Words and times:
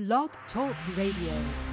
Blog 0.00 0.30
Talk 0.54 0.74
Radio. 0.96 1.69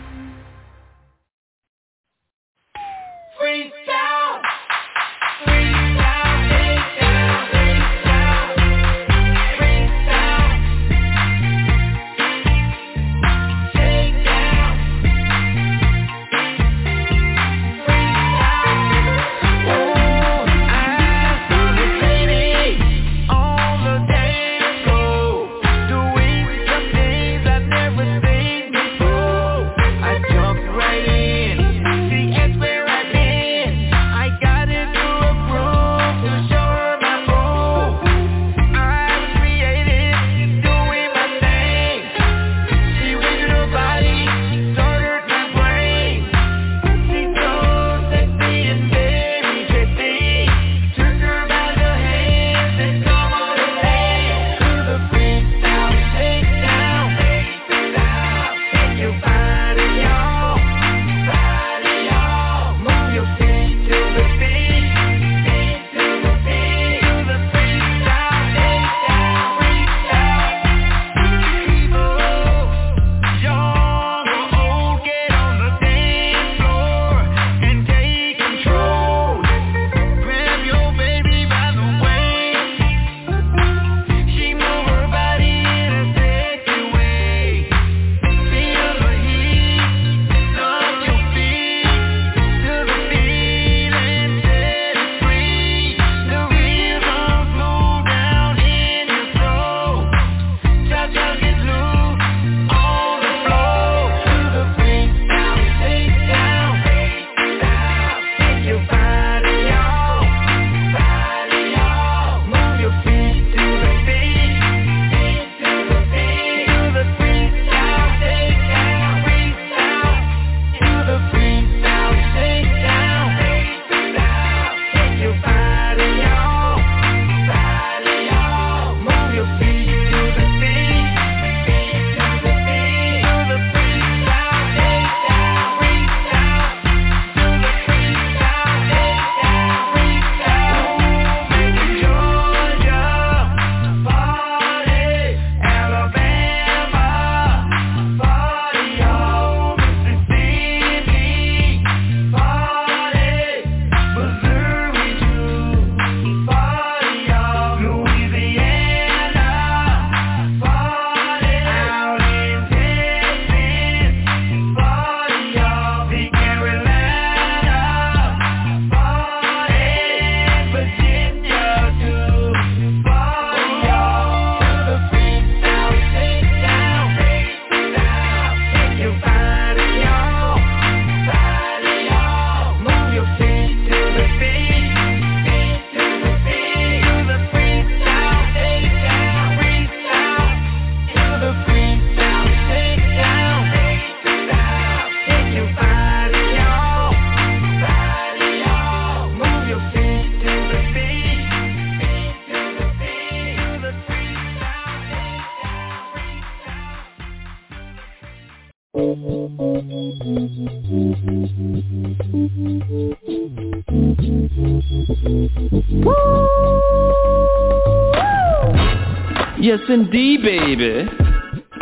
Yes, 219.78 219.90
indeed, 219.90 220.42
baby. 220.42 221.08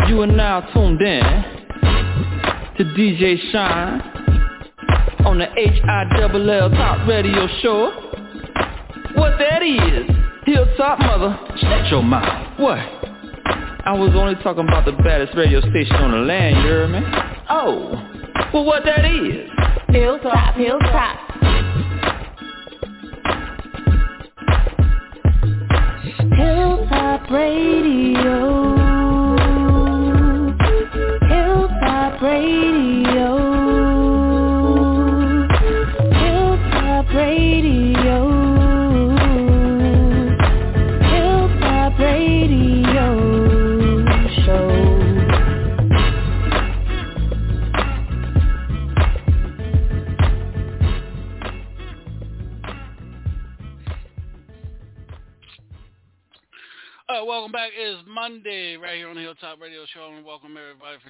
You 0.10 0.22
are 0.22 0.28
now 0.28 0.60
tuned 0.74 1.02
in 1.02 1.24
to 2.78 2.84
DJ 2.84 3.38
Shine 3.52 4.02
on 5.26 5.38
the 5.38 5.46
Hilltop 5.56 7.08
Radio 7.08 7.48
Show. 7.62 7.92
What 9.16 9.38
that 9.40 9.64
is, 9.64 10.10
Hilltop 10.46 11.00
Mother, 11.00 11.40
shut 11.62 11.90
your 11.90 12.04
mouth. 12.04 12.60
What? 12.60 12.80
I 12.80 13.94
was 13.94 14.12
only 14.14 14.36
talking 14.44 14.68
about 14.68 14.84
the 14.84 14.92
baddest 14.92 15.38
radio 15.38 15.62
station 15.62 15.96
on 15.96 16.12
the 16.12 16.18
land, 16.18 16.58
you 16.58 16.64
hear 16.64 16.88
me? 16.90 17.00
Oh, 17.50 17.92
well 18.54 18.66
what 18.66 18.84
that 18.84 19.06
is? 19.06 19.50
Hilltop, 19.88 20.56
Hilltop. 20.56 21.15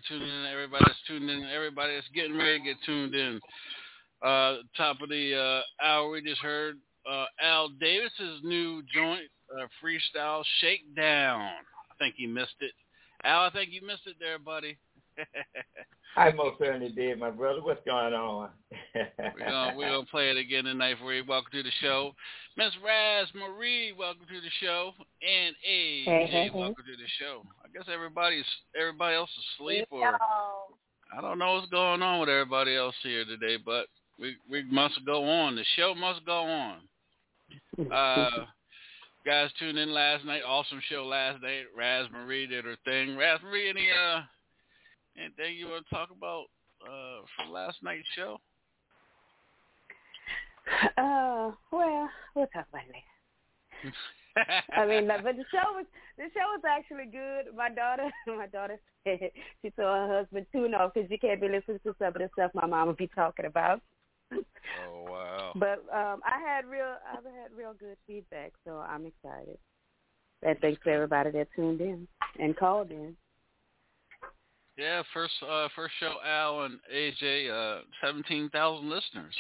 tuning 0.07 0.28
in. 0.28 0.46
Everybody 0.46 0.86
that's 0.88 1.00
tuned 1.07 1.30
in. 1.30 1.44
Everybody 1.44 1.96
that's 1.96 2.07
getting 2.13 2.38
ready 2.38 2.60
to 2.60 2.66
get 2.66 2.78
tuned 2.86 3.16
in. 3.16 3.40
Uh, 4.22 4.57
top 4.78 5.02
of 5.02 5.10
the 5.10 5.36
uh, 5.36 5.86
hour, 5.86 6.10
we 6.10 6.22
just 6.22 6.42
heard 6.42 6.78
uh, 7.10 7.25
Al 7.42 7.69
Davis's 7.69 8.42
new 8.44 8.81
joint, 8.94 9.30
uh, 9.54 9.68
Freestyle 9.84 10.44
Shakedown. 10.60 11.42
I 11.42 11.96
think 12.00 12.16
you 12.18 12.30
missed 12.30 12.56
it. 12.62 12.72
Al, 13.24 13.44
I 13.44 13.50
think 13.52 13.72
you 13.72 13.86
missed 13.86 14.07
it 14.07 14.16
there, 14.19 14.40
buddy. 14.40 14.78
I 16.18 16.31
most 16.31 16.60
certainly 16.60 16.90
did, 16.90 17.19
my 17.19 17.30
brother. 17.30 17.62
What's 17.62 17.84
going 17.86 18.13
on? 18.13 18.50
we're, 18.96 19.46
gonna, 19.46 19.74
we're 19.75 19.90
gonna 19.90 20.06
play 20.06 20.30
it 20.30 20.38
again 20.38 20.63
tonight 20.63 20.96
for 21.02 21.13
you. 21.13 21.24
Welcome 21.28 21.52
to 21.52 21.63
the 21.63 21.72
show, 21.81 22.16
Miss 22.57 22.72
Raz 22.84 23.28
Marie. 23.36 23.94
Welcome 23.98 24.25
to 24.28 24.42
the 24.42 24.50
show, 24.62 24.92
and 25.22 25.56
AJ. 25.56 26.06
Hey, 26.06 26.06
hey, 26.06 26.28
hey. 26.28 26.50
Welcome 26.54 26.84
to 26.86 26.96
the 26.96 27.10
show. 27.19 27.44
I 27.75 27.77
guess 27.77 27.88
everybody's 27.94 28.45
everybody 28.80 29.16
else 29.16 29.30
is 29.38 29.44
asleep, 29.56 29.88
or 29.92 30.18
I 31.18 31.22
don't 31.22 31.38
know 31.38 31.56
what's 31.56 31.69
going 31.69 32.01
on 32.01 32.19
with 32.22 32.30
everybody 32.30 32.75
else 32.75 32.95
here 33.04 33.25
today, 33.25 33.57
but 33.63 33.88
we 34.19 34.38
we 34.50 34.63
must 34.63 35.00
go 35.06 35.27
on. 35.27 35.56
The 35.56 35.66
show 35.75 35.94
must 35.94 36.25
go 36.25 36.44
on. 36.44 36.77
Uh, 37.92 38.45
guys 39.25 39.50
tuned 39.60 39.77
in 39.77 39.94
last 39.94 40.25
night. 40.25 40.42
Awesome 40.48 40.81
show 40.89 41.06
last 41.06 41.42
night. 41.44 41.66
Raz 41.77 42.07
Marie 42.12 42.48
did 42.48 42.66
her 42.66 42.77
thing. 42.86 43.18
Raz 43.18 43.39
Marie, 43.44 43.69
any 43.69 43.88
uh 43.92 44.21
anything 45.18 45.57
you 45.57 45.68
want 45.68 45.86
to 45.88 45.95
talk 45.95 46.10
about 46.16 46.45
uh 46.81 47.21
from 47.36 47.51
last 47.51 47.78
night's 47.83 48.07
show? 48.16 48.39
Uh, 50.98 51.51
well, 51.71 52.10
we'll 52.33 52.48
talk 52.48 52.66
about 52.71 52.83
it 52.88 52.95
later. 53.83 53.95
I 54.36 54.86
mean, 54.86 55.08
but 55.24 55.24
the 55.24 55.46
show 55.52 55.74
was 55.74 55.86
the 56.18 56.26
show 56.34 56.48
was 56.54 56.62
actually 56.68 57.06
good. 57.06 57.56
My 57.56 57.70
daughter, 57.70 58.10
my 58.28 58.48
daughter 58.48 58.80
said 59.04 59.32
she 59.62 59.70
told 59.72 59.96
her 59.96 60.18
husband 60.20 60.46
tune 60.52 60.74
off 60.74 60.94
because 60.94 61.10
you 61.10 61.20
can't 61.20 61.42
be 61.42 61.48
listening 61.48 61.80
to 61.84 61.96
some 62.00 62.08
of 62.08 62.14
the 62.14 62.30
stuff 62.34 62.52
my 62.54 62.66
mom 62.66 62.88
would 62.88 62.98
be 62.98 63.10
talking 63.14 63.46
about. 63.46 63.82
oh 64.34 65.06
wow! 65.10 65.54
But 65.56 65.86
um, 65.94 66.22
I 66.26 66.40
had 66.46 66.66
real, 66.66 66.96
I've 67.10 67.24
had 67.24 67.56
real 67.56 67.74
good 67.80 67.98
feedback, 68.08 68.54
so 68.66 68.78
I'm 68.78 69.06
excited. 69.06 69.58
And 70.44 70.60
thanks 70.60 70.81
to 70.84 70.92
everybody 70.92 71.31
that 71.31 71.48
tuned 71.56 71.81
in 71.81 72.08
and 72.40 72.56
called 72.58 72.92
in. 72.92 73.16
Yeah, 74.78 75.04
first 75.14 75.34
uh 75.48 75.70
first 75.76 75.94
show 76.00 76.16
Al 76.26 76.64
and 76.64 76.80
AJ, 76.94 77.50
uh 77.50 77.81
seventeen 78.04 78.50
thousand 78.50 78.90
listeners 78.90 79.34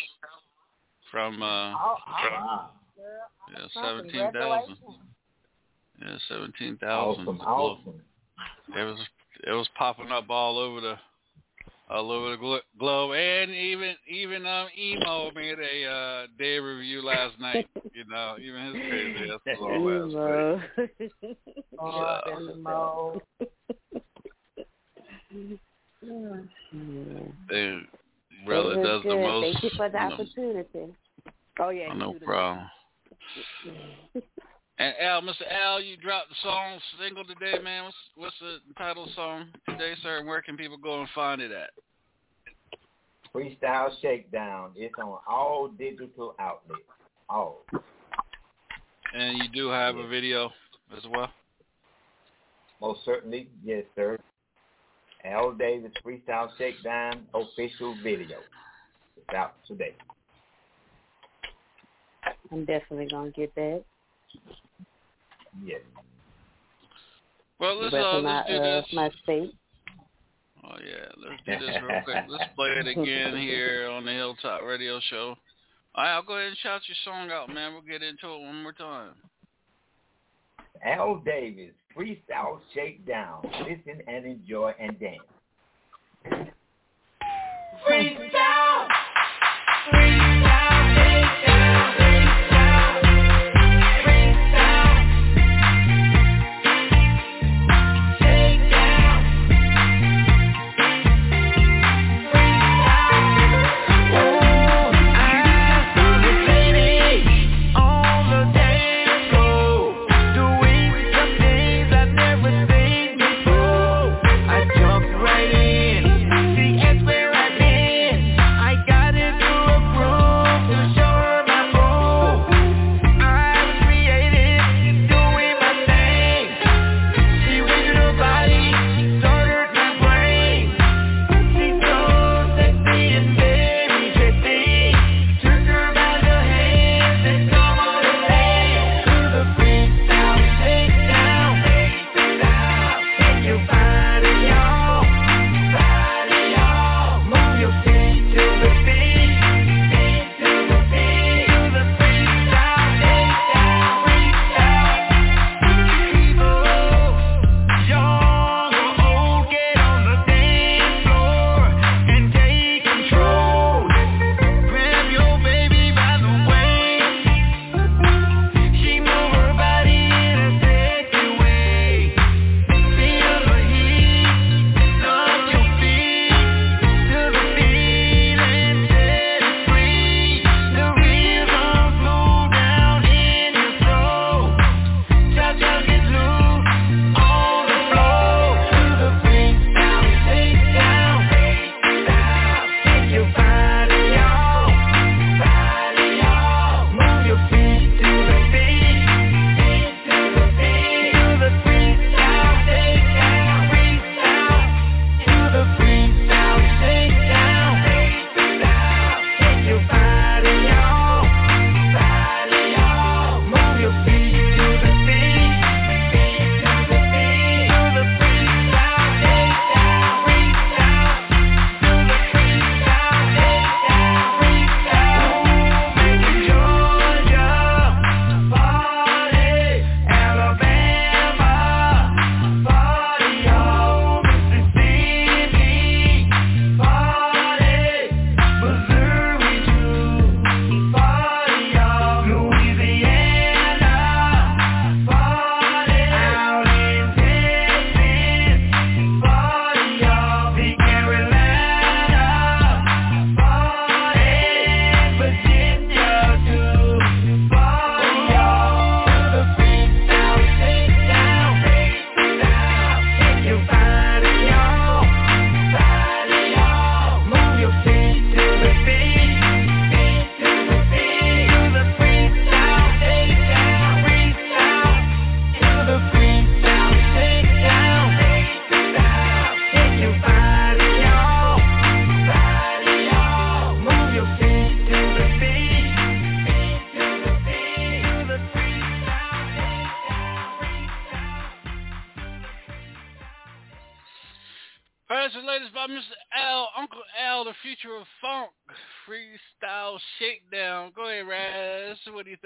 from 1.11 1.41
uh 1.41 1.73
Oh, 1.73 1.97
wow. 2.07 2.69
Yeah, 2.97 3.67
seventeen 3.81 4.31
thousand. 4.31 4.77
Yeah, 6.01 6.17
seventeen 6.27 6.77
thousand. 6.77 7.27
Awesome, 7.27 7.41
awesome. 7.41 8.01
It 8.75 8.83
was 8.83 8.99
it 9.45 9.51
was 9.51 9.69
popping 9.77 10.11
up 10.11 10.29
all 10.29 10.57
over 10.57 10.81
the 10.81 10.95
all 11.89 12.11
over 12.11 12.31
the 12.31 12.37
glo- 12.37 12.59
globe, 12.79 13.15
and 13.15 13.51
even 13.51 13.95
even 14.07 14.45
um 14.45 14.67
emo 14.77 15.31
made 15.31 15.57
a 15.59 15.85
uh 15.89 16.27
day 16.37 16.59
review 16.59 17.01
last 17.03 17.39
night. 17.39 17.67
You 17.93 18.05
know, 18.05 18.35
even 18.41 18.65
his 18.65 18.75
crazy 18.89 19.31
ass 19.31 19.39
was 19.45 19.61
on 19.61 19.83
last 19.85 20.13
night. 20.15 20.59
Oh, 21.79 22.41
Emo. 22.43 23.21
They 27.49 27.79
really 28.47 28.73
It 28.73 28.77
was 28.77 28.85
does 28.85 29.03
the 29.03 29.09
good. 29.09 29.23
most. 29.23 29.43
Thank 29.43 29.63
you 29.63 29.69
for 29.77 29.89
the 29.89 29.97
you 29.97 30.03
know, 30.03 30.13
opportunity. 30.13 30.95
Oh 31.59 31.69
yeah, 31.69 31.89
Oh, 31.91 31.95
no 31.95 32.13
problem. 32.23 32.69
And 34.77 34.93
Al, 34.99 35.21
Mr. 35.21 35.49
Al, 35.49 35.81
you 35.81 35.95
dropped 35.95 36.29
the 36.29 36.35
song 36.43 36.79
single 36.99 37.23
today, 37.23 37.63
man. 37.63 37.85
What's 37.85 37.95
what's 38.15 38.35
the 38.41 38.57
title 38.77 39.07
song 39.15 39.47
today, 39.69 39.93
sir? 40.03 40.17
And 40.17 40.27
where 40.27 40.41
can 40.41 40.57
people 40.57 40.77
go 40.77 40.99
and 40.99 41.09
find 41.15 41.41
it 41.41 41.51
at? 41.51 41.69
Freestyle 43.33 43.89
Shakedown. 44.01 44.71
It's 44.75 44.93
on 45.01 45.19
all 45.27 45.69
digital 45.69 46.35
outlets. 46.39 46.81
All. 47.29 47.65
And 49.13 49.37
you 49.37 49.45
do 49.53 49.69
have 49.69 49.95
a 49.95 50.07
video 50.07 50.51
as 50.95 51.03
well. 51.09 51.31
Most 52.81 52.99
certainly, 53.05 53.49
yes, 53.63 53.83
sir. 53.95 54.19
Al 55.23 55.53
Davis 55.53 55.91
Freestyle 56.05 56.49
Shakedown 56.57 57.25
official 57.33 57.95
video. 58.03 58.37
It's 59.17 59.35
out 59.35 59.55
today. 59.65 59.95
I'm 62.55 62.63
definitely 62.63 63.07
gonna 63.11 63.31
get 63.31 63.53
that. 63.55 63.83
Yeah. 65.65 65.75
Well, 67.59 67.81
let's 67.81 67.93
uh, 67.93 68.19
let's 68.19 68.47
do 68.47 68.55
uh, 68.55 68.61
this. 68.61 68.85
my 68.93 69.09
state. 69.23 69.53
Oh 70.63 70.77
yeah, 70.81 71.09
let's 71.17 71.43
do 71.45 71.65
this 71.65 71.75
real 71.83 72.01
quick. 72.03 72.15
Let's 72.29 72.49
play 72.55 72.69
it 72.69 72.87
again 72.87 73.37
here 73.37 73.89
on 73.91 74.05
the 74.05 74.11
Hilltop 74.11 74.63
Radio 74.63 74.99
Show. 75.09 75.35
All 75.95 76.03
right, 76.03 76.15
I'll 76.15 76.23
go 76.23 76.37
ahead 76.37 76.47
and 76.47 76.57
shout 76.57 76.81
your 76.87 76.95
song 77.03 77.29
out, 77.29 77.49
man. 77.53 77.73
We'll 77.73 77.81
get 77.81 78.01
into 78.01 78.27
it 78.27 78.39
one 78.39 78.63
more 78.63 78.73
time. 78.73 79.11
Al 80.83 81.17
Davis 81.17 81.73
Freestyle 81.95 82.59
Shakedown. 82.73 83.47
Listen 83.59 84.01
and 84.07 84.25
enjoy 84.25 84.73
and 84.79 84.97
dance. 84.99 85.19
Freestyle. 86.25 86.51
Freestyle. 87.87 88.44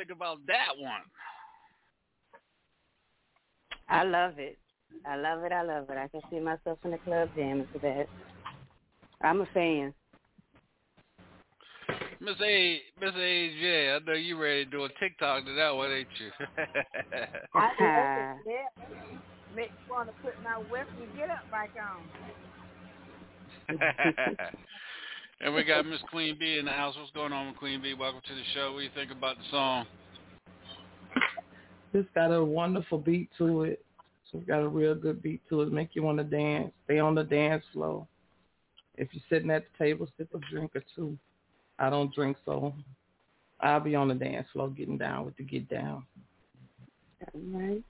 Think 0.10 0.18
about 0.18 0.38
that 0.48 0.78
one? 0.78 1.02
I 3.88 4.04
love 4.04 4.38
it. 4.38 4.58
I 5.06 5.16
love 5.16 5.44
it. 5.44 5.52
I 5.52 5.62
love 5.64 5.90
it. 5.90 5.98
I 5.98 6.08
can 6.08 6.22
see 6.30 6.40
myself 6.40 6.80
in 6.84 6.92
the 6.92 6.98
club 7.00 7.30
jamming 7.36 7.68
to 7.74 7.80
that. 7.80 8.08
I'm 9.22 9.42
a 9.42 9.46
fan. 9.54 9.94
Miss 12.22 12.36
A, 12.44 12.82
Miss 13.00 13.12
AJ, 13.12 13.96
I 13.96 14.00
know 14.06 14.14
you 14.14 14.38
ready 14.42 14.66
to 14.66 14.72
do 14.72 14.84
a 14.84 14.90
TikTok 15.00 15.46
to 15.46 15.54
that 15.56 15.74
one, 15.74 15.92
ain't 15.92 16.08
you? 16.20 16.32
I 17.56 17.62
love 17.80 18.38
it. 18.46 18.52
Yeah. 18.52 18.68
Makes 19.56 19.72
me 19.72 19.78
want 19.90 20.10
to 20.10 20.16
put 20.22 20.34
my 20.44 20.58
Western 20.70 21.10
get 21.18 21.30
up 21.30 21.50
back 21.50 21.72
on. 21.80 22.04
and 25.42 25.56
we 25.56 25.64
got 25.64 25.86
Miss 25.86 26.02
Queen 26.12 26.36
B 26.38 26.58
in 26.60 26.66
the 26.66 26.72
house. 26.72 26.96
What's 26.98 27.12
going 27.12 27.32
on, 27.32 27.48
with 27.48 27.58
Queen 27.58 27.82
B? 27.82 27.94
Welcome 27.94 28.22
to 28.28 28.36
the 28.36 28.44
show. 28.54 28.74
What 28.74 28.80
do 28.80 28.84
you 28.84 28.92
think 28.94 29.12
about 29.12 29.38
the 29.38 29.44
song? 29.50 29.86
It's 31.94 32.10
got 32.14 32.32
a 32.32 32.44
wonderful 32.44 33.00
beat 33.00 33.30
to 33.38 33.64
it. 33.64 33.84
So 34.32 34.38
It's 34.38 34.48
got 34.48 34.62
a 34.62 34.68
real 34.68 34.96
good 34.96 35.22
beat 35.22 35.42
to 35.50 35.62
it. 35.62 35.72
Make 35.72 35.90
you 35.94 36.04
want 36.04 36.20
to 36.20 36.24
dance. 36.24 36.72
Stay 36.86 37.00
on 37.00 37.16
the 37.16 37.24
dance 37.24 37.64
floor. 37.74 38.08
If 38.96 39.10
you're 39.14 39.24
sitting 39.30 39.50
at 39.50 39.64
the 39.64 39.84
table, 39.84 40.08
sip 40.18 40.30
a 40.36 40.40
drink 40.52 40.76
or 40.76 40.84
two. 40.96 41.18
I 41.80 41.90
don't 41.90 42.14
drink, 42.14 42.38
so 42.46 42.74
I'll 43.62 43.80
be 43.80 43.96
on 43.96 44.10
the 44.10 44.16
dance 44.16 44.48
floor 44.52 44.70
getting 44.70 44.98
down 44.98 45.26
with 45.26 45.38
the 45.38 45.44
get 45.44 45.70
down. 45.70 46.04
All 47.34 47.42
right. 47.60 47.84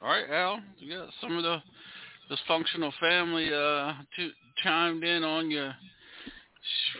All 0.00 0.08
right, 0.08 0.30
Al. 0.30 0.60
You 0.78 0.96
got 0.98 1.08
some 1.20 1.36
of 1.36 1.42
the 1.42 1.58
dysfunctional 2.30 2.92
family 3.00 3.48
uh 3.48 3.92
to, 4.16 4.30
chimed 4.62 5.04
in 5.04 5.24
on 5.24 5.50
your 5.50 5.74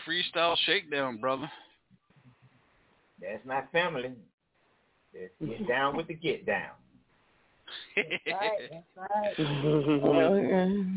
freestyle 0.07 0.55
shakedown, 0.65 1.17
brother. 1.17 1.49
That's 3.21 3.45
my 3.45 3.63
family. 3.71 4.11
Let's 5.13 5.33
get 5.39 5.67
down 5.67 5.95
with 5.95 6.07
the 6.07 6.13
get 6.13 6.45
down. 6.45 6.71
That's 7.95 8.09
right. 8.27 8.69
That's 8.69 9.09
right. 9.11 9.35
Well, 10.01 10.35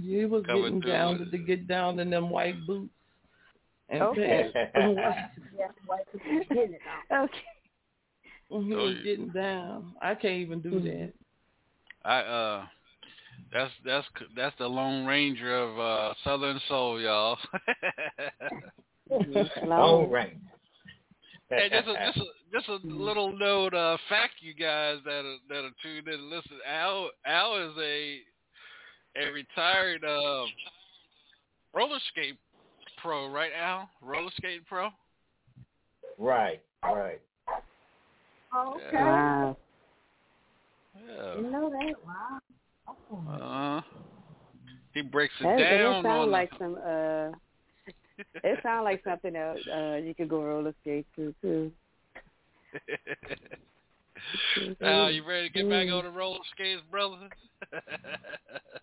he 0.02 0.24
was 0.24 0.44
Coming 0.44 0.80
getting 0.80 0.80
down 0.80 1.18
with 1.18 1.30
the 1.30 1.38
get 1.38 1.66
down 1.66 1.98
in 1.98 2.10
them 2.10 2.30
white 2.30 2.66
boots. 2.66 2.92
And 3.88 4.02
Okay. 4.02 4.50
pants. 4.52 4.70
Yeah, 5.58 5.66
white 5.86 6.02
people 6.12 6.30
getting 6.54 6.74
it 6.74 6.80
now. 7.10 7.24
Okay. 7.24 8.64
he 8.64 8.74
Oh, 8.74 8.84
was 8.84 8.96
getting 9.02 9.28
down. 9.30 9.94
I 10.00 10.14
can't 10.14 10.34
even 10.34 10.60
do 10.60 10.80
that. 10.80 11.12
I 12.04 12.20
uh 12.20 12.66
that's 13.52 13.72
that's 13.84 14.06
that's 14.36 14.56
the 14.58 14.68
Lone 14.68 15.06
Ranger 15.06 15.56
of 15.56 15.78
uh 15.78 16.14
Southern 16.22 16.60
Soul, 16.68 17.00
y'all. 17.00 17.38
Long 19.10 19.48
Slow. 19.64 20.08
Range. 21.50 21.72
hey, 21.72 21.78
just 21.78 21.88
a 21.88 22.06
just 22.06 22.18
a 22.18 22.52
just 22.52 22.68
a 22.68 22.86
little 22.86 23.36
note, 23.36 23.74
uh 23.74 23.96
fact 24.08 24.34
you 24.40 24.54
guys 24.54 24.98
that 25.04 25.24
are 25.24 25.36
that 25.48 25.64
are 25.64 25.70
tuned 25.82 26.08
in 26.08 26.14
and 26.14 26.30
listen. 26.30 26.58
Al 26.68 27.10
Al 27.26 27.70
is 27.70 27.76
a 27.78 28.20
a 29.16 29.32
retired 29.32 30.04
uh 30.04 30.44
roller 31.74 31.98
skate 32.12 32.36
pro, 33.00 33.30
right 33.30 33.52
Al? 33.58 33.88
Roller 34.02 34.30
skate 34.36 34.66
pro? 34.66 34.88
right, 36.18 36.60
right. 36.82 37.20
Okay. 38.56 38.96
Wow. 38.96 39.56
Yeah. 41.06 41.36
You 41.36 41.50
know 41.50 41.70
that? 41.70 41.94
Wow. 42.04 42.40
Oh. 43.12 43.32
Uh, 43.32 43.80
he 44.94 45.02
breaks 45.02 45.34
it 45.40 45.44
That, 45.44 45.58
that 45.58 45.76
down 45.78 46.02
sound 46.02 46.06
on 46.06 46.30
like 46.30 46.50
some 46.58 46.76
uh 46.84 47.30
it 48.44 48.58
sounds 48.62 48.84
like 48.84 49.02
something 49.04 49.34
else 49.36 49.58
uh 49.72 49.96
you 49.96 50.14
could 50.14 50.28
go 50.28 50.42
roller 50.42 50.74
skate 50.82 51.06
to 51.16 51.34
too. 51.42 51.72
Al, 54.82 55.10
you 55.10 55.24
ready 55.24 55.48
to 55.48 55.52
get 55.54 55.70
back 55.70 55.88
on 55.88 56.04
the 56.04 56.10
roller 56.10 56.40
skates, 56.52 56.82
brother? 56.90 57.28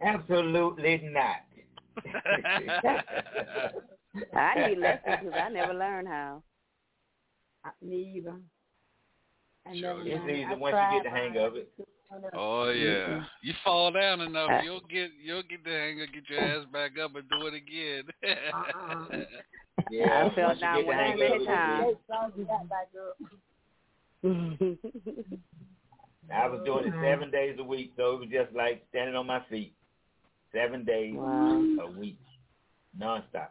Absolutely 0.02 1.04
not. 1.12 1.44
I 4.36 4.68
need 4.68 4.78
lessons 4.78 5.18
because 5.22 5.34
I 5.40 5.50
never 5.50 5.74
learned 5.74 6.08
how. 6.08 6.42
I- 7.64 7.70
Me 7.82 8.14
either. 8.18 8.36
I 9.68 9.80
Sure. 9.80 9.98
never 9.98 10.02
It's 10.02 10.10
learned. 10.20 10.32
easy 10.32 10.46
I 10.46 10.54
once 10.56 10.76
you 10.92 10.98
get 10.98 11.04
the 11.04 11.10
hang 11.18 11.38
of 11.38 11.56
it. 11.56 11.70
Oh 12.34 12.70
yeah, 12.70 13.24
you 13.42 13.54
fall 13.64 13.92
down 13.92 14.22
enough, 14.22 14.50
Uh, 14.50 14.62
you'll 14.64 14.82
get 14.82 15.12
you'll 15.22 15.44
get 15.44 15.64
the 15.64 15.72
hang 15.72 16.02
of 16.02 16.14
get 16.14 16.30
your 16.30 16.40
ass 16.40 16.66
back 16.72 16.92
up 17.04 17.16
and 17.16 17.26
do 17.30 17.48
it 17.48 17.54
again. 17.54 18.04
Uh-uh. 18.54 19.18
Yeah, 19.92 20.30
I 20.32 20.36
fell 20.36 20.56
down 20.56 20.78
get 20.78 20.82
the 20.82 20.88
one 20.88 20.98
hang 20.98 21.18
too 21.18 21.30
many 21.30 21.46
times. 21.46 21.86
Hey, 21.86 21.94
so 22.08 22.32
you 22.38 22.46
got 22.46 22.70
back 22.70 22.88
up. 22.98 23.18
I 26.34 26.48
was 26.48 26.62
doing 26.66 26.88
it 26.88 26.94
seven 27.04 27.30
days 27.30 27.58
a 27.60 27.64
week, 27.64 27.92
so 27.98 28.14
it 28.14 28.20
was 28.22 28.30
just 28.32 28.56
like 28.56 28.84
standing 28.90 29.16
on 29.16 29.28
my 29.28 29.44
feet. 29.50 29.74
Seven 30.54 30.86
days 30.86 31.14
wow. 31.16 31.62
a 31.82 32.00
week, 32.00 32.18
nonstop. 33.00 33.50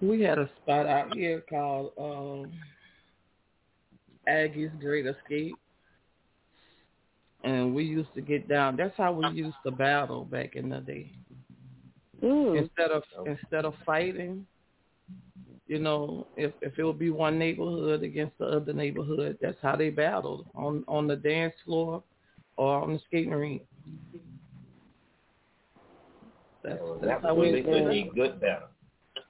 We 0.00 0.20
had 0.22 0.38
a 0.38 0.50
spot 0.60 0.86
out 0.86 1.14
here 1.14 1.42
called 1.48 1.92
um, 1.98 2.52
Aggie's 4.26 4.70
Great 4.80 5.06
Escape. 5.06 5.56
And 7.44 7.74
we 7.74 7.84
used 7.84 8.12
to 8.14 8.20
get 8.20 8.48
down. 8.48 8.76
That's 8.76 8.96
how 8.96 9.12
we 9.12 9.28
used 9.28 9.56
to 9.64 9.70
battle 9.70 10.24
back 10.24 10.56
in 10.56 10.68
the 10.68 10.80
day. 10.80 11.12
Mm. 12.22 12.62
Instead 12.62 12.90
of 12.90 13.02
instead 13.26 13.64
of 13.64 13.74
fighting, 13.84 14.46
you 15.66 15.78
know, 15.78 16.26
if 16.36 16.52
if 16.62 16.78
it 16.78 16.84
would 16.84 16.98
be 16.98 17.10
one 17.10 17.38
neighborhood 17.38 18.02
against 18.02 18.38
the 18.38 18.46
other 18.46 18.72
neighborhood, 18.72 19.38
that's 19.40 19.58
how 19.62 19.76
they 19.76 19.90
battled 19.90 20.46
on 20.54 20.84
on 20.88 21.06
the 21.06 21.16
dance 21.16 21.54
floor 21.64 22.02
or 22.56 22.82
on 22.82 22.94
the 22.94 23.00
skating 23.06 23.32
rink. 23.32 23.62
That's, 26.64 26.78
So 26.78 26.98
that's 27.00 27.22
that 27.22 27.28
how 27.28 27.34
was 27.34 27.52
we 27.52 27.62
really 27.62 28.08
a 28.10 28.14
good 28.14 28.40
battle. 28.40 28.68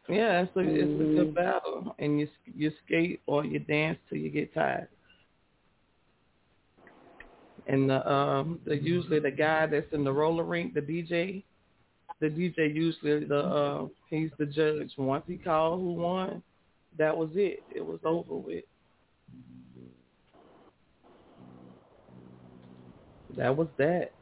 Yeah, 0.09 0.43
it's 0.43 0.57
a 0.57 0.61
it's 0.61 1.01
a 1.01 1.15
good 1.17 1.35
battle, 1.35 1.95
and 1.99 2.21
you 2.21 2.29
you 2.45 2.73
skate 2.85 3.21
or 3.27 3.45
you 3.45 3.59
dance 3.59 3.99
till 4.09 4.19
you 4.19 4.31
get 4.31 4.55
tired. 4.55 4.89
And 7.67 7.91
the 7.91 8.09
um 8.11 8.61
the 8.65 8.77
usually 8.77 9.19
the 9.19 9.31
guy 9.31 9.67
that's 9.67 9.93
in 9.93 10.05
the 10.05 10.13
roller 10.13 10.45
rink, 10.45 10.75
the 10.75 10.81
DJ, 10.81 11.43
the 12.21 12.29
DJ 12.29 12.75
usually 12.75 13.25
the 13.25 13.39
uh 13.39 13.87
he's 14.09 14.31
the 14.39 14.47
judge. 14.47 14.93
Once 14.97 15.25
he 15.27 15.37
called 15.37 15.81
who 15.81 15.95
won, 15.95 16.43
that 16.99 17.17
was 17.17 17.31
it. 17.35 17.63
It 17.75 17.85
was 17.85 17.99
over 18.05 18.35
with. 18.35 18.65
That 23.37 23.55
was 23.55 23.69
that. 23.79 24.13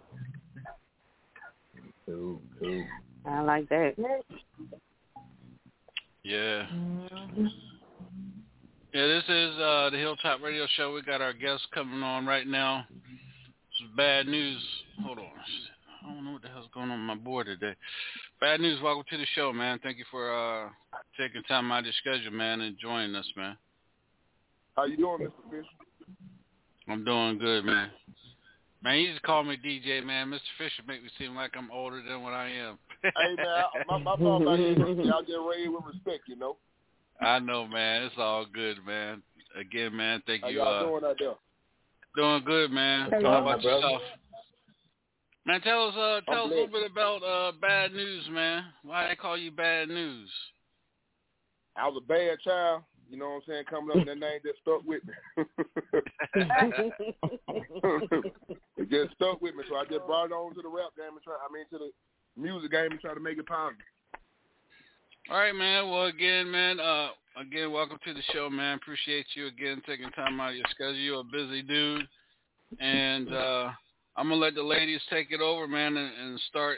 Cool, 2.06 2.40
cool. 2.58 2.84
I 3.26 3.40
like 3.40 3.68
that. 3.68 3.94
yeah. 6.22 6.66
Yeah, 8.92 9.06
this 9.06 9.24
is 9.28 9.56
uh, 9.58 9.90
the 9.90 9.98
Hilltop 9.98 10.42
Radio 10.42 10.66
Show. 10.76 10.92
We 10.92 11.02
got 11.02 11.20
our 11.20 11.32
guests 11.32 11.66
coming 11.72 12.02
on 12.02 12.26
right 12.26 12.46
now. 12.46 12.86
Some 13.78 13.90
bad 13.96 14.26
news. 14.26 14.62
Hold 15.04 15.18
on. 15.18 15.24
I 15.24 16.12
don't 16.12 16.24
know 16.24 16.32
what 16.32 16.42
the 16.42 16.48
hell's 16.48 16.68
going 16.72 16.90
on 16.90 16.98
with 17.06 17.16
my 17.18 17.22
board 17.22 17.46
today. 17.46 17.74
Bad 18.40 18.60
news. 18.60 18.80
Welcome 18.82 19.04
to 19.10 19.16
the 19.16 19.26
show, 19.34 19.52
man. 19.52 19.80
Thank 19.82 19.98
you 19.98 20.04
for 20.10 20.32
uh, 20.32 20.68
taking 21.18 21.42
time 21.44 21.72
out 21.72 21.80
of 21.80 21.84
your 21.86 21.94
schedule, 22.00 22.30
man, 22.32 22.60
and 22.60 22.76
joining 22.78 23.14
us, 23.16 23.26
man. 23.36 23.56
How 24.76 24.84
you 24.84 24.96
doing, 24.96 25.18
Mr. 25.20 25.50
Fisher? 25.50 25.66
I'm 26.88 27.04
doing 27.04 27.38
good, 27.38 27.64
man. 27.64 27.90
Man, 28.82 28.98
you 28.98 29.10
just 29.12 29.22
call 29.22 29.42
me 29.42 29.56
DJ, 29.56 30.04
man. 30.04 30.28
Mr. 30.28 30.40
Fisher 30.58 30.82
make 30.86 31.02
me 31.02 31.08
seem 31.18 31.34
like 31.34 31.52
I'm 31.56 31.70
older 31.70 32.02
than 32.06 32.22
what 32.22 32.34
I 32.34 32.48
am. 32.50 32.78
hey 33.02 33.10
man, 33.36 33.46
I, 33.46 33.64
my 33.88 33.98
my 33.98 34.16
fault. 34.16 34.42
Y'all 34.42 34.56
get 35.22 35.34
raised 35.34 35.70
with 35.72 35.84
respect, 35.86 36.24
you 36.28 36.36
know. 36.36 36.56
I 37.20 37.38
know, 37.38 37.66
man. 37.66 38.02
It's 38.02 38.14
all 38.18 38.44
good, 38.52 38.76
man. 38.86 39.22
Again, 39.58 39.96
man, 39.96 40.22
thank 40.26 40.42
How 40.42 40.48
you. 40.48 40.58
y'all 40.58 40.84
Uh, 40.84 40.88
doing 40.90 41.04
out 41.10 41.16
there? 41.18 41.34
Doing 42.16 42.42
good, 42.44 42.70
man. 42.70 43.10
Hello, 43.10 43.30
How 43.30 43.42
about 43.42 43.62
yourself? 43.62 44.02
Man, 45.46 45.60
tell 45.60 45.88
us, 45.88 45.94
uh, 45.94 46.20
tell 46.30 46.44
us 46.46 46.50
a 46.50 46.54
little 46.54 46.68
bit 46.68 46.90
about 46.90 47.22
uh, 47.22 47.52
bad 47.60 47.92
news, 47.92 48.24
man. 48.30 48.64
Why 48.82 49.08
they 49.08 49.16
call 49.16 49.36
you 49.36 49.50
bad 49.50 49.88
news? 49.88 50.30
I 51.76 51.86
was 51.88 52.00
a 52.02 52.06
bad 52.06 52.38
child. 52.42 52.82
You 53.10 53.18
know 53.18 53.28
what 53.28 53.34
I'm 53.34 53.42
saying? 53.46 53.64
Coming 53.68 53.90
up 53.90 53.96
with 53.96 54.06
that 54.06 54.18
name 54.18 54.40
just 54.42 54.60
stuck 54.60 54.82
with 54.86 55.02
me. 55.04 55.12
it 58.78 58.90
just 58.90 59.14
stuck 59.14 59.42
with 59.42 59.54
me, 59.54 59.64
so 59.68 59.76
I 59.76 59.84
just 59.84 60.06
brought 60.06 60.26
it 60.26 60.32
on 60.32 60.54
to 60.54 60.62
the 60.62 60.68
rap 60.68 60.96
game 60.96 61.12
and 61.12 61.22
try. 61.22 61.34
I 61.34 61.52
mean, 61.52 61.66
to 61.72 61.78
the 61.78 61.90
music 62.40 62.70
game 62.70 62.90
and 62.92 63.00
try 63.00 63.12
to 63.12 63.20
make 63.20 63.36
it 63.38 63.46
positive. 63.46 63.84
All 65.30 65.38
right, 65.38 65.54
man. 65.54 65.88
Well, 65.88 66.04
again, 66.04 66.50
man. 66.50 66.78
Uh, 66.78 67.08
again, 67.40 67.72
welcome 67.72 67.98
to 68.04 68.12
the 68.12 68.20
show, 68.34 68.50
man. 68.50 68.76
Appreciate 68.76 69.24
you 69.34 69.46
again 69.46 69.80
taking 69.86 70.10
time 70.10 70.38
out 70.38 70.50
of 70.50 70.56
your 70.56 70.66
schedule. 70.70 70.96
You're 70.96 71.20
a 71.20 71.24
busy 71.24 71.62
dude, 71.62 72.06
and 72.78 73.32
uh, 73.32 73.70
I'm 74.18 74.28
gonna 74.28 74.34
let 74.34 74.54
the 74.54 74.62
ladies 74.62 75.00
take 75.08 75.28
it 75.30 75.40
over, 75.40 75.66
man, 75.66 75.96
and, 75.96 76.12
and 76.14 76.40
start 76.50 76.76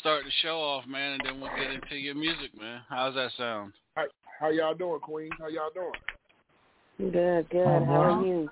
start 0.00 0.24
the 0.24 0.30
show 0.42 0.58
off, 0.58 0.86
man, 0.86 1.12
and 1.12 1.22
then 1.24 1.40
we'll 1.40 1.50
get 1.56 1.70
into 1.70 1.96
your 1.96 2.14
music, 2.14 2.50
man. 2.60 2.82
How's 2.90 3.14
that 3.14 3.30
sound? 3.38 3.72
How, 3.94 4.04
how 4.38 4.50
y'all 4.50 4.74
doing, 4.74 5.00
Queen? 5.00 5.30
How 5.38 5.48
y'all 5.48 5.70
doing? 5.74 7.10
Good, 7.10 7.48
good. 7.48 7.66
How 7.66 8.02
are 8.02 8.26
you? 8.26 8.50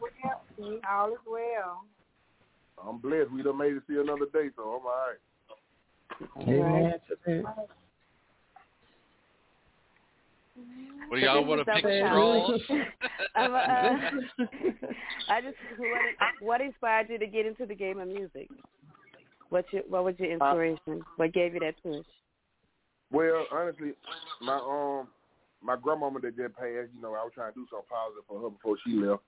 All 0.90 1.12
is 1.12 1.18
well. 1.30 1.84
I'm 2.82 2.96
blessed. 2.98 3.32
We 3.32 3.42
done 3.42 3.58
made 3.58 3.74
it 3.74 3.82
see 3.86 3.96
another 4.00 4.26
day, 4.32 4.48
so 4.56 4.62
I'm 4.62 4.86
all 4.86 5.06
right. 5.06 6.48
Amen 6.48 6.94
to 7.08 7.16
that. 7.26 7.68
What 11.08 11.16
do 11.16 11.22
y'all 11.22 11.44
want 11.44 11.64
to 11.64 11.72
pick 11.72 11.84
straws? 11.84 12.60
I'm, 13.34 13.54
uh, 13.54 13.58
I 15.28 15.40
just 15.40 15.56
what, 15.78 16.00
what 16.40 16.60
inspired 16.60 17.08
you 17.08 17.18
to 17.18 17.26
get 17.26 17.46
into 17.46 17.64
the 17.64 17.74
game 17.74 17.98
of 17.98 18.08
music? 18.08 18.48
What's 19.48 19.72
your 19.72 19.82
what 19.88 20.04
was 20.04 20.14
your 20.18 20.32
inspiration? 20.32 21.02
what 21.16 21.32
gave 21.32 21.54
you 21.54 21.60
that 21.60 21.82
push? 21.82 22.04
Well, 23.10 23.46
honestly, 23.50 23.92
my 24.42 24.56
um 24.56 25.08
my 25.62 25.76
grandmama 25.76 26.20
that 26.20 26.36
just 26.36 26.54
passed, 26.54 26.90
you 26.94 27.00
know, 27.00 27.14
I 27.14 27.24
was 27.24 27.32
trying 27.34 27.52
to 27.52 27.58
do 27.58 27.66
something 27.70 27.88
positive 27.88 28.24
for 28.28 28.42
her 28.42 28.50
before 28.50 28.76
she 28.84 28.92
left. 28.92 29.22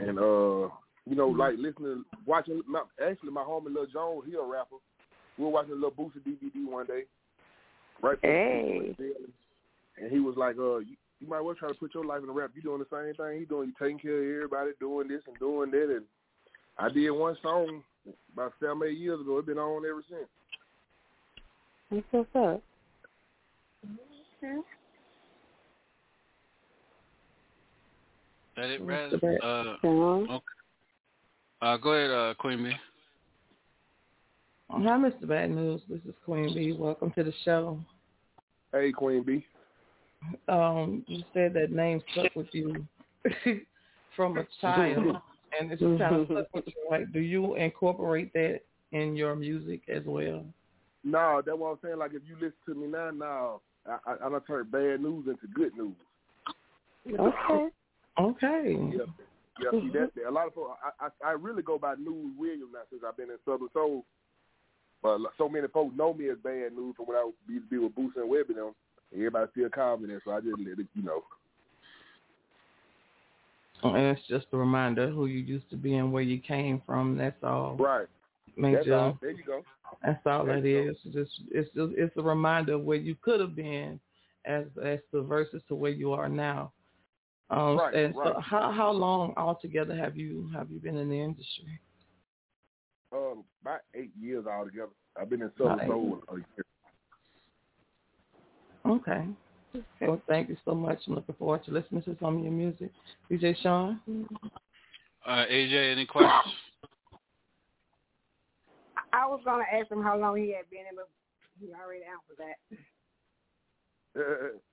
And 0.00 0.18
uh 0.18 0.72
you 1.06 1.16
know, 1.16 1.28
like 1.28 1.54
listening 1.58 2.04
watching 2.24 2.62
my, 2.68 2.82
actually 3.04 3.30
my 3.30 3.42
homie 3.42 3.74
Lil 3.74 3.86
Jones, 3.86 4.24
he 4.28 4.36
a 4.36 4.42
rapper. 4.42 4.76
We 5.38 5.44
were 5.44 5.50
watching 5.50 5.72
a 5.72 5.76
Lil 5.76 5.90
Boosie 5.90 6.20
DVD 6.24 6.70
one 6.70 6.86
day. 6.86 7.02
Right 8.00 8.20
before 8.20 8.30
Hey. 8.30 8.96
And 10.00 10.10
he 10.10 10.18
was 10.18 10.36
like, 10.36 10.56
uh, 10.58 10.78
you, 10.78 10.96
you 11.20 11.28
might 11.28 11.40
well 11.40 11.54
try 11.54 11.68
to 11.68 11.74
put 11.74 11.94
your 11.94 12.04
life 12.04 12.20
in 12.20 12.26
the 12.26 12.32
rap. 12.32 12.50
You 12.54 12.62
doing 12.62 12.80
the 12.80 12.86
same 12.90 13.14
thing 13.14 13.38
he 13.38 13.44
doing. 13.44 13.68
You 13.68 13.74
taking 13.78 13.98
care 13.98 14.18
of 14.18 14.52
everybody, 14.52 14.70
doing 14.80 15.08
this 15.08 15.22
and 15.26 15.38
doing 15.38 15.70
that. 15.70 15.94
And 15.96 16.04
I 16.78 16.88
did 16.88 17.10
one 17.10 17.36
song 17.42 17.82
about 18.32 18.54
seven, 18.60 18.80
eight 18.88 18.98
years 18.98 19.20
ago. 19.20 19.38
It's 19.38 19.46
been 19.46 19.58
on 19.58 19.84
ever 19.84 20.02
since. 20.08 20.28
That's 21.90 22.04
what's 22.10 22.36
up. 22.36 22.62
That 28.56 28.70
it, 28.70 28.82
Raz? 28.82 29.12
Mr. 29.12 29.20
Brett. 29.20 29.44
Uh, 29.44 29.76
okay. 29.84 30.44
Uh, 31.62 31.76
go 31.76 31.90
ahead, 31.92 32.10
uh, 32.10 32.34
Queen 32.38 32.64
B. 32.64 32.72
Hi, 34.70 34.78
Mr. 34.78 35.28
Bad 35.28 35.50
News. 35.50 35.82
This 35.88 36.00
is 36.06 36.14
Queen 36.24 36.54
B. 36.54 36.72
Welcome 36.72 37.10
to 37.12 37.24
the 37.24 37.32
show. 37.44 37.78
Hey, 38.72 38.92
Queen 38.92 39.22
B. 39.22 39.44
Um, 40.48 41.04
you 41.06 41.22
said 41.32 41.54
that 41.54 41.72
name 41.72 42.02
stuck 42.12 42.34
with 42.34 42.48
you 42.52 42.86
from 44.16 44.38
a 44.38 44.46
child, 44.60 45.16
and 45.58 45.72
it's 45.72 45.80
kind 45.80 46.00
of 46.16 46.26
stuck 46.26 46.54
with 46.54 46.66
you. 46.66 46.74
Like, 46.90 47.12
do 47.12 47.20
you 47.20 47.54
incorporate 47.56 48.32
that 48.34 48.60
in 48.92 49.16
your 49.16 49.34
music 49.34 49.82
as 49.88 50.02
well? 50.04 50.44
No, 51.04 51.42
that's 51.44 51.56
what 51.56 51.70
I'm 51.70 51.78
saying. 51.82 51.98
Like 51.98 52.12
if 52.12 52.22
you 52.26 52.34
listen 52.34 52.52
to 52.66 52.74
me 52.74 52.86
now, 52.86 53.10
now 53.10 53.60
I, 53.86 54.12
I, 54.12 54.26
I 54.26 54.30
done 54.30 54.40
turned 54.46 54.70
bad 54.70 55.00
news 55.00 55.26
into 55.26 55.46
good 55.54 55.72
news. 55.76 55.94
okay. 57.18 57.68
Okay. 58.18 58.76
Yeah, 58.92 59.04
yeah. 59.60 59.70
See 59.70 59.90
that? 59.94 60.10
A 60.28 60.30
lot 60.30 60.48
of 60.48 60.54
folks, 60.54 60.78
I, 61.00 61.06
I 61.06 61.30
I 61.30 61.32
really 61.32 61.62
go 61.62 61.78
by 61.78 61.94
News 61.94 62.34
Williams 62.38 62.70
now 62.72 62.80
since 62.90 63.02
I've 63.06 63.16
been 63.16 63.30
in 63.30 63.38
Southern 63.44 63.68
Soul. 63.72 64.04
But 65.02 65.18
so 65.38 65.48
many 65.48 65.66
folks 65.68 65.96
know 65.96 66.12
me 66.12 66.28
as 66.28 66.36
Bad 66.44 66.74
News 66.76 66.94
from 66.96 67.06
when 67.06 67.16
I 67.16 67.30
used 67.48 67.70
to 67.70 67.70
be 67.70 67.78
with 67.78 67.94
Boosie 67.94 68.20
and 68.20 68.30
Webbie 68.30 68.54
them. 68.54 68.74
Everybody 69.12 69.50
still 69.52 69.68
call 69.68 69.96
me 69.98 70.14
so 70.24 70.32
I 70.32 70.40
just 70.40 70.58
let 70.58 70.78
it, 70.78 70.86
you 70.94 71.02
know. 71.02 71.22
And 73.82 74.16
it's 74.16 74.26
just 74.28 74.46
a 74.52 74.56
reminder 74.56 75.10
who 75.10 75.26
you 75.26 75.40
used 75.40 75.70
to 75.70 75.76
be 75.76 75.96
and 75.96 76.12
where 76.12 76.22
you 76.22 76.38
came 76.38 76.82
from. 76.84 77.16
That's 77.16 77.42
all. 77.42 77.76
Right. 77.76 78.06
Made 78.56 78.76
That's 78.76 78.88
all. 78.90 79.18
There 79.20 79.30
you 79.30 79.44
go. 79.44 79.64
That's 80.04 80.20
all 80.26 80.44
There 80.44 80.60
that 80.60 80.68
is. 80.68 80.96
It's 81.04 81.14
just 81.14 81.40
it's 81.50 81.74
just, 81.74 81.92
it's 81.96 82.16
a 82.16 82.22
reminder 82.22 82.74
of 82.74 82.82
where 82.82 82.98
you 82.98 83.16
could 83.22 83.40
have 83.40 83.56
been, 83.56 83.98
as 84.44 84.64
as 84.84 84.98
the 85.12 85.22
versus 85.22 85.62
to 85.68 85.74
where 85.74 85.90
you 85.90 86.12
are 86.12 86.28
now. 86.28 86.72
Um, 87.50 87.78
Right, 87.78 87.94
and 87.94 88.14
so 88.14 88.20
right. 88.20 88.42
how 88.42 88.70
how 88.70 88.92
long 88.92 89.34
altogether 89.36 89.96
have 89.96 90.16
you 90.16 90.50
have 90.54 90.70
you 90.70 90.78
been 90.78 90.96
in 90.96 91.08
the 91.08 91.20
industry? 91.20 91.80
Um, 93.12 93.44
about 93.62 93.80
eight 93.94 94.12
years 94.20 94.46
altogether. 94.46 94.92
I've 95.20 95.28
been 95.28 95.42
in 95.42 95.50
Southern 95.58 95.86
Soul 95.88 96.22
a 96.28 96.36
year. 96.36 96.64
Okay. 98.86 99.24
Okay, 99.74 99.84
well, 100.00 100.20
thank 100.28 100.48
you 100.48 100.56
so 100.64 100.74
much. 100.74 100.98
I'm 101.06 101.14
looking 101.14 101.34
forward 101.36 101.64
to 101.64 101.70
listening 101.70 102.02
to 102.02 102.16
some 102.20 102.38
of 102.38 102.42
your 102.42 102.52
music. 102.52 102.90
DJ 103.30 103.56
Sean? 103.62 104.00
Uh, 105.24 105.44
AJ, 105.50 105.92
any 105.92 106.06
questions? 106.06 106.54
I 109.12 109.26
was 109.26 109.40
gonna 109.44 109.64
ask 109.72 109.90
him 109.90 110.02
how 110.02 110.16
long 110.16 110.36
he 110.36 110.54
had 110.54 110.68
been 110.70 110.80
in, 110.90 110.96
but 110.96 111.08
he 111.60 111.68
already 111.72 112.02
answered 112.04 112.38
that. 112.38 112.56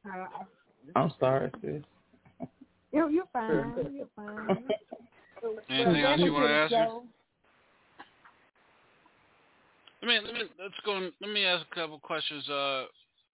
I, 0.05 0.19
I, 0.19 0.99
I'm 0.99 1.11
sorry, 1.19 1.51
sis. 1.61 1.83
you, 2.91 3.09
you're 3.09 3.25
fine. 3.33 3.73
You're 3.93 4.07
fine. 4.15 4.63
Anything 5.69 6.01
else 6.01 6.19
you 6.19 6.33
want 6.33 6.45
to 6.45 6.51
ask 6.53 6.71
me? 6.71 6.77
Joe? 6.77 7.03
Let 10.01 10.07
me 10.07 10.19
let 10.25 10.33
me 10.33 10.41
let's 10.59 10.73
go. 10.85 10.95
and- 10.97 11.11
Let 11.21 11.31
me 11.31 11.45
ask 11.45 11.65
a 11.71 11.75
couple 11.75 11.99
questions. 11.99 12.47
Uh, 12.49 12.85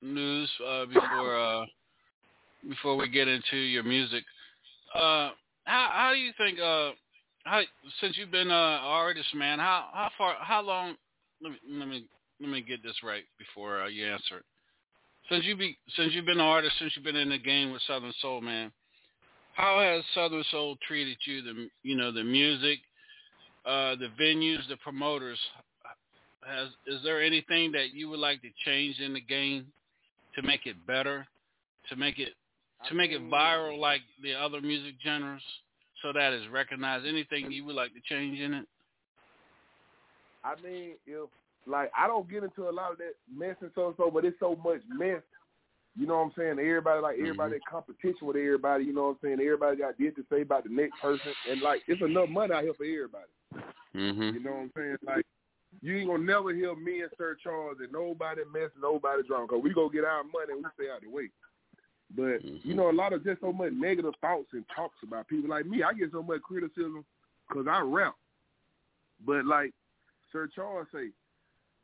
news 0.03 0.49
uh, 0.67 0.85
before 0.85 1.39
uh, 1.39 1.65
before 2.67 2.97
we 2.97 3.09
get 3.09 3.27
into 3.27 3.57
your 3.57 3.83
music. 3.83 4.23
Uh, 4.93 5.31
how 5.63 5.89
how 5.91 6.11
do 6.13 6.19
you 6.19 6.31
think? 6.37 6.59
Uh, 6.59 6.91
how 7.45 7.61
since 8.01 8.17
you've 8.17 8.31
been 8.31 8.51
uh, 8.51 8.53
an 8.53 8.79
artist, 8.83 9.33
man, 9.35 9.59
how 9.59 9.87
how 9.93 10.09
far 10.17 10.35
how 10.41 10.61
long? 10.61 10.95
Let 11.41 11.51
me 11.53 11.57
let 11.79 11.87
me 11.87 12.05
let 12.41 12.49
me 12.49 12.61
get 12.61 12.83
this 12.83 12.95
right 13.03 13.23
before 13.37 13.81
uh, 13.81 13.87
you 13.87 14.05
answer 14.05 14.37
it. 14.37 14.45
Since 15.29 15.45
you 15.45 15.55
be 15.55 15.77
since 15.95 16.13
you've 16.13 16.25
been 16.25 16.39
an 16.39 16.45
artist, 16.45 16.75
since 16.79 16.93
you've 16.95 17.05
been 17.05 17.15
in 17.15 17.29
the 17.29 17.37
game 17.37 17.71
with 17.71 17.81
Southern 17.87 18.13
Soul, 18.21 18.41
man, 18.41 18.71
how 19.53 19.79
has 19.79 20.03
Southern 20.13 20.43
Soul 20.51 20.77
treated 20.87 21.17
you? 21.25 21.41
The 21.41 21.67
you 21.83 21.95
know 21.95 22.11
the 22.11 22.23
music, 22.23 22.79
uh, 23.65 23.95
the 23.95 24.09
venues, 24.21 24.67
the 24.69 24.77
promoters. 24.77 25.39
Has 26.45 26.67
is 26.87 27.01
there 27.03 27.21
anything 27.21 27.71
that 27.71 27.93
you 27.93 28.09
would 28.09 28.19
like 28.19 28.41
to 28.41 28.49
change 28.65 28.99
in 28.99 29.13
the 29.13 29.21
game 29.21 29.65
to 30.35 30.41
make 30.41 30.65
it 30.65 30.75
better, 30.87 31.27
to 31.89 31.95
make 31.95 32.19
it 32.19 32.29
to 32.89 32.95
make 32.95 33.11
it 33.11 33.21
viral 33.29 33.79
like 33.79 34.01
the 34.21 34.33
other 34.33 34.59
music 34.59 34.95
genres, 35.03 35.41
so 36.01 36.11
that 36.13 36.33
it's 36.33 36.49
recognized? 36.51 37.05
Anything 37.05 37.51
you 37.51 37.65
would 37.65 37.75
like 37.75 37.91
to 37.93 38.01
change 38.13 38.39
in 38.39 38.53
it? 38.53 38.65
I 40.43 40.55
mean, 40.61 40.95
if 41.05 41.29
like 41.65 41.91
I 41.97 42.07
don't 42.07 42.29
get 42.29 42.43
into 42.43 42.69
a 42.69 42.71
lot 42.71 42.91
of 42.91 42.97
that 42.97 43.13
mess 43.33 43.55
and 43.61 43.71
so 43.75 43.87
and 43.87 43.95
so, 43.97 44.11
but 44.11 44.25
it's 44.25 44.39
so 44.39 44.57
much 44.63 44.81
mess. 44.89 45.21
You 45.95 46.07
know 46.07 46.15
what 46.15 46.25
I'm 46.25 46.31
saying? 46.35 46.59
Everybody 46.59 47.01
like 47.01 47.17
everybody 47.19 47.55
in 47.55 47.61
competition 47.69 48.27
with 48.27 48.35
everybody. 48.35 48.83
You 48.83 48.93
know 48.93 49.03
what 49.03 49.09
I'm 49.09 49.17
saying? 49.23 49.39
Everybody 49.39 49.77
got 49.77 49.97
did 49.97 50.15
to 50.15 50.25
say 50.29 50.41
about 50.41 50.63
the 50.63 50.71
next 50.71 50.99
person, 51.01 51.31
and 51.49 51.61
like 51.61 51.81
it's 51.87 52.01
enough 52.01 52.29
money 52.29 52.53
out 52.53 52.63
here 52.63 52.73
for 52.73 52.85
everybody. 52.85 53.29
Mm-hmm. 53.95 54.35
You 54.35 54.43
know 54.43 54.51
what 54.51 54.59
I'm 54.59 54.71
saying? 54.75 54.97
Like 55.05 55.25
you 55.81 55.97
ain't 55.97 56.09
gonna 56.09 56.23
never 56.23 56.53
hear 56.53 56.75
me 56.75 57.01
and 57.01 57.11
Sir 57.17 57.35
Charles 57.41 57.77
and 57.79 57.91
nobody 57.91 58.41
mess, 58.53 58.69
nobody 58.81 59.23
drunk. 59.27 59.49
Cause 59.49 59.61
we 59.63 59.73
go 59.73 59.89
get 59.89 60.05
our 60.05 60.23
money 60.23 60.53
and 60.53 60.63
we 60.63 60.69
stay 60.75 60.91
out 60.91 61.01
the 61.01 61.09
way. 61.09 61.29
But 62.15 62.43
you 62.43 62.59
mm-hmm. 62.59 62.75
know, 62.75 62.91
a 62.91 62.93
lot 62.93 63.13
of 63.13 63.23
just 63.23 63.41
so 63.41 63.51
much 63.51 63.73
negative 63.73 64.13
thoughts 64.21 64.49
and 64.53 64.65
talks 64.75 64.97
about 65.03 65.27
people 65.27 65.49
like 65.49 65.65
me. 65.65 65.83
I 65.83 65.93
get 65.93 66.11
so 66.11 66.21
much 66.21 66.41
criticism 66.41 67.05
because 67.47 67.65
I 67.69 67.81
rap. 67.81 68.15
But 69.25 69.45
like 69.45 69.71
Sir 70.31 70.49
Charles 70.53 70.87
say, 70.93 71.09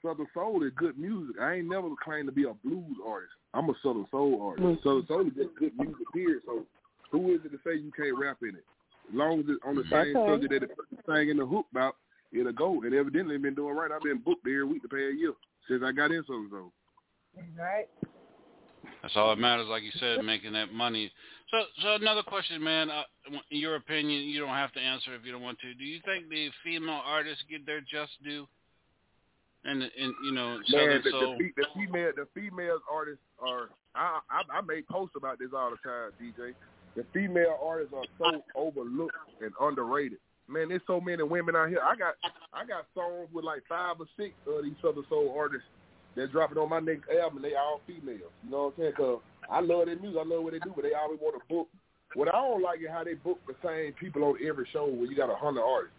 Southern 0.02 0.28
Soul 0.34 0.64
is 0.64 0.72
good 0.76 0.98
music. 0.98 1.36
I 1.42 1.56
ain't 1.56 1.70
never 1.70 1.90
claimed 2.04 2.28
to 2.28 2.32
be 2.32 2.44
a 2.44 2.54
blues 2.54 2.98
artist. 3.06 3.34
I'm 3.54 3.70
a 3.70 3.74
Southern 3.84 4.08
Soul 4.12 4.42
artist. 4.42 4.66
Mm-hmm. 4.66 4.88
Southern 4.88 5.08
Soul 5.08 5.28
is 5.28 5.34
just 5.36 5.56
good 5.58 5.78
music, 5.78 6.06
period. 6.14 6.42
So 6.46 6.66
who 7.12 7.34
is 7.34 7.42
it 7.44 7.52
to 7.52 7.60
say 7.66 7.76
you 7.76 7.92
can't 7.92 8.18
rap 8.18 8.38
in 8.42 8.50
it? 8.50 8.66
As 9.10 9.16
long 9.16 9.40
as 9.40 9.46
it's 9.50 9.60
on 9.66 9.76
the 9.76 9.84
same 9.90 10.16
Okay. 10.16 10.32
subject 10.32 10.54
that 10.54 10.62
the 10.62 10.68
person 10.68 10.98
sang 11.06 11.30
in 11.30 11.38
the 11.38 11.46
hook 11.46 11.66
about, 11.72 11.96
it'll 12.32 12.52
go. 12.52 12.82
And 12.84 12.94
evidently 12.94 13.38
been 13.38 13.56
doing 13.56 13.76
right. 13.76 13.92
I've 13.92 14.02
been 14.02 14.20
booked 14.20 14.46
every 14.46 14.66
week 14.66 14.82
the 14.82 14.90
past 14.90 15.18
year 15.18 15.34
since 15.68 15.82
I 15.86 15.92
got 15.92 16.12
in 16.12 16.24
Southern 16.26 16.50
Soul. 16.50 16.72
Right. 17.58 17.88
That's 19.02 19.16
all 19.16 19.30
that 19.30 19.40
matters, 19.40 19.68
like 19.68 19.84
you 19.84 19.92
said, 20.00 20.24
making 20.24 20.54
that 20.54 20.74
money. 20.74 21.12
So, 21.52 21.58
so 21.82 21.96
another 21.96 22.24
question, 22.24 22.64
man. 22.64 22.90
Uh, 22.90 23.04
in 23.52 23.60
your 23.60 23.76
opinion, 23.76 24.24
you 24.24 24.40
don't 24.40 24.50
have 24.50 24.74
to 24.74 24.80
answer 24.80 25.16
if 25.16 25.26
you 25.26 25.32
don't 25.32 25.42
want 25.42 25.60
to. 25.60 25.74
Do 25.74 25.84
you 25.84 26.00
think 26.06 26.30
the 26.30 26.50
female 26.64 27.02
artists 27.06 27.44
get 27.50 27.66
their 27.66 27.82
just 27.82 28.12
due? 28.24 28.48
And, 29.66 29.84
and 29.84 30.14
you 30.24 30.32
know, 30.32 30.60
Man, 30.70 31.02
the, 31.04 31.12
Soul. 31.12 31.38
the, 31.38 31.52
the 31.58 31.68
female, 31.76 32.12
the 32.16 32.28
female 32.34 32.80
artists 32.92 33.24
are. 33.40 33.70
I, 33.96 34.20
I 34.30 34.60
I 34.60 34.62
make 34.62 34.88
posts 34.88 35.16
about 35.18 35.40
this 35.40 35.50
all 35.56 35.72
the 35.72 35.78
time, 35.90 36.12
DJ. 36.22 36.54
The 36.96 37.04
female 37.14 37.58
artists 37.62 37.94
are 37.94 38.06
so 38.18 38.42
overlooked 38.56 39.16
and 39.42 39.52
underrated. 39.60 40.20
Man, 40.50 40.70
there's 40.70 40.82
so 40.88 41.00
many 41.00 41.22
women 41.22 41.56
out 41.56 41.70
here. 41.70 41.82
I 41.84 41.96
got 41.96 42.16
I 42.54 42.66
got 42.66 42.86
songs 42.96 43.30
with 43.32 43.46
like 43.46 43.62
five 43.70 43.98
or 44.00 44.08
six 44.18 44.34
of 44.48 44.64
these 44.64 44.74
Southern 44.82 45.06
Soul 45.08 45.34
artists 45.38 45.68
that 46.16 46.32
dropping 46.32 46.58
on 46.58 46.70
my 46.70 46.80
next 46.80 47.06
album. 47.10 47.44
They 47.44 47.54
all 47.54 47.82
females. 47.86 48.34
You 48.44 48.50
know 48.50 48.74
what 48.74 48.74
I'm 48.78 48.82
saying? 48.82 48.94
Cause 48.98 49.20
I 49.50 49.62
love 49.62 49.86
their 49.86 50.00
music. 50.00 50.20
I 50.20 50.28
love 50.28 50.44
what 50.44 50.54
they 50.54 50.60
do, 50.60 50.74
but 50.76 50.84
they 50.84 50.94
always 50.98 51.20
want 51.22 51.38
to 51.38 51.54
book. 51.54 51.68
What 52.16 52.28
I 52.28 52.42
don't 52.42 52.64
like 52.64 52.82
is 52.82 52.90
how 52.90 53.04
they 53.04 53.14
book 53.14 53.38
the 53.46 53.54
same 53.62 53.94
people 53.94 54.24
on 54.24 54.38
every 54.42 54.68
show 54.74 54.90
where 54.90 55.06
you 55.06 55.16
got 55.16 55.30
a 55.30 55.36
hundred 55.36 55.62
artists. 55.62 55.94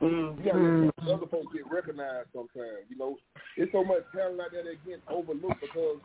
You 0.00 0.40
gotta 0.44 0.90
let 1.04 1.14
other 1.14 1.28
folks 1.28 1.52
get 1.52 1.70
recognized 1.70 2.32
sometimes. 2.32 2.88
You 2.88 2.96
know, 2.96 3.18
it's 3.58 3.70
so 3.72 3.84
much 3.84 4.00
talent 4.16 4.40
out 4.40 4.52
there 4.52 4.64
that 4.64 4.80
get 4.86 5.02
overlooked 5.12 5.60
because 5.60 6.00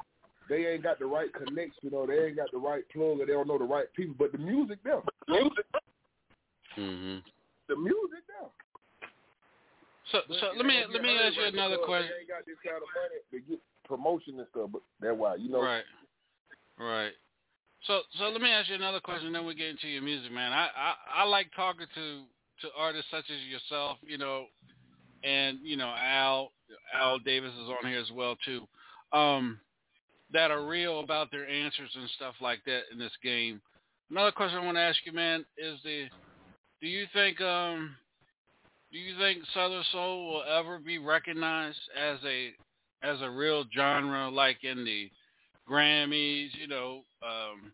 they 0.50 0.68
ain't 0.68 0.84
got 0.84 1.00
the 1.00 1.06
right 1.06 1.32
connection 1.34 1.96
or 1.96 2.06
they 2.06 2.28
ain't 2.28 2.36
got 2.36 2.52
the 2.52 2.60
right 2.60 2.84
plug 2.91 3.24
or 3.24 3.26
they 3.26 3.32
don't 3.32 3.48
know 3.48 3.58
the 3.58 3.63
right 3.63 3.88
people. 3.96 4.15
But 4.20 4.34
the 4.34 4.38
music 4.39 4.80
there, 4.84 5.02
music, 5.30 5.65
Mhm. 6.78 7.24
The 7.67 7.75
music 7.75 8.23
there. 8.28 8.49
So 10.12 10.21
so 10.39 10.45
let 10.56 10.65
me 10.65 10.84
let 10.91 11.01
me 11.01 11.17
ask 11.17 11.36
you 11.36 11.45
another 11.45 11.78
question. 11.78 12.12
They 12.13 12.21
ain't 12.21 12.30
got 12.30 12.45
this 12.45 12.62
kind 12.63 12.78
of 12.78 12.89
money 12.93 13.19
to 13.32 13.38
get 13.49 13.60
promotion 13.86 14.38
and 14.39 14.47
stuff, 14.51 14.69
but 14.71 14.82
that's 15.01 15.17
why 15.17 15.36
you 15.36 15.49
know. 15.49 15.62
Right. 15.62 15.84
Right. 16.78 17.13
So 17.88 18.01
so 18.17 18.25
let 18.30 18.41
me 18.41 18.49
ask 18.49 18.69
you 18.69 18.75
another 18.75 18.99
question. 18.99 19.34
Then 19.34 19.45
we 19.45 19.56
get 19.56 19.69
into 19.69 19.88
your 19.88 20.01
music, 20.04 20.32
man. 20.32 20.54
I 20.54 20.67
I, 20.75 21.21
I 21.21 21.23
like 21.25 21.47
talking 21.56 21.88
to 21.95 22.23
to 22.62 22.67
artists 22.78 23.10
such 23.12 23.25
as 23.30 23.41
yourself, 23.49 23.97
you 24.06 24.17
know, 24.17 24.45
and 25.23 25.60
you 25.63 25.78
know 25.78 25.93
Al 25.97 26.51
Al 26.93 27.19
Davis 27.19 27.54
is 27.54 27.69
on 27.69 27.89
here 27.89 27.99
as 27.99 28.12
well 28.12 28.36
too, 28.45 28.67
um, 29.12 29.60
that 30.34 30.51
are 30.51 30.65
real 30.65 30.99
about 30.99 31.32
their 31.32 31.47
answers 31.47 31.89
and 31.95 32.10
stuff 32.15 32.36
like 32.41 32.60
that 32.65 32.82
in 32.91 32.99
this 32.99 33.12
game. 33.23 33.62
Another 34.12 34.32
question 34.32 34.60
I 34.60 34.65
want 34.65 34.78
to 34.78 34.82
ask 34.82 34.99
you, 35.04 35.13
man, 35.13 35.45
is 35.58 35.80
the 35.84 36.06
do 36.86 36.91
you 36.91 37.08
think 37.13 37.41
um 37.41 37.95
do 38.91 39.00
you 39.00 39.17
think 39.17 39.39
Southern 39.56 39.84
Soul 39.91 40.28
will 40.28 40.43
ever 40.43 40.78
be 40.78 41.00
recognized 41.00 41.80
as 42.00 42.19
a 42.24 42.52
as 43.02 43.19
a 43.24 43.30
real 43.30 43.65
genre 43.76 44.30
like 44.30 44.63
in 44.63 44.86
the 44.86 45.10
Grammys, 45.67 46.50
you 46.54 46.67
know, 46.67 47.02
um 47.24 47.71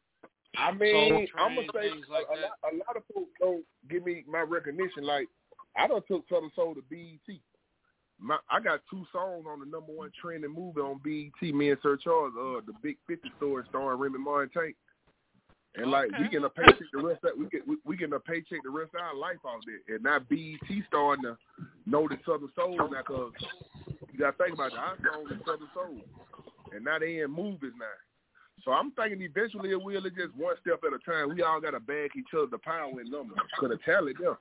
I 0.56 0.72
mean, 0.72 1.28
I'm 1.38 1.56
gonna 1.56 1.68
say 1.74 1.90
like 2.10 2.26
a, 2.32 2.40
that. 2.40 2.52
lot, 2.64 2.74
a 2.74 2.76
lot 2.78 2.96
of 2.96 3.04
folks 3.14 3.32
don't 3.42 3.66
give 3.90 4.06
me 4.06 4.24
my 4.30 4.40
recognition. 4.40 5.04
Like 5.04 5.28
I 5.76 5.88
done 5.88 6.02
took 6.08 6.24
Southern 6.30 6.52
Soul 6.56 6.76
to 6.76 6.84
BET. 6.90 7.36
My, 8.18 8.38
I 8.50 8.62
got 8.62 8.80
two 8.90 9.06
songs 9.12 9.46
on 9.46 9.60
the 9.60 9.66
number 9.66 9.92
one 9.92 10.12
trending 10.22 10.54
movie 10.54 10.80
on 10.80 11.02
BET. 11.04 11.54
Me 11.54 11.72
and 11.72 11.80
Sir 11.84 11.98
Charles, 12.02 12.34
uh, 12.40 12.62
the 12.66 12.74
Big 12.82 12.96
Fifty 13.08 13.30
Story, 13.36 13.66
starring 13.68 14.00
Remy 14.00 14.20
Ma 14.20 14.40
and 14.40 14.52
Tank. 14.54 14.76
And 15.76 15.90
like 15.90 16.12
we 16.20 16.26
getting 16.26 16.44
a 16.44 16.50
paycheck 16.50 16.92
the 16.92 17.00
rest 17.02 17.24
of 17.24 17.32
we 17.40 17.48
get 17.48 17.66
we, 17.66 17.78
we 17.86 17.96
getting 17.96 18.14
a 18.14 18.20
paycheck 18.20 18.60
the 18.64 18.70
rest 18.70 18.92
of 18.94 19.02
our 19.02 19.16
life 19.16 19.38
out 19.48 19.64
there. 19.66 19.96
And 19.96 20.04
now 20.04 20.20
BET 20.20 20.60
starting 20.88 21.24
to 21.24 21.38
know 21.86 22.08
the 22.10 22.18
Southern 22.26 22.50
Soul 22.56 22.78
now 22.78 23.02
because 23.02 23.32
you 24.12 24.20
gotta 24.20 24.36
think 24.38 24.54
about 24.54 24.74
it. 24.74 24.78
Our 24.78 24.98
song 24.98 25.26
is 25.32 25.40
Southern 25.46 25.70
Soul, 25.74 26.02
and 26.76 26.84
now 26.84 27.00
they 27.00 27.20
in 27.20 27.32
movies 27.32 27.72
now. 27.80 27.86
So 28.66 28.72
I'm 28.72 28.92
thinking 28.92 29.22
eventually 29.22 29.72
it 29.72 29.82
will. 29.82 30.06
It's 30.06 30.16
just 30.16 30.36
one 30.36 30.56
step 30.62 30.82
at 30.86 30.94
a 30.94 31.00
time. 31.10 31.34
We 31.34 31.42
all 31.42 31.62
got 31.62 31.72
to 31.72 31.80
bag 31.80 32.12
each 32.18 32.28
other 32.36 32.48
the 32.52 32.60
power 32.60 32.92
and 32.92 33.10
numbers 33.10 33.38
for 33.60 33.70
the 33.70 33.78
talent 33.78 34.18
there. 34.20 34.38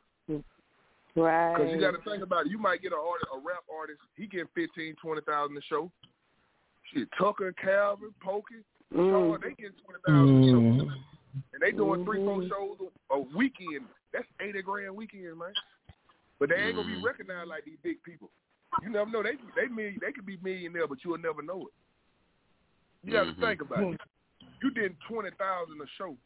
Right. 1.16 1.56
Because 1.56 1.72
you 1.72 1.80
got 1.80 1.92
to 1.92 2.02
think 2.10 2.22
about 2.22 2.46
it. 2.46 2.52
You 2.52 2.58
might 2.58 2.82
get 2.82 2.92
a, 2.92 2.96
artist, 2.96 3.30
a 3.34 3.38
rap 3.38 3.64
artist. 3.72 4.00
He 4.16 4.26
getting 4.26 4.46
fifteen, 4.54 4.94
twenty 5.00 5.22
thousand 5.22 5.56
a 5.56 5.62
show. 5.62 5.90
Shit, 6.92 7.08
Tucka 7.18 7.52
Calvin, 7.56 8.10
Pokey, 8.20 8.62
mm. 8.92 9.10
Shaw, 9.10 9.38
they 9.38 9.54
getting 9.54 9.78
twenty 9.80 10.00
thousand 10.04 10.44
a 10.44 10.48
show, 10.50 10.84
mm. 10.84 10.90
And 11.52 11.60
they 11.60 11.72
doing 11.72 12.04
three, 12.04 12.24
four 12.24 12.42
shows 12.48 12.76
a, 13.10 13.14
a 13.14 13.20
weekend. 13.36 13.86
That's 14.12 14.26
eighty 14.40 14.62
grand 14.62 14.94
weekend, 14.94 15.38
man. 15.38 15.52
But 16.38 16.48
they 16.48 16.56
ain't 16.56 16.76
gonna 16.76 16.88
be 16.88 17.00
recognized 17.02 17.48
like 17.48 17.64
these 17.64 17.78
big 17.82 18.02
people. 18.02 18.30
You 18.82 18.90
never 18.90 19.10
know. 19.10 19.22
They 19.22 19.36
they 19.56 19.68
million, 19.68 19.98
they 20.00 20.12
could 20.12 20.26
be 20.26 20.38
millionaire, 20.42 20.86
but 20.88 20.98
you'll 21.04 21.18
never 21.18 21.42
know 21.42 21.66
it. 21.66 21.72
You 23.06 23.12
got 23.12 23.24
to 23.24 23.32
Mhm. 23.32 23.40
think 23.40 23.60
about 23.62 23.94
it. 23.94 24.00
You 24.62 24.70
did 24.70 24.96
twenty 25.08 25.30
thousand 25.38 25.80
a 25.80 25.86
show. 25.98 26.16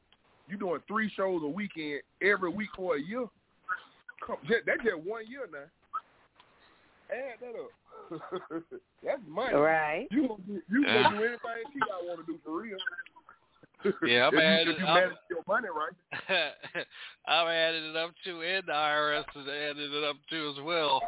You 0.49 0.57
doing 0.59 0.81
three 0.87 1.09
shows 1.11 1.43
a 1.43 1.49
weekend 1.49 2.03
every 2.23 2.51
week 2.51 2.69
for 2.77 2.97
a 2.97 3.01
year. 3.01 3.27
Come, 4.27 4.37
just, 4.47 4.67
that's 4.67 4.83
just 4.83 4.97
one 4.99 5.27
year 5.27 5.49
now. 5.51 5.67
Add 7.11 7.41
that 7.41 7.55
up. 7.59 7.73
that's 9.03 9.21
money. 9.27 9.55
Right. 9.55 10.07
You 10.11 10.29
gonna 10.29 10.43
do, 10.47 10.63
you 10.69 10.85
gonna 10.85 11.11
do 11.11 11.25
anything 11.25 11.73
you 11.75 11.81
got 11.81 12.05
want 12.05 12.21
to 12.21 12.33
do 12.33 12.39
for 12.45 12.61
real. 12.61 12.79
Yeah, 14.07 14.29
I'm 14.29 14.39
adding- 14.39 14.69
if 14.75 14.79
you 14.79 14.87
I'm- 14.87 14.95
manage 14.95 15.19
your 15.31 15.43
money 15.47 15.69
right. 15.69 15.93
I'm 17.27 17.49
adding 17.49 17.85
it 17.91 17.97
up 17.97 18.11
too, 18.25 18.43
and 18.43 18.65
the 18.67 18.73
IRS 18.73 19.25
is 19.37 19.49
adding 19.49 19.93
it 19.93 20.05
up 20.05 20.17
to 20.31 20.51
as 20.57 20.61
well. 20.65 21.03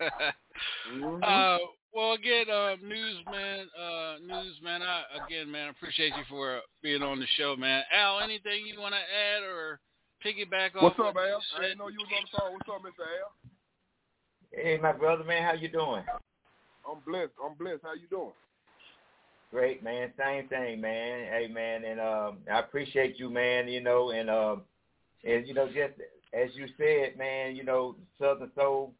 uh, 1.22 1.58
well, 1.94 2.12
again, 2.12 2.46
uh, 2.50 2.76
newsman, 2.82 3.68
uh, 3.80 4.16
newsman. 4.24 4.82
I 4.82 5.02
again, 5.24 5.50
man, 5.50 5.68
appreciate 5.70 6.12
you 6.16 6.24
for 6.28 6.60
being 6.82 7.02
on 7.02 7.18
the 7.20 7.26
show, 7.36 7.56
man. 7.56 7.82
Al, 7.94 8.20
anything 8.20 8.66
you 8.66 8.80
want 8.80 8.94
to 8.94 8.98
add 9.00 9.42
or 9.42 9.80
piggyback 10.24 10.76
off? 10.76 10.82
What's 10.82 10.98
up, 10.98 11.14
what 11.14 11.24
you 11.26 11.32
Al? 11.32 11.42
I 11.56 11.60
didn't 11.62 11.78
know 11.78 11.88
you 11.88 11.98
was 11.98 12.08
on 12.14 12.24
the 12.30 12.38
phone. 12.38 12.52
What's 12.52 12.68
up, 12.68 12.82
Mr. 12.82 13.06
Al? 13.06 13.32
Hey, 14.52 14.78
my 14.80 14.92
brother, 14.92 15.24
man, 15.24 15.42
how 15.42 15.52
you 15.54 15.68
doing? 15.68 16.04
I'm 16.88 17.00
blessed. 17.06 17.32
I'm 17.44 17.54
blessed. 17.58 17.80
How 17.82 17.94
you 17.94 18.06
doing? 18.08 18.32
Great, 19.50 19.82
man. 19.82 20.12
Same 20.18 20.48
thing, 20.48 20.80
man. 20.80 21.26
Hey, 21.30 21.48
man, 21.52 21.84
and 21.84 22.00
um, 22.00 22.38
I 22.52 22.58
appreciate 22.60 23.18
you, 23.18 23.30
man. 23.30 23.68
You 23.68 23.80
know, 23.80 24.10
and 24.10 24.28
um, 24.28 24.62
and 25.24 25.46
you 25.46 25.54
know, 25.54 25.66
just 25.66 25.94
as 26.32 26.50
you 26.54 26.66
said, 26.76 27.16
man, 27.16 27.54
you 27.56 27.64
know, 27.64 27.96
Southern 28.18 28.50
Soul. 28.54 28.92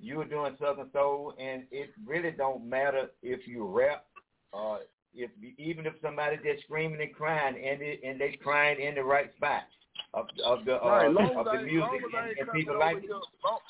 You 0.00 0.16
were 0.18 0.24
doing 0.24 0.56
Southern 0.60 0.90
Soul, 0.92 1.34
and 1.38 1.62
it 1.70 1.90
really 2.04 2.32
don't 2.32 2.68
matter 2.68 3.10
if 3.22 3.46
you 3.46 3.64
rap, 3.64 4.04
uh, 4.52 4.78
if 5.14 5.30
even 5.56 5.86
if 5.86 5.94
somebody 6.02 6.36
just 6.44 6.64
screaming 6.64 7.00
and 7.00 7.14
crying, 7.14 7.54
and 7.54 7.80
it, 7.80 8.00
and 8.04 8.20
they 8.20 8.32
crying 8.42 8.80
in 8.80 8.96
the 8.96 9.04
right 9.04 9.30
spot 9.36 9.62
of 10.12 10.26
of 10.44 10.64
the 10.64 10.82
uh, 10.84 10.88
Right, 10.88 11.36
of 11.36 11.44
the 11.44 11.58
music, 11.64 11.80
long 11.80 11.96
as 11.96 12.10
I 12.14 12.28
and, 12.30 12.38
and 12.40 12.52
people 12.52 12.78
like 12.78 12.96
it. 13.04 13.08
long- 13.10 13.60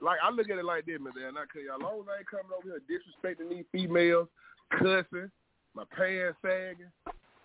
Like 0.00 0.18
I 0.24 0.30
look 0.30 0.48
at 0.50 0.58
it 0.58 0.64
like 0.64 0.86
this, 0.86 0.98
man. 0.98 1.12
And 1.28 1.36
I 1.38 1.44
tell 1.52 1.62
you, 1.62 1.72
as 1.72 1.80
long 1.80 2.00
as 2.00 2.06
I 2.08 2.18
ain't 2.18 2.26
coming 2.26 2.52
over 2.56 2.66
here 2.66 2.80
disrespecting 2.88 3.50
these 3.50 3.66
females, 3.70 4.28
cussing, 4.70 5.30
my 5.76 5.84
pants 5.94 6.38
sagging. 6.40 6.90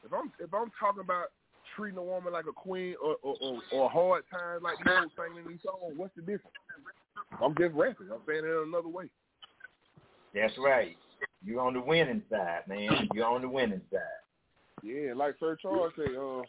If 0.03 0.13
I'm 0.13 0.31
if 0.39 0.53
I'm 0.53 0.71
talking 0.79 1.03
about 1.03 1.27
treating 1.75 1.99
a 1.99 2.03
woman 2.03 2.33
like 2.33 2.45
a 2.49 2.53
queen 2.53 2.95
or 3.03 3.17
or, 3.21 3.35
or, 3.41 3.61
or 3.73 3.89
hard 3.89 4.23
times 4.31 4.63
like 4.63 4.77
these 4.79 4.87
folks 4.87 5.13
singing 5.19 5.45
in 5.45 5.51
these 5.51 5.61
songs, 5.63 5.93
what's 5.97 6.15
the 6.15 6.21
difference? 6.21 6.55
I'm 7.43 7.55
just 7.59 7.75
rapping. 7.75 8.07
I'm 8.11 8.23
saying 8.25 8.43
it 8.43 8.47
in 8.47 8.69
another 8.69 8.87
way. 8.87 9.09
That's 10.33 10.53
right. 10.57 10.95
You're 11.43 11.61
on 11.61 11.73
the 11.73 11.81
winning 11.81 12.23
side, 12.29 12.61
man. 12.67 13.09
You're 13.13 13.25
on 13.25 13.41
the 13.41 13.49
winning 13.49 13.81
side. 13.91 14.01
Yeah, 14.81 15.13
like 15.15 15.35
Sir 15.39 15.57
Charles 15.61 15.91
say, 15.97 16.15
uh, 16.15 16.41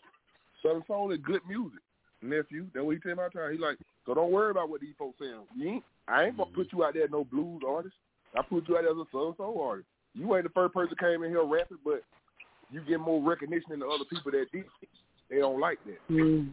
Southern 0.62 0.84
Soul 0.86 1.12
is 1.12 1.18
good 1.22 1.40
music, 1.46 1.80
nephew. 2.22 2.66
That's 2.72 2.84
what 2.84 2.92
he 2.94 3.00
tell 3.00 3.16
my 3.16 3.28
time. 3.28 3.52
He 3.52 3.58
like, 3.58 3.76
so 4.06 4.14
don't 4.14 4.30
worry 4.32 4.50
about 4.50 4.70
what 4.70 4.80
these 4.80 4.94
folks 4.98 5.18
saying. 5.18 5.42
You 5.56 5.68
ain't, 5.68 5.84
I 6.08 6.24
ain't 6.24 6.36
gonna 6.36 6.50
put 6.54 6.72
you 6.72 6.84
out 6.84 6.94
there 6.94 7.08
no 7.08 7.24
blues 7.24 7.62
artist. 7.68 7.94
I 8.34 8.42
put 8.42 8.68
you 8.68 8.78
out 8.78 8.82
there 8.82 8.92
as 8.92 8.96
a 8.96 9.04
Southern 9.12 9.36
Soul 9.36 9.60
artist. 9.60 9.88
You 10.14 10.34
ain't 10.34 10.44
the 10.44 10.50
first 10.50 10.74
person 10.74 10.96
came 10.98 11.22
in 11.22 11.30
here 11.30 11.44
rapping, 11.44 11.78
but 11.84 12.02
you 12.70 12.80
get 12.82 13.00
more 13.00 13.22
recognition 13.22 13.70
than 13.70 13.80
the 13.80 13.86
other 13.86 14.04
people 14.04 14.30
that 14.32 14.46
did. 14.52 14.64
They 15.30 15.38
don't 15.38 15.60
like 15.60 15.78
that. 15.86 16.14
Mm. 16.14 16.50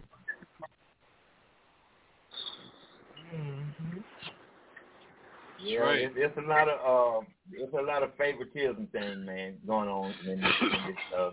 Yeah, 5.62 5.80
right. 5.80 6.02
it's, 6.02 6.16
it's 6.18 6.38
a 6.38 6.50
lot 6.50 6.70
of 6.70 7.24
uh, 7.24 7.26
it's 7.52 7.74
a 7.74 7.82
lot 7.82 8.02
of 8.02 8.16
favoritism 8.18 8.88
thing, 8.94 9.26
man, 9.26 9.56
going 9.68 9.90
on 9.90 10.14
in 10.26 10.40
this, 10.40 10.54
in 10.62 10.70
this, 10.70 10.98
uh, 11.18 11.32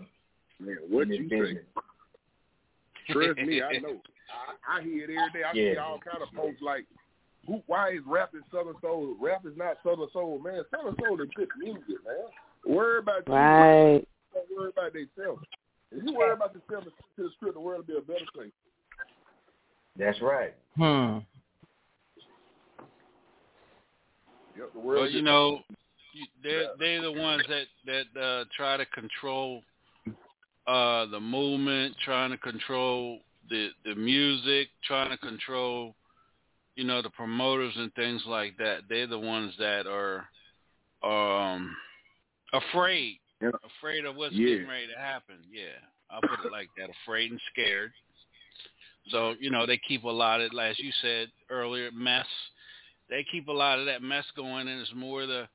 Man, 0.59 0.77
what 0.89 1.03
in 1.03 1.09
this 1.09 1.19
you 1.19 1.29
business. 1.29 1.63
say? 1.75 3.13
Trust 3.13 3.39
me, 3.39 3.61
I 3.61 3.77
know. 3.81 4.01
I, 4.67 4.79
I 4.79 4.83
hear 4.83 5.09
it 5.09 5.15
every 5.15 5.41
day. 5.41 5.45
I 5.47 5.53
see 5.53 5.77
all 5.77 5.99
kind 5.99 6.21
of 6.21 6.33
posts 6.33 6.61
like, 6.61 6.85
"Who? 7.47 7.63
Why 7.65 7.91
is 7.91 8.01
rap 8.05 8.31
is 8.35 8.43
Southern 8.51 8.75
Soul? 8.81 9.15
Rap 9.19 9.45
is 9.45 9.57
not 9.57 9.77
Southern 9.83 10.07
Soul, 10.13 10.39
man. 10.39 10.63
Southern 10.69 10.95
Soul 11.03 11.21
is 11.21 11.29
good 11.35 11.49
music, 11.57 12.03
man. 12.05 12.75
Worry 12.75 12.99
about 12.99 13.27
you. 13.27 13.33
Right. 13.33 14.07
Don't 14.33 14.45
worry 14.55 14.69
about 14.69 14.93
themselves. 14.93 15.43
If 15.91 16.03
you 16.03 16.13
worry 16.13 16.33
about 16.33 16.53
yourself 16.53 16.83
and 16.83 16.93
stick 16.93 17.15
to 17.15 17.23
the 17.23 17.29
script, 17.37 17.55
the 17.55 17.61
world 17.61 17.87
will 17.87 17.95
be 17.95 17.97
a 17.97 18.01
better 18.01 18.25
place. 18.33 18.51
That's 19.97 20.21
right. 20.21 20.53
Hmm. 20.75 21.19
Yep, 24.57 24.73
the 24.73 24.79
world. 24.79 25.01
Well, 25.01 25.09
you 25.09 25.21
know, 25.21 25.61
you, 26.13 26.25
they're 26.43 26.67
they're 26.77 27.01
the 27.01 27.11
ones 27.11 27.43
that 27.47 27.65
that 27.85 28.21
uh, 28.21 28.45
try 28.55 28.77
to 28.77 28.85
control 28.87 29.63
uh, 30.67 31.05
the 31.07 31.19
movement, 31.19 31.95
trying 32.03 32.31
to 32.31 32.37
control 32.37 33.19
the 33.49 33.69
the 33.85 33.95
music, 33.95 34.67
trying 34.83 35.09
to 35.09 35.17
control, 35.17 35.95
you 36.77 36.83
know, 36.83 37.01
the 37.01 37.09
promoters 37.09 37.73
and 37.75 37.93
things 37.95 38.21
like 38.27 38.55
that. 38.57 38.81
They're 38.87 39.07
the 39.07 39.19
ones 39.19 39.53
that 39.57 39.87
are 39.87 40.29
um 41.03 41.75
afraid, 42.53 43.19
Yeah. 43.41 43.49
afraid 43.63 44.05
of 44.05 44.15
what's 44.15 44.33
Yeah. 44.33 44.49
getting 44.49 44.67
ready 44.67 44.87
to 44.87 44.97
happen. 44.97 45.43
Yeah, 45.51 45.77
I'll 46.09 46.21
put 46.21 46.45
it 46.45 46.51
like 46.51 46.69
that: 46.77 46.89
afraid 47.03 47.31
and 47.31 47.41
scared. 47.51 47.91
So 49.09 49.35
you 49.39 49.49
know, 49.49 49.65
they 49.65 49.77
keep 49.77 50.03
a 50.03 50.09
lot 50.09 50.39
of, 50.39 50.51
as 50.57 50.79
you 50.79 50.91
said 51.01 51.31
earlier, 51.49 51.91
mess 51.91 52.27
they 53.09 53.23
keep 53.23 53.47
a 53.47 53.51
lot 53.51 53.79
of 53.79 53.85
that 53.85 54.01
mess 54.01 54.25
going, 54.35 54.67
and 54.67 54.81
it's 54.81 54.93
more 54.93 55.25
the 55.25 55.47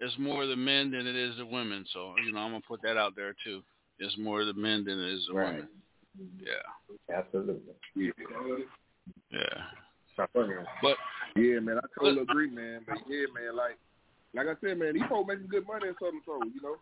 it's 0.00 0.16
more 0.18 0.46
the 0.46 0.56
men 0.56 0.90
than 0.90 1.06
it 1.06 1.16
is 1.16 1.36
the 1.36 1.46
women. 1.46 1.84
So 1.92 2.14
you 2.24 2.32
know, 2.32 2.40
I'm 2.40 2.50
gonna 2.50 2.60
put 2.66 2.82
that 2.82 2.96
out 2.96 3.16
there 3.16 3.34
too. 3.44 3.62
It's 3.98 4.16
more 4.18 4.44
the 4.44 4.54
men 4.54 4.84
than 4.84 5.00
it 5.00 5.08
is 5.08 5.26
the 5.26 5.34
Right. 5.34 5.54
women. 5.54 5.68
Yeah. 6.38 7.14
Absolutely. 7.14 7.74
Yeah. 7.94 8.12
Yeah. 9.30 9.66
Stop 10.18 10.30
fucking. 10.34 10.66
But 10.82 10.96
Yeah, 11.36 11.60
man, 11.60 11.78
I 11.78 11.86
totally 11.94 12.22
agree, 12.22 12.50
man. 12.50 12.80
But 12.86 12.98
yeah, 13.08 13.26
man, 13.32 13.54
like 13.54 13.78
like 14.34 14.46
I 14.48 14.58
said, 14.60 14.78
man, 14.78 14.94
these 14.94 15.02
folks 15.08 15.28
making 15.28 15.46
good 15.46 15.66
money 15.66 15.86
in 15.88 15.94
Southern 16.00 16.20
Soul, 16.26 16.42
you 16.52 16.60
know. 16.60 16.76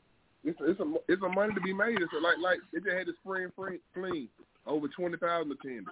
It's 0.45 0.59
it's 0.63 0.81
a 0.81 0.95
it's 1.09 1.23
a 1.23 1.29
money 1.29 1.53
to 1.55 1.61
be 1.61 1.73
made. 1.75 2.01
It's 2.01 2.13
a, 2.17 2.21
like 2.23 2.39
like 2.41 2.59
they 2.73 2.81
just 2.81 2.97
had 2.97 3.07
the 3.07 3.13
spring 3.23 3.49
fling, 3.55 3.79
fling 3.93 4.29
over 4.67 4.89
twenty 4.89 5.17
thousand 5.19 5.53
attendance. 5.53 5.89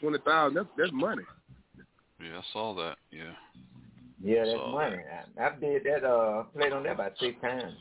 Twenty 0.00 0.18
thousand, 0.24 0.54
that's 0.56 0.68
that's 0.78 0.92
money. 0.92 1.24
yeah, 2.20 2.38
I 2.38 2.42
saw 2.52 2.74
that. 2.76 2.96
Yeah. 3.10 3.32
Yeah, 4.24 4.44
that's 4.46 4.56
So- 4.56 4.68
money. 4.72 4.96
I, 4.96 5.44
I 5.46 5.50
did 5.60 5.84
that. 5.84 6.04
Uh, 6.08 6.44
played 6.56 6.72
on 6.72 6.84
that 6.84 6.92
about 6.94 7.12
six 7.20 7.38
times. 7.42 7.74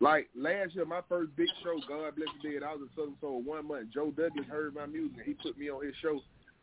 Like 0.00 0.28
last 0.36 0.74
year, 0.74 0.84
my 0.84 1.00
first 1.08 1.34
big 1.36 1.48
show, 1.62 1.78
God 1.88 2.16
Bless 2.16 2.28
the 2.42 2.50
Dead, 2.50 2.62
I 2.64 2.72
was 2.74 2.82
in 2.82 2.88
Southern 2.96 3.14
Soul 3.20 3.42
one 3.42 3.68
month. 3.68 3.88
Joe 3.94 4.10
Douglas 4.10 4.46
heard 4.50 4.74
my 4.74 4.84
music 4.86 5.16
and 5.18 5.26
he 5.26 5.34
put 5.34 5.56
me 5.56 5.70
on 5.70 5.84
his 5.86 5.94
show. 6.02 6.20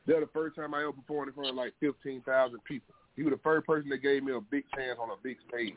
That 0.08 0.20
was 0.20 0.26
the 0.26 0.40
first 0.40 0.56
time 0.56 0.74
I 0.74 0.82
ever 0.82 0.92
performed 0.92 1.30
in 1.30 1.34
front 1.36 1.50
of 1.50 1.56
like 1.56 1.74
fifteen 1.80 2.22
thousand 2.22 2.64
people. 2.66 2.94
He 3.16 3.24
was 3.24 3.34
the 3.34 3.40
first 3.40 3.68
person 3.68 3.90
that 3.90 4.02
gave 4.02 4.24
me 4.24 4.34
a 4.34 4.42
big 4.42 4.64
chance 4.76 4.98
on 5.00 5.10
a 5.10 5.16
big 5.22 5.38
stage. 5.50 5.76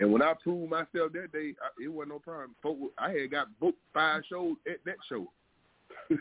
And 0.00 0.12
when 0.12 0.22
I 0.22 0.32
proved 0.42 0.70
myself 0.70 1.12
that 1.12 1.30
day, 1.32 1.54
I, 1.62 1.68
it 1.82 1.88
wasn't 1.88 2.12
no 2.12 2.18
problem. 2.18 2.56
Folk, 2.62 2.78
I 2.98 3.10
had 3.10 3.30
got 3.30 3.46
booked 3.60 3.78
five 3.92 4.22
shows 4.28 4.56
at 4.66 4.78
that 4.86 4.96
show. 5.08 5.30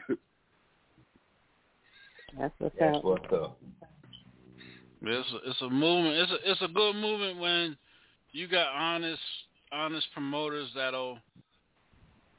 That's 2.38 2.54
what's 2.60 2.76
That's 2.80 2.98
up. 2.98 3.04
what's 3.04 3.34
up. 3.34 3.58
It's 5.02 5.32
a, 5.32 5.50
it's 5.50 5.62
a 5.62 5.70
movement. 5.70 6.16
It's 6.18 6.32
a 6.32 6.52
it's 6.52 6.62
a 6.62 6.68
good 6.68 6.96
movement 6.96 7.40
when 7.40 7.78
you 8.32 8.48
got 8.48 8.68
honest 8.68 9.22
honest 9.72 10.08
promoters 10.14 10.70
that'll 10.76 11.20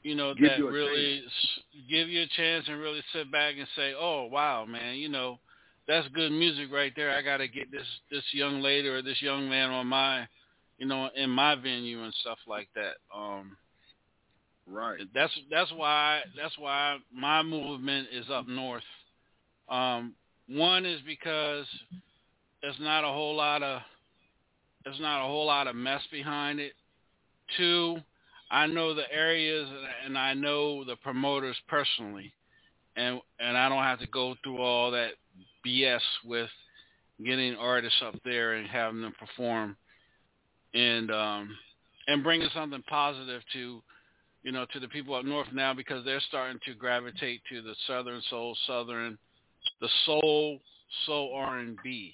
you 0.03 0.15
know 0.15 0.33
Give 0.33 0.49
that 0.49 0.57
you 0.57 0.69
really 0.69 1.23
s- 1.25 1.63
give 1.89 2.09
you 2.09 2.23
a 2.23 2.27
chance 2.37 2.65
and 2.67 2.79
really 2.79 3.01
sit 3.13 3.31
back 3.31 3.55
and 3.57 3.67
say, 3.75 3.93
"Oh 3.97 4.25
wow, 4.25 4.65
man, 4.65 4.95
you 4.95 5.09
know 5.09 5.39
that's 5.87 6.07
good 6.09 6.31
music 6.31 6.71
right 6.71 6.93
there. 6.95 7.11
I 7.11 7.21
got 7.21 7.37
to 7.37 7.47
get 7.47 7.71
this 7.71 7.87
this 8.09 8.23
young 8.33 8.61
lady 8.61 8.87
or 8.87 9.01
this 9.01 9.21
young 9.21 9.49
man 9.49 9.69
on 9.69 9.87
my 9.87 10.27
you 10.77 10.87
know 10.87 11.09
in 11.15 11.29
my 11.29 11.55
venue 11.55 12.03
and 12.03 12.13
stuff 12.21 12.39
like 12.47 12.69
that." 12.75 12.95
Um 13.15 13.57
right. 14.67 15.01
that's 15.13 15.33
that's 15.49 15.71
why 15.73 16.21
that's 16.35 16.57
why 16.57 16.97
my 17.13 17.43
movement 17.43 18.07
is 18.11 18.29
up 18.29 18.47
north. 18.47 18.83
Um, 19.69 20.15
one 20.47 20.85
is 20.85 20.99
because 21.05 21.65
there's 22.61 22.79
not 22.79 23.03
a 23.03 23.07
whole 23.07 23.35
lot 23.35 23.63
of 23.63 23.81
there's 24.83 24.99
not 24.99 25.23
a 25.23 25.27
whole 25.27 25.45
lot 25.45 25.67
of 25.67 25.75
mess 25.75 26.01
behind 26.11 26.59
it. 26.59 26.73
Two, 27.57 27.97
I 28.51 28.67
know 28.67 28.93
the 28.93 29.11
areas 29.11 29.67
and 30.05 30.17
I 30.17 30.33
know 30.33 30.83
the 30.83 30.97
promoters 30.97 31.55
personally, 31.67 32.33
and 32.95 33.21
and 33.39 33.57
I 33.57 33.69
don't 33.69 33.83
have 33.83 33.99
to 33.99 34.07
go 34.07 34.35
through 34.43 34.59
all 34.59 34.91
that 34.91 35.11
BS 35.65 36.01
with 36.25 36.49
getting 37.23 37.55
artists 37.55 38.01
up 38.05 38.15
there 38.25 38.53
and 38.53 38.67
having 38.67 39.01
them 39.01 39.13
perform, 39.17 39.77
and 40.73 41.09
um, 41.11 41.57
and 42.07 42.23
bringing 42.23 42.49
something 42.53 42.83
positive 42.89 43.41
to 43.53 43.81
you 44.43 44.51
know, 44.51 44.65
to 44.73 44.79
the 44.79 44.87
people 44.87 45.13
up 45.13 45.25
north 45.25 45.47
now 45.53 45.73
because 45.73 46.03
they're 46.03 46.21
starting 46.27 46.59
to 46.65 46.73
gravitate 46.73 47.41
to 47.49 47.61
the 47.61 47.75
southern 47.87 48.21
soul, 48.29 48.57
southern, 48.65 49.17
the 49.79 49.89
soul, 50.05 50.59
soul 51.05 51.33
R 51.35 51.59
and 51.59 51.77
B. 51.83 52.13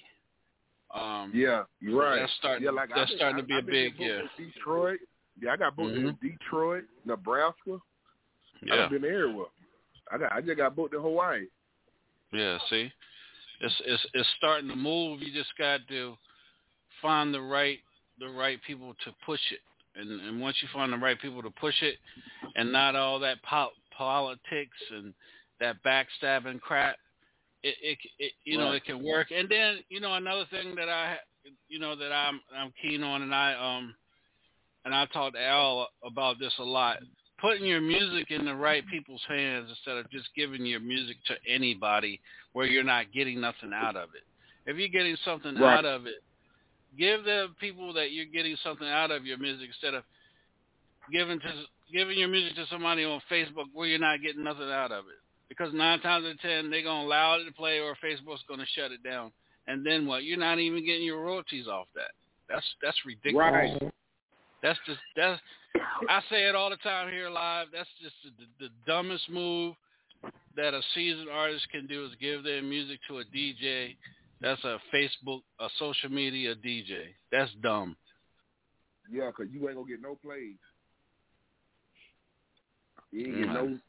Um, 0.94 1.32
Yeah, 1.34 1.64
you're 1.80 2.00
right. 2.00 2.20
That's 2.20 2.34
starting. 2.40 2.64
Yeah, 2.64 2.72
like 2.72 2.90
that's 2.90 3.12
I've 3.22 3.36
been- 3.36 3.38
to 3.38 3.44
be 3.44 3.54
a 3.54 3.58
I've 3.58 3.66
been 3.66 3.74
big, 3.74 4.00
yeah, 4.00 4.22
Detroit. 4.38 5.00
Yeah, 5.42 5.54
I 5.54 5.58
got 5.58 5.76
booked 5.76 5.96
in 5.96 6.04
Mhm. 6.04 6.20
Detroit, 6.20 6.86
Nebraska. 7.06 7.80
yeah, 8.62 8.86
I've 8.86 8.90
been 8.90 9.06
everywhere. 9.06 9.48
I 10.12 10.18
got 10.18 10.32
I 10.32 10.42
just 10.42 10.58
got 10.58 10.76
booked 10.76 10.94
in 10.94 11.02
Hawaii. 11.02 11.48
yeah. 12.32 12.58
See, 12.70 12.92
it's 13.60 13.82
it's 13.86 14.06
it's 14.14 14.30
starting 14.38 14.70
to 14.70 14.76
move. 14.76 15.22
You 15.22 15.32
just 15.32 15.56
got 15.58 15.88
to 15.90 16.18
find 17.02 17.34
the 17.34 17.42
right 17.42 17.80
the 18.20 18.30
right 18.30 18.62
people 18.64 18.96
to 19.06 19.12
push 19.26 19.40
it, 19.52 19.62
and 19.96 20.22
and 20.22 20.42
once 20.42 20.58
you 20.62 20.68
find 20.74 20.92
the 20.92 20.98
right 20.98 21.20
people 21.20 21.42
to 21.44 21.52
push 21.52 21.82
it, 21.84 22.00
and 22.56 22.72
not 22.72 22.96
all 22.96 23.20
that 23.20 23.42
po- 23.44 23.74
politics 23.92 24.78
and 24.92 25.14
that 25.60 25.82
backstabbing 25.84 26.62
crap, 26.62 26.98
it, 27.64 27.76
it, 27.82 27.98
it 28.20 28.32
you 28.44 28.58
know 28.58 28.72
it 28.72 28.86
can 28.86 29.04
work. 29.04 29.32
And 29.32 29.48
then 29.50 29.84
you 29.90 30.00
know 30.00 30.14
another 30.16 30.46
thing 30.50 30.76
that 30.76 30.90
I 30.90 31.18
you 31.68 31.80
know 31.80 31.96
that 31.96 32.12
I'm 32.12 32.42
I'm 32.56 32.74
keen 32.82 33.04
on, 33.04 33.22
and 33.22 33.34
I 33.34 33.54
um 33.54 33.96
and 34.88 34.96
I 34.96 35.06
talked 35.08 35.36
to 35.36 35.42
Al 35.44 35.90
about 36.02 36.40
this 36.40 36.54
a 36.60 36.64
lot. 36.64 37.00
Putting 37.42 37.66
your 37.66 37.82
music 37.82 38.32
in 38.32 38.46
the 38.46 38.56
right 38.56 38.88
people's 38.88 39.22
hands 39.28 39.68
instead 39.70 39.98
of 39.98 40.10
just 40.10 40.30
giving 40.34 40.66
your 40.66 40.80
music 40.80 41.18
to 41.28 41.36
anybody 41.46 42.22
where 42.54 42.66
you're 42.66 42.86
not 42.86 43.12
getting 43.14 43.42
nothing 43.42 43.74
out 43.76 43.98
of 43.98 44.10
it. 44.16 44.24
If 44.66 44.78
you're 44.78 44.88
getting 44.88 45.18
something 45.26 45.56
Right. 45.56 45.80
out 45.80 45.84
of 45.84 46.08
it, 46.08 46.24
give 46.98 47.26
the 47.26 47.54
people 47.60 47.92
that 47.94 48.12
you're 48.12 48.32
getting 48.32 48.56
something 48.64 48.88
out 48.88 49.12
of 49.12 49.26
your 49.26 49.38
music 49.38 49.68
instead 49.68 49.94
of 49.94 50.06
giving 51.12 51.42
to 51.42 51.66
giving 51.92 52.18
your 52.18 52.30
music 52.30 52.56
to 52.56 52.66
somebody 52.68 53.04
on 53.04 53.22
Facebook 53.30 53.66
where 53.74 53.88
you're 53.88 54.00
not 54.00 54.22
getting 54.22 54.44
nothing 54.44 54.72
out 54.72 54.94
of 54.94 55.06
it. 55.10 55.20
Because 55.50 55.74
nine 55.74 56.00
times 56.00 56.26
out 56.26 56.32
of 56.32 56.40
ten 56.40 56.70
they're 56.72 56.82
gonna 56.82 57.06
allow 57.06 57.36
it 57.36 57.44
to 57.44 57.52
play 57.52 57.82
or 57.82 57.96
Facebook's 57.98 58.44
gonna 58.48 58.66
shut 58.68 58.94
it 58.94 59.04
down. 59.04 59.34
And 59.68 59.86
then 59.86 60.08
what? 60.08 60.24
You're 60.24 60.38
not 60.40 60.60
even 60.60 60.86
getting 60.86 61.04
your 61.04 61.22
royalties 61.22 61.68
off 61.68 61.88
that. 61.96 62.12
That's 62.48 62.66
that's 62.82 63.06
ridiculous. 63.06 63.52
Right. 63.82 63.94
That's 64.64 64.80
just 64.86 65.00
that's. 65.16 65.42
I 66.10 66.22
say 66.30 66.44
it 66.48 66.56
all 66.56 66.70
the 66.70 66.78
time 66.78 67.12
here 67.12 67.30
live. 67.30 67.68
That's 67.74 67.90
just 68.02 68.16
the, 68.24 68.66
the 68.66 68.72
dumbest 68.86 69.30
move 69.30 69.76
that 70.56 70.74
a 70.74 70.82
seasoned 70.96 71.30
artist 71.30 71.68
can 71.72 71.88
do 71.88 72.06
is 72.06 72.12
give 72.20 72.44
their 72.44 72.62
music 72.62 73.00
to 73.08 73.20
a 73.20 73.24
DJ. 73.26 73.96
That's 74.42 74.64
a 74.64 74.78
Facebook, 74.94 75.42
a 75.60 75.68
social 75.80 76.10
media 76.10 76.56
DJ. 76.56 77.14
That's 77.32 77.52
dumb. 77.62 77.96
Yeah, 79.12 79.32
cause 79.36 79.48
you 79.52 79.68
ain't 79.68 79.78
gonna 79.78 79.88
get 79.88 80.02
no 80.02 80.16
plays. 80.16 80.58
You 83.12 83.26
ain't 83.26 83.38
get 83.38 83.48
Mhm. 83.50 83.54
no, 83.54 83.80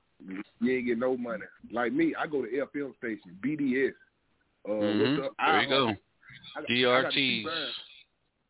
you 0.60 0.76
ain't 0.76 0.86
get 0.86 0.98
no 0.98 1.16
money. 1.16 1.44
Like 1.72 1.92
me, 1.92 2.14
I 2.14 2.26
go 2.26 2.42
to 2.42 2.48
FM 2.50 2.94
station, 2.96 3.38
BDS. 3.42 3.94
Uh, 4.64 4.70
Mhm. 4.70 5.16
what's 5.16 5.28
up? 5.28 5.34
There 5.38 5.60
you 5.62 5.68
go. 5.68 5.88
I 6.56 6.60
got, 6.60 6.70
I 6.70 7.02
got 7.02 7.10
to 7.10 7.16
see 7.16 7.42
DRTs. 7.42 7.44
mine. 7.44 7.72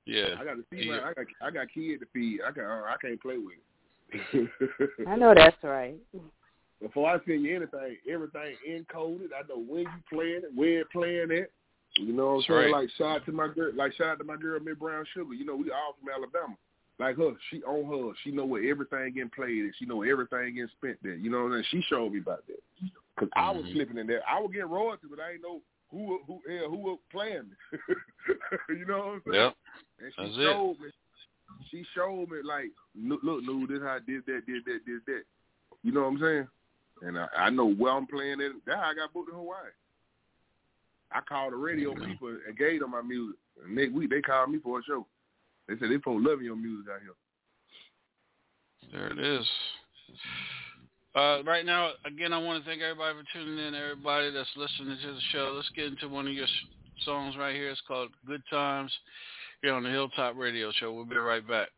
Yeah. 0.09 0.37
I 0.40 0.44
got 0.44 0.55
to 0.55 0.64
see 0.71 0.85
Yeah. 0.85 0.92
mine. 0.92 1.01
I 1.05 1.12
got 1.12 1.27
I 1.42 1.51
got 1.51 1.66
kids 1.73 2.01
to 2.01 2.07
feed. 2.12 2.40
I 2.40 2.51
can 2.51 2.64
I 2.64 2.97
can't 3.01 3.21
play 3.21 3.37
with 3.37 3.57
it. 4.14 4.51
I 5.07 5.16
know 5.16 5.35
that's 5.37 5.62
right. 5.62 5.97
Before 6.81 7.11
I 7.11 7.18
send 7.27 7.42
you 7.42 7.55
anything, 7.55 7.99
everything 8.09 8.57
encoded. 8.66 9.29
I 9.37 9.47
know 9.49 9.59
when 9.59 9.83
you 9.83 10.01
playing 10.11 10.42
it, 10.44 10.55
where 10.55 10.85
playing 10.87 11.31
it. 11.31 11.53
You 11.99 12.12
know 12.12 12.27
what 12.27 12.33
I'm 12.33 12.38
That's 12.38 12.49
saying? 12.49 12.59
right. 12.59 12.71
Like 12.71 12.90
shout 12.97 13.21
out 13.21 13.27
to 13.27 13.33
my 13.33 13.49
girl, 13.49 13.73
like 13.75 13.92
shout 13.94 14.07
out 14.09 14.18
to 14.18 14.25
my 14.25 14.37
girl 14.37 14.59
Miss 14.61 14.79
Brown 14.79 15.05
Sugar. 15.12 15.35
You 15.35 15.44
know 15.44 15.57
we 15.57 15.71
all 15.71 15.94
from 16.01 16.09
Alabama. 16.09 16.57
Like 16.99 17.16
her, 17.18 17.33
she 17.51 17.62
on 17.64 17.85
her. 17.85 18.14
She 18.25 18.31
know 18.31 18.47
where 18.47 18.64
everything 18.64 19.12
getting 19.12 19.31
played 19.31 19.64
and 19.64 19.75
she 19.79 19.85
know 19.85 20.03
everything 20.03 20.55
getting 20.55 20.71
spent 20.79 20.97
there. 21.03 21.14
You 21.16 21.31
know 21.31 21.44
what 21.44 21.53
I'm 21.53 21.62
saying? 21.62 21.64
She 21.71 21.83
showed 21.83 22.12
me 22.12 22.21
about 22.21 22.47
that. 22.47 22.62
Cause 23.18 23.29
I 23.37 23.51
was 23.51 23.66
Mhm. 23.66 23.73
slipping 23.73 23.99
in 23.99 24.07
there. 24.07 24.23
I 24.27 24.40
would 24.40 24.53
get 24.55 24.66
royalties, 24.68 25.11
but 25.11 25.21
I 25.21 25.33
ain't 25.33 25.42
know 25.42 25.61
who 25.90 26.20
who 26.27 26.40
yeah, 26.48 26.66
who 26.68 26.77
was 26.77 26.98
playing 27.11 27.51
me. 27.51 27.79
you 28.79 28.85
know 28.87 28.98
what 28.98 29.07
I'm 29.07 29.22
saying? 29.31 29.42
Yep. 29.44 29.55
And 30.01 30.12
she 30.14 30.22
That's 30.22 30.37
it. 30.38 30.53
showed 30.53 30.77
me. 30.81 30.88
She 31.70 31.85
showed 31.94 32.29
me 32.31 32.38
like, 32.44 32.70
look, 32.94 33.20
look, 33.22 33.42
no, 33.42 33.66
this 33.66 33.81
how 33.83 33.96
I 33.96 33.98
did 34.07 34.24
that, 34.27 34.46
did 34.46 34.64
that, 34.66 34.81
did 34.87 35.01
that. 35.07 35.22
You 35.83 35.92
know 35.92 36.03
what 36.03 36.09
I'm 36.09 36.20
saying? 36.20 36.48
And 37.03 37.18
I, 37.18 37.27
I 37.37 37.51
know 37.51 37.72
where 37.72 37.92
I'm 37.92 38.07
playing 38.07 38.40
it. 38.40 38.53
That's 38.66 38.79
how 38.81 38.90
I 38.90 38.94
got 38.94 39.12
booked 39.12 39.31
in 39.31 39.37
Hawaii. 39.37 39.70
I 41.11 41.20
called 41.22 41.53
the 41.53 41.57
radio 41.57 41.94
Mhm. 41.94 42.05
people 42.05 42.29
and 42.46 42.57
gave 42.59 42.81
them 42.81 42.90
my 42.90 43.03
music. 43.03 43.37
And 43.64 43.74
next 43.74 43.92
week 43.92 44.11
they 44.11 44.20
called 44.20 44.51
me 44.51 44.59
for 44.59 44.79
a 44.79 44.83
show. 44.83 45.07
They 45.66 45.74
said 45.79 45.90
they 45.90 45.98
folks 45.98 46.24
loving 46.27 46.44
your 46.44 46.57
music 46.57 46.92
out 46.92 47.01
here. 47.01 47.14
There 48.92 49.12
it 49.12 49.18
is. 49.18 49.46
Uh, 51.14 51.42
right 51.44 51.64
now, 51.64 51.90
again, 52.05 52.33
I 52.33 52.38
want 52.38 52.62
to 52.62 52.68
thank 52.68 52.83
everybody 52.83 53.14
for 53.18 53.25
tuning 53.33 53.66
in. 53.66 53.75
Everybody 53.75 54.31
that's 54.31 54.49
listening 54.57 54.99
to 55.03 55.12
the 55.12 55.21
show. 55.33 55.53
Let's 55.57 55.71
get 55.75 55.87
into 55.87 56.09
one 56.09 56.27
of 56.27 56.33
your 56.33 56.47
songs 57.05 57.37
right 57.37 57.55
here. 57.55 57.71
It's 57.71 57.81
called 57.88 58.11
"Good 58.27 58.42
Times" 58.51 58.92
here 59.62 59.73
on 59.73 59.83
the 59.83 59.90
Hilltop 59.90 60.37
Radio 60.37 60.71
Show. 60.73 60.92
We'll 60.92 61.07
be 61.07 61.16
right 61.16 61.47
back. 61.47 61.68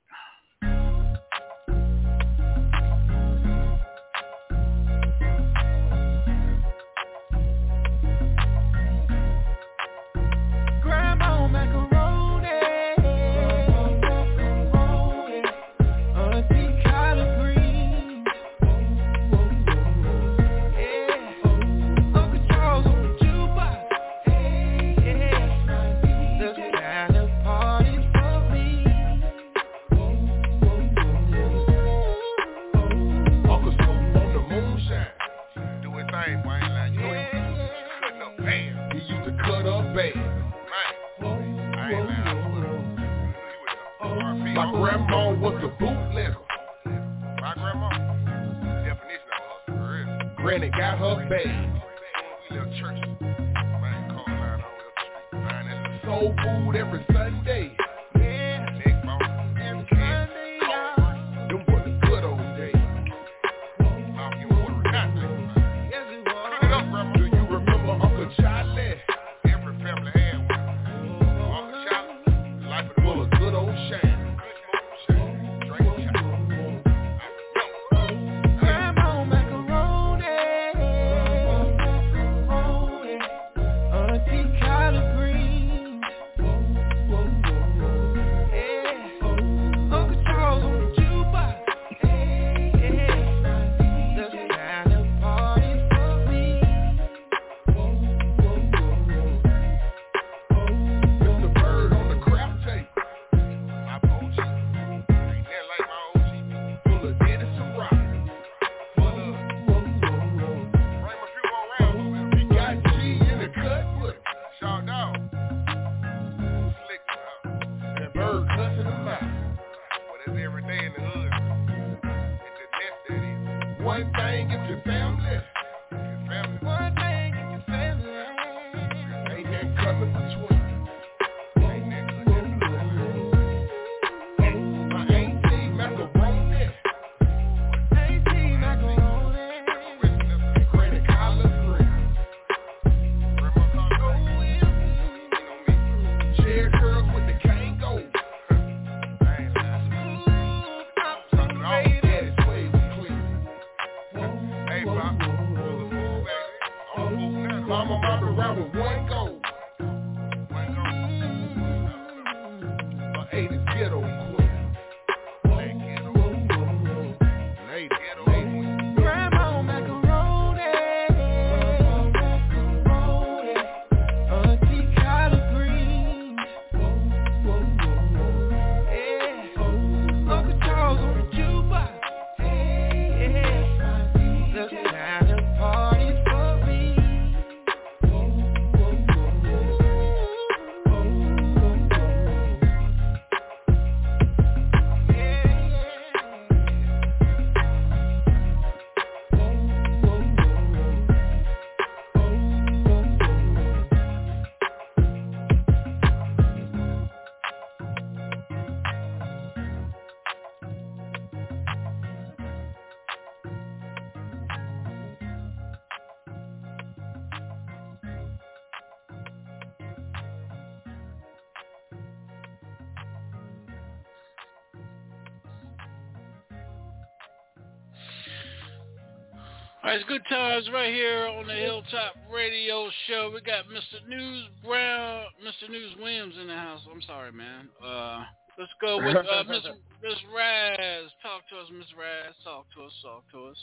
All 229.82 229.88
right, 229.88 229.98
it's 229.98 230.06
good 230.10 230.20
times 230.28 230.68
right 230.74 230.92
here 230.92 231.26
on 231.26 231.46
the 231.46 231.54
Hilltop 231.54 232.14
Radio 232.30 232.90
Show. 233.08 233.30
We 233.32 233.40
got 233.40 233.64
Mr. 233.64 234.06
News 234.06 234.44
Brown, 234.62 235.24
Mr. 235.42 235.70
News 235.70 235.92
Williams 235.98 236.34
in 236.38 236.48
the 236.48 236.54
house. 236.54 236.80
I'm 236.92 237.00
sorry, 237.00 237.32
man. 237.32 237.66
Uh, 237.82 238.24
let's 238.58 238.70
go 238.78 238.98
with 238.98 239.16
uh, 239.16 239.44
Miss 239.48 239.62
Miss 240.02 240.18
Raz. 240.36 241.08
Talk 241.22 241.48
to 241.48 241.56
us, 241.56 241.70
Miss 241.72 241.86
Raz. 241.98 242.34
Talk 242.44 242.66
to 242.76 242.82
us. 242.82 242.92
Talk 243.02 243.24
to 243.32 243.46
us. 243.46 243.56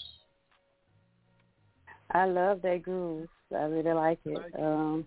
I 2.13 2.25
love 2.25 2.63
that 2.63 2.81
groove. 2.81 3.27
I 3.55 3.65
really 3.65 3.93
like 3.93 4.19
it. 4.25 4.41
Um, 4.59 5.05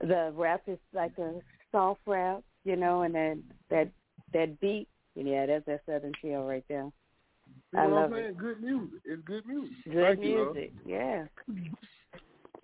the 0.00 0.32
rap 0.36 0.62
is 0.68 0.78
like 0.94 1.18
a 1.18 1.40
soft 1.72 2.02
rap, 2.06 2.44
you 2.62 2.76
know, 2.76 3.02
and 3.02 3.14
that 3.16 3.38
that 3.70 3.88
that 4.34 4.60
beat. 4.60 4.86
Yeah, 5.16 5.46
that's 5.46 5.66
that 5.66 5.80
Southern 5.84 6.12
chill 6.22 6.44
right 6.44 6.64
there. 6.68 6.92
You 7.72 7.78
I 7.78 7.82
know 7.84 7.90
what 7.90 8.00
love 8.02 8.12
I'm 8.12 8.18
it. 8.18 8.38
Good 8.38 8.62
music. 8.62 9.00
It's 9.04 9.22
good 9.24 9.46
music. 9.46 9.76
Good 9.84 9.94
Thank 9.94 10.24
you, 10.24 10.52
music. 10.54 10.72
Yeah. 10.84 11.24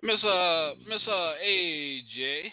Miss 0.03 0.23
uh 0.23 0.73
Miss 0.87 1.01
uh 1.07 1.33
AJ. 1.45 2.51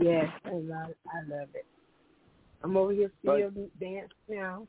Yes, 0.00 0.28
I 0.46 0.50
love, 0.52 0.90
I 1.12 1.20
love 1.28 1.48
it. 1.54 1.66
I'm 2.62 2.76
over 2.76 2.92
here 2.92 3.10
still 3.20 3.50
dance 3.80 4.10
now. 4.28 4.66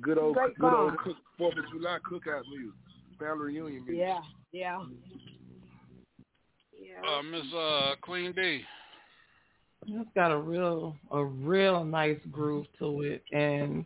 Good 0.00 0.18
old, 0.18 0.34
Great 0.34 0.58
good 0.58 0.72
old 0.72 0.92
song. 0.92 0.98
cook, 1.04 1.16
Fourth 1.36 1.58
of 1.58 1.64
July 1.72 1.98
cookout 2.08 2.42
music. 2.48 2.74
Family 3.18 3.46
reunion 3.46 3.84
music. 3.84 4.06
Yeah, 4.06 4.20
yeah. 4.52 4.78
Yeah. 6.80 7.18
Uh, 7.18 7.22
Miss 7.22 7.52
uh 7.54 7.94
Queen 8.00 8.32
B. 8.34 8.62
It's 9.86 10.10
got 10.14 10.30
a 10.30 10.38
real 10.38 10.96
a 11.10 11.24
real 11.24 11.84
nice 11.84 12.18
groove 12.30 12.66
to 12.78 13.02
it, 13.02 13.24
and 13.32 13.84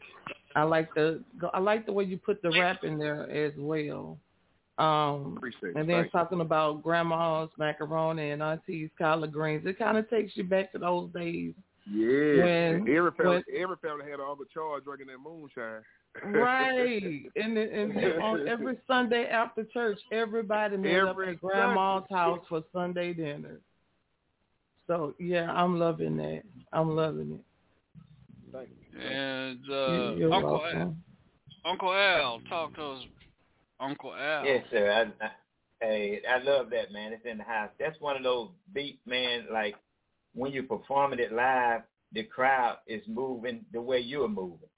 I 0.57 0.63
like 0.63 0.93
the 0.95 1.23
I 1.53 1.61
like 1.61 1.85
the 1.87 1.93
way 1.93 2.05
you 2.05 2.17
put 2.17 2.41
the 2.43 2.51
rap 2.51 2.83
in 2.83 2.99
there 2.99 3.31
as 3.31 3.53
well. 3.59 4.19
Um, 4.79 5.35
Appreciate 5.37 5.77
and 5.77 5.89
then 5.89 6.09
talking 6.11 6.41
about 6.41 6.83
grandma's 6.83 7.49
macaroni 7.59 8.31
and 8.31 8.43
auntie's 8.43 8.91
collard 8.99 9.33
greens, 9.33 9.65
it 9.67 9.79
kind 9.79 9.97
of 9.97 10.09
takes 10.11 10.37
you 10.37 10.45
back 10.45 10.73
to 10.73 10.79
those 10.79 11.11
days. 11.13 11.55
Yeah. 11.91 12.43
When- 12.45 12.89
every 12.89 13.11
family, 13.13 13.37
when- 13.37 13.45
every 13.63 13.77
family 13.77 14.11
had 14.11 14.21
Uncle 14.21 14.45
Charles 14.53 14.83
drinking 14.85 15.07
that 15.07 15.19
moonshine. 15.19 15.83
Right, 16.25 17.31
and 17.37 17.59
it- 17.59 17.73
and 17.73 18.23
on 18.23 18.49
every 18.49 18.79
Sunday 18.87 19.29
after 19.29 19.65
church, 19.65 19.99
everybody 20.11 20.77
met 20.79 21.05
up 21.05 21.19
at 21.27 21.41
grandma's 21.41 22.05
Sunday. 22.09 22.15
house 22.23 22.47
for 22.49 22.65
Sunday 22.73 23.13
dinner. 23.13 23.61
So 24.87 25.15
yeah, 25.19 25.51
I'm 25.53 25.79
loving 25.79 26.17
that. 26.19 26.43
I'm 26.73 26.95
loving 26.97 27.33
it. 27.33 27.45
Thank 28.57 28.71
you. 28.71 29.01
And 29.01 29.61
uh, 29.71 30.15
You're 30.15 30.33
Uncle 30.33 30.57
Al, 30.57 30.63
welcome. 30.63 31.03
Uncle 31.65 31.93
Al, 31.93 32.41
talk 32.49 32.75
to 32.77 32.83
us. 32.83 33.03
Uncle 33.81 34.15
Al. 34.15 34.45
Yes, 34.45 34.65
sir. 34.71 34.91
I, 35.21 35.25
I, 35.25 35.31
hey, 35.81 36.21
I 36.29 36.43
love 36.43 36.71
that, 36.71 36.93
man. 36.93 37.13
It's 37.13 37.27
in 37.27 37.39
the 37.39 37.45
house. 37.45 37.71
That's 37.79 38.01
one 38.01 38.17
of 38.17 38.23
those 38.23 38.49
beats, 38.73 39.01
man. 39.07 39.47
Like 39.53 39.75
when 40.35 40.53
you're 40.53 40.63
performing 40.63 41.19
it 41.19 41.33
live, 41.33 41.83
the 42.13 42.23
crowd 42.23 42.79
is 42.87 43.03
moving 43.07 43.65
the 43.73 43.81
way 43.81 43.99
you're 43.99 44.29
moving. 44.29 44.69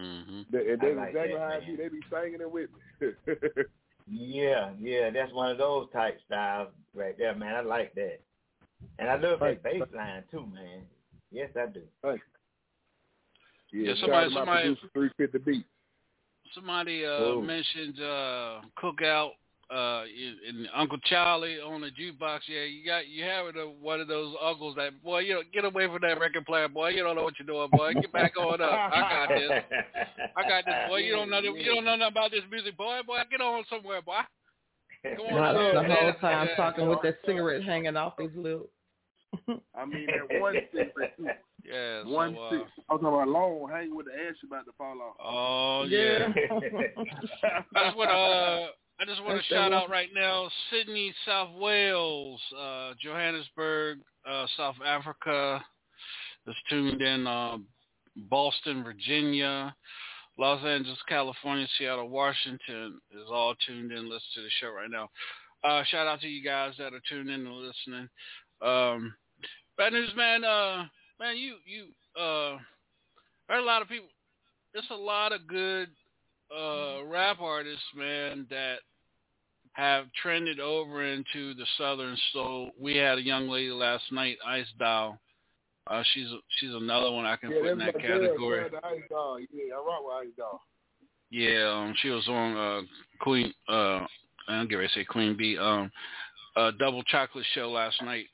Mm-hmm. 0.00 0.42
They, 0.50 0.72
and 0.72 0.82
I 0.82 0.86
they 0.86 0.94
like 0.94 1.08
exactly 1.08 1.32
that, 1.32 1.40
how 1.40 1.46
I 1.46 1.58
man. 1.58 1.66
be. 1.66 1.76
They 1.76 1.88
be 1.88 2.00
singing 2.10 2.40
it 2.40 2.50
with 2.50 2.70
me. 3.00 3.08
Yeah, 4.08 4.70
yeah. 4.80 5.10
That's 5.10 5.32
one 5.32 5.50
of 5.50 5.58
those 5.58 5.88
type 5.92 6.18
styles 6.26 6.68
right 6.94 7.16
there, 7.18 7.34
man. 7.34 7.56
I 7.56 7.60
like 7.60 7.92
that. 7.94 8.20
And 8.98 9.08
I 9.08 9.14
love 9.16 9.40
that 9.40 9.62
Thank 9.62 9.80
bass 9.80 9.88
line 9.94 10.22
too, 10.30 10.46
man. 10.46 10.82
Yes, 11.32 11.50
I 11.60 11.66
do. 11.66 11.82
Thank 12.02 12.20
Yeah, 13.76 13.88
Yeah, 13.92 13.94
somebody- 14.00 14.26
out 14.26 14.28
to 14.40 14.44
my 14.46 14.62
somebody- 14.62 14.90
350 14.94 15.38
Beats. 15.38 15.68
Somebody 16.54 17.04
uh, 17.04 17.08
Oh. 17.10 17.40
mentioned 17.42 18.00
uh, 18.00 18.60
cookout 18.82 19.32
uh, 19.68 20.04
and 20.48 20.68
Uncle 20.74 20.96
Charlie 21.04 21.60
on 21.60 21.80
the 21.80 21.90
jukebox. 21.90 22.40
Yeah, 22.48 22.62
you 22.62 22.86
got 22.86 23.08
you 23.08 23.24
have 23.24 23.46
one 23.80 24.00
of 24.00 24.06
those 24.08 24.34
uncles 24.40 24.76
that 24.76 25.02
boy, 25.02 25.18
you 25.20 25.34
know, 25.34 25.42
get 25.52 25.64
away 25.64 25.86
from 25.88 25.98
that 26.02 26.18
record 26.20 26.46
player, 26.46 26.68
boy. 26.68 26.90
You 26.90 27.02
don't 27.02 27.16
know 27.16 27.24
what 27.24 27.34
you're 27.38 27.46
doing, 27.46 27.68
boy. 27.72 27.92
Get 27.94 28.12
back 28.12 28.36
on 28.38 28.60
up. 28.62 28.70
I 28.70 29.26
got 29.26 29.28
this. 29.28 29.50
I 30.36 30.48
got 30.48 30.64
this, 30.64 30.74
boy. 30.88 30.98
You 30.98 31.16
don't 31.16 31.28
know 31.28 31.40
you 31.40 31.64
don't 31.74 31.84
know 31.84 31.96
nothing 31.96 32.12
about 32.12 32.30
this 32.30 32.42
music, 32.50 32.76
boy. 32.76 33.00
Boy, 33.06 33.18
get 33.30 33.40
on 33.40 33.64
somewhere, 33.68 34.00
boy. 34.02 34.20
Go 35.16 35.26
on 35.26 35.34
Not 35.34 35.52
the 35.52 35.82
man. 35.82 35.90
whole 35.90 36.12
time 36.20 36.48
talking 36.56 36.88
with 36.88 37.02
that 37.02 37.16
cigarette 37.26 37.62
hanging 37.64 37.96
off 37.96 38.14
his 38.18 38.30
lip. 38.36 38.70
I 39.76 39.84
mean, 39.84 40.06
that 40.06 40.40
one 40.40 40.54
cigarette, 40.72 41.14
too. 41.66 41.72
Yeah, 41.72 42.02
so, 42.02 42.08
One 42.08 42.36
uh, 42.36 42.50
cig- 42.50 42.60
I 42.88 42.92
was 42.94 43.00
talking 43.00 43.08
about 43.08 43.28
long, 43.28 43.68
hanging 43.70 43.96
with 43.96 44.06
the 44.06 44.12
ash 44.12 44.36
about 44.44 44.64
to 44.66 44.72
fall 44.78 44.96
off. 45.00 45.16
Oh 45.22 45.84
yeah. 45.88 46.28
I 47.76 47.84
just 47.84 47.96
want 47.96 48.10
to. 48.10 48.16
Uh, 48.16 48.66
I 48.98 49.04
just 49.04 49.22
want 49.22 49.38
to 49.38 49.54
shout 49.54 49.74
out 49.74 49.90
right 49.90 50.08
now, 50.14 50.48
Sydney, 50.70 51.14
South 51.26 51.50
Wales, 51.58 52.40
uh, 52.58 52.92
Johannesburg, 52.98 53.98
uh, 54.26 54.46
South 54.56 54.76
Africa, 54.84 55.62
is 56.46 56.54
tuned 56.70 57.02
in. 57.02 57.26
Uh, 57.26 57.58
Boston, 58.16 58.82
Virginia, 58.82 59.74
Los 60.38 60.64
Angeles, 60.64 60.98
California, 61.08 61.66
Seattle, 61.78 62.08
Washington 62.08 62.98
is 63.12 63.28
all 63.30 63.54
tuned 63.66 63.92
in. 63.92 64.08
Listen 64.08 64.28
to 64.36 64.42
the 64.42 64.48
show 64.60 64.70
right 64.70 64.90
now. 64.90 65.10
Uh, 65.64 65.82
shout 65.84 66.06
out 66.06 66.20
to 66.20 66.28
you 66.28 66.42
guys 66.42 66.72
that 66.78 66.94
are 66.94 67.02
tuned 67.08 67.28
in 67.28 67.46
and 67.46 67.54
listening. 67.54 68.08
Um, 68.62 69.14
bad 69.76 69.92
news, 69.92 70.12
man. 70.16 70.44
Man, 71.18 71.36
you 71.36 71.56
you 71.64 71.84
uh, 72.20 72.58
there 73.48 73.56
are 73.56 73.60
a 73.60 73.64
lot 73.64 73.82
of 73.82 73.88
people. 73.88 74.08
There's 74.72 74.84
a 74.90 74.94
lot 74.94 75.32
of 75.32 75.46
good 75.46 75.88
uh, 76.54 77.04
rap 77.04 77.40
artists, 77.40 77.84
man, 77.96 78.46
that 78.50 78.76
have 79.72 80.06
trended 80.22 80.60
over 80.60 81.04
into 81.04 81.54
the 81.54 81.64
southern 81.78 82.16
soul. 82.32 82.70
We 82.78 82.96
had 82.96 83.18
a 83.18 83.22
young 83.22 83.48
lady 83.48 83.70
last 83.70 84.04
night, 84.12 84.36
Ice 84.46 84.66
Doll. 84.78 85.18
Uh, 85.86 86.02
she's 86.12 86.28
she's 86.58 86.74
another 86.74 87.10
one 87.10 87.24
I 87.24 87.36
can 87.36 87.50
yeah, 87.50 87.60
put 87.60 87.70
in 87.70 87.78
that 87.78 87.94
girl, 87.94 88.20
category. 88.20 88.64
Ice. 88.64 89.00
Yeah, 89.52 89.74
I 89.74 89.78
rock 89.78 90.02
with 90.04 90.28
Ice 90.28 90.34
Doll. 90.36 90.60
Yeah, 91.30 91.72
um, 91.72 91.94
she 92.02 92.08
was 92.10 92.26
on 92.28 92.56
uh, 92.56 92.82
Queen. 93.20 93.52
Uh, 93.68 94.04
I 94.48 94.58
don't 94.58 94.68
get 94.68 94.76
ready 94.76 94.88
to 94.88 94.94
say 94.94 95.04
Queen 95.04 95.36
B. 95.36 95.56
Um, 95.58 95.90
uh, 96.56 96.72
Double 96.78 97.02
Chocolate 97.04 97.44
Show 97.54 97.70
last 97.70 98.00
night. 98.02 98.26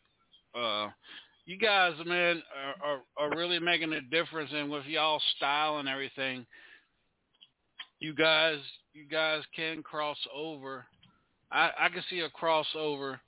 Uh, 0.54 0.88
you 1.44 1.58
guys, 1.58 1.94
man, 2.06 2.42
are, 2.84 2.92
are 3.18 3.30
are 3.30 3.36
really 3.36 3.58
making 3.58 3.92
a 3.92 4.00
difference, 4.00 4.50
and 4.54 4.70
with 4.70 4.84
y'all 4.86 5.20
style 5.36 5.78
and 5.78 5.88
everything, 5.88 6.46
you 7.98 8.14
guys, 8.14 8.58
you 8.94 9.04
guys 9.10 9.42
can 9.54 9.82
cross 9.82 10.18
over. 10.34 10.84
I 11.50 11.70
I 11.78 11.88
can 11.88 12.02
see 12.08 12.20
a 12.20 12.30
crossover 12.30 13.18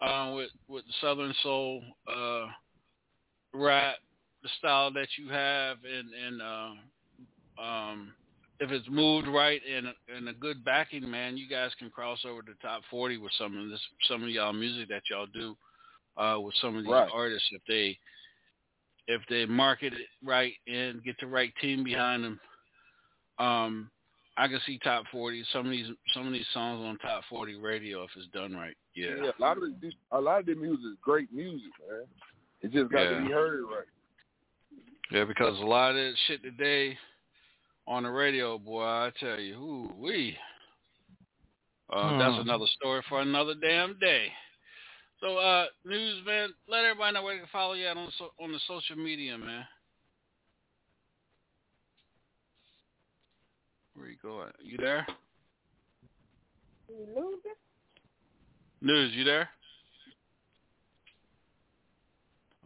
uh, 0.00 0.32
with 0.34 0.50
with 0.68 0.84
Southern 1.00 1.34
Soul 1.42 1.82
uh, 2.08 2.46
rap, 3.54 3.96
the 4.42 4.48
style 4.58 4.92
that 4.92 5.08
you 5.16 5.28
have, 5.28 5.78
and 5.84 6.08
and 6.12 6.42
uh, 6.42 7.62
um 7.62 8.12
if 8.58 8.70
it's 8.70 8.88
moved 8.88 9.28
right 9.28 9.60
and 9.72 9.86
and 10.14 10.28
a 10.28 10.32
good 10.32 10.64
backing, 10.64 11.08
man, 11.08 11.36
you 11.36 11.48
guys 11.48 11.70
can 11.78 11.90
cross 11.90 12.18
over 12.28 12.42
to 12.42 12.52
top 12.60 12.82
forty 12.90 13.18
with 13.18 13.32
some 13.38 13.56
of 13.56 13.70
this, 13.70 13.80
some 14.08 14.24
of 14.24 14.30
y'all 14.30 14.52
music 14.52 14.88
that 14.88 15.02
y'all 15.10 15.26
do 15.26 15.56
uh, 16.16 16.38
with 16.40 16.54
some 16.60 16.76
of 16.76 16.84
these 16.84 16.92
Right. 16.92 17.10
artists 17.12 17.48
if 17.52 17.62
they 17.68 17.98
if 19.08 19.20
they 19.28 19.46
market 19.46 19.92
it 19.92 20.06
right 20.24 20.52
and 20.66 21.02
get 21.02 21.16
the 21.20 21.26
right 21.26 21.52
team 21.60 21.82
behind 21.82 22.22
them. 22.24 22.40
Um, 23.38 23.90
I 24.36 24.46
can 24.48 24.60
see 24.66 24.78
top 24.78 25.04
forty. 25.10 25.44
Some 25.52 25.66
of 25.66 25.72
these 25.72 25.88
some 26.14 26.26
of 26.26 26.32
these 26.32 26.46
songs 26.54 26.80
on 26.84 26.98
top 26.98 27.24
forty 27.28 27.56
radio 27.56 28.04
if 28.04 28.10
it's 28.16 28.28
done 28.32 28.54
right. 28.54 28.76
Yeah, 28.94 29.10
Yeah, 29.22 29.30
a 29.38 29.40
lot 29.42 29.56
of 29.56 29.64
this, 29.80 29.94
a 30.12 30.20
lot 30.20 30.40
of 30.40 30.46
the 30.46 30.54
music 30.54 30.84
is 30.92 30.98
great 31.02 31.32
music, 31.32 31.70
man. 31.88 32.06
It 32.62 32.72
just 32.72 32.90
got 32.92 33.02
Yeah. 33.02 33.18
to 33.18 33.22
be 33.26 33.30
heard 33.32 33.62
right. 33.64 33.86
yeah, 35.10 35.24
because 35.24 35.58
a 35.58 35.64
lot 35.64 35.90
of 35.90 35.96
that 35.96 36.14
shit 36.28 36.42
today 36.42 36.96
on 37.86 38.04
the 38.04 38.10
radio, 38.10 38.58
boy, 38.58 38.84
I 38.84 39.10
tell 39.18 39.40
you, 39.40 39.54
ooh 39.56 39.92
wee. 39.98 40.36
Uh, 41.92 42.16
That's 42.18 42.36
Hmm. 42.36 42.42
another 42.42 42.66
story 42.76 43.02
for 43.08 43.20
another 43.20 43.54
damn 43.54 43.98
day. 43.98 44.32
So, 45.22 45.38
uh, 45.38 45.66
news, 45.84 46.20
man, 46.26 46.48
let 46.68 46.84
everybody 46.84 47.14
know 47.14 47.22
where 47.22 47.34
they 47.34 47.38
can 47.38 47.48
follow 47.52 47.74
you 47.74 47.86
on 47.86 47.94
the, 47.96 48.12
so- 48.18 48.32
on 48.40 48.50
the 48.50 48.58
social 48.66 48.96
media, 48.96 49.38
man. 49.38 49.64
Where 53.94 54.08
you 54.08 54.16
going? 54.20 54.50
You 54.64 54.78
there? 54.78 55.06
News, 58.80 59.12
you 59.14 59.22
there? 59.22 59.48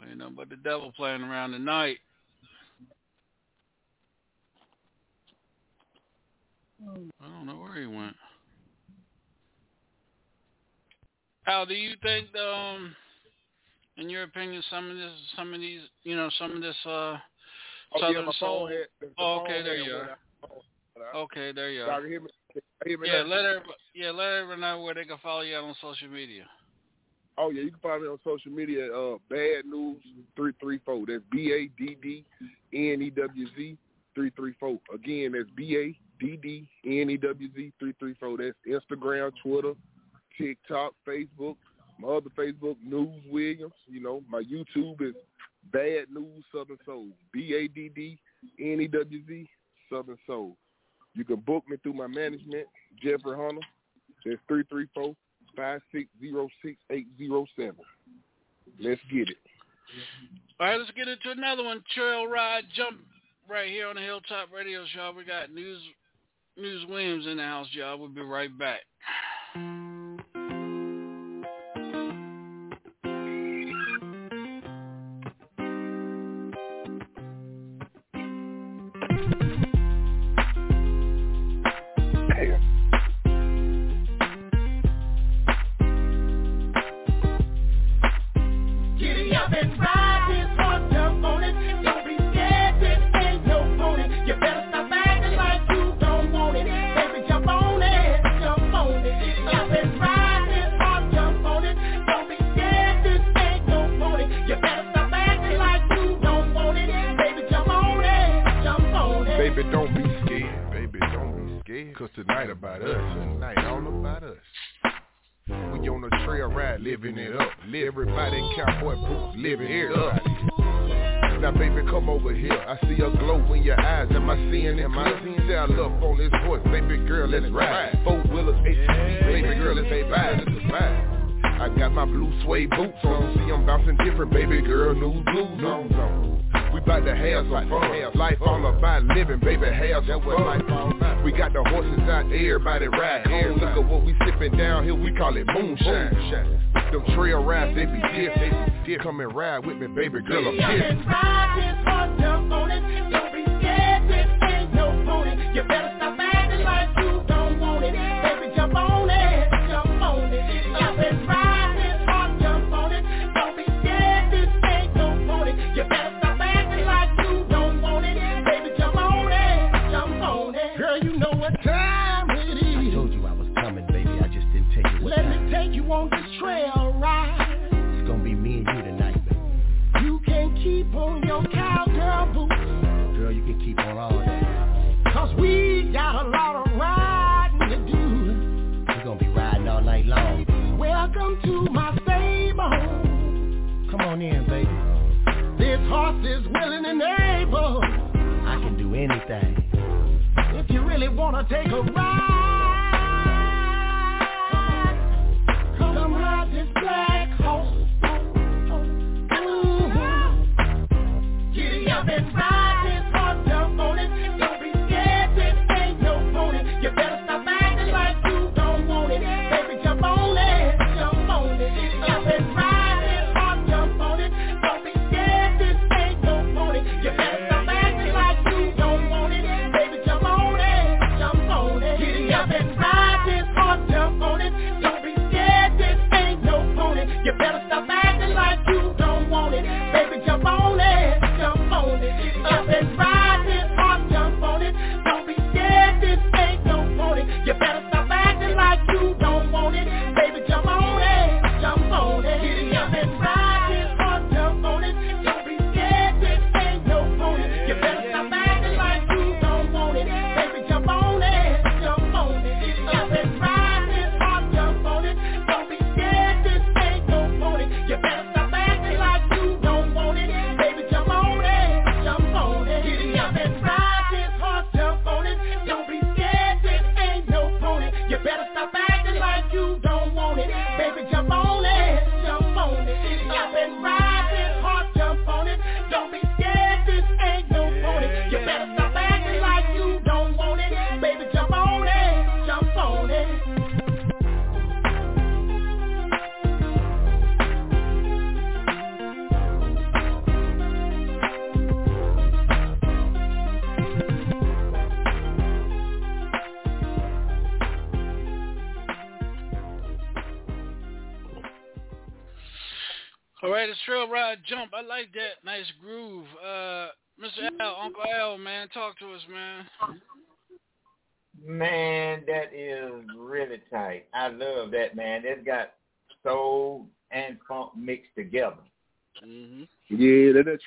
Ain't 0.08 0.16
nothing 0.16 0.34
but 0.34 0.48
the 0.48 0.56
devil 0.56 0.92
playing 0.96 1.22
around 1.22 1.50
tonight. 1.50 1.98
I 7.20 7.28
don't 7.28 7.46
know 7.46 7.56
where 7.56 7.78
he 7.78 7.86
went. 7.86 8.16
Al, 11.46 11.66
do 11.66 11.74
you 11.74 11.94
think, 12.02 12.28
um, 12.36 12.94
in 13.96 14.10
your 14.10 14.24
opinion, 14.24 14.62
some 14.70 14.90
of 14.90 14.96
this, 14.96 15.12
some 15.36 15.54
of 15.54 15.60
these, 15.60 15.80
you 16.02 16.16
know, 16.16 16.28
some 16.38 16.52
of 16.52 16.62
this, 16.62 16.76
uh, 16.86 17.16
Oh, 17.94 17.98
yeah, 18.00 18.14
Southern 18.14 18.32
Soul? 18.40 18.68
the 18.68 19.08
Oh, 19.18 19.40
okay, 19.42 19.62
there 19.62 19.76
you 19.76 19.92
are. 19.92 20.18
Okay, 21.14 21.52
there 21.52 21.70
you 21.70 21.82
are. 21.82 22.06
hear 22.06 22.20
me? 22.20 22.28
Hear 22.84 22.98
me 22.98 23.08
Yeah, 23.08 23.22
now? 23.22 23.28
let 23.28 23.44
everybody, 23.44 23.74
yeah, 23.94 24.10
let 24.10 24.32
everyone 24.32 24.60
know 24.60 24.82
where 24.82 24.94
they 24.94 25.04
can 25.04 25.18
follow 25.18 25.42
you 25.42 25.56
out 25.56 25.64
on 25.64 25.74
social 25.80 26.08
media. 26.08 26.44
Oh 27.38 27.50
yeah, 27.50 27.62
you 27.62 27.70
can 27.70 27.80
find 27.80 28.02
me 28.02 28.08
on 28.08 28.18
social 28.24 28.50
media. 28.50 28.92
Uh, 28.92 29.18
Bad 29.28 29.66
News 29.66 30.02
three 30.34 30.52
three 30.60 30.80
four. 30.84 31.04
That's 31.06 31.22
B 31.30 31.52
A 31.52 31.68
D 31.80 31.96
D 32.02 32.24
N 32.72 33.02
E 33.02 33.10
W 33.10 33.46
Z 33.56 33.76
three 34.14 34.30
three 34.30 34.54
four. 34.58 34.78
Again, 34.92 35.32
that's 35.32 35.50
B 35.54 35.76
A 35.76 36.24
D 36.24 36.38
D 36.42 36.66
N 36.84 37.10
E 37.10 37.16
W 37.18 37.48
Z 37.54 37.72
three 37.78 37.94
three 37.98 38.14
four. 38.18 38.38
That's 38.38 38.56
Instagram, 38.66 39.32
Twitter, 39.42 39.74
TikTok, 40.38 40.92
Facebook. 41.06 41.56
My 41.98 42.08
other 42.08 42.30
Facebook, 42.36 42.76
News 42.84 43.22
Williams. 43.30 43.72
You 43.86 44.00
know, 44.00 44.22
my 44.28 44.42
YouTube 44.42 45.00
is 45.00 45.14
Bad 45.72 46.10
News 46.10 46.44
Southern 46.52 46.78
Soul. 46.84 47.08
B 47.32 47.54
A 47.54 47.68
D 47.68 47.90
D 47.94 48.18
N 48.60 48.80
E 48.80 48.88
W 48.88 49.22
Z 49.26 49.48
Southern 49.90 50.18
Soul. 50.26 50.56
You 51.14 51.24
can 51.24 51.36
book 51.36 51.64
me 51.68 51.76
through 51.82 51.94
my 51.94 52.06
management, 52.06 52.66
Jeffrey 53.02 53.36
Hunter. 53.36 53.66
That's 54.24 54.38
three 54.48 54.64
three 54.68 54.86
four 54.94 55.14
five 55.56 55.80
six 55.92 56.08
zero 56.20 56.48
six 56.62 56.76
eight 56.90 57.06
zero 57.16 57.46
seven. 57.56 57.76
Let's 58.78 59.00
get 59.10 59.30
it. 59.30 59.38
All 60.60 60.66
right, 60.66 60.78
let's 60.78 60.90
get 60.90 61.08
into 61.08 61.30
another 61.30 61.64
one. 61.64 61.82
Trail 61.94 62.26
ride 62.26 62.64
jump 62.74 62.98
right 63.48 63.70
here 63.70 63.88
on 63.88 63.96
the 63.96 64.02
Hilltop 64.02 64.52
Radio 64.54 64.84
Show. 64.94 65.14
We 65.16 65.24
got 65.24 65.52
News 65.52 65.80
News 66.56 66.84
Williams 66.88 67.26
in 67.26 67.38
the 67.38 67.42
house, 67.42 67.68
y'all. 67.72 67.98
We'll 67.98 68.08
be 68.08 68.20
right 68.20 68.56
back. 68.58 68.80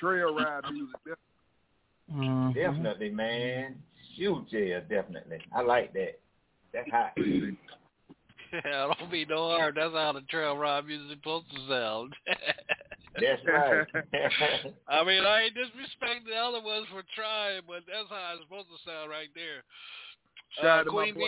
Trail 0.00 0.34
ride 0.34 0.64
music. 0.72 0.96
That, 1.06 1.18
Mhm. 2.12 2.54
Definitely, 2.54 3.10
man. 3.10 3.80
Shoot, 4.16 4.46
yeah, 4.50 4.80
definitely. 4.80 5.38
I 5.54 5.60
like 5.60 5.92
that. 5.92 6.18
That's 6.72 6.90
hot. 6.90 7.12
Yeah, 8.52 8.92
don't 8.98 9.10
be 9.12 9.24
no 9.26 9.50
hard. 9.50 9.76
That's 9.76 9.92
how 9.92 10.10
the 10.10 10.22
trail 10.22 10.56
ride 10.56 10.84
music 10.84 11.06
is 11.12 11.16
supposed 11.18 11.46
to 11.54 11.68
sound. 11.68 12.16
That's 13.14 13.40
right. 13.46 13.86
I 14.88 15.04
mean, 15.04 15.24
I 15.24 15.42
ain't 15.42 15.54
disrespecting 15.54 16.26
the 16.26 16.34
other 16.34 16.60
ones 16.60 16.86
for 16.90 17.02
trying, 17.14 17.60
but 17.66 17.82
that's 17.86 18.08
how 18.08 18.32
it's 18.34 18.42
supposed 18.42 18.66
to 18.68 18.90
sound 18.90 19.08
right 19.10 19.28
there. 19.36 19.62
shout 20.56 20.64
Uh, 20.64 20.68
out 20.80 20.82
to 20.84 20.90
Queen 20.90 21.14
my 21.14 21.20
boy 21.20 21.26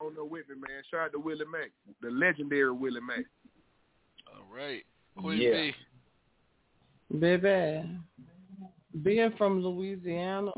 on, 0.00 0.06
on 0.06 0.14
the 0.14 0.24
with 0.24 0.48
me, 0.48 0.54
man. 0.56 0.82
Shout 0.92 1.00
out 1.06 1.12
to 1.12 1.18
Willie 1.18 1.44
Mack, 1.50 1.70
the 2.02 2.10
legendary 2.10 2.70
Willie 2.72 3.00
Mack. 3.00 3.24
All 4.32 4.44
right, 4.54 4.84
Queen 5.18 5.40
Yeah. 5.40 5.70
B. 7.10 7.18
Baby, 7.18 7.88
being 9.02 9.32
from 9.38 9.62
Louisiana, 9.62 10.52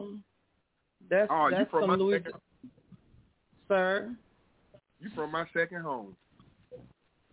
that's 1.11 1.28
Oh, 1.30 1.49
you 1.49 1.57
that's 1.57 1.70
from 1.70 1.83
some 1.83 1.91
my 1.91 1.97
Louisiana. 1.97 2.24
second- 2.24 2.41
Sir, 3.68 4.16
You 5.01 5.11
from 5.14 5.30
my 5.33 5.47
second 5.53 5.83
home. 5.83 6.16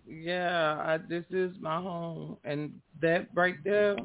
yeah, 0.07 0.77
I, 0.85 0.97
this 0.97 1.25
is 1.29 1.55
my 1.59 1.79
home, 1.81 2.37
and 2.43 2.73
that 3.01 3.27
right 3.35 3.55
there, 3.63 3.95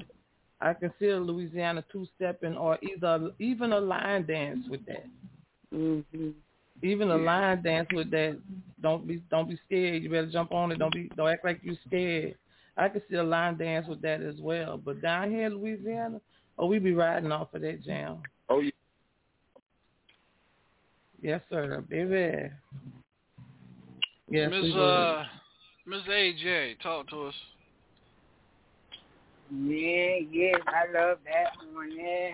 I 0.61 0.72
can 0.74 0.90
consider 0.90 1.20
Louisiana 1.20 1.84
two-stepping 1.90 2.57
or 2.57 2.78
either 2.82 3.30
even 3.38 3.72
a 3.72 3.80
line 3.80 4.26
dance 4.26 4.66
with 4.68 4.84
that. 4.86 5.07
Mm-hmm. 5.72 6.30
Even 6.82 7.11
a 7.11 7.16
line 7.16 7.62
dance 7.62 7.88
with 7.92 8.11
that. 8.11 8.38
Don't 8.80 9.07
be 9.07 9.22
don't 9.30 9.49
be 9.49 9.59
scared. 9.66 10.03
You 10.03 10.11
better 10.11 10.30
jump 10.30 10.53
on 10.53 10.72
it. 10.72 10.78
Don't 10.78 10.92
be 10.92 11.11
don't 11.16 11.28
act 11.28 11.45
like 11.45 11.61
you're 11.62 11.76
scared. 11.86 12.34
I 12.76 12.88
can 12.88 13.01
see 13.09 13.16
a 13.16 13.22
line 13.22 13.57
dance 13.57 13.86
with 13.88 14.03
that 14.03 14.20
as 14.20 14.34
well. 14.40 14.76
But 14.76 15.01
down 15.01 15.30
here 15.30 15.47
in 15.47 15.55
Louisiana, 15.57 16.20
oh, 16.59 16.66
we 16.66 16.78
be 16.78 16.92
riding 16.92 17.32
off 17.32 17.55
of 17.55 17.62
that 17.62 17.82
jam. 17.84 18.18
Oh 18.48 18.61
yeah. 18.61 18.70
Yes, 21.22 21.40
sir, 21.50 21.82
baby. 21.88 22.50
Yes, 24.28 24.50
we 24.50 24.68
Miss 24.68 24.76
uh, 24.76 25.24
Miss 25.86 26.02
AJ, 26.02 26.80
talk 26.82 27.09
to 27.11 27.26
us. 27.26 27.34
Yeah, 29.50 30.16
yes, 30.30 30.61
I 30.66 30.86
love 30.92 31.18
that 31.24 31.50
one. 31.72 31.90
Yeah. 31.96 32.32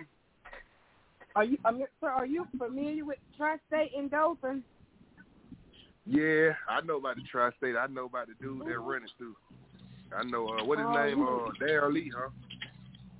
Are 1.37 1.45
you, 1.45 1.59
I 1.65 1.71
mean, 1.71 1.87
sir, 2.01 2.09
are 2.09 2.27
you 2.27 2.47
familiar 2.59 3.05
with 3.05 3.19
Tri-State 3.37 3.93
and 3.97 4.11
Dothan? 4.11 4.65
Yeah, 6.07 6.55
I 6.69 6.81
know 6.81 6.97
about 6.97 7.17
the 7.17 7.23
tri-state. 7.31 7.77
I 7.77 7.87
know 7.87 8.07
about 8.07 8.27
the 8.27 8.35
dude 8.43 8.67
that 8.67 8.79
run 8.81 9.05
it 9.05 9.11
too. 9.17 9.37
I 10.17 10.25
know 10.25 10.49
uh, 10.49 10.65
what 10.65 10.79
his 10.79 10.89
Oh, 10.89 11.05
name? 11.05 11.19
yeah. 11.19 11.25
Uh, 11.25 11.51
Darryl 11.61 11.93
Lee, 11.93 12.11
huh? 12.13 12.31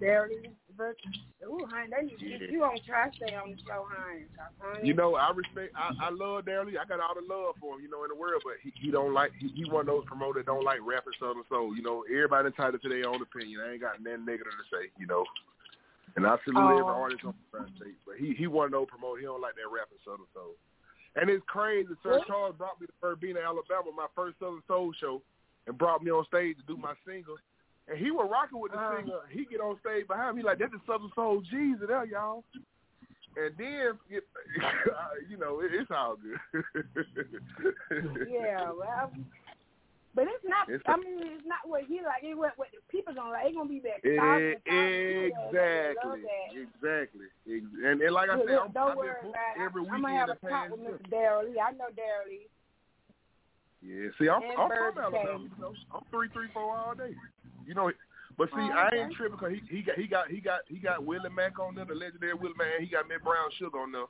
There 0.01 0.27
it 0.27 0.51
But, 0.81 0.97
ooh, 1.45 1.69
honey, 1.69 1.93
they 1.93 2.09
need 2.09 2.17
to 2.17 2.41
get 2.41 2.49
you 2.49 2.65
on 2.65 2.81
Tri-State 2.89 3.37
on 3.37 3.53
the 3.53 3.61
show. 3.69 3.85
'cause. 3.85 4.81
You 4.81 4.97
know, 4.97 5.13
I 5.15 5.29
respect. 5.37 5.77
I, 5.77 5.93
I 6.01 6.09
love 6.09 6.49
Darryl 6.49 6.73
I 6.73 6.89
got 6.89 7.05
all 7.05 7.13
the 7.13 7.21
love 7.29 7.61
for 7.61 7.77
him, 7.77 7.85
you 7.85 7.91
know, 7.93 8.05
in 8.05 8.09
the 8.09 8.17
world. 8.17 8.41
But 8.45 8.57
he, 8.65 8.73
he 8.81 8.89
don't 8.91 9.13
like. 9.13 9.33
He, 9.37 9.53
he 9.53 9.69
one 9.69 9.85
of 9.85 9.93
those 9.93 10.09
promoters 10.09 10.49
don't 10.49 10.65
like 10.65 10.81
rapping 10.81 11.13
Southern 11.21 11.45
soul. 11.53 11.77
You 11.77 11.83
know, 11.85 12.05
everybody 12.09 12.49
entitled 12.49 12.81
to 12.81 12.89
their 12.89 13.05
own 13.05 13.21
opinion. 13.21 13.61
I 13.61 13.77
ain't 13.77 13.85
got 13.85 14.01
nothing 14.01 14.25
negative 14.25 14.57
to 14.57 14.67
say. 14.73 14.89
You 14.97 15.05
know, 15.05 15.25
And 16.17 16.25
I 16.27 16.41
salute 16.49 16.81
every 16.81 16.97
Oh. 16.97 17.05
artist 17.05 17.25
on 17.29 17.35
the 17.53 17.69
State. 17.77 18.01
But 18.09 18.17
he 18.17 18.33
he 18.33 18.47
want 18.49 18.73
to 18.73 18.81
know 18.81 18.87
promote. 18.87 19.21
He 19.21 19.29
don't 19.29 19.45
like 19.45 19.57
that 19.61 19.69
rapping 19.69 20.01
Southern 20.01 20.29
Soul. 20.33 20.57
And 21.17 21.29
it's 21.29 21.45
crazy. 21.45 21.93
Sir 22.03 22.17
Really? 22.17 22.25
Charles 22.27 22.57
brought 22.57 22.81
me 22.81 22.87
to 22.87 22.93
Verbena, 23.03 23.41
Alabama, 23.41 23.93
my 23.93 24.09
first 24.17 24.39
Southern 24.41 24.65
Soul 24.67 24.95
show, 24.97 25.21
and 25.67 25.77
brought 25.77 26.03
me 26.03 26.11
on 26.11 26.25
stage 26.25 26.57
to 26.57 26.65
do 26.65 26.81
my 26.81 26.95
single. 27.05 27.37
And 27.91 27.99
he 27.99 28.13
was 28.13 28.29
rocking 28.31 28.61
with 28.61 28.71
the 28.71 28.79
Uh-huh. 28.79 28.97
singer. 29.03 29.21
He 29.31 29.45
get 29.47 29.61
on 29.61 29.79
stage 29.81 30.07
behind 30.07 30.37
me 30.37 30.43
like 30.45 30.59
that's 30.59 30.71
the 30.71 30.81
Southern 30.87 31.11
Soul 31.15 31.43
Jesus 31.43 31.89
there, 31.89 32.05
y'all. 32.05 32.45
And 33.37 33.57
then, 33.59 33.99
it, 34.09 34.25
you 35.29 35.37
know, 35.37 35.61
it, 35.61 35.75
it's 35.75 35.91
all 35.91 36.17
good. 36.17 36.39
Yeah, 38.29 38.71
well, 38.79 39.13
but 40.15 40.27
it's 40.27 40.45
not. 40.45 40.69
It's 40.69 40.83
I 40.87 40.97
mean, 40.97 41.19
it's 41.23 41.47
not 41.47 41.67
what 41.67 41.83
he 41.85 42.01
like. 42.03 42.23
It 42.23 42.35
what, 42.35 42.55
what 42.57 42.69
the 42.71 42.79
people 42.91 43.15
gonna 43.15 43.31
like. 43.31 43.47
It's 43.47 43.57
gonna 43.57 43.69
be 43.69 43.81
that. 43.87 44.03
Thousand, 44.03 44.63
thousand 44.67 45.15
people 45.19 45.51
that 45.53 45.95
love 46.03 46.19
exactly, 46.55 47.27
exactly, 47.47 47.87
and 47.87 48.03
and 48.03 48.15
like 48.15 48.31
I 48.31 48.39
said, 48.39 48.55
I'm, 48.55 48.73
don't 48.73 48.91
I've 48.91 48.97
worry 48.99 49.15
about 49.23 49.35
it. 49.55 49.63
every 49.63 49.83
I'm 49.91 50.03
gonna 50.03 50.15
have 50.15 50.31
a 50.31 50.39
talk 50.47 50.71
with. 50.71 50.81
Mr. 50.81 51.11
Daryl 51.11 51.47
Lee. 51.47 51.59
I 51.59 51.71
know 51.73 51.91
Daryl 51.95 52.27
Lee. 52.27 52.47
Yeah, 53.83 54.11
see, 54.19 54.29
I'm, 54.29 54.43
And 54.43 54.59
I'm 54.59 54.69
from 54.69 54.99
Alabama. 54.99 55.45
You 55.45 55.51
know, 55.59 55.73
I'm 55.95 56.03
three, 56.11 56.29
three, 56.35 56.49
four 56.53 56.77
all 56.77 56.95
day. 56.95 57.15
You 57.67 57.75
know, 57.75 57.91
but 58.39 58.49
see, 58.51 58.55
Oh, 58.71 58.71
I 58.73 58.91
ain't 58.95 59.13
tripping 59.15 59.37
because 59.39 59.55
he, 59.69 59.77
he 59.77 59.83
got 59.83 59.97
he 59.99 60.07
got 60.07 60.29
he 60.31 60.41
got 60.41 60.61
he 60.69 60.79
got 60.79 61.05
Willie 61.05 61.31
Mack 61.31 61.59
on 61.59 61.75
there, 61.75 61.85
the 61.85 61.95
legendary 61.95 62.35
Willie 62.35 62.55
Mack. 62.57 62.81
He 62.81 62.87
got 62.87 63.09
Mitt 63.09 63.23
Brown 63.23 63.51
Sugar 63.59 63.79
on 63.79 63.93
there, 63.93 64.07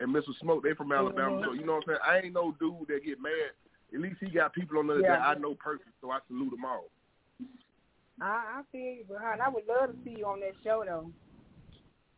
and 0.00 0.14
Mr. 0.14 0.32
Smoke. 0.40 0.62
They 0.62 0.74
from 0.74 0.92
Alabama, 0.92 1.36
Mhm. 1.36 1.44
so 1.44 1.52
you 1.52 1.64
know 1.66 1.74
what 1.80 1.84
I'm 1.88 1.96
saying. 1.96 2.04
I 2.06 2.18
ain't 2.18 2.34
no 2.34 2.52
dude 2.60 2.86
that 2.88 3.04
get 3.04 3.20
mad. 3.20 3.52
At 3.94 4.00
least 4.00 4.16
he 4.20 4.30
got 4.30 4.52
people 4.54 4.78
on 4.78 4.86
there 4.86 5.00
Yeah. 5.00 5.16
that 5.18 5.22
I 5.22 5.34
know 5.34 5.54
personally, 5.54 5.92
so 6.00 6.10
I 6.10 6.18
salute 6.28 6.50
them 6.50 6.64
all. 6.64 6.90
I, 8.20 8.60
I 8.60 8.62
feel 8.70 8.80
you, 8.80 9.04
but 9.08 9.18
hon, 9.20 9.40
I 9.40 9.48
would 9.48 9.66
love 9.66 9.90
to 9.90 9.96
see 10.04 10.16
you 10.18 10.26
on 10.26 10.40
that 10.40 10.54
show 10.62 10.82
though. 10.86 11.10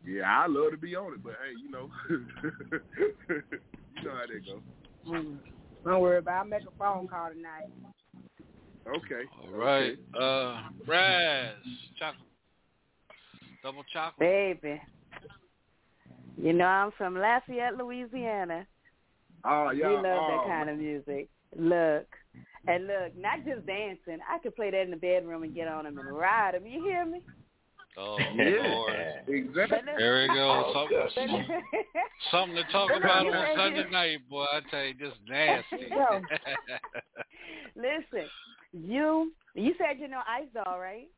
Yeah, 0.05 0.25
I 0.29 0.47
love 0.47 0.73
to 0.73 0.77
be 0.77 0.95
on 0.97 1.15
it, 1.15 1.23
but 1.23 1.33
hey, 1.43 1.55
you 1.63 1.71
know, 1.71 1.89
you 2.11 4.03
know 4.05 4.11
how 4.15 4.27
that 4.27 4.47
goes. 4.47 4.61
Mm. 5.07 5.39
Don't 5.85 6.01
worry 6.01 6.19
about. 6.19 6.33
it. 6.33 6.39
I'll 6.41 6.45
make 6.47 6.63
a 6.63 6.71
phone 6.79 7.09
call 7.09 7.31
tonight. 7.31 7.71
Okay. 8.87 9.23
All 9.43 9.59
right. 9.59 9.97
Uh, 10.19 10.63
Raz, 10.87 11.55
chocolate, 11.99 12.29
double 13.63 13.85
chocolate. 13.93 14.19
Baby. 14.19 14.81
You 16.37 16.53
know 16.53 16.65
I'm 16.65 16.91
from 16.99 17.17
Lafayette, 17.17 17.77
Louisiana. 17.77 18.67
Oh 19.45 19.71
yeah. 19.71 19.89
we 19.89 19.95
love 19.97 20.05
oh, 20.07 20.29
that 20.31 20.49
kind 20.49 20.71
of 20.71 20.79
music. 20.79 21.29
Look. 21.57 22.07
And 22.67 22.87
look, 22.87 23.17
not 23.19 23.45
just 23.45 23.67
dancing. 23.67 24.19
I 24.31 24.39
could 24.39 24.57
play 24.57 24.71
that 24.71 24.81
in 24.81 24.91
the 24.91 24.97
bedroom 24.97 25.43
and 25.43 25.55
get 25.55 25.69
on 25.69 25.85
them 25.85 25.99
and 25.99 26.17
ride 26.17 26.55
them. 26.55 26.67
You 26.67 26.83
hear 26.83 27.05
me? 27.05 27.21
Oh, 27.97 28.17
Yeah, 28.35 28.75
Lord. 28.75 28.93
exactly. 29.29 29.79
There 29.99 30.23
we 30.23 30.29
go. 30.35 30.73
Something, 31.15 31.47
something 32.31 32.57
to 32.57 32.65
talk 32.73 32.91
about 32.91 33.27
on 33.27 33.57
Sunday 33.57 33.89
night, 33.91 34.29
boy. 34.29 34.45
I 34.45 34.61
tell 34.71 34.83
you, 34.83 34.95
just 34.95 35.17
nasty. 35.29 35.93
Listen, 37.77 38.29
you 38.75 39.33
you 39.55 39.75
said 39.79 39.99
you 40.01 40.09
know 40.09 40.21
Ice 40.29 40.49
Doll, 40.53 40.79
right? 40.79 41.09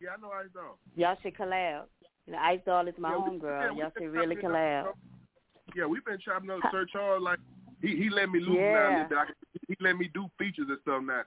Yeah, 0.00 0.10
I 0.16 0.20
know 0.20 0.30
it's 0.44 0.54
on. 0.56 0.76
Y'all 0.96 1.16
should 1.22 1.36
collab. 1.36 1.82
You 2.26 2.32
know, 2.32 2.38
Ice 2.38 2.60
Doll 2.64 2.88
is 2.88 2.94
my 2.98 3.10
Yeah, 3.10 3.16
homegirl. 3.16 3.76
yeah, 3.76 3.82
Y'all 3.82 3.92
should 3.98 4.10
really 4.12 4.36
it 4.36 4.44
up. 4.44 4.50
collab. 4.50 4.84
Yeah, 5.76 5.86
we've 5.86 6.04
been 6.04 6.18
chopping 6.24 6.50
up 6.50 6.60
Sir 6.70 6.86
Charles 6.90 7.22
like 7.22 7.38
he 7.82 7.96
he 7.96 8.08
let 8.10 8.30
me 8.30 8.40
loose 8.40 8.56
now. 8.56 8.62
Yeah. 8.62 8.88
a 8.88 8.92
little 8.94 9.08
bit. 9.08 9.18
I 9.18 9.24
can- 9.26 9.34
He 9.68 9.76
let 9.80 9.96
me 9.96 10.08
do 10.14 10.28
features 10.38 10.66
and 10.68 10.78
stuff 10.82 11.02
now. 11.02 11.22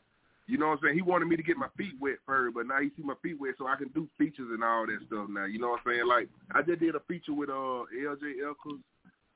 You 0.47 0.57
know 0.57 0.67
what 0.67 0.73
I'm 0.73 0.79
saying? 0.83 0.95
He 0.95 1.01
wanted 1.01 1.27
me 1.29 1.37
to 1.37 1.43
get 1.43 1.55
my 1.55 1.69
feet 1.77 1.93
wet 2.01 2.17
first, 2.25 2.53
but 2.55 2.67
now 2.67 2.81
he 2.81 2.89
see 2.97 3.03
my 3.03 3.15
feet 3.23 3.39
wet, 3.39 3.55
so 3.57 3.65
I 3.65 3.77
can 3.77 3.87
do 3.89 4.09
features 4.17 4.49
and 4.51 4.61
all 4.63 4.85
that 4.85 4.99
stuff 5.07 5.29
now. 5.29 5.45
You 5.45 5.59
know 5.59 5.69
what 5.69 5.79
I'm 5.85 5.93
saying? 5.93 6.07
Like 6.07 6.27
I 6.51 6.61
just 6.61 6.79
did 6.81 6.95
a 6.95 6.99
feature 7.01 7.33
with 7.33 7.49
uh 7.49 7.85
LJ 7.93 8.39
Echols, 8.41 8.81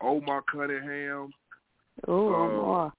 Omar 0.01 0.41
Cunningham. 0.51 1.31
Ooh, 2.09 2.33
Uh, 2.35 2.47
more. 2.49 2.93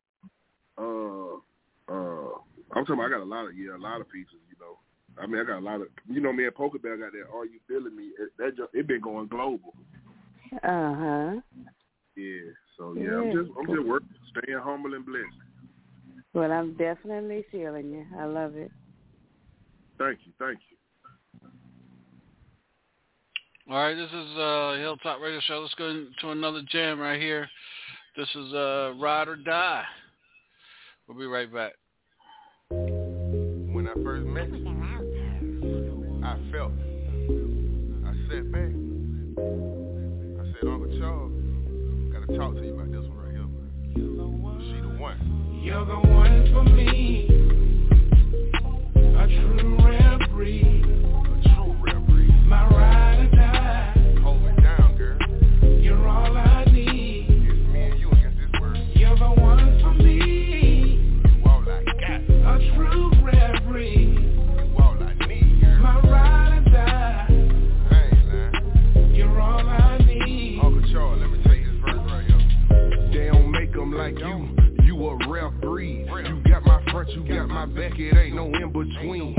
Uh, 0.78 1.92
uh, 1.92 2.38
I'm 2.72 2.84
talking. 2.84 2.94
About, 2.94 3.06
I 3.06 3.10
got 3.10 3.22
a 3.22 3.24
lot 3.24 3.46
of 3.46 3.56
yeah, 3.56 3.76
a 3.76 3.78
lot 3.78 4.00
of 4.00 4.08
features. 4.08 4.42
You 4.48 4.56
know, 4.60 4.78
I 5.20 5.26
mean, 5.26 5.40
I 5.40 5.44
got 5.44 5.58
a 5.58 5.64
lot 5.64 5.80
of. 5.80 5.88
You 6.08 6.20
know, 6.20 6.32
me 6.32 6.44
and 6.44 6.54
Poker 6.54 6.78
Bell 6.78 6.96
got 6.98 7.12
that. 7.12 7.34
Are 7.34 7.46
you 7.46 7.60
feeling 7.66 7.96
me? 7.96 8.10
It, 8.18 8.30
that 8.38 8.56
just 8.56 8.70
it 8.74 8.86
been 8.86 9.00
going 9.00 9.28
global. 9.28 9.74
Uh 10.62 10.94
huh. 10.94 11.40
Yeah. 12.16 12.52
So 12.76 12.94
yeah, 12.94 13.16
I'm 13.16 13.32
just 13.32 13.50
I'm 13.58 13.66
just 13.66 13.86
working, 13.86 14.08
staying 14.30 14.58
humble 14.62 14.94
and 14.94 15.04
blessed. 15.04 15.26
Well, 16.34 16.52
I'm 16.52 16.74
definitely 16.76 17.44
feeling 17.50 17.90
you. 17.90 18.06
I 18.18 18.24
love 18.26 18.54
it. 18.54 18.70
Thank 19.98 20.20
you, 20.24 20.32
thank 20.38 20.58
you. 20.70 20.76
All 23.70 23.76
right, 23.76 23.94
this 23.94 24.10
is 24.10 24.38
uh 24.38 24.76
Hilltop 24.78 25.20
Radio 25.20 25.40
Show. 25.40 25.58
Let's 25.58 25.74
go 25.74 25.88
into 25.88 26.30
another 26.30 26.62
jam 26.70 27.00
right 27.00 27.20
here. 27.20 27.48
This 28.16 28.28
is 28.34 28.54
uh 28.54 28.94
Ride 28.98 29.28
or 29.28 29.36
Die. 29.36 29.84
We'll 31.06 31.18
be 31.18 31.26
right 31.26 31.52
back. 31.52 31.72
You're 45.68 45.84
the 45.84 45.98
one 45.98 46.50
for 46.50 46.64
me. 46.64 47.27
You 77.08 77.24
got 77.26 77.48
my 77.48 77.66
back. 77.66 77.98
It 77.98 78.16
ain't 78.16 78.36
no 78.36 78.46
in 78.46 78.72
between. 78.72 79.34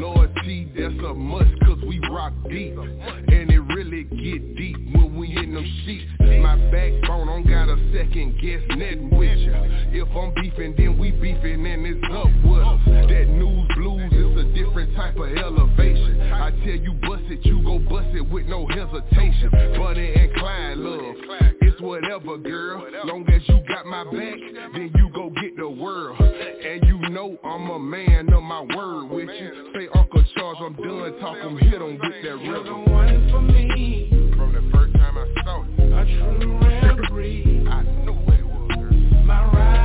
Loyalty, 0.00 0.70
that's 0.76 0.94
a 1.04 1.14
must, 1.14 1.50
cause 1.64 1.78
we 1.86 1.98
rock 2.10 2.32
deep. 2.48 2.76
And 2.76 3.50
it 3.50 3.60
really 3.74 4.04
get 4.04 4.56
deep 4.56 4.76
when 4.94 5.16
we 5.16 5.36
in 5.36 5.54
them 5.54 5.64
sheets. 5.84 6.10
My 6.20 6.56
backbone 6.70 7.26
don't 7.26 7.46
got 7.48 7.68
a 7.68 7.76
second 7.92 8.38
guess 8.40 8.60
nothing 8.68 9.10
with 9.16 9.38
ya. 9.38 9.52
If 9.92 10.08
I'm 10.14 10.34
beefing, 10.34 10.74
then 10.76 10.98
we 10.98 11.12
beefing 11.12 11.66
and 11.66 11.86
it's 11.86 12.04
up 12.12 12.28
with 12.44 12.62
us. 12.62 12.80
That 13.08 13.28
news 13.28 13.68
blues 13.76 14.12
is 14.12 14.36
a 14.36 14.52
different 14.52 14.94
type 14.94 15.16
of 15.16 15.28
elevation. 15.28 16.20
I 16.20 16.50
tell 16.50 16.76
you 16.76 16.92
bust 17.02 17.24
it, 17.28 17.44
you 17.44 17.62
go 17.62 17.78
bust 17.78 18.08
it 18.14 18.28
with 18.28 18.46
no 18.46 18.66
hesitation. 18.66 19.50
Bonnie 19.76 20.12
and 20.14 20.34
Clyde 20.34 20.76
love. 20.76 21.14
It's 21.62 21.80
whatever, 21.80 22.36
girl. 22.38 22.86
Long 23.04 23.24
as 23.32 23.42
you 23.48 23.60
got 23.66 23.86
my 23.86 24.04
back, 24.04 24.38
then 24.74 24.92
you 24.96 25.10
go 25.14 25.30
get 25.30 25.56
the 25.56 25.68
world. 25.68 26.20
And 26.20 26.84
you 26.86 26.98
know 27.14 27.38
I'm 27.44 27.70
a 27.70 27.78
man 27.78 28.32
of 28.32 28.42
my 28.42 28.62
word 28.74 29.08
with 29.08 29.28
you. 29.28 29.70
Say 29.72 29.86
Uncle 29.94 30.24
Charles, 30.34 30.58
I'm 30.60 30.74
done 30.74 31.20
talking. 31.20 31.56
Hit 31.58 31.80
on 31.80 31.92
get 31.92 32.22
that 32.24 32.42
You're 32.42 32.64
the 32.64 32.74
one 32.74 33.30
for 33.30 33.40
me. 33.40 34.32
From 34.36 34.52
the 34.52 34.68
first 34.72 34.94
time 34.94 35.16
I 35.16 35.42
saw 35.44 35.62
you, 35.62 35.94
A 35.94 36.38
true 36.40 36.58
rare 36.60 36.96
breed. 37.08 37.68
I 37.68 37.82
knew 38.04 38.14
what 38.14 38.34
it 38.34 38.44
was. 38.44 38.94
My 39.24 39.44
ride 39.52 39.83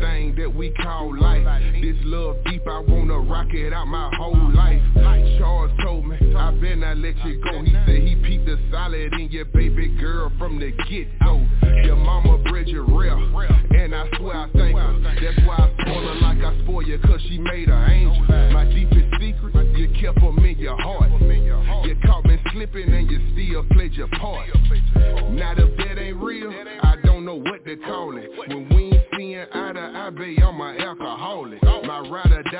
thing 0.00 0.34
that 0.36 0.52
we 0.52 0.70
call 0.70 1.16
life. 1.18 1.46
This 1.80 1.96
love 2.04 2.36
deep, 2.46 2.66
I 2.66 2.80
wanna 2.80 3.18
rock 3.20 3.48
it 3.52 3.72
out 3.72 3.86
my 3.86 4.10
whole 4.16 4.52
life. 4.52 4.82
Charles 5.38 5.70
told 5.82 6.06
me, 6.06 6.16
I 6.34 6.50
better 6.52 6.76
not 6.76 6.98
let 6.98 7.16
you 7.24 7.40
go. 7.42 7.62
He 7.62 7.72
said 7.72 8.02
he 8.02 8.16
peeped 8.16 8.46
the 8.46 8.58
solid 8.70 9.12
in 9.14 9.28
your 9.30 9.44
baby 9.46 9.88
girl 10.00 10.32
from 10.38 10.58
the 10.58 10.72
get-go. 10.88 11.46
Your 11.84 11.96
mama 11.96 12.38
bred 12.38 12.68
you 12.68 12.82
real, 12.82 13.18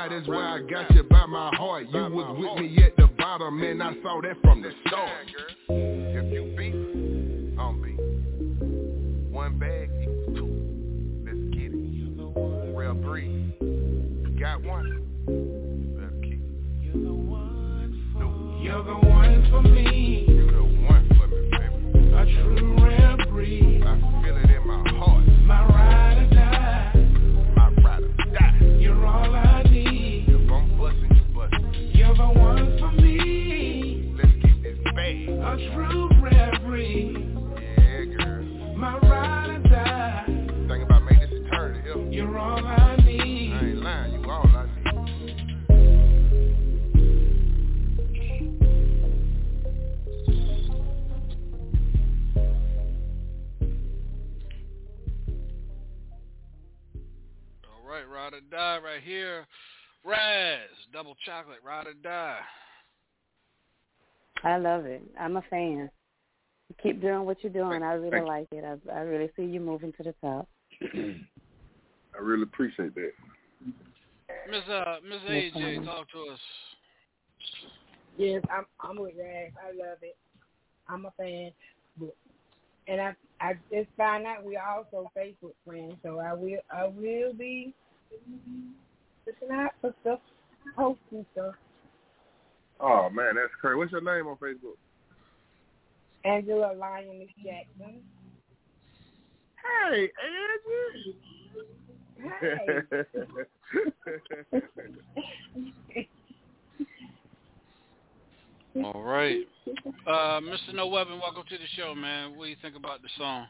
ride 0.00 0.12
or 0.12 0.20
die, 0.20 0.24
that's 0.26 0.28
why 0.28 0.56
I 0.56 0.60
got 0.60 0.94
you 0.94 1.02
by 1.04 1.26
my 1.26 1.54
heart. 1.54 1.86
You 1.90 2.08
was 2.08 2.36
with 2.38 2.58
me 2.62 2.82
at 2.82 2.96
the 2.96 3.06
bottom, 3.18 3.62
and 3.62 3.82
I 3.82 3.92
saw 4.02 4.20
that 4.22 4.40
from 4.42 4.62
the 4.62 4.70
start. 4.86 5.26
If 5.68 6.32
you 6.32 6.54
beat, 6.56 6.74
I'm 7.58 7.82
beat. 7.82 8.00
One 9.32 9.58
bag 9.58 9.90
equals 10.02 10.36
two. 10.36 10.48
Let's 11.24 11.38
get 11.54 11.72
it. 11.72 12.76
Real 12.76 12.94
breed. 12.94 13.52
Got 14.38 14.62
one. 14.62 15.02
Let's 16.00 16.14
keep 16.22 16.32
it. 16.32 16.38
You're 16.82 17.02
the 18.84 18.92
one 18.92 19.48
for 19.50 19.62
me. 19.62 20.24
You're 20.28 20.52
the 20.52 20.62
one 20.86 21.08
for 21.18 21.26
me, 21.26 21.50
baby. 21.50 22.14
A 22.14 22.16
true 22.24 22.79
ride 58.30 58.36
or 58.38 58.40
die 58.50 58.78
right 58.82 59.02
here. 59.02 59.46
Raz, 60.04 60.68
double 60.92 61.16
chocolate, 61.26 61.58
ride 61.64 61.86
or 61.86 61.94
die. 61.94 62.38
I 64.42 64.56
love 64.56 64.86
it. 64.86 65.02
I'm 65.18 65.36
a 65.36 65.42
fan. 65.50 65.90
Keep 66.82 67.02
doing 67.02 67.24
what 67.24 67.42
you're 67.42 67.52
doing. 67.52 67.82
I 67.82 67.92
really 67.94 68.10
Thank 68.10 68.22
you. 68.22 68.28
like 68.28 68.48
it. 68.52 68.64
I, 68.64 68.92
I 68.92 69.00
really 69.00 69.30
see 69.36 69.42
you 69.42 69.60
moving 69.60 69.92
to 69.94 70.02
the 70.02 70.14
top. 70.22 70.48
I 70.82 72.20
really 72.20 72.44
appreciate 72.44 72.94
that. 72.94 73.12
Miss 74.50 74.62
uh 74.68 74.96
Miss 75.06 75.20
Yes, 75.28 75.52
AJ, 75.54 75.76
ma'am. 75.76 75.84
talk 75.84 76.10
to 76.12 76.32
us. 76.32 76.38
Yes, 78.16 78.42
I'm 78.50 78.64
I'm 78.80 78.98
with 78.98 79.14
Rag. 79.18 79.52
I 79.62 79.68
love 79.68 79.98
it. 80.02 80.16
I'm 80.88 81.04
a 81.04 81.10
fan. 81.18 81.50
And 82.88 83.00
I 83.00 83.14
I 83.40 83.54
just 83.70 83.88
found 83.96 84.26
out 84.26 84.44
we're 84.44 84.62
also 84.62 85.10
Facebook 85.16 85.52
friends, 85.66 85.94
so 86.02 86.20
I 86.20 86.32
will 86.32 86.60
I 86.74 86.86
will 86.86 87.34
be 87.34 87.74
looking 89.26 89.50
out 89.52 89.72
for 89.80 89.94
stuff, 90.02 90.20
posting 90.76 91.24
stuff. 91.32 91.54
Oh 92.80 93.08
man, 93.10 93.36
that's 93.36 93.52
crazy. 93.60 93.76
What's 93.76 93.92
your 93.92 94.00
name 94.00 94.26
on 94.26 94.36
Facebook? 94.36 94.78
Angela 96.24 96.72
Lioness 96.76 97.28
Jackson. 97.42 98.02
Hey, 99.90 100.10
Hey. 102.40 102.82
All 108.84 109.02
right. 109.02 109.46
Uh 110.06 110.40
Mr. 110.40 110.74
No 110.74 110.86
Weapon, 110.88 111.18
welcome 111.18 111.44
to 111.48 111.58
the 111.58 111.66
show, 111.76 111.94
man. 111.94 112.36
What 112.36 112.44
do 112.44 112.50
you 112.50 112.56
think 112.62 112.76
about 112.76 113.02
the 113.02 113.08
song? 113.18 113.46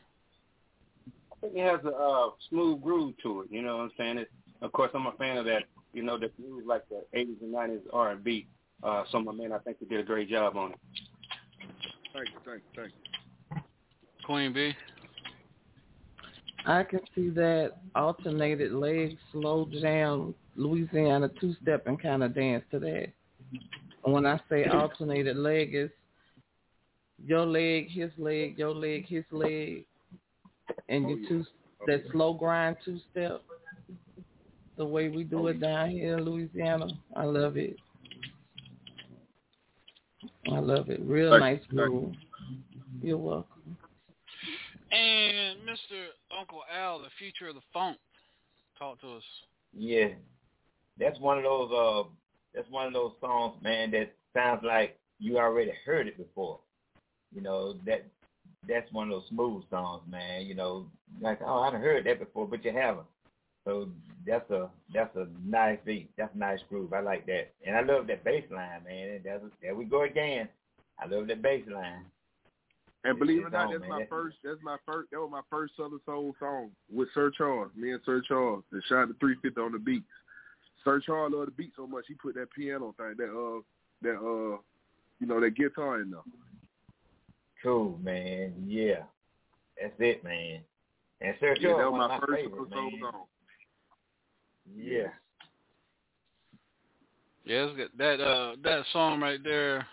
I 1.33 1.37
think 1.41 1.57
it 1.57 1.71
has 1.71 1.81
a 1.85 1.95
uh, 1.95 2.31
smooth 2.49 2.83
groove 2.83 3.15
to 3.23 3.43
it. 3.43 3.49
You 3.51 3.63
know 3.63 3.79
what 3.79 3.85
I'm 3.85 3.91
saying? 3.97 4.19
It, 4.19 4.31
of 4.63 4.73
course, 4.73 4.91
I'm 4.95 5.07
a 5.07 5.13
fan 5.13 5.37
of 5.37 5.45
that. 5.47 5.65
You 5.93 6.03
know, 6.03 6.19
the 6.19 6.29
groove 6.29 6.67
like 6.67 6.89
the 6.89 7.05
80s 7.17 7.41
and 7.41 7.55
90s 7.55 7.81
R&B. 7.93 8.47
Uh, 8.83 9.05
so 9.11 9.21
my 9.21 9.33
man, 9.33 9.53
I 9.53 9.59
think 9.59 9.79
he 9.81 9.87
did 9.87 10.01
a 10.01 10.05
great 10.05 10.29
job 10.29 10.57
on 10.57 10.73
it. 10.73 10.79
thank 12.13 12.29
you, 12.29 12.41
thank 12.45 12.63
you, 12.63 12.83
thank 12.83 12.93
you. 12.93 13.63
Queen 14.25 14.53
B. 14.53 14.73
I 16.67 16.83
can 16.85 17.01
see 17.15 17.31
that 17.31 17.73
alternated 17.95 18.73
leg, 18.73 19.17
slow 19.33 19.67
jam, 19.81 20.35
Louisiana 20.57 21.31
two-step 21.41 21.87
and 21.87 22.01
kind 22.01 22.23
of 22.23 22.35
dance 22.35 22.65
to 22.71 22.79
that. 22.81 23.09
When 24.03 24.27
I 24.27 24.41
say 24.49 24.67
alternated 24.67 25.37
leg, 25.37 25.75
it's 25.75 25.93
your 27.25 27.47
leg, 27.47 27.91
his 27.91 28.11
leg, 28.19 28.59
your 28.59 28.75
leg, 28.75 29.07
his 29.07 29.25
leg, 29.31 29.87
and 30.89 31.09
you 31.09 31.29
two 31.29 31.45
that 31.87 32.03
slow 32.13 32.35
grind 32.35 32.77
two-step. 32.85 33.43
The 34.81 34.87
way 34.87 35.11
we 35.11 35.24
do 35.24 35.49
it 35.49 35.61
down 35.61 35.91
here 35.91 36.16
in 36.16 36.24
Louisiana, 36.24 36.87
I 37.14 37.24
love 37.24 37.59
it. 37.59 37.76
I 40.51 40.59
love 40.59 40.89
it. 40.89 41.01
Real 41.03 41.33
Thank 41.33 41.43
nice 41.43 41.61
you. 41.68 41.76
groove. 41.76 42.14
You're 43.03 43.18
welcome. 43.18 43.76
And 44.91 45.59
Mr. 45.68 46.07
Uncle 46.35 46.62
Al, 46.74 46.99
the 46.99 47.11
future 47.18 47.49
of 47.49 47.57
the 47.57 47.61
funk. 47.74 47.99
Talk 48.78 48.99
to 49.03 49.16
us. 49.16 49.22
Yeah, 49.76 50.14
that's 50.99 51.20
one 51.20 51.37
of 51.37 51.45
those. 51.45 51.70
Uh, 51.70 52.09
that's 52.55 52.70
one 52.70 52.87
of 52.87 52.95
those 52.95 53.12
songs, 53.20 53.62
man. 53.62 53.91
That 53.91 54.14
sounds 54.33 54.62
like 54.64 54.99
you 55.18 55.37
already 55.37 55.72
heard 55.85 56.07
it 56.07 56.16
before. 56.16 56.59
You 57.35 57.43
know 57.43 57.74
that. 57.85 58.07
That's 58.66 58.91
one 58.93 59.09
of 59.09 59.20
those 59.20 59.28
smooth 59.28 59.62
songs, 59.68 60.05
man. 60.11 60.47
You 60.47 60.55
know, 60.55 60.87
like 61.20 61.41
oh, 61.45 61.59
I've 61.61 61.74
heard 61.74 62.07
that 62.07 62.18
before, 62.18 62.47
but 62.47 62.64
you 62.64 62.72
haven't. 62.72 63.07
So 63.65 63.89
that's 64.27 64.51
a 64.51 64.71
that's 64.93 65.15
a 65.17 65.27
nice 65.45 65.79
beat. 65.85 66.11
That's 66.17 66.35
a 66.35 66.39
nice 66.39 66.61
groove. 66.69 66.93
I 66.93 67.01
like 67.01 67.27
that, 67.27 67.53
and 67.67 67.77
I 67.77 67.83
love 67.83 68.07
that 68.07 68.25
bass 68.25 68.45
line, 68.51 68.83
man. 68.85 69.21
That's, 69.25 69.43
there 69.61 69.75
we 69.75 69.85
go 69.85 70.03
again. 70.03 70.49
I 70.99 71.07
love 71.07 71.27
that 71.29 71.43
bass 71.43 71.65
line. 71.71 72.05
And 73.03 73.19
believe 73.19 73.43
it 73.43 73.47
or 73.47 73.51
not, 73.51 73.71
that's 73.71 73.81
man. 73.81 73.89
my 73.89 74.07
first. 74.11 74.37
That's 74.45 74.61
my 74.63 74.77
first. 74.87 75.11
That 75.11 75.21
was 75.21 75.31
my 75.31 75.41
first 75.51 75.75
Southern 75.77 76.01
Soul 76.05 76.35
song 76.39 76.71
with 76.93 77.09
Sir 77.15 77.31
Charles. 77.37 77.71
Me 77.75 77.93
and 77.93 78.01
Sir 78.05 78.23
Charles. 78.27 78.63
And 78.73 78.83
shot 78.89 79.09
the 79.09 79.15
to 79.15 79.19
350 79.21 79.61
on 79.61 79.73
the 79.73 79.79
beats. 79.79 80.05
Sir 80.85 81.01
Charles 81.01 81.33
loved 81.33 81.49
the 81.49 81.53
beat 81.53 81.73
so 81.77 81.87
much 81.87 82.05
he 82.09 82.15
put 82.15 82.35
that 82.35 82.53
piano 82.53 82.95
thing, 82.99 83.15
that 83.17 83.31
uh, 83.31 83.61
that 84.03 84.17
uh, 84.17 84.59
you 85.19 85.27
know, 85.27 85.41
that 85.41 85.57
guitar 85.57 86.01
in 86.01 86.11
there. 86.11 86.21
Cool, 87.63 87.99
man. 88.03 88.53
Yeah, 88.67 89.03
that's 89.81 89.95
it, 89.99 90.23
man. 90.25 90.61
And 91.23 91.35
Sir 91.41 91.55
Yeah, 91.59 91.71
Charles, 91.71 91.81
that 91.81 91.93
was 91.93 91.99
my 91.99 92.09
my 92.09 92.27
first 92.27 92.45
Southern 92.45 92.71
Soul 92.71 92.91
man. 92.91 93.01
song. 93.01 93.25
Yeah. 94.77 95.09
Yeah, 97.45 97.64
it's 97.64 97.77
good. 97.77 97.91
that 97.99 98.21
uh 98.21 98.57
that 98.62 98.85
song 98.93 99.21
right 99.21 99.41
there 99.43 99.87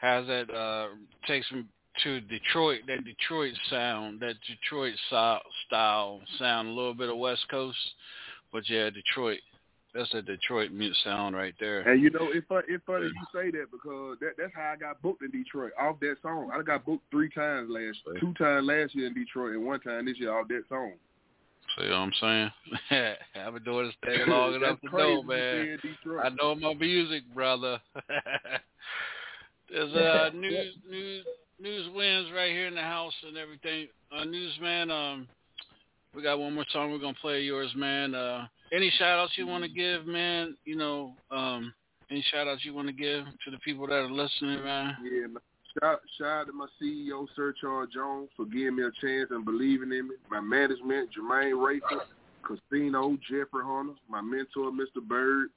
has 0.00 0.26
that 0.26 0.50
uh 0.50 0.88
takes 1.26 1.50
me 1.52 1.64
to 2.04 2.20
Detroit, 2.22 2.80
that 2.86 3.04
Detroit 3.04 3.52
sound, 3.68 4.20
that 4.20 4.36
Detroit 4.46 4.94
style, 5.08 5.42
style 5.66 6.20
sound, 6.38 6.68
a 6.68 6.70
little 6.70 6.94
bit 6.94 7.10
of 7.10 7.18
West 7.18 7.44
Coast, 7.50 7.76
but 8.52 8.68
yeah, 8.68 8.90
Detroit. 8.90 9.40
That's 9.92 10.14
a 10.14 10.22
Detroit 10.22 10.70
mute 10.70 10.96
sound 11.02 11.34
right 11.34 11.54
there. 11.58 11.80
And 11.80 12.00
you 12.00 12.10
know, 12.10 12.28
it's 12.32 12.46
fun, 12.46 12.62
it's 12.68 12.82
funny 12.86 13.06
you 13.06 13.26
say 13.34 13.50
that 13.50 13.72
because 13.72 14.18
that 14.20 14.34
that's 14.38 14.52
how 14.54 14.72
I 14.72 14.76
got 14.76 15.02
booked 15.02 15.22
in 15.22 15.32
Detroit 15.32 15.72
off 15.78 15.98
that 15.98 16.14
song. 16.22 16.52
I 16.54 16.62
got 16.62 16.86
booked 16.86 17.10
three 17.10 17.28
times 17.28 17.68
last, 17.68 17.98
two 18.20 18.32
times 18.34 18.68
last 18.68 18.94
year 18.94 19.08
in 19.08 19.14
Detroit, 19.14 19.54
and 19.54 19.66
one 19.66 19.80
time 19.80 20.06
this 20.06 20.16
year 20.18 20.32
off 20.32 20.46
that 20.46 20.62
song. 20.68 20.92
See 21.78 21.84
what 21.84 21.92
I'm 21.92 22.12
saying? 22.20 22.50
I've 23.36 23.54
been 23.54 23.62
doing 23.64 23.86
this 23.86 23.94
thing 24.04 24.26
long 24.28 24.54
enough 24.54 24.80
to 24.80 24.96
know, 24.96 25.22
man. 25.22 25.38
to 25.38 25.52
say 25.52 25.70
in 25.72 25.78
Detroit. 25.82 26.24
I 26.24 26.28
know 26.30 26.54
my 26.54 26.74
music, 26.74 27.22
brother. 27.34 27.80
There's 29.70 29.94
uh 29.94 30.30
news 30.34 30.74
news 30.88 31.24
news 31.60 31.88
wins 31.94 32.28
right 32.34 32.50
here 32.50 32.66
in 32.66 32.74
the 32.74 32.80
house 32.80 33.12
and 33.26 33.36
everything. 33.36 33.86
Uh 34.10 34.24
newsman, 34.24 34.90
um 34.90 35.28
we 36.14 36.22
got 36.22 36.40
one 36.40 36.54
more 36.54 36.64
song 36.72 36.90
we're 36.90 36.98
gonna 36.98 37.14
play 37.20 37.42
yours, 37.42 37.70
man. 37.76 38.14
Uh 38.14 38.46
any 38.72 38.90
shout 38.98 39.20
outs 39.20 39.34
you 39.36 39.46
wanna 39.46 39.68
give, 39.68 40.06
man, 40.06 40.56
you 40.64 40.76
know, 40.76 41.14
um 41.30 41.72
any 42.10 42.24
shout 42.32 42.48
outs 42.48 42.64
you 42.64 42.74
wanna 42.74 42.92
give 42.92 43.24
to 43.44 43.50
the 43.52 43.58
people 43.58 43.86
that 43.86 43.94
are 43.94 44.10
listening, 44.10 44.64
man? 44.64 44.96
Yeah, 45.04 45.26
man. 45.28 45.38
Shout, 45.78 46.00
shout 46.18 46.26
out 46.26 46.46
to 46.46 46.52
my 46.52 46.66
CEO, 46.82 47.26
Sir 47.36 47.54
Charles 47.60 47.90
Jones, 47.94 48.28
for 48.36 48.44
giving 48.46 48.76
me 48.76 48.82
a 48.82 48.90
chance 49.00 49.28
and 49.30 49.44
believing 49.44 49.92
in 49.92 50.08
me. 50.08 50.14
My 50.30 50.40
management, 50.40 51.10
Jermaine 51.14 51.54
Rayford, 51.54 52.02
Casino, 52.42 53.16
Jeffrey 53.28 53.62
Hunter, 53.62 53.94
my 54.08 54.20
mentor, 54.20 54.72
Mr. 54.72 55.02
Bird. 55.06 55.48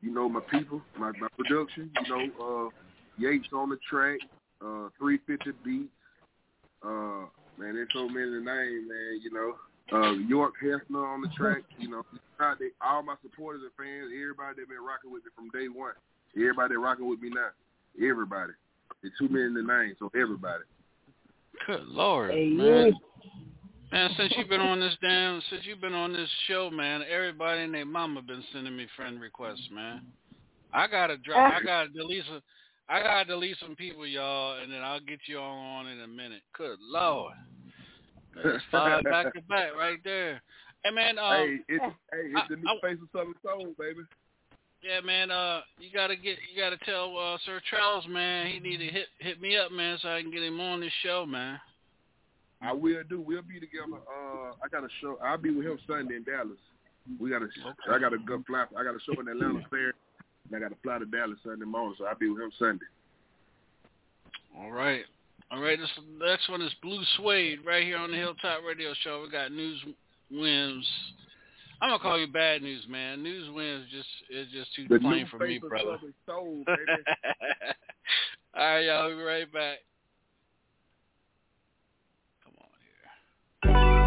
You 0.00 0.14
know, 0.14 0.28
my 0.28 0.40
people, 0.40 0.80
my, 0.96 1.10
my 1.20 1.26
production, 1.36 1.90
you 2.00 2.08
know, 2.08 2.68
uh, 2.68 2.70
Yates 3.18 3.48
on 3.52 3.68
the 3.68 3.78
track, 3.90 4.20
uh, 4.62 4.88
350 4.98 5.50
Beats. 5.64 5.90
Uh, 6.84 7.26
man, 7.58 7.74
there's 7.74 7.88
so 7.92 8.08
many 8.08 8.30
names, 8.30 8.86
man, 8.88 9.20
you 9.22 9.32
know. 9.32 9.54
Uh, 9.90 10.12
York 10.12 10.54
Hessner 10.62 11.02
on 11.02 11.20
the 11.20 11.28
track, 11.36 11.62
you 11.78 11.88
know. 11.88 12.04
Shout 12.38 12.52
out 12.52 12.58
to 12.58 12.70
all 12.80 13.02
my 13.02 13.16
supporters 13.22 13.62
and 13.62 13.72
fans, 13.76 14.12
everybody 14.14 14.60
that 14.60 14.68
been 14.68 14.84
rocking 14.86 15.12
with 15.12 15.24
me 15.24 15.30
from 15.34 15.50
day 15.50 15.66
one. 15.66 15.92
Everybody 16.36 16.74
that 16.74 16.80
rocking 16.80 17.08
with 17.08 17.20
me 17.20 17.30
now. 17.30 17.50
Everybody. 18.00 18.52
It's 19.02 19.16
two 19.18 19.28
men 19.28 19.42
in 19.42 19.54
the 19.54 19.62
name, 19.62 19.94
so 19.98 20.10
everybody. 20.14 20.64
Good 21.66 21.86
lord, 21.86 22.32
Hey, 22.32 22.48
man. 22.48 22.94
Man, 23.90 24.10
since 24.18 24.34
you've 24.36 24.50
been 24.50 24.60
on 24.60 24.80
this 24.80 24.94
damn, 25.00 25.40
since 25.48 25.62
you've 25.64 25.80
been 25.80 25.94
on 25.94 26.12
this 26.12 26.28
show, 26.46 26.70
man, 26.70 27.02
everybody 27.10 27.62
and 27.62 27.72
their 27.72 27.86
mama 27.86 28.20
been 28.20 28.44
sending 28.52 28.76
me 28.76 28.86
friend 28.96 29.18
requests, 29.18 29.66
man. 29.72 30.02
I 30.74 30.86
gotta 30.86 31.16
drop, 31.16 31.54
I 31.54 31.64
gotta 31.64 31.88
delete 31.88 32.24
some, 32.26 32.42
I 32.90 33.02
gotta 33.02 33.24
delete 33.24 33.56
some 33.60 33.74
people, 33.76 34.06
y'all, 34.06 34.60
and 34.60 34.70
then 34.70 34.82
I'll 34.82 35.00
get 35.00 35.20
you 35.26 35.38
all 35.38 35.56
on 35.58 35.86
in 35.86 36.00
a 36.02 36.06
minute. 36.06 36.42
Good 36.56 36.78
lord, 36.82 37.32
it's 38.36 38.64
five 38.70 39.04
back 39.04 39.32
to 39.32 39.40
back 39.42 39.74
right 39.74 39.98
there. 40.04 40.42
Hey 40.84 40.90
man, 40.90 41.18
um, 41.18 41.34
hey, 41.34 41.58
it's 41.68 41.84
hey, 42.12 42.18
it's 42.26 42.36
I- 42.36 42.46
the 42.50 42.56
new 42.56 42.68
I- 42.68 42.80
face 42.82 42.98
of 43.02 43.08
Southern 43.10 43.34
Soul, 43.42 43.74
baby. 43.78 44.00
Yeah, 44.82 45.00
man, 45.00 45.30
uh, 45.30 45.60
you 45.78 45.88
gotta 45.92 46.16
get, 46.16 46.38
you 46.52 46.60
gotta 46.60 46.78
tell 46.84 47.16
uh, 47.16 47.38
Sir 47.44 47.60
Charles, 47.70 48.06
man, 48.08 48.46
he 48.46 48.60
need 48.60 48.78
to 48.78 48.86
hit 48.86 49.06
hit 49.18 49.40
me 49.40 49.56
up, 49.56 49.72
man, 49.72 49.98
so 50.00 50.08
I 50.08 50.22
can 50.22 50.30
get 50.30 50.42
him 50.42 50.60
on 50.60 50.80
this 50.80 50.92
show, 51.02 51.26
man. 51.26 51.60
I 52.60 52.72
will 52.72 53.02
do. 53.08 53.20
We'll 53.20 53.42
be 53.42 53.60
together. 53.60 53.86
Uh, 53.94 54.52
I 54.62 54.68
got 54.70 54.84
a 54.84 54.88
show. 55.00 55.18
I'll 55.22 55.38
be 55.38 55.50
with 55.50 55.66
him 55.66 55.78
Sunday 55.86 56.16
in 56.16 56.24
Dallas. 56.24 56.58
We 57.20 57.30
got 57.30 57.42
a. 57.42 57.48
I 57.90 57.98
got 57.98 58.12
a 58.12 58.18
good 58.18 58.44
fly. 58.46 58.64
I 58.76 58.82
got 58.82 58.94
a 58.94 59.00
show 59.06 59.20
in 59.20 59.28
Atlanta 59.28 59.64
Fair, 59.70 59.94
and 60.46 60.56
I 60.56 60.58
got 60.58 60.70
to 60.70 60.76
fly 60.82 60.98
to 60.98 61.06
Dallas 61.06 61.38
Sunday 61.44 61.64
morning. 61.64 61.94
So 61.98 62.06
I'll 62.06 62.18
be 62.18 62.28
with 62.28 62.42
him 62.42 62.50
Sunday. 62.58 62.86
All 64.58 64.72
right. 64.72 65.04
All 65.50 65.62
right, 65.62 65.78
this 65.78 65.88
next 66.20 66.50
one 66.50 66.60
is 66.60 66.72
Blue 66.82 67.00
Suede 67.16 67.60
right 67.64 67.82
here 67.82 67.96
on 67.96 68.10
the 68.10 68.18
Hilltop 68.18 68.60
Radio 68.68 68.92
Show. 69.02 69.22
We 69.22 69.30
got 69.30 69.50
news 69.50 69.82
wins. 70.30 70.86
I'm 71.80 71.90
gonna 71.90 71.98
call 72.00 72.18
you 72.18 72.26
bad 72.26 72.62
news, 72.62 72.84
man. 72.88 73.22
News 73.22 73.48
wins 73.54 73.86
just 73.90 74.08
is 74.30 74.48
just 74.52 74.74
too 74.74 74.88
The 74.88 74.98
plain 74.98 75.26
for 75.30 75.38
me, 75.38 75.58
brother. 75.58 75.98
Soul, 76.26 76.64
baby. 76.66 77.02
All 78.54 78.64
right, 78.64 78.80
y'all. 78.80 79.08
We'll 79.08 79.16
be 79.16 79.22
right 79.22 79.52
back. 79.52 79.78
Ooh, 83.66 83.97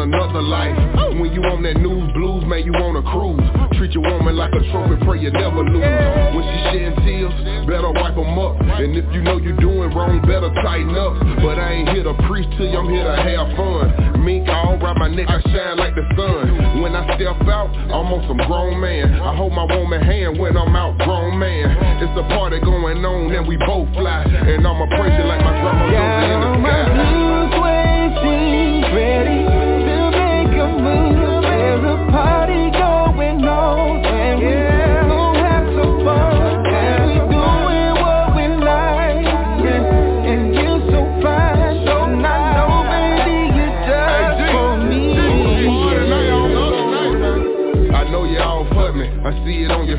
in 0.00 0.14
another 0.14 0.42
life. 0.42 0.76
When 1.18 1.32
you 1.32 1.42
on 1.42 1.62
that 1.62 1.76
news 1.76 2.12
blues, 2.14 2.44
man, 2.46 2.62
you 2.62 2.72
on 2.74 2.94
a 2.96 3.02
cruise. 3.02 3.42
Treat 3.78 3.92
your 3.92 4.06
woman 4.06 4.36
like 4.36 4.54
a 4.54 4.62
trophy, 4.70 4.94
pray 5.04 5.18
you 5.18 5.30
never 5.30 5.62
lose. 5.66 5.82
When 6.34 6.44
she 6.46 6.58
shedding 6.70 6.96
tears, 7.02 7.34
better 7.66 7.90
wipe 7.90 8.14
'em 8.14 8.38
up. 8.38 8.60
And 8.78 8.94
if 8.94 9.06
you 9.12 9.22
know 9.22 9.38
you 9.38 9.56
doing 9.58 9.90
wrong, 9.94 10.20
better 10.22 10.50
tighten 10.62 10.94
up. 10.94 11.18
But 11.42 11.58
I 11.58 11.82
ain't 11.82 11.88
here 11.90 12.04
to 12.04 12.14
preach 12.30 12.50
to 12.58 12.64
you, 12.64 12.78
I'm 12.78 12.88
here 12.88 13.04
to 13.04 13.16
have 13.16 13.56
fun. 13.56 14.22
Mink 14.22 14.48
all 14.48 14.78
around 14.78 14.98
my 14.98 15.08
neck, 15.08 15.26
I 15.28 15.40
shine 15.50 15.76
like 15.78 15.94
the 15.94 16.06
sun. 16.14 16.82
When 16.82 16.94
I 16.94 17.02
step 17.16 17.40
out, 17.48 17.70
I'm 17.90 18.12
on 18.14 18.22
some 18.28 18.38
grown 18.46 18.78
man. 18.80 19.18
I 19.20 19.34
hold 19.34 19.52
my 19.52 19.64
woman 19.64 20.02
hand 20.02 20.38
when 20.38 20.56
I'm 20.56 20.74
out, 20.76 20.98
grown 20.98 21.38
man. 21.38 21.74
It's 22.02 22.14
a 22.18 22.22
party 22.34 22.60
going 22.60 23.04
on 23.04 23.32
and 23.34 23.46
we 23.46 23.56
both 23.56 23.88
fly. 23.94 24.22
And 24.22 24.66
I'ma 24.66 24.86
praise 24.94 25.14
you 25.18 25.24
like 25.24 25.42
my 25.42 25.54
grandma 25.58 25.84
goes 25.90 26.22
in 26.30 26.38
the 26.40 26.50
sky. 26.62 27.27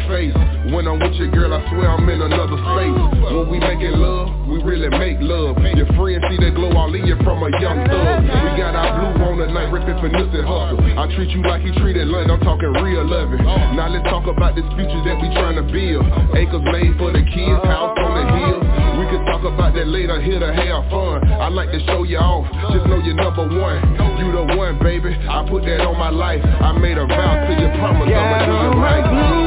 Face. 0.07 0.35
When 0.71 0.85
I'm 0.87 0.99
with 0.99 1.17
your 1.17 1.31
girl, 1.31 1.51
I 1.53 1.59
swear 1.73 1.89
I'm 1.89 2.07
in 2.07 2.21
another 2.21 2.57
space. 2.61 2.97
When 3.33 3.49
we 3.49 3.57
making 3.59 3.97
love, 3.97 4.29
we 4.45 4.61
really 4.61 4.89
make 4.89 5.17
love. 5.19 5.57
Your 5.75 5.89
friends 5.97 6.21
see 6.29 6.37
the 6.37 6.51
glow 6.53 6.71
all 6.77 6.93
in 6.93 7.05
you 7.07 7.17
from 7.25 7.41
a 7.41 7.49
young 7.57 7.81
thug. 7.89 8.21
We 8.23 8.49
got 8.59 8.75
our 8.77 8.89
blue 8.95 9.23
on 9.25 9.37
tonight, 9.39 9.71
ripping 9.73 9.97
finesse 9.97 10.29
and 10.35 10.45
hustle. 10.45 10.77
I 10.99 11.09
treat 11.15 11.31
you 11.31 11.41
like 11.43 11.61
he 11.61 11.71
treated 11.79 12.07
London, 12.07 12.37
I'm 12.37 12.41
talking 12.45 12.69
real 12.75 13.05
loving. 13.05 13.41
Now 13.75 13.89
let's 13.89 14.05
talk 14.09 14.27
about 14.27 14.55
this 14.55 14.67
future 14.77 15.01
that 15.09 15.17
we 15.17 15.27
trying 15.33 15.57
to 15.57 15.65
build. 15.65 16.05
Acres 16.35 16.65
made 16.69 16.93
for 16.99 17.09
the 17.11 17.23
kids, 17.23 17.61
house 17.65 17.97
on 17.97 18.11
the 18.13 18.25
hill. 18.29 18.59
We 18.99 19.05
could 19.09 19.25
talk 19.25 19.43
about 19.47 19.73
that 19.73 19.87
later, 19.87 20.21
here 20.21 20.39
to 20.39 20.51
have 20.53 20.85
fun. 20.91 21.23
I 21.39 21.47
like 21.49 21.71
to 21.71 21.79
show 21.87 22.03
you 22.03 22.19
off, 22.19 22.45
just 22.75 22.85
know 22.85 22.99
you're 22.99 23.15
number 23.15 23.47
one. 23.47 23.79
You 24.19 24.31
the 24.35 24.57
one, 24.57 24.77
baby, 24.79 25.15
I 25.15 25.47
put 25.47 25.63
that 25.63 25.81
on 25.81 25.97
my 25.97 26.09
life. 26.09 26.43
I 26.43 26.77
made 26.77 26.97
a 26.97 27.07
vow 27.07 27.47
to 27.47 27.53
your 27.55 27.71
promise, 27.79 28.11
I'ma 28.11 28.37
do 28.45 28.53
it 28.53 28.81
right 28.81 29.38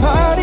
party 0.00 0.39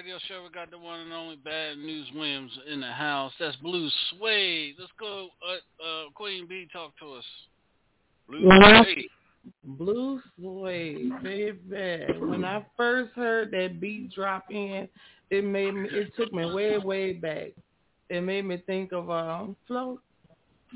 Radio 0.00 0.16
Show. 0.28 0.42
We 0.42 0.48
got 0.48 0.70
the 0.70 0.78
one 0.78 1.00
and 1.00 1.12
only 1.12 1.36
Bad 1.36 1.76
News 1.76 2.08
Williams 2.14 2.50
in 2.72 2.80
the 2.80 2.90
house. 2.90 3.34
That's 3.38 3.54
Blue 3.56 3.86
Suede. 4.08 4.74
Let's 4.78 4.90
go, 4.98 5.28
uh, 5.46 5.84
uh, 5.86 6.04
Queen 6.14 6.46
B, 6.48 6.66
talk 6.72 6.92
to 7.00 7.12
us. 7.12 7.24
Blue 8.26 8.48
Well, 8.48 8.82
Suede. 8.84 9.10
Blue 9.62 10.22
Suede, 10.38 11.22
baby. 11.22 12.18
When 12.18 12.46
I 12.46 12.64
first 12.78 13.12
heard 13.14 13.50
that 13.50 13.78
beat 13.78 14.14
drop 14.14 14.46
in, 14.48 14.88
it 15.28 15.44
made 15.44 15.74
me. 15.74 15.86
It 15.92 16.12
took 16.16 16.32
me 16.32 16.50
way, 16.50 16.78
way 16.78 17.12
back. 17.12 17.48
It 18.08 18.22
made 18.22 18.46
me 18.46 18.56
think 18.66 18.92
of 18.92 19.10
um, 19.10 19.54
float, 19.66 20.00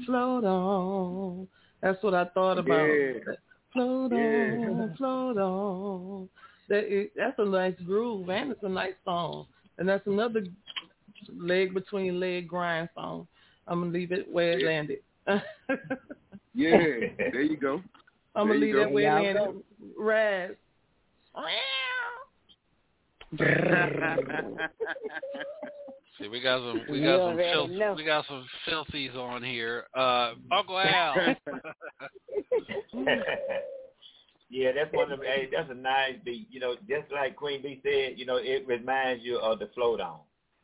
float 0.04 0.44
on. 0.44 1.48
That's 1.80 2.02
what 2.02 2.12
I 2.12 2.26
thought 2.26 2.58
about. 2.58 2.84
Yeah. 2.84 3.34
Float 3.72 4.12
Yeah. 4.12 4.18
on, 4.18 4.94
float 4.98 5.38
on. 5.38 6.28
That 6.68 6.84
is, 6.84 7.10
that's 7.16 7.38
a 7.38 7.44
nice 7.44 7.74
groove, 7.84 8.28
and 8.30 8.50
it's 8.52 8.62
a 8.62 8.68
nice 8.68 8.94
song. 9.04 9.46
And 9.78 9.88
that's 9.88 10.06
another 10.06 10.44
leg 11.36 11.74
between 11.74 12.20
leg 12.20 12.48
grind 12.48 12.88
song. 12.94 13.26
I'm 13.66 13.80
gonna 13.80 13.92
leave 13.92 14.12
it 14.12 14.30
where 14.30 14.52
it 14.52 14.60
Yeah. 14.60 14.66
landed. 14.68 14.98
Yeah, 16.56 16.70
there 17.32 17.42
you 17.42 17.56
go. 17.56 17.82
I'm 18.36 18.46
There 18.46 18.54
gonna 18.56 18.60
leave 18.66 18.74
go. 18.74 18.80
that 18.84 18.92
where 18.92 19.02
Y'all 19.02 19.24
it 19.24 19.34
landed. 19.34 19.64
Raz. 19.98 20.50
See, 26.20 26.28
we 26.28 26.40
got 26.40 26.60
some, 26.60 26.84
we 26.88 27.00
got 27.02 27.18
some, 27.18 27.32
already 27.32 27.52
filth, 27.52 27.70
know. 27.72 27.94
we 27.96 28.04
got 28.04 28.24
some 28.28 28.46
filthies 28.68 29.16
on 29.16 29.42
here. 29.42 29.86
Uh, 29.96 30.34
Uncle 30.52 30.78
Al. 30.78 31.34
Yeah, 34.54 34.70
that's 34.70 34.92
one 34.92 35.10
of 35.10 35.18
the. 35.18 35.26
Hey, 35.26 35.48
that's 35.50 35.68
a 35.68 35.74
nice 35.74 36.14
beat. 36.24 36.46
You 36.48 36.60
know, 36.60 36.76
just 36.88 37.10
like 37.10 37.34
Queen 37.34 37.60
B 37.60 37.80
said. 37.82 38.16
You 38.16 38.24
know, 38.24 38.36
it 38.36 38.64
reminds 38.68 39.24
you 39.24 39.38
of 39.38 39.58
the 39.58 39.68
float 39.74 40.00
on. 40.00 40.20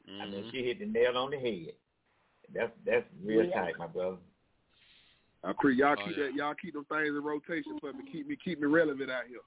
I 0.09 0.26
mean, 0.26 0.49
she 0.53 0.62
hit 0.62 0.78
the 0.78 0.86
nail 0.86 1.18
on 1.18 1.32
the 1.32 1.38
head. 1.38 1.72
That's 2.55 2.70
that's 2.86 3.05
real 3.24 3.45
Yeah. 3.47 3.62
tight, 3.62 3.78
my 3.78 3.88
brother. 3.88 4.18
I 5.43 5.53
pre 5.59 5.74
y'all 5.74 5.97
Oh, 5.99 6.07
keep 6.07 6.16
yeah. 6.16 6.26
that 6.26 6.34
y'all 6.34 6.55
keep 6.55 6.74
them 6.74 6.84
things 6.84 7.09
in 7.09 7.22
rotation 7.24 7.80
for 7.80 7.93
me. 7.93 8.05
Keep 8.12 8.28
me 8.28 8.36
keep 8.36 8.61
me 8.61 8.68
relevant 8.68 9.11
out 9.11 9.24
here. 9.26 9.41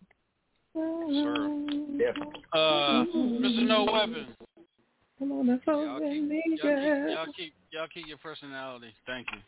Definitely. 0.75 2.43
Uh, 2.51 3.05
Mr. 3.05 3.65
No 3.65 3.85
Weapon. 3.85 4.27
Come 5.19 5.31
on, 5.31 5.47
that's 5.47 5.61
all 5.67 5.85
Y'all 5.85 5.99
keep, 5.99 6.29
y'all 6.29 6.57
keep, 6.57 7.13
y'all 7.13 7.25
keep, 7.37 7.53
y'all 7.71 7.87
keep 7.93 8.07
your 8.07 8.17
personality. 8.17 8.93
Thank 9.05 9.27
you. 9.31 9.39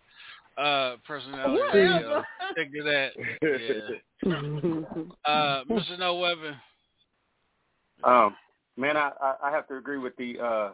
Uh, 0.58 0.96
personality. 1.06 1.62
Whatever. 1.62 2.18
Uh, 2.18 2.24
stick 2.52 2.72
to 2.74 2.84
that. 2.84 3.12
Yeah. 3.42 4.32
Uh, 5.26 5.64
Mr. 5.66 6.00
No 6.00 6.16
Weapon. 6.16 6.56
Um, 8.04 8.36
man, 8.78 8.96
I, 8.96 9.12
I 9.22 9.36
I 9.46 9.52
have 9.52 9.68
to 9.68 9.78
agree 9.78 9.98
with 9.98 10.16
the 10.18 10.40
uh 10.40 10.70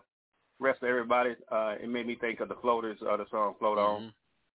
rest 0.60 0.84
of 0.84 0.90
everybody. 0.90 1.32
Uh, 1.52 1.76
it 1.82 1.90
made 1.90 2.06
me 2.06 2.16
think 2.16 2.40
of 2.40 2.50
the 2.50 2.56
Floaters, 2.56 2.98
uh, 3.10 3.18
the 3.18 3.26
song 3.32 3.56
"Float 3.60 3.78
On." 3.78 4.14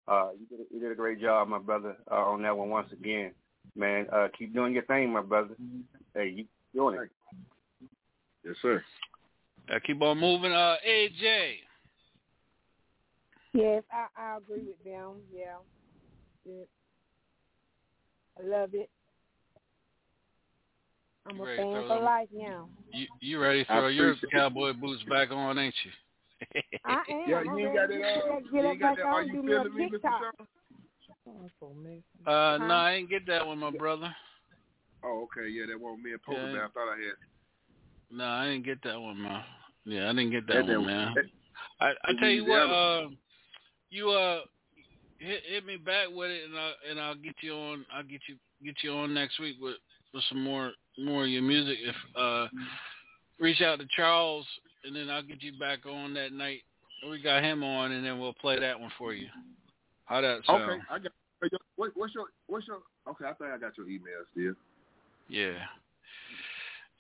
Uh, 0.09 0.31
you 0.39 0.47
did 0.47 0.61
a, 0.61 0.74
you 0.74 0.81
did 0.81 0.93
a 0.93 0.95
great 0.95 1.20
job, 1.20 1.49
my 1.49 1.59
brother, 1.59 1.97
uh, 2.11 2.14
on 2.14 2.41
that 2.43 2.57
one 2.57 2.68
once 2.68 2.93
again. 2.93 3.33
Man, 3.74 4.07
uh, 4.12 4.29
keep 4.39 4.55
doing 4.55 4.72
your 4.72 4.85
thing, 4.85 5.12
my 5.12 5.22
brother. 5.22 5.57
Hey, 6.14 6.29
you 6.29 6.45
doing 6.72 7.01
it. 7.01 7.11
Yes, 8.45 8.55
sir. 8.62 8.85
Uh, 9.68 9.79
keep 9.85 10.01
on 10.01 10.18
moving. 10.18 10.53
Uh, 10.53 10.77
AJ. 10.89 11.57
Yes, 13.57 13.82
I, 13.90 14.07
I 14.20 14.36
agree 14.36 14.64
with 14.66 14.84
them. 14.84 15.14
Yeah. 15.32 15.57
yeah. 16.44 16.64
I 18.38 18.46
love 18.46 18.74
it. 18.74 18.90
I'm 21.26 21.36
You 21.36 21.42
a 21.42 21.57
fan 21.57 21.72
for 21.72 21.88
them- 21.88 22.04
life 22.04 22.28
now. 22.32 22.68
You 22.92 23.07
you 23.20 23.38
ready 23.40 23.64
to 23.64 23.68
throw 23.68 23.88
your 23.88 24.11
appreciate 24.12 24.28
it. 24.32 24.36
cowboy 24.36 24.72
boots 24.74 25.02
back 25.09 25.30
on, 25.32 25.59
ain't 25.59 25.74
you? 25.84 25.90
I 26.84 26.92
am. 27.11 27.20
Yeah, 27.26 27.42
you 27.42 27.59
ain't 27.59 27.74
ready 27.74 27.74
got 27.74 27.86
to 27.86 27.98
that. 27.98 28.18
Uh, 28.18 28.40
get, 28.40 28.52
you 28.52 28.68
ain't 28.68 28.80
got 28.80 28.96
back 28.96 29.04
that. 29.04 29.07
Are 29.07 29.22
you 29.22 29.32
do 29.32 29.42
me 29.42 29.52
a 29.54 29.57
feeling 29.62 29.74
me, 29.76 29.84
Mr. 29.88 29.92
TikTok. 29.92 30.22
Sean? 31.59 32.02
Uh, 32.26 32.59
no, 32.59 32.74
I 32.74 32.92
ain't 32.92 33.11
get 33.11 33.26
that 33.26 33.46
one, 33.46 33.59
my 33.59 33.70
brother. 33.70 34.14
Oh, 35.02 35.24
okay. 35.26 35.48
Yeah, 35.48 35.64
that 35.66 35.80
one 35.80 36.02
me 36.02 36.12
and 36.12 36.22
Pokey 36.22 36.38
Yeah. 36.40 36.46
man. 36.52 36.57
I 36.57 36.68
thought 36.68 36.92
I 36.92 36.96
had. 36.96 38.16
No, 38.18 38.24
I 38.24 38.44
didn't 38.46 38.64
get 38.66 38.82
that 38.84 39.00
one, 39.00 39.20
man. 39.22 39.42
Yeah, 39.84 40.04
I 40.11 40.12
didn't 40.12 40.30
get 40.30 40.46
that 40.48 40.66
That- 40.66 40.78
one, 40.78 40.86
man. 40.86 41.14
that- 41.14 41.24
I 41.80 41.92
I 42.04 42.12
tell 42.20 42.28
you 42.28 42.44
what, 42.46 42.59
uh, 42.70 43.09
you 43.97 44.11
uh 44.11 44.40
hit 45.18 45.42
hit 45.49 45.64
me 45.64 45.76
back 45.76 46.09
with 46.12 46.30
it, 46.30 46.44
and 46.44 46.59
I 46.59 46.72
and 46.88 47.01
I'll 47.01 47.14
get 47.14 47.34
you 47.40 47.55
on. 47.55 47.84
I'll 47.92 48.03
get 48.03 48.20
you 48.28 48.36
get 48.64 48.76
you 48.82 48.92
on 48.92 49.14
next 49.14 49.38
week 49.40 49.57
with 49.61 49.76
with 50.12 50.22
some 50.28 50.42
more 50.42 50.72
more 50.99 51.24
of 51.24 51.30
your 51.30 51.42
music. 51.42 51.78
If 51.82 51.97
uh, 52.16 52.49
reach 53.40 53.61
out 53.62 53.78
to 53.78 53.86
Charles, 53.97 54.47
and 54.84 54.94
then 54.94 55.11
I'll 55.11 55.22
get 55.22 55.42
you 55.42 55.59
back 55.59 55.86
on 55.86 56.14
that 56.14 56.32
night. 56.32 56.61
We 57.09 57.22
got 57.22 57.42
him 57.42 57.62
on, 57.62 57.92
and 57.92 58.05
then 58.05 58.18
we'll 58.18 58.34
play 58.34 58.59
that 58.59 58.78
one 58.78 58.90
for 58.99 59.12
you. 59.12 59.28
How 60.07 60.20
that 60.20 60.40
sound? 60.47 60.62
Okay, 60.62 60.80
I 60.90 60.99
got. 60.99 61.12
What, 61.76 61.90
what's 61.94 62.14
your 62.14 62.26
what's 62.47 62.66
your? 62.66 62.78
Okay, 63.09 63.24
I 63.24 63.34
think 63.34 63.51
I 63.51 63.59
got 63.59 63.76
your 63.76 63.88
email 63.88 64.24
still. 64.32 64.55
Yeah. 65.28 65.59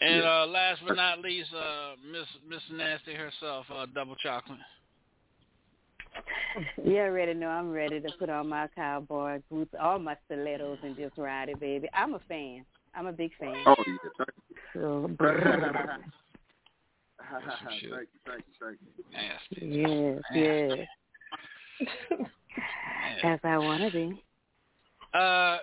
And 0.00 0.22
Yeah. 0.22 0.42
uh 0.42 0.46
last 0.46 0.82
but 0.86 0.96
not 0.96 1.20
least, 1.20 1.52
uh 1.54 1.94
Miss 2.10 2.26
Miss 2.46 2.60
Nasty 2.70 3.14
herself, 3.14 3.66
uh 3.74 3.86
double 3.94 4.14
chocolate. 4.16 4.58
You 6.82 6.98
already 6.98 7.34
know 7.34 7.48
I'm 7.48 7.70
ready 7.70 8.00
to 8.00 8.08
put 8.18 8.30
on 8.30 8.48
my 8.48 8.68
cowboy 8.74 9.40
boots, 9.50 9.74
all 9.80 9.98
my 9.98 10.16
stilettos, 10.26 10.78
and 10.82 10.96
just 10.96 11.16
ride 11.18 11.48
it, 11.50 11.60
baby. 11.60 11.88
I'm 11.92 12.14
a 12.14 12.20
fan. 12.28 12.64
I'm 12.94 13.06
a 13.06 13.12
big 13.12 13.32
fan. 13.38 13.54
Oh 13.66 13.74
yeah, 13.86 13.96
thank 14.18 14.30
So, 14.72 15.06
you. 15.08 15.16
thank 17.66 17.82
you, 17.82 17.90
thank 18.24 18.42
you, 18.46 18.54
thank 18.60 18.78
you. 18.80 19.04
Nasty. 19.12 20.22
yes, 20.32 20.86
yes. 22.08 22.28
As 23.22 23.40
I 23.44 23.58
want 23.58 23.82
to 23.82 23.90
be. 23.90 24.22
Uh 25.12 25.58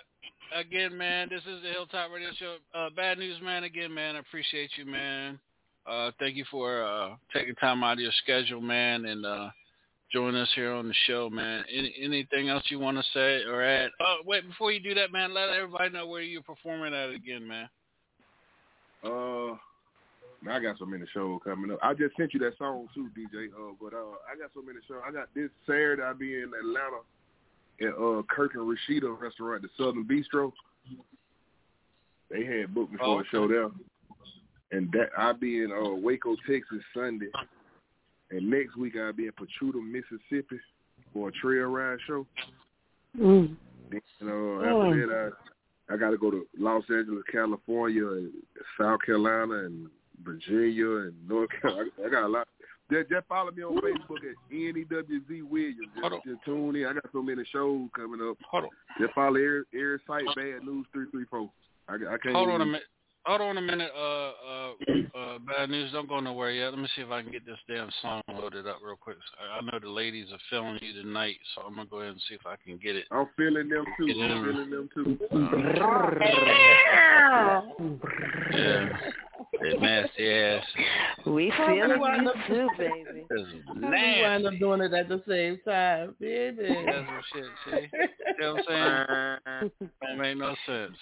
again, 0.55 0.95
man, 0.97 1.27
this 1.29 1.41
is 1.41 1.63
the 1.63 1.69
Hilltop 1.69 2.11
Radio 2.13 2.29
Show. 2.37 2.57
Uh 2.75 2.89
bad 2.95 3.17
news 3.17 3.41
man 3.41 3.63
again, 3.63 3.93
man. 3.93 4.15
I 4.15 4.19
appreciate 4.19 4.71
you, 4.77 4.85
man. 4.85 5.39
Uh 5.87 6.11
thank 6.19 6.35
you 6.35 6.45
for 6.51 6.83
uh 6.83 7.15
taking 7.33 7.55
time 7.55 7.83
out 7.83 7.93
of 7.93 7.99
your 7.99 8.11
schedule, 8.23 8.61
man, 8.61 9.05
and 9.05 9.25
uh 9.25 9.49
joining 10.14 10.39
us 10.39 10.49
here 10.55 10.72
on 10.72 10.88
the 10.88 10.93
show, 11.07 11.30
man. 11.30 11.64
Any, 11.74 11.93
anything 11.99 12.49
else 12.49 12.64
you 12.68 12.80
want 12.80 12.97
to 12.97 13.03
say 13.14 13.43
or 13.43 13.64
add? 13.64 13.89
Oh, 13.99 14.18
wait, 14.26 14.47
before 14.47 14.72
you 14.72 14.80
do 14.80 14.93
that, 14.93 15.11
man, 15.11 15.34
let 15.34 15.49
everybody 15.49 15.89
know 15.89 16.07
where 16.07 16.22
you're 16.22 16.43
performing 16.43 16.93
at 16.93 17.09
again, 17.09 17.47
man. 17.47 17.68
Uh, 19.03 19.55
man, 20.41 20.55
I 20.55 20.59
got 20.59 20.78
so 20.78 20.86
many 20.86 21.05
shows 21.14 21.41
coming 21.43 21.72
up. 21.72 21.80
I 21.82 21.93
just 21.93 22.16
sent 22.16 22.34
you 22.34 22.39
that 22.41 22.57
song 22.57 22.88
too, 22.93 23.09
DJ. 23.18 23.47
Uh, 23.47 23.74
but 23.82 23.93
uh, 23.93 24.16
I 24.32 24.38
got 24.39 24.51
so 24.53 24.61
many 24.61 24.80
shows. 24.88 25.01
I 25.05 25.11
got 25.11 25.28
this 25.36 25.49
Saturday. 25.66 26.03
I'll 26.03 26.14
be 26.14 26.36
in 26.36 26.51
Atlanta 26.57 27.01
at 27.82 28.01
uh 28.01 28.22
Kirk 28.30 28.53
and 28.53 28.64
Rashida 28.64 29.20
restaurant, 29.20 29.64
the 29.64 29.70
Southern 29.78 30.05
Bistro. 30.05 30.53
They 32.30 32.45
had 32.45 32.74
booked 32.74 32.91
me 32.91 32.97
for 32.97 33.05
Oh, 33.05 33.20
a 33.20 33.24
show 33.32 33.47
there, 33.47 33.70
and 34.72 34.91
that 34.91 35.09
I'll 35.18 35.34
be 35.34 35.64
in 35.64 35.72
uh 35.72 35.89
Waco, 35.89 36.36
Texas 36.47 36.84
Sunday. 36.93 37.28
And 38.36 38.49
next 38.49 38.75
week 38.77 38.93
I'll 38.99 39.13
be 39.13 39.27
in 39.27 39.31
Pachuta, 39.31 39.79
Mississippi 39.81 40.59
for 41.13 41.29
a 41.29 41.31
trail 41.31 41.67
ride 41.67 41.99
show. 42.07 42.25
Mm. 43.19 43.55
Then, 43.91 44.01
uh, 44.23 44.61
after 44.61 45.07
that, 45.07 45.31
I 45.89 45.93
I 45.93 45.97
got 45.97 46.11
to 46.11 46.17
go 46.17 46.31
to 46.31 46.47
Los 46.57 46.84
Angeles, 46.89 47.23
California, 47.31 48.07
and 48.07 48.31
South 48.79 48.99
Carolina, 49.05 49.65
and 49.65 49.89
Virginia, 50.23 51.07
and 51.07 51.13
North 51.27 51.49
Carolina. 51.61 51.89
I 52.03 52.09
got 52.09 52.23
a 52.23 52.27
lot. 52.27 52.47
Just, 52.91 53.09
just 53.09 53.27
follow 53.27 53.51
me 53.51 53.63
on 53.63 53.77
Facebook 53.77 54.23
at 54.23 54.36
NEWZ 54.51 55.43
Williams. 55.43 55.88
Just, 56.01 56.15
just 56.25 56.45
tune 56.45 56.75
in. 56.75 56.86
I 56.86 56.93
got 56.93 57.05
so 57.11 57.21
many 57.21 57.43
shows 57.51 57.89
coming 57.95 58.21
up. 58.27 58.38
Hold 58.49 58.65
on. 58.65 58.69
Just 58.99 59.13
follow 59.13 59.36
every, 59.36 59.63
every 59.73 59.99
site. 60.07 60.25
Bad 60.36 60.63
News 60.63 60.86
three 60.91 61.05
three 61.11 61.25
four. 61.29 61.49
I, 61.88 61.95
I 61.95 62.17
can't. 62.21 62.36
Hold 62.36 62.49
on 62.49 62.61
a 62.61 62.65
minute. 62.65 62.84
Hold 63.26 63.39
on 63.41 63.57
a 63.57 63.61
minute. 63.61 63.89
Uh, 63.95 64.01
uh, 64.01 64.71
uh, 65.17 65.39
bad 65.39 65.69
news. 65.69 65.93
Don't 65.93 66.09
go 66.09 66.19
nowhere 66.19 66.51
yet. 66.51 66.71
Let 66.71 66.80
me 66.80 66.88
see 66.95 67.01
if 67.03 67.09
I 67.09 67.21
can 67.21 67.32
get 67.32 67.45
this 67.45 67.57
damn 67.69 67.89
song 68.01 68.21
loaded 68.36 68.67
up 68.67 68.80
real 68.84 68.97
quick. 68.97 69.15
I 69.39 69.59
I 69.59 69.61
know 69.61 69.80
the 69.82 69.89
ladies 69.89 70.28
are 70.34 70.39
feeling 70.49 70.78
you 70.82 70.91
tonight, 71.01 71.38
so 71.55 71.61
I'm 71.61 71.76
gonna 71.76 71.88
go 71.89 71.99
ahead 71.99 72.11
and 72.11 72.21
see 72.28 72.36
if 72.36 72.45
I 72.45 72.55
can 72.65 72.78
get 72.78 72.97
it. 72.97 73.05
I'm 73.11 73.28
feeling 73.38 73.69
them 73.69 73.86
too. 73.97 74.07
Get. 74.07 74.17
I'm 74.17 74.43
feeling 74.43 74.69
them 74.69 74.89
too. 74.93 75.17
Yeah, 78.51 78.89
that 79.61 79.82
nasty 79.82 80.30
ass. 80.30 80.63
We 81.26 81.49
How 81.49 81.71
we 81.74 81.80
feeling 81.82 81.99
wind 82.01 82.24
you 82.24 82.30
up- 82.30 82.36
too, 82.47 82.67
baby. 82.78 83.26
This 83.30 83.39
is 83.41 83.53
How 83.67 83.89
we 83.89 84.21
wind 84.21 84.45
up 84.47 84.53
doing 84.59 84.82
it 84.82 84.93
at 84.93 85.07
the 85.07 85.24
same 85.28 85.59
time, 85.65 86.15
baby. 86.19 86.67
That's 86.86 87.07
some 87.07 87.21
shit. 87.34 87.45
See, 87.65 87.88
you 87.93 88.41
know 88.41 88.55
what 88.55 88.69
I'm 88.69 89.38
saying? 89.45 89.71
Don't 90.01 90.17
make 90.19 90.38
no 90.38 90.55
sense. 90.67 90.97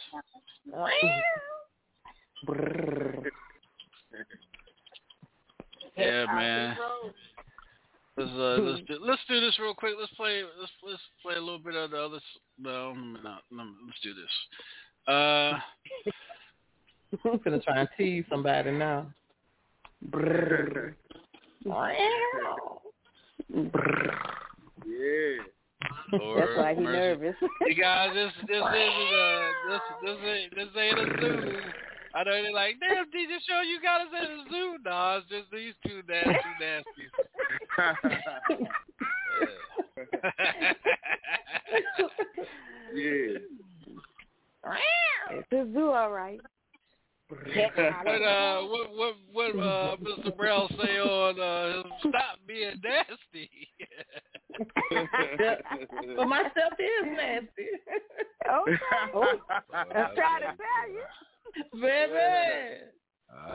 Yeah, 5.98 6.26
man. 6.26 6.78
Let's 8.18 8.32
uh, 8.32 8.58
let's 8.62 8.82
do, 8.88 8.98
let's 9.02 9.22
do 9.28 9.40
this 9.40 9.58
real 9.60 9.74
quick. 9.74 9.94
Let's 10.00 10.14
play 10.14 10.42
let's 10.60 10.72
let's 10.86 11.02
play 11.22 11.36
a 11.36 11.40
little 11.40 11.60
bit 11.60 11.76
of 11.76 11.92
the 11.92 11.98
other. 11.98 12.20
No, 12.60 12.94
no, 12.94 13.38
no 13.52 13.64
let's 13.86 14.00
do 14.04 14.14
this. 14.14 14.30
Uh, 15.08 15.60
I'm 17.26 17.40
gonna 17.44 17.60
try 17.60 17.80
and 17.80 17.90
tease 17.98 18.26
somebody 18.30 18.72
now. 18.72 19.08
Brrr. 20.10 20.94
Yeah. 24.86 25.44
That's 26.12 26.58
why 26.58 26.76
he 26.76 26.82
mercy. 26.82 26.98
nervous. 26.98 27.36
You 27.66 27.76
guys, 27.76 28.10
this 28.14 28.32
this 28.48 28.58
is 28.58 28.62
uh 28.62 29.50
this 29.70 29.82
this 30.04 30.18
ain't 30.26 30.56
this 30.56 30.68
ain't 30.78 31.00
a 31.00 31.22
zoo. 31.22 31.60
I 32.14 32.24
know 32.24 32.32
they're 32.32 32.52
like, 32.52 32.76
damn, 32.80 33.06
DJ 33.06 33.40
Show, 33.48 33.62
you 33.62 33.82
got 33.82 34.02
us 34.02 34.08
at 34.22 34.28
the 34.28 34.44
zoo. 34.52 34.78
No, 34.84 35.18
it's 35.18 35.30
just 35.30 35.52
these 35.52 35.74
two 35.86 36.02
nasty 36.08 36.54
nasties. 36.62 37.12
yeah. 42.94 43.38
It's 45.32 45.52
a 45.52 45.74
zoo, 45.74 45.92
all 45.92 46.12
right. 46.12 46.40
What 47.30 48.22
uh 48.22 48.62
what 48.64 48.92
what 48.94 49.16
what 49.32 49.52
uh 49.64 49.96
Mr. 50.02 50.36
Brown 50.36 50.68
say 50.84 51.00
on 51.00 51.40
uh 51.40 51.84
stop 52.00 52.40
being 52.46 52.82
nasty. 52.84 53.50
but 56.18 56.28
my 56.28 56.42
stuff 56.52 56.74
is 56.78 57.08
nasty. 57.08 57.70
Okay. 58.52 58.78
Oh, 59.14 59.34
I'm 59.74 59.88
trying 59.92 60.42
to 60.42 60.58
tell 60.58 60.90
you. 60.92 61.04
Baby. 61.74 62.92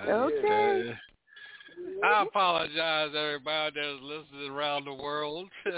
Okay. 0.08 0.94
I 2.04 2.22
apologize 2.22 3.10
everybody 3.16 3.76
that's 3.76 4.02
listening 4.02 4.50
around 4.50 4.84
the 4.84 4.94
world. 4.94 5.48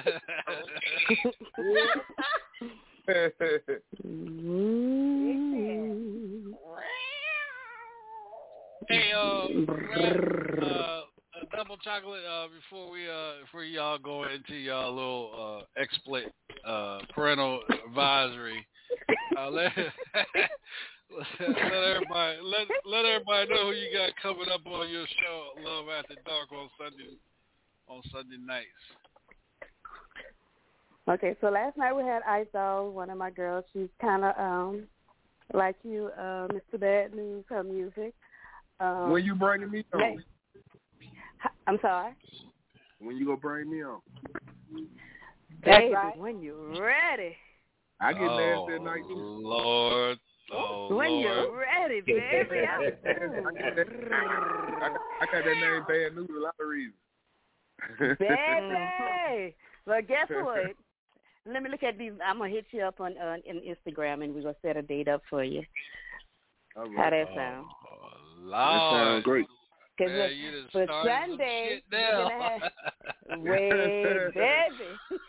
Hey, 8.88 9.12
uh, 9.14 9.46
Brad, 9.66 10.62
uh, 10.62 11.00
double 11.54 11.76
chocolate. 11.78 12.22
Uh, 12.24 12.46
before 12.48 12.90
we 12.90 13.08
uh, 13.08 13.42
before 13.44 13.64
y'all 13.64 13.98
go 13.98 14.24
into 14.24 14.54
y'all 14.54 14.94
little 14.94 15.64
uh, 15.76 15.80
exploit 15.80 16.24
uh, 16.66 17.00
parental 17.14 17.60
advisory, 17.86 18.66
uh, 19.38 19.50
let 19.50 19.72
let 21.10 21.72
everybody 21.72 22.38
let 22.42 22.66
let 22.84 23.04
everybody 23.04 23.50
know 23.50 23.66
who 23.66 23.72
you 23.72 23.88
got 23.96 24.12
coming 24.22 24.48
up 24.52 24.66
on 24.66 24.88
your 24.90 25.06
show, 25.06 25.48
Love 25.64 25.86
After 25.88 26.14
Dark 26.26 26.52
on 26.52 26.68
Sunday 26.78 27.16
on 27.88 28.02
Sunday 28.12 28.36
nights. 28.44 28.66
Okay, 31.08 31.34
so 31.40 31.48
last 31.48 31.76
night 31.78 31.96
we 31.96 32.02
had 32.02 32.22
Isol, 32.22 32.92
one 32.92 33.08
of 33.08 33.16
my 33.16 33.30
girls. 33.30 33.64
She's 33.72 33.88
kind 34.00 34.24
of 34.24 34.38
um 34.38 34.84
like 35.54 35.76
you, 35.82 36.10
uh, 36.18 36.48
Mr. 36.48 36.78
Bad 36.78 37.14
News, 37.14 37.44
her 37.48 37.64
music. 37.64 38.14
Um, 38.80 39.10
when 39.10 39.24
you 39.24 39.34
bringing 39.34 39.70
me 39.70 39.84
on? 39.94 40.00
next- 40.00 40.24
I'm 41.66 41.78
sorry. 41.80 42.14
When 42.98 43.16
you 43.16 43.24
gonna 43.26 43.38
bring 43.38 43.70
me 43.70 43.82
on? 43.82 44.00
Baby, 45.64 45.94
right. 45.94 46.16
when 46.16 46.42
you're 46.42 46.80
ready. 46.80 47.36
I 48.00 48.12
get 48.12 48.22
oh, 48.22 48.36
nasty 48.66 48.74
at 48.74 48.82
night. 48.82 49.02
Lord, 49.08 50.18
oh 50.52 50.94
when 50.94 51.10
Lord. 51.10 51.22
you're 51.22 51.58
ready, 51.58 52.00
baby. 52.00 52.66
I, 52.66 52.84
get 52.90 53.02
that, 53.04 53.86
I, 54.12 54.96
I 55.20 55.26
got 55.26 55.44
that 55.44 55.54
name 55.54 55.84
bad 55.86 56.16
news 56.16 56.28
a 56.30 56.40
lot 56.40 56.54
of 56.60 56.68
reasons. 56.68 56.94
Baby. 58.18 59.54
well, 59.86 60.00
guess 60.06 60.28
what? 60.30 60.74
Let 61.46 61.62
me 61.62 61.70
look 61.70 61.82
at 61.82 61.96
these. 61.96 62.12
I'm 62.24 62.38
gonna 62.38 62.50
hit 62.50 62.66
you 62.72 62.82
up 62.82 63.00
on 63.00 63.16
uh, 63.16 63.36
in 63.46 63.60
Instagram, 63.60 64.22
and 64.24 64.34
we're 64.34 64.42
gonna 64.42 64.54
set 64.62 64.76
a 64.76 64.82
date 64.82 65.08
up 65.08 65.22
for 65.30 65.42
you. 65.44 65.62
All 66.76 66.86
How 66.96 67.10
that 67.10 67.26
sound? 67.34 67.66
Oh, 67.66 68.50
That 68.50 68.90
sounds 68.92 69.24
great. 69.24 69.46
Because 69.96 70.12
Man, 70.12 70.30
you 70.36 70.64
for 70.70 70.86
Sunday, 71.04 71.82
we're 71.90 72.12
gonna 72.12 72.40
have 72.40 73.40
wait, 73.40 74.34
baby. 74.34 75.20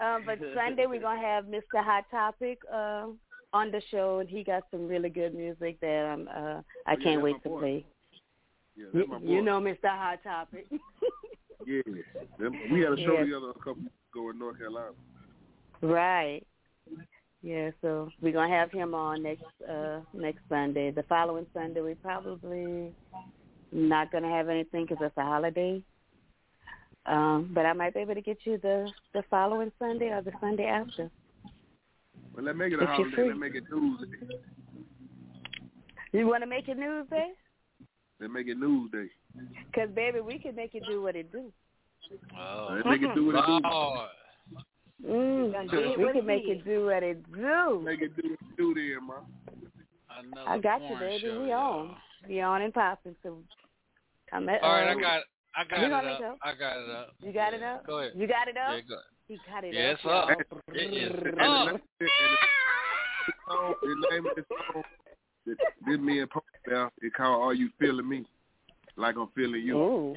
um, 0.00 0.22
but 0.26 0.38
Sunday 0.54 0.86
we're 0.86 1.00
gonna 1.00 1.20
have 1.20 1.44
Mr. 1.44 1.82
Hot 1.82 2.04
Topic 2.10 2.58
uh, 2.72 3.06
on 3.54 3.70
the 3.70 3.80
show, 3.90 4.18
and 4.18 4.28
he 4.28 4.42
got 4.44 4.64
some 4.70 4.86
really 4.88 5.08
good 5.08 5.32
music 5.34 5.78
that 5.80 6.10
um, 6.12 6.28
uh, 6.28 6.60
I 6.86 6.94
Oh, 6.94 7.02
can't 7.02 7.22
wait 7.22 7.40
to 7.44 7.48
boy. 7.48 7.58
play. 7.60 7.86
Yeah, 8.76 8.86
You, 8.92 9.06
my 9.06 9.18
boy. 9.18 9.24
you 9.26 9.42
know 9.42 9.60
Mr. 9.60 9.84
Hot 9.88 10.18
Topic. 10.22 10.66
Yeah, 11.66 11.80
we 12.70 12.80
had 12.80 12.92
a 12.92 12.96
show 12.98 13.14
Yeah. 13.14 13.20
together 13.24 13.48
a 13.48 13.54
couple 13.54 13.76
weeks 13.84 13.94
ago 14.12 14.28
in 14.28 14.38
North 14.38 14.58
Carolina. 14.58 14.90
Right. 15.80 16.42
Yeah, 17.42 17.70
so 17.80 18.10
we're 18.20 18.32
gonna 18.34 18.54
have 18.54 18.70
him 18.70 18.92
on 18.92 19.22
next 19.22 19.44
uh 19.66 20.00
next 20.12 20.40
Sunday. 20.50 20.90
The 20.90 21.04
following 21.04 21.46
Sunday, 21.54 21.80
we 21.80 21.94
probably 21.94 22.92
not 23.72 24.12
gonna 24.12 24.28
have 24.28 24.50
anything 24.50 24.84
because 24.84 24.98
it's 25.00 25.16
a 25.16 25.22
holiday. 25.22 25.82
Um, 27.06 27.50
but 27.54 27.64
I 27.64 27.72
might 27.72 27.94
be 27.94 28.00
able 28.00 28.14
to 28.14 28.20
get 28.20 28.38
you 28.44 28.58
the 28.58 28.92
the 29.14 29.22
following 29.30 29.72
Sunday 29.78 30.10
or 30.10 30.20
the 30.20 30.32
Sunday 30.42 30.66
after. 30.66 31.10
Well, 32.34 32.44
let's 32.44 32.58
make 32.58 32.72
it 32.72 32.80
a 32.80 32.82
If 32.82 32.88
holiday. 32.88 33.28
Let's 33.28 33.38
make 33.38 33.54
it 33.54 33.64
Tuesday. 33.68 34.36
You 36.12 36.26
want 36.28 36.42
to 36.42 36.46
make 36.46 36.68
it 36.68 36.78
news 36.78 37.06
day? 37.10 37.32
Let's 38.20 38.32
make 38.32 38.46
it 38.46 38.56
News 38.56 38.90
Day. 38.92 39.10
Because 39.66 39.90
baby, 39.90 40.20
we 40.20 40.38
can 40.38 40.54
make 40.54 40.74
it 40.74 40.84
do 40.88 41.02
what 41.02 41.16
it 41.16 41.32
do. 41.32 41.52
Oh, 42.38 42.68
Let's 42.70 42.86
make 42.86 43.02
it 43.02 43.14
do 43.14 43.26
what 43.26 43.34
it 43.34 43.46
do. 43.46 43.68
Lord. 43.68 44.08
Mm, 45.04 45.98
we 45.98 46.12
can 46.12 46.26
make 46.26 46.44
it 46.44 46.64
do 46.64 46.86
what 46.86 47.02
it 47.02 47.32
do. 47.32 47.82
Make 47.84 48.00
it 48.00 48.16
do 48.16 48.30
what 48.30 48.38
it 48.40 48.56
do 48.56 48.74
then, 48.74 49.06
man. 49.06 49.16
Another 50.16 50.48
I 50.48 50.58
got 50.58 50.82
you, 50.88 50.96
baby. 50.98 51.22
show, 51.22 51.42
we 51.42 51.48
y'all. 51.50 51.80
on. 51.80 51.96
We 52.28 52.40
on 52.40 52.62
and 52.62 52.72
popping. 52.72 53.16
So 53.22 53.38
I'm 54.32 54.48
at. 54.48 54.62
All 54.62 54.72
right, 54.72 54.88
I 54.88 54.94
got, 54.94 55.22
I 55.56 55.64
got 55.64 55.78
we 55.80 55.86
it 55.86 55.88
gonna 55.90 56.08
up. 56.08 56.20
make. 56.20 56.30
I 56.42 56.54
got 56.54 56.76
it 56.78 56.90
up. 56.90 57.14
You 57.20 57.32
got 57.32 57.54
it 57.54 57.62
up? 57.62 57.86
Go 57.86 57.98
ahead. 57.98 58.12
You 58.14 58.26
got 58.28 58.46
it 58.48 58.56
up? 58.56 58.74
Yeah, 58.74 58.80
go. 58.88 58.96
He 59.28 59.38
got 59.50 59.64
it 59.64 59.74
Yeah, 59.74 59.92
up. 59.92 59.96
it's 59.96 60.04
up. 60.04 60.28
y'all. 60.28 60.60
It 60.74 60.92
is 60.92 61.12
And 61.38 61.70
up. 61.70 61.80
the, 61.98 62.08
song, 63.48 63.74
the 63.82 63.94
name 64.10 64.26
of 64.26 64.36
the 64.36 64.44
song 64.48 64.82
that 65.46 65.56
this 65.86 65.98
me 65.98 66.20
and 66.20 66.30
Pope 66.30 66.44
now, 66.66 66.90
it 67.00 67.14
called 67.14 67.42
Are 67.42 67.54
You 67.54 67.70
Feeling 67.78 68.08
Me? 68.08 68.24
Like 68.96 69.16
I'm 69.16 69.28
feeling 69.34 69.62
you. 69.62 69.76
Ooh. 69.78 70.16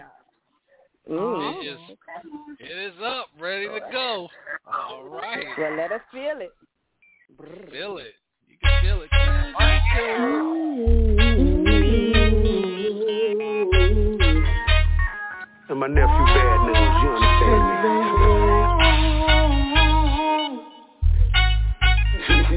Ooh. 1.09 1.59
It 1.61 1.67
is, 1.67 1.79
it 2.59 2.93
is 2.93 2.93
up, 3.01 3.27
ready 3.39 3.67
to 3.67 3.79
go. 3.93 4.27
All 4.67 5.05
right, 5.05 5.45
Well, 5.57 5.77
let 5.77 5.91
us 5.93 6.01
feel 6.11 6.39
it. 6.41 6.51
feel 7.71 7.97
it. 7.99 8.13
You 8.49 8.57
can 8.61 8.81
feel 8.83 9.01
it. 9.03 9.09
I 9.13 9.77
And 15.69 15.79
my 15.79 15.87
nephew 15.87 16.25
Bad 16.25 16.59
News, 16.65 17.03
you 17.03 17.09
understand 17.09 17.83
me? 17.83 17.96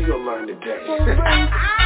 You 0.00 0.06
gonna 0.06 0.24
learn 0.24 0.46
today. 0.46 1.76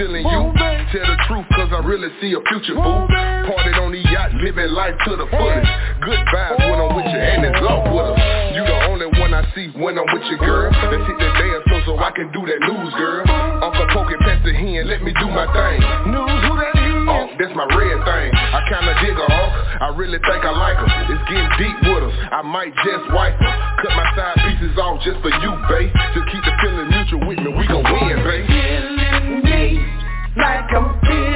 feeling 0.00 0.24
you? 0.24 0.42
Tell 0.96 1.04
the 1.04 1.18
truth, 1.28 1.46
cause 1.52 1.68
I 1.76 1.84
really 1.84 2.08
see 2.24 2.32
a 2.32 2.40
future, 2.48 2.72
boo. 2.72 3.04
Partied 3.44 3.76
on 3.84 3.92
the 3.92 4.00
yacht, 4.08 4.32
living 4.40 4.72
life 4.72 4.96
to 5.04 5.12
the 5.12 5.28
fullest. 5.28 5.68
Good 6.00 6.22
vibes 6.32 6.64
when 6.64 6.80
I'm 6.80 6.96
with 6.96 7.04
you, 7.04 7.20
and 7.20 7.44
it's 7.44 7.60
oh. 7.60 7.68
love 7.68 7.84
with 7.92 8.16
us. 8.16 8.20
You 8.56 8.64
the 8.64 8.78
only 8.88 9.08
one 9.20 9.36
I 9.36 9.44
see 9.52 9.68
when 9.76 10.00
I'm 10.00 10.08
with 10.08 10.24
you, 10.32 10.40
girl. 10.40 10.72
Let's 10.72 11.04
hit 11.04 11.18
the 11.20 11.30
dance 11.36 11.62
floor 11.68 11.82
so 11.84 11.92
I 12.00 12.10
can 12.16 12.32
do 12.32 12.40
that 12.48 12.60
news, 12.64 12.92
girl. 12.96 13.28
Uncle 13.60 13.86
Pokey, 13.92 14.16
pass 14.24 14.40
the 14.40 14.56
hand, 14.56 14.88
let 14.88 15.04
me 15.04 15.12
do 15.20 15.28
my 15.28 15.44
thing. 15.52 15.78
News, 16.08 16.40
who 16.48 16.52
that 16.56 16.74
is? 16.80 17.04
Oh, 17.04 17.26
that's 17.36 17.54
my 17.54 17.68
red 17.68 18.00
thing. 18.00 18.28
I 18.32 18.60
kinda 18.72 18.92
dig 19.04 19.14
her, 19.14 19.28
Hawk. 19.28 19.52
I 19.84 19.88
really 19.94 20.18
think 20.18 20.42
I 20.42 20.52
like 20.56 20.80
her. 20.80 20.90
It's 21.12 21.24
getting 21.28 21.52
deep 21.60 21.76
with 21.86 22.08
her. 22.08 22.12
I 22.34 22.42
might 22.42 22.72
just 22.82 23.04
wipe 23.12 23.36
her. 23.36 23.54
Cut 23.84 23.92
my 23.94 24.08
side 24.16 24.36
pieces 24.48 24.74
off 24.80 25.04
just 25.04 25.20
for 25.20 25.30
you, 25.30 25.52
babe. 25.68 25.92
Just 26.16 26.26
keep 26.32 26.42
the 26.42 26.54
feeling 26.64 26.88
mutual 26.88 27.22
with 27.28 27.38
me. 27.38 27.52
We 27.52 27.68
gon' 27.68 27.84
win, 27.84 28.16
babe. 28.24 28.99
I'm 30.50 31.00
feeling 31.06 31.29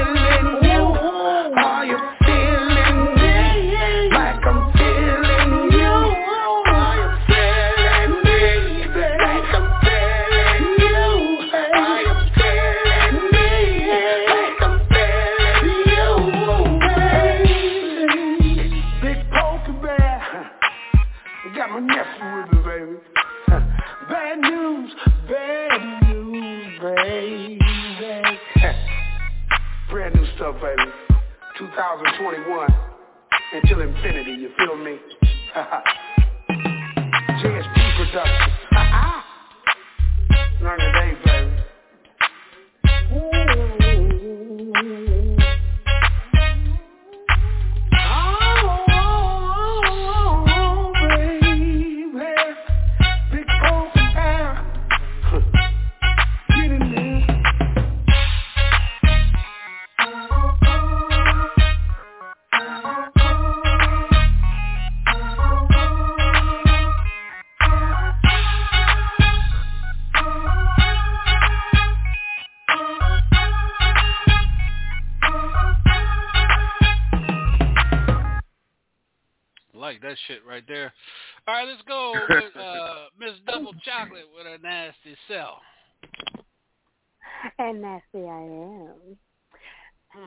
And 87.74 87.82
nasty 87.82 88.28
I 88.28 88.40
am. 88.40 89.16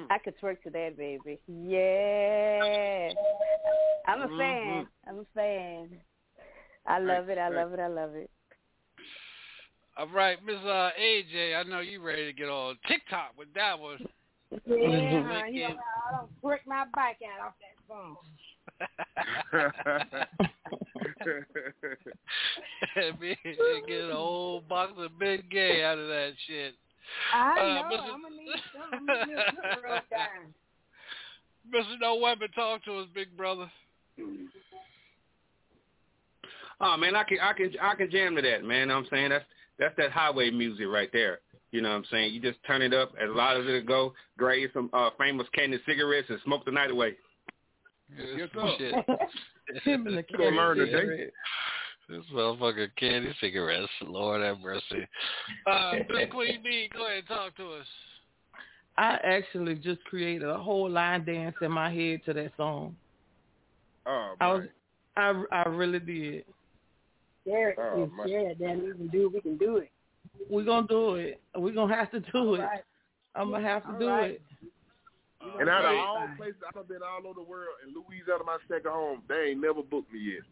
I 0.10 0.18
could 0.18 0.34
twerk 0.42 0.62
to 0.64 0.70
that, 0.70 0.98
baby. 0.98 1.40
Yeah. 1.48 3.14
I'm 4.06 4.22
a 4.22 4.28
fan. 4.38 4.86
I'm 5.08 5.20
a 5.20 5.26
fan. 5.34 5.98
I 6.86 7.00
love 7.00 7.30
it. 7.30 7.38
I 7.38 7.48
love 7.48 7.72
it. 7.72 7.80
I 7.80 7.88
love 7.88 8.16
it. 8.16 8.30
All 9.98 10.10
right, 10.10 10.38
Miss 10.46 10.58
uh, 10.58 10.90
AJ, 11.02 11.58
I 11.58 11.64
know 11.64 11.80
you 11.80 12.02
ready 12.02 12.26
to 12.26 12.34
get 12.34 12.50
on 12.50 12.78
TikTok 12.86 13.32
with 13.38 13.48
that 13.56 13.80
one. 13.80 14.06
Yeah, 14.66 15.48
you 15.48 15.70
know, 15.70 15.78
I 16.10 16.18
don't 16.18 16.42
break 16.42 16.68
my 16.68 16.84
back 16.94 17.20
out 17.24 17.40
off 17.48 17.54
that 17.62 17.78
phone. 17.88 18.18
Get 23.88 24.10
a 24.10 24.14
whole 24.14 24.62
box 24.62 24.94
of 24.98 25.18
big 25.18 25.50
gay 25.50 25.84
out 25.84 25.98
of 25.98 26.08
that 26.10 26.34
shit. 26.46 26.76
I 27.34 27.60
Uh, 27.60 27.90
know. 27.90 27.98
Mr. 27.98 28.14
I'm 28.14 28.22
gonna 28.22 28.36
need 28.36 28.62
some. 28.74 28.90
I'm 28.94 29.06
gonna 29.06 29.26
need 29.26 29.36
some 29.46 29.84
real 29.84 30.02
time. 30.12 30.54
Mr. 31.74 32.00
No 32.00 32.16
Weapon, 32.16 32.50
talk 32.56 32.84
to 32.86 33.00
us, 33.00 33.08
big 33.14 33.36
brother. 33.36 33.70
Oh 36.80 36.96
man, 36.98 37.16
I 37.16 37.24
can 37.24 37.40
I 37.42 37.54
can 37.54 37.72
I 37.82 37.96
can 37.96 38.10
jam 38.12 38.36
to 38.36 38.42
that, 38.42 38.64
man. 38.64 38.88
Know 38.88 38.96
what 38.96 39.06
I'm 39.06 39.10
saying 39.10 39.30
that's 39.30 39.46
that's 39.80 39.96
that 39.98 40.12
highway 40.12 40.50
music 40.52 40.88
right 40.88 41.10
there. 41.12 41.40
You 41.72 41.82
know 41.82 41.90
what 41.90 41.96
I'm 41.96 42.06
saying? 42.10 42.34
You 42.34 42.40
just 42.40 42.60
turn 42.66 42.82
it 42.82 42.94
up 42.94 43.12
as 43.22 43.30
loud 43.30 43.60
as 43.60 43.68
it'll 43.68 43.82
go, 43.84 44.14
grade 44.38 44.70
some 44.74 44.90
uh, 44.94 45.10
famous 45.20 45.48
candy 45.54 45.80
cigarettes 45.86 46.28
and 46.30 46.40
smoke 46.46 46.64
the 46.66 46.72
night 46.72 46.92
away. 46.92 47.16
Yes, 48.18 48.50
Shit. 48.78 48.94
Him 49.84 50.08
and 50.08 50.18
the 50.18 50.26
You 50.30 50.38
gonna 50.38 50.56
learn 50.56 50.78
candy 50.78 50.92
today. 50.92 51.32
Cigarette. 52.08 52.24
This 52.26 52.36
motherfucker 52.36 52.88
candy 52.98 53.34
cigarettes. 53.40 53.90
Lord 54.02 54.42
have 54.42 54.60
mercy. 54.60 55.08
Uh, 55.70 55.94
Big 56.10 56.30
Queen 56.32 56.60
B, 56.64 56.90
go 56.94 57.06
ahead, 57.06 57.18
and 57.20 57.28
talk 57.28 57.56
to 57.58 57.72
us. 57.74 57.86
I 58.98 59.18
actually 59.24 59.76
just 59.76 60.04
created 60.06 60.48
a 60.48 60.58
whole 60.58 60.90
line 60.90 61.26
dance 61.26 61.56
in 61.62 61.72
my 61.72 61.94
head 61.94 62.22
to 62.26 62.34
that 62.34 62.52
song. 62.58 62.96
Oh, 64.06 64.34
I 64.40 64.48
was, 64.54 64.62
man. 65.18 65.46
I, 65.52 65.64
I 65.64 65.68
really 65.70 66.00
did. 66.00 66.46
Derek 67.46 67.78
Oh, 67.80 68.04
is 68.04 68.10
my- 68.16 68.26
scared 68.26 68.58
we 68.60 68.66
can 68.94 69.08
do. 69.10 69.30
We 69.34 69.42
can 69.42 69.58
do 69.58 69.78
it. 69.78 69.90
We're 70.50 70.64
gonna 70.64 70.88
do 70.88 71.16
it. 71.16 71.42
We're 71.56 71.74
gonna 71.74 71.96
have 71.96 72.12
to 72.12 72.20
do 72.20 72.56
it. 72.56 72.60
Right. 72.60 72.82
I'm 73.36 73.52
gonna 73.52 73.68
have 73.68 73.84
to 73.84 73.90
All 73.94 74.00
do 74.00 74.08
right. 74.08 74.32
it. 74.32 74.42
And 75.60 75.70
out 75.70 75.86
of 75.86 75.96
all 75.96 76.28
places, 76.38 76.56
I've 76.68 76.88
been 76.88 77.00
all 77.04 77.26
over 77.28 77.40
the 77.42 77.48
world, 77.48 77.70
and 77.86 77.94
Louisiana, 77.96 78.44
my 78.46 78.58
second 78.68 78.92
home, 78.92 79.22
they 79.30 79.50
ain't 79.52 79.62
never 79.62 79.82
booked 79.84 80.12
me 80.12 80.20
yet. 80.20 80.44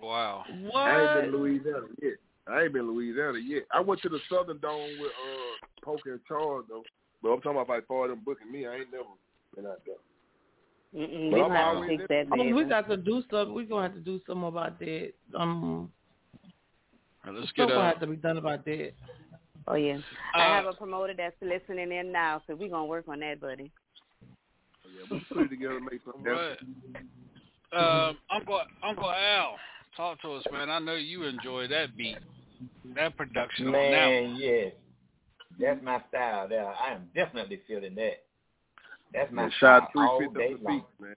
Wow. 0.00 0.44
I 0.46 0.50
ain't 0.50 0.62
What? 0.72 1.22
been 1.22 1.32
Louisiana 1.32 1.86
yet. 2.02 2.12
I 2.48 2.62
ain't 2.62 2.72
been 2.72 2.86
Louisiana 2.90 3.38
yet. 3.38 3.64
I 3.72 3.80
went 3.80 4.00
to 4.02 4.08
the 4.08 4.18
Southern 4.30 4.58
Dome 4.58 4.90
with 5.00 5.10
uh 5.10 5.66
Pokey 5.84 6.10
and 6.10 6.20
Charles 6.26 6.64
though. 6.68 6.82
But 7.22 7.30
I'm 7.30 7.40
talking 7.40 7.60
about 7.60 7.68
like 7.68 7.86
far 7.86 8.08
them 8.08 8.22
booking 8.24 8.50
me, 8.50 8.66
I 8.66 8.76
ain't 8.76 8.92
never 8.92 9.04
been 9.54 9.66
out 9.66 9.80
there. 9.84 9.96
Mm-mm, 10.92 11.30
But 11.30 11.36
we, 11.36 11.40
have 11.42 11.50
to 11.50 11.58
always 11.58 11.90
fix 11.90 12.04
that, 12.08 12.26
I 12.32 12.36
mean, 12.36 12.54
we 12.56 12.64
got 12.64 12.88
to 12.88 12.96
do 12.96 13.22
something. 13.30 13.54
We're 13.54 13.66
gonna 13.66 13.82
have 13.82 13.94
to 13.94 14.00
do 14.00 14.20
something 14.26 14.48
about 14.48 14.78
that. 14.80 15.12
Um, 15.36 15.92
All 17.24 17.32
right, 17.32 17.34
let's 17.40 17.52
get 17.52 17.62
something 17.62 17.78
have 17.78 18.00
to 18.00 18.06
be 18.08 18.16
done 18.16 18.38
about 18.38 18.64
that. 18.64 18.92
Oh 19.68 19.74
yeah. 19.74 19.98
I 20.34 20.38
Uh, 20.38 20.54
have 20.54 20.66
a 20.66 20.72
promoter 20.72 21.14
that's 21.16 21.36
listening 21.40 21.92
in 21.92 22.10
now, 22.10 22.42
so 22.46 22.56
we're 22.56 22.70
gonna 22.70 22.86
work 22.86 23.06
on 23.06 23.20
that, 23.20 23.40
buddy. 23.40 23.70
Yeah, 24.84 25.02
we 25.10 25.20
put 25.32 25.42
it 25.44 25.48
together 25.50 25.76
and 25.76 25.84
make 25.84 26.00
something 26.04 26.24
Right. 26.24 26.58
Um, 27.72 28.18
Uncle 28.34 28.60
Uncle 28.82 29.10
Al, 29.10 29.56
talk 29.96 30.20
to 30.22 30.32
us, 30.34 30.44
man. 30.52 30.70
I 30.70 30.78
know 30.78 30.94
you 30.94 31.24
enjoy 31.24 31.68
that 31.68 31.96
beat, 31.96 32.16
that 32.94 33.16
production 33.16 33.66
on 33.68 33.72
that 33.72 33.90
Man, 33.90 34.24
one. 34.32 34.36
yes. 34.40 34.72
That's 35.58 35.82
my 35.82 36.02
style 36.08 36.48
there. 36.48 36.66
I 36.66 36.92
am 36.94 37.08
definitely 37.14 37.60
feeling 37.66 37.94
that. 37.96 38.22
That's 39.12 39.30
my 39.32 39.42
Man, 39.42 39.52
style 39.58 39.88
shot 39.94 40.08
all 40.08 40.20
day 40.32 40.54
long. 40.62 40.80
feet, 40.80 40.84
man. 41.00 41.14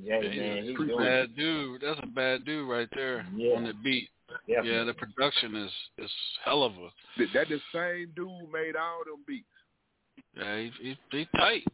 Yeah, 0.00 0.20
Yeah, 0.20 0.40
man, 0.54 0.64
he's 0.64 0.76
that's 0.78 0.90
a 0.90 0.92
it. 0.92 0.98
bad 0.98 1.36
dude. 1.36 1.80
That's 1.80 2.00
a 2.02 2.06
bad 2.06 2.44
dude 2.44 2.68
right 2.68 2.88
there 2.94 3.26
Yeah. 3.34 3.56
on 3.56 3.64
the 3.64 3.72
beat. 3.82 4.08
Definitely. 4.46 4.70
Yeah, 4.72 4.84
the 4.84 4.94
production 4.94 5.56
is 5.56 5.70
is 5.96 6.10
hell 6.44 6.62
of 6.62 6.72
a. 6.74 6.88
That, 7.16 7.28
that 7.34 7.48
the 7.48 7.60
same 7.72 8.12
dude 8.14 8.28
made 8.52 8.76
all 8.76 9.02
them 9.06 9.24
beats. 9.26 9.46
Yeah, 10.36 10.58
he, 10.58 10.70
he, 10.82 10.98
he 11.10 11.26
tight. 11.36 11.64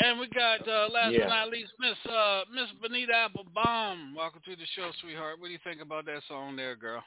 And 0.00 0.20
we 0.20 0.28
got 0.28 0.66
uh, 0.68 0.88
last 0.92 1.12
Yeah. 1.12 1.24
but 1.24 1.28
not 1.28 1.50
least, 1.50 1.72
Miss 1.80 1.96
uh, 2.12 2.42
Miss 2.52 2.68
Benita 2.80 3.14
Applebaum. 3.14 4.14
Welcome 4.14 4.40
to 4.44 4.54
the 4.54 4.66
show, 4.76 4.90
sweetheart. 5.00 5.40
What 5.40 5.46
do 5.48 5.52
you 5.52 5.58
think 5.64 5.80
about 5.80 6.06
that 6.06 6.22
song 6.28 6.54
there, 6.54 6.76
girl? 6.76 7.02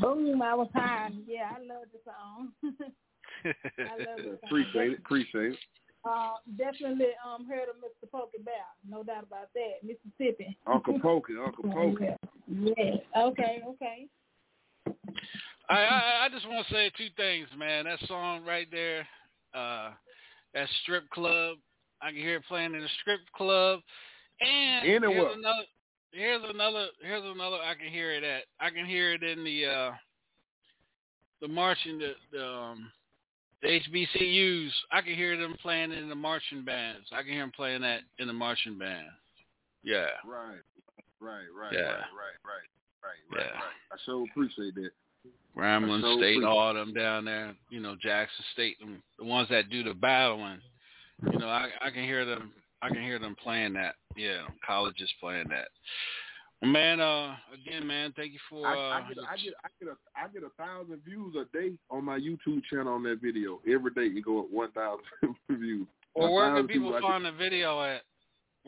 Boom! 0.00 0.40
I 0.42 0.54
was 0.54 0.68
high. 0.74 1.10
Yeah, 1.26 1.50
I 1.54 1.60
love 1.60 1.84
the 1.92 2.00
song. 2.04 2.52
I 3.44 3.98
love 3.98 4.16
the 4.16 4.24
song. 4.24 4.38
Appreciate 4.44 4.92
it, 4.92 4.98
appreciate 4.98 5.52
it. 5.52 5.58
Uh, 6.08 6.34
definitely 6.56 7.08
um 7.26 7.46
heard 7.46 7.68
of 7.68 7.76
Mr. 7.76 8.10
Pokey 8.10 8.38
Bear. 8.44 8.54
No 8.88 9.02
doubt 9.02 9.24
about 9.24 9.48
that. 9.54 9.82
Mississippi. 9.82 10.56
Uncle 10.66 10.98
Pokey, 11.00 11.34
Uncle 11.44 11.64
Pokey. 11.70 12.08
Yes. 12.48 12.98
Okay. 13.16 13.62
Okay. 13.68 14.06
I, 15.68 15.74
I 15.74 16.24
I 16.24 16.28
just 16.32 16.48
want 16.48 16.66
to 16.66 16.72
say 16.72 16.90
two 16.96 17.08
things, 17.16 17.48
man. 17.58 17.84
That 17.84 17.98
song 18.08 18.44
right 18.46 18.66
there, 18.70 19.06
uh, 19.54 19.90
that 20.58 20.68
strip 20.82 21.08
club. 21.10 21.56
I 22.02 22.10
can 22.10 22.20
hear 22.20 22.36
it 22.36 22.44
playing 22.48 22.74
in 22.74 22.82
a 22.82 22.88
strip 23.00 23.20
club. 23.36 23.80
And 24.40 24.86
Anywhere. 24.86 25.10
here's 25.10 25.36
another. 25.36 25.64
Here's 26.12 26.42
another. 26.48 26.86
Here's 27.02 27.24
another. 27.24 27.56
I 27.56 27.74
can 27.74 27.92
hear 27.92 28.12
it 28.12 28.24
at. 28.24 28.44
I 28.60 28.70
can 28.70 28.86
hear 28.86 29.12
it 29.12 29.22
in 29.22 29.44
the 29.44 29.66
uh, 29.66 29.90
the 31.40 31.48
marching 31.48 31.98
the 31.98 32.12
the, 32.32 32.44
um, 32.44 32.90
the 33.62 33.80
HBCUs. 33.80 34.70
I 34.92 35.00
can 35.00 35.14
hear 35.14 35.36
them 35.36 35.56
playing 35.60 35.92
in 35.92 36.08
the 36.08 36.14
marching 36.14 36.64
bands. 36.64 37.06
I 37.12 37.22
can 37.22 37.32
hear 37.32 37.42
them 37.42 37.52
playing 37.54 37.82
that 37.82 38.00
in 38.18 38.26
the 38.26 38.32
marching 38.32 38.78
band. 38.78 39.06
Yeah. 39.82 40.06
Right, 40.24 40.58
right, 41.20 41.46
right, 41.54 41.72
Yeah. 41.72 41.82
right, 41.82 41.92
right, 41.92 42.38
right, 42.44 42.68
right, 43.02 43.14
right, 43.30 43.44
Yeah. 43.46 43.52
right. 43.52 43.92
I 43.92 43.96
sure 44.04 44.24
appreciate 44.30 44.74
that. 44.76 44.90
Grambling 45.56 46.02
so 46.02 46.16
State, 46.18 46.36
pretty. 46.36 46.44
all 46.44 46.72
them 46.72 46.92
down 46.94 47.24
there, 47.24 47.54
you 47.68 47.80
know, 47.80 47.96
Jackson 48.00 48.44
State, 48.52 48.78
them, 48.78 49.02
the 49.18 49.24
ones 49.24 49.48
that 49.50 49.70
do 49.70 49.82
the 49.82 49.94
battling. 49.94 50.60
You 51.32 51.38
know, 51.38 51.48
I 51.48 51.68
I 51.82 51.90
can 51.90 52.04
hear 52.04 52.24
them. 52.24 52.52
I 52.80 52.88
can 52.88 53.02
hear 53.02 53.18
them 53.18 53.34
playing 53.42 53.72
that. 53.74 53.96
Yeah, 54.16 54.42
colleges 54.64 55.10
playing 55.20 55.48
that. 55.48 55.68
Man, 56.60 57.00
uh, 57.00 57.36
again, 57.54 57.86
man, 57.86 58.12
thank 58.16 58.32
you 58.32 58.38
for. 58.50 58.66
I, 58.66 58.72
Uh, 58.72 58.76
I 58.76 59.00
get, 59.08 59.18
I 59.18 59.36
get, 59.36 59.54
I 59.64 59.68
get 59.80 59.88
a, 59.88 59.96
I 60.16 60.28
get 60.32 60.42
a 60.42 60.50
thousand 60.62 61.00
views 61.04 61.34
a 61.36 61.44
day 61.56 61.72
on 61.90 62.04
my 62.04 62.18
YouTube 62.18 62.62
channel 62.70 62.94
on 62.94 63.02
that 63.04 63.20
video. 63.22 63.60
Every 63.68 63.92
day 63.92 64.06
you 64.12 64.22
go 64.22 64.40
up 64.40 64.46
one 64.50 64.70
thousand 64.72 65.04
views. 65.48 65.86
well, 66.14 66.32
where 66.32 66.46
can 66.46 66.54
thousand 66.54 66.68
people 66.68 66.90
views, 66.90 67.02
I 67.04 67.08
find 67.08 67.24
the 67.24 67.32
video 67.32 67.80
at? 67.82 68.02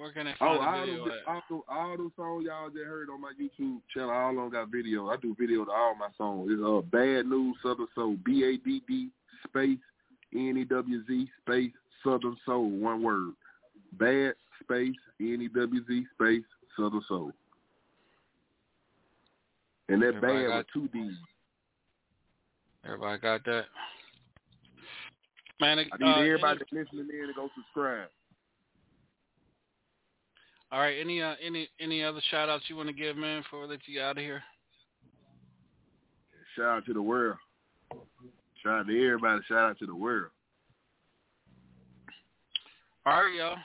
Where 0.00 0.12
can 0.12 0.24
they 0.24 0.32
Oh, 0.40 0.58
all 0.58 0.80
video 0.80 1.04
those, 1.04 1.12
all, 1.26 1.42
those, 1.50 1.62
all 1.68 1.96
those 1.98 2.10
songs 2.16 2.46
y'all 2.46 2.70
just 2.70 2.86
heard 2.86 3.10
on 3.10 3.20
my 3.20 3.32
YouTube 3.38 3.80
channel, 3.92 4.10
all 4.10 4.30
of 4.30 4.36
them 4.36 4.50
got 4.50 4.70
video. 4.70 5.10
I 5.10 5.16
do 5.18 5.36
video 5.38 5.66
to 5.66 5.70
all 5.70 5.94
my 5.94 6.08
songs. 6.16 6.48
It's 6.50 6.62
uh, 6.64 6.80
Bad 6.90 7.26
News 7.26 7.54
Southern 7.62 7.86
Soul, 7.94 8.16
B 8.24 8.42
A 8.44 8.56
D 8.66 8.82
D 8.88 9.10
space 9.46 9.78
N 10.34 10.56
E 10.56 10.64
W 10.64 11.06
Z 11.06 11.28
space 11.42 11.72
Southern 12.02 12.34
Soul, 12.46 12.70
one 12.70 13.02
word. 13.02 13.34
Bad 13.92 14.32
space 14.62 14.96
N 15.20 15.42
E 15.42 15.48
W 15.54 15.84
Z 15.86 16.06
space 16.14 16.44
Southern 16.78 17.02
Soul. 17.06 17.32
And 19.90 20.00
that 20.00 20.14
Everybody 20.14 20.46
bad 20.46 20.56
with 20.56 20.66
two 20.72 20.88
D's. 20.88 21.12
Everybody 22.86 23.20
got 23.20 23.44
that? 23.44 23.64
Man, 25.60 25.78
I 25.78 25.82
need 25.82 25.90
uh, 26.02 26.20
everybody 26.20 26.60
listening 26.72 27.08
in 27.12 27.26
to 27.26 27.34
go 27.36 27.50
subscribe. 27.54 28.08
All 30.72 30.80
right. 30.80 30.96
Any 31.00 31.22
uh, 31.22 31.34
any 31.44 31.68
any 31.80 32.02
other 32.02 32.20
shout 32.30 32.48
outs 32.48 32.64
you 32.68 32.76
want 32.76 32.88
to 32.88 32.94
give, 32.94 33.16
man, 33.16 33.42
before 33.42 33.62
we 33.62 33.68
let 33.68 33.80
you 33.86 34.00
out 34.00 34.18
of 34.18 34.24
here? 34.24 34.42
Shout 36.56 36.78
out 36.78 36.86
to 36.86 36.94
the 36.94 37.02
world. 37.02 37.36
Shout 38.62 38.80
out 38.80 38.86
to 38.86 39.06
everybody. 39.06 39.40
Shout 39.48 39.70
out 39.70 39.78
to 39.78 39.86
the 39.86 39.94
world. 39.94 40.30
All 43.06 43.22
right, 43.22 43.34
y'all. 43.34 43.56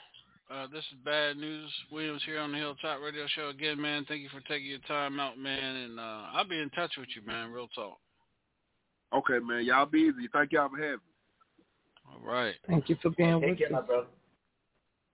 Uh, 0.49 0.67
this 0.71 0.83
is 0.91 0.97
Bad 1.03 1.37
News 1.37 1.71
Williams 1.91 2.21
here 2.25 2.39
on 2.39 2.51
the 2.51 2.57
Hilltop 2.57 3.01
Radio 3.01 3.25
Show 3.35 3.49
again, 3.49 3.81
man. 3.81 4.05
Thank 4.07 4.21
you 4.21 4.29
for 4.29 4.41
taking 4.41 4.69
your 4.69 4.79
time 4.87 5.19
out, 5.19 5.39
man, 5.39 5.75
and 5.75 5.99
uh, 5.99 6.27
I'll 6.33 6.47
be 6.47 6.59
in 6.59 6.69
touch 6.69 6.91
with 6.97 7.09
you, 7.15 7.25
man. 7.25 7.51
Real 7.51 7.67
talk. 7.69 7.97
Okay, 9.13 9.39
man. 9.43 9.65
Y'all 9.65 9.87
be 9.87 9.99
easy. 9.99 10.29
Thank 10.31 10.51
y'all 10.51 10.69
for 10.69 10.77
having 10.77 10.93
me. 10.93 10.99
All 12.11 12.31
right. 12.31 12.53
Thank 12.67 12.89
you 12.89 12.97
for 13.01 13.09
being 13.11 13.41
Take 13.41 13.49
with 13.51 13.59
care, 13.59 13.69
my 13.71 13.79
us. 13.79 14.05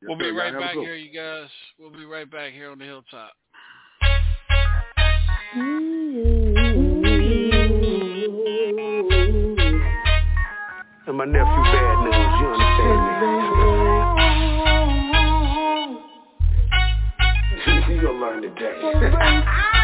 Brother. 0.02 0.10
Yes, 0.10 0.10
We'll 0.10 0.18
be 0.18 0.26
Y'all 0.26 0.36
right 0.36 0.54
have 0.54 0.62
a 0.62 0.66
back 0.66 0.74
here, 0.74 0.96
you 0.96 1.12
guys. 1.12 1.50
We'll 1.80 1.92
be 1.92 2.06
right 2.06 2.30
back 2.30 2.54
here 2.54 2.72
on 2.72 2.80
the 2.80 2.86
Hilltop. 2.86 3.34
And 11.08 11.18
my 11.18 11.26
nephew 11.26 11.64
Bad 11.72 12.04
News, 12.04 12.16
you 12.40 12.48
understand 12.48 13.02
me? 13.08 13.32
you 17.96 18.02
gonna 18.02 18.20
learn 18.20 18.42
today. 18.42 19.72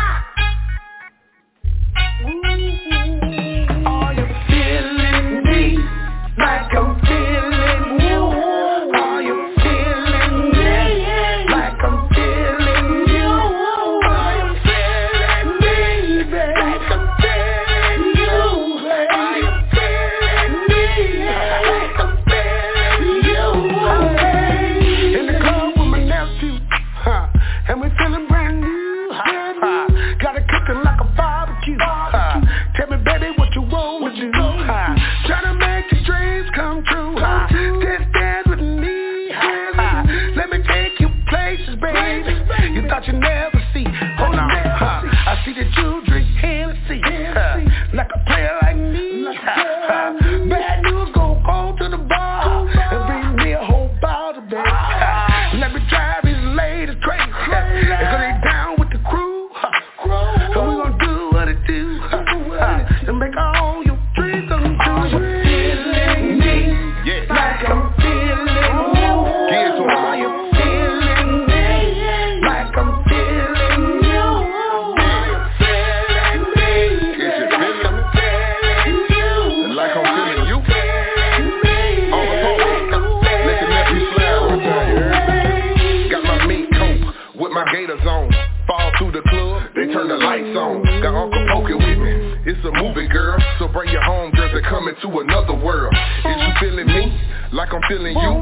feeling 97.87 98.15
you? 98.15 98.33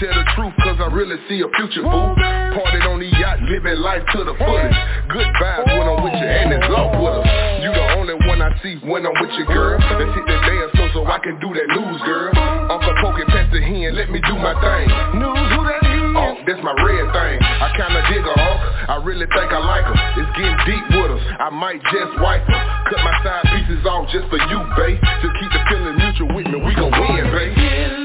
Tell 0.00 0.10
the 0.10 0.26
truth, 0.34 0.54
cause 0.64 0.78
I 0.80 0.88
really 0.90 1.16
see 1.28 1.40
a 1.40 1.48
future, 1.54 1.84
boo. 1.84 2.18
Partied 2.56 2.86
on 2.88 2.98
the 2.98 3.08
yacht, 3.20 3.40
living 3.46 3.78
life 3.78 4.02
to 4.12 4.24
the 4.24 4.34
fullest. 4.34 4.78
Good 5.08 5.28
vibes 5.38 5.70
when 5.70 5.86
I'm 5.86 6.02
with 6.02 6.16
you, 6.18 6.26
and 6.26 6.52
it's 6.52 6.68
love 6.72 6.98
with 6.98 7.22
us. 7.22 7.28
You 7.62 7.70
the 7.70 7.86
only 7.94 8.16
one 8.26 8.42
I 8.42 8.50
see 8.62 8.80
when 8.82 9.06
I'm 9.06 9.14
with 9.20 9.30
you, 9.38 9.46
girl. 9.46 9.78
Let's 9.78 10.10
hit 10.12 10.26
that 10.26 10.40
dance 10.42 10.70
floor 10.74 10.90
so 10.92 11.00
I 11.06 11.18
can 11.22 11.38
do 11.38 11.52
that 11.54 11.68
news, 11.78 12.00
girl. 12.02 12.32
Uncle 12.72 12.94
Pokey, 13.00 13.24
pass 13.30 13.46
the 13.52 13.60
hen, 13.62 13.94
let 13.94 14.10
me 14.10 14.18
do 14.24 14.34
my 14.34 14.56
thing. 14.58 14.86
News, 15.20 15.46
who 15.54 15.60
that 15.62 15.82
is? 15.84 16.10
Oh, 16.14 16.34
that's 16.46 16.62
my 16.62 16.74
red 16.78 17.06
thing. 17.10 17.38
I 17.42 17.68
kinda 17.74 18.00
dig 18.10 18.22
her, 18.22 18.38
huh? 18.38 18.92
I 18.94 18.96
really 19.02 19.26
think 19.26 19.50
I 19.50 19.58
like 19.58 19.84
her. 19.84 19.96
It's 20.22 20.30
getting 20.38 20.58
deep 20.66 20.84
with 20.94 21.10
us. 21.18 21.22
I 21.38 21.50
might 21.50 21.82
just 21.90 22.18
wipe 22.22 22.46
her. 22.46 22.62
Cut 22.90 23.00
my 23.02 23.14
side 23.22 23.44
pieces 23.50 23.82
off 23.86 24.10
just 24.10 24.26
for 24.30 24.38
you, 24.38 24.58
babe. 24.78 24.98
Just 25.22 25.34
keep 25.38 25.50
the 25.50 25.62
feeling 25.68 25.96
mutual 25.98 26.30
with 26.34 26.46
me. 26.46 26.58
We 26.62 26.74
gon' 26.74 26.92
win, 26.92 27.30
babe. 27.30 28.03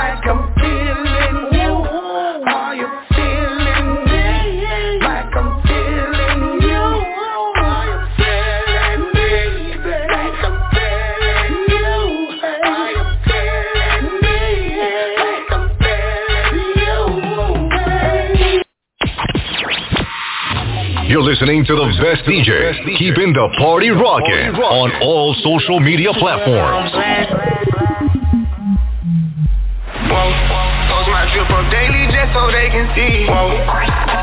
Feeling 0.00 0.16
me 0.16 0.16
like 0.16 0.26
I'm 0.26 0.40
feeling 0.56 1.52
you? 1.52 1.72
Are 2.48 2.74
you 2.74 2.88
feeling 3.10 3.88
me 4.06 4.98
like 5.04 5.34
I'm 5.36 5.60
feeling 5.66 6.60
you? 6.62 6.84
Are 7.60 7.84
you 7.90 7.98
feeling 8.16 9.02
me 9.14 9.32
like 10.08 10.40
I'm 10.44 10.56
feeling 10.72 11.56
you? 11.68 11.92
Are 12.64 12.90
you 12.90 13.04
feeling 13.28 14.16
me 14.22 14.40
like 15.20 15.50
I'm 15.52 15.64
feeling 15.78 16.70
you? 16.80 16.96
You're 21.08 21.22
listening 21.22 21.60
to 21.66 21.74
the 21.74 21.86
best 22.00 22.22
DJ, 22.24 22.50
keeping 22.98 23.32
the 23.34 23.48
party 23.58 23.90
rocking 23.90 24.54
on 24.62 24.92
all 25.02 25.34
social 25.42 25.78
media 25.80 26.12
platforms. 26.14 27.59
Up 31.52 31.70
daily 31.70 32.06
just 32.10 32.32
so 32.32 32.50
they 32.50 32.70
can 32.70 32.86
see. 32.94 33.26
Whoa, 33.26 33.50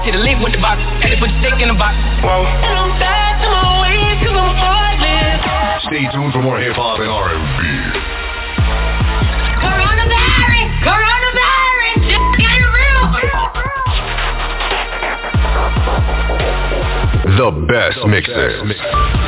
get 0.04 0.16
a 0.16 0.22
link 0.24 0.40
with 0.44 0.54
the 0.54 0.62
box, 0.64 0.82
had 1.04 1.12
to 1.12 1.18
put 1.20 1.30
the 1.30 1.38
stick 1.44 1.60
in 1.62 1.68
the 1.70 1.78
box. 1.78 1.96
Whoa, 2.24 2.48
and 2.48 2.76
I'm 2.80 2.98
back 3.00 3.42
to 3.44 3.48
my 3.52 3.82
ways 3.84 4.18
'cause 4.24 4.36
I'm 4.36 4.56
heartless. 4.56 5.88
Stay 5.88 6.08
tuned 6.12 6.34
for 6.34 6.42
more 6.42 6.60
hip 6.60 6.76
hop 6.76 7.00
and 7.00 7.10
R&B. 7.10 7.64
Coronavirus, 9.64 10.70
coronavirus, 10.84 11.96
just 12.08 12.28
get 12.40 12.60
real. 12.76 13.04
The 17.38 17.52
best 17.70 18.00
mixes. 18.08 18.74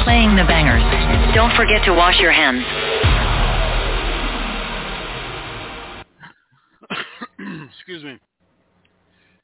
Playing 0.04 0.36
the 0.36 0.44
bangers. 0.44 0.84
Don't 1.36 1.54
forget 1.54 1.84
to 1.86 1.94
wash 1.94 2.20
your 2.20 2.32
hands. 2.32 2.66
Excuse 7.70 8.04
me. 8.04 8.18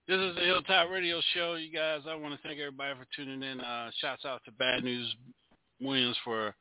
This 0.07 0.19
is 0.19 0.35
the 0.35 0.41
Hilltop 0.41 0.91
Radio 0.91 1.19
Show, 1.33 1.55
you 1.55 1.71
guys. 1.71 2.01
I 2.07 2.13
want 2.13 2.35
to 2.35 2.47
thank 2.47 2.59
everybody 2.59 2.93
for 2.93 3.07
tuning 3.15 3.41
in. 3.41 3.59
Uh, 3.59 3.89
shouts 3.99 4.23
out 4.23 4.39
to 4.45 4.51
Bad 4.51 4.83
News 4.83 5.11
Williams 5.81 6.15
for 6.23 6.53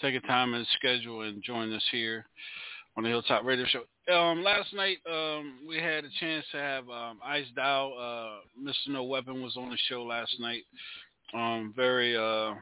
taking 0.00 0.20
time 0.22 0.54
his 0.54 0.66
schedule 0.74 1.22
and 1.22 1.40
joining 1.40 1.72
us 1.72 1.84
here 1.92 2.26
on 2.96 3.04
the 3.04 3.08
Hilltop 3.08 3.44
Radio 3.44 3.64
Show. 3.66 4.12
Um, 4.12 4.42
last 4.42 4.74
night 4.74 4.96
um, 5.08 5.60
we 5.68 5.76
had 5.76 6.04
a 6.04 6.08
chance 6.18 6.44
to 6.50 6.58
have 6.58 6.90
um, 6.90 7.20
Ice 7.24 7.46
Doll, 7.54 7.94
uh, 7.96 8.60
Mr. 8.60 8.88
No 8.88 9.04
Weapon 9.04 9.40
was 9.40 9.56
on 9.56 9.70
the 9.70 9.78
show 9.88 10.02
last 10.02 10.34
night. 10.40 10.64
Um, 11.32 11.72
very, 11.76 12.16
uh, 12.16 12.54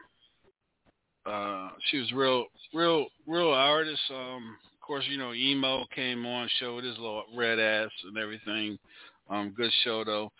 uh, 1.24 1.70
she 1.90 2.00
was 2.00 2.12
real, 2.12 2.44
real, 2.74 3.06
real 3.26 3.52
artist. 3.54 4.02
Um, 4.10 4.58
of 4.74 4.86
course, 4.86 5.06
you 5.08 5.16
know, 5.16 5.32
emo 5.32 5.86
came 5.94 6.26
on, 6.26 6.50
showed 6.60 6.84
his 6.84 6.98
little 6.98 7.24
red 7.34 7.58
ass 7.58 7.90
and 8.04 8.18
everything. 8.18 8.78
Um, 9.28 9.52
good 9.56 9.70
show 9.84 10.04
though. 10.04 10.32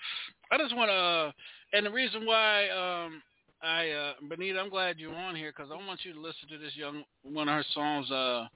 I 0.51 0.59
just 0.59 0.75
want 0.75 0.89
to, 0.89 0.95
uh, 0.95 1.33
and 1.75 1.87
the 1.87 1.91
reason 1.91 2.25
why 2.25 2.69
um, 2.69 3.23
I, 3.63 3.91
uh, 3.91 4.13
Benita, 4.29 4.59
I'm 4.59 4.71
glad 4.71 4.99
you're 4.99 5.15
on 5.15 5.37
here 5.37 5.53
because 5.55 5.71
I 5.73 5.87
want 5.87 6.01
you 6.05 6.15
to 6.15 6.21
listen 6.21 6.49
to 6.51 6.59
this 6.59 6.75
young 6.77 7.05
one 7.23 7.49
of 7.49 7.55
her 7.55 7.65
songs. 7.75 8.11
Uh, 8.11 8.47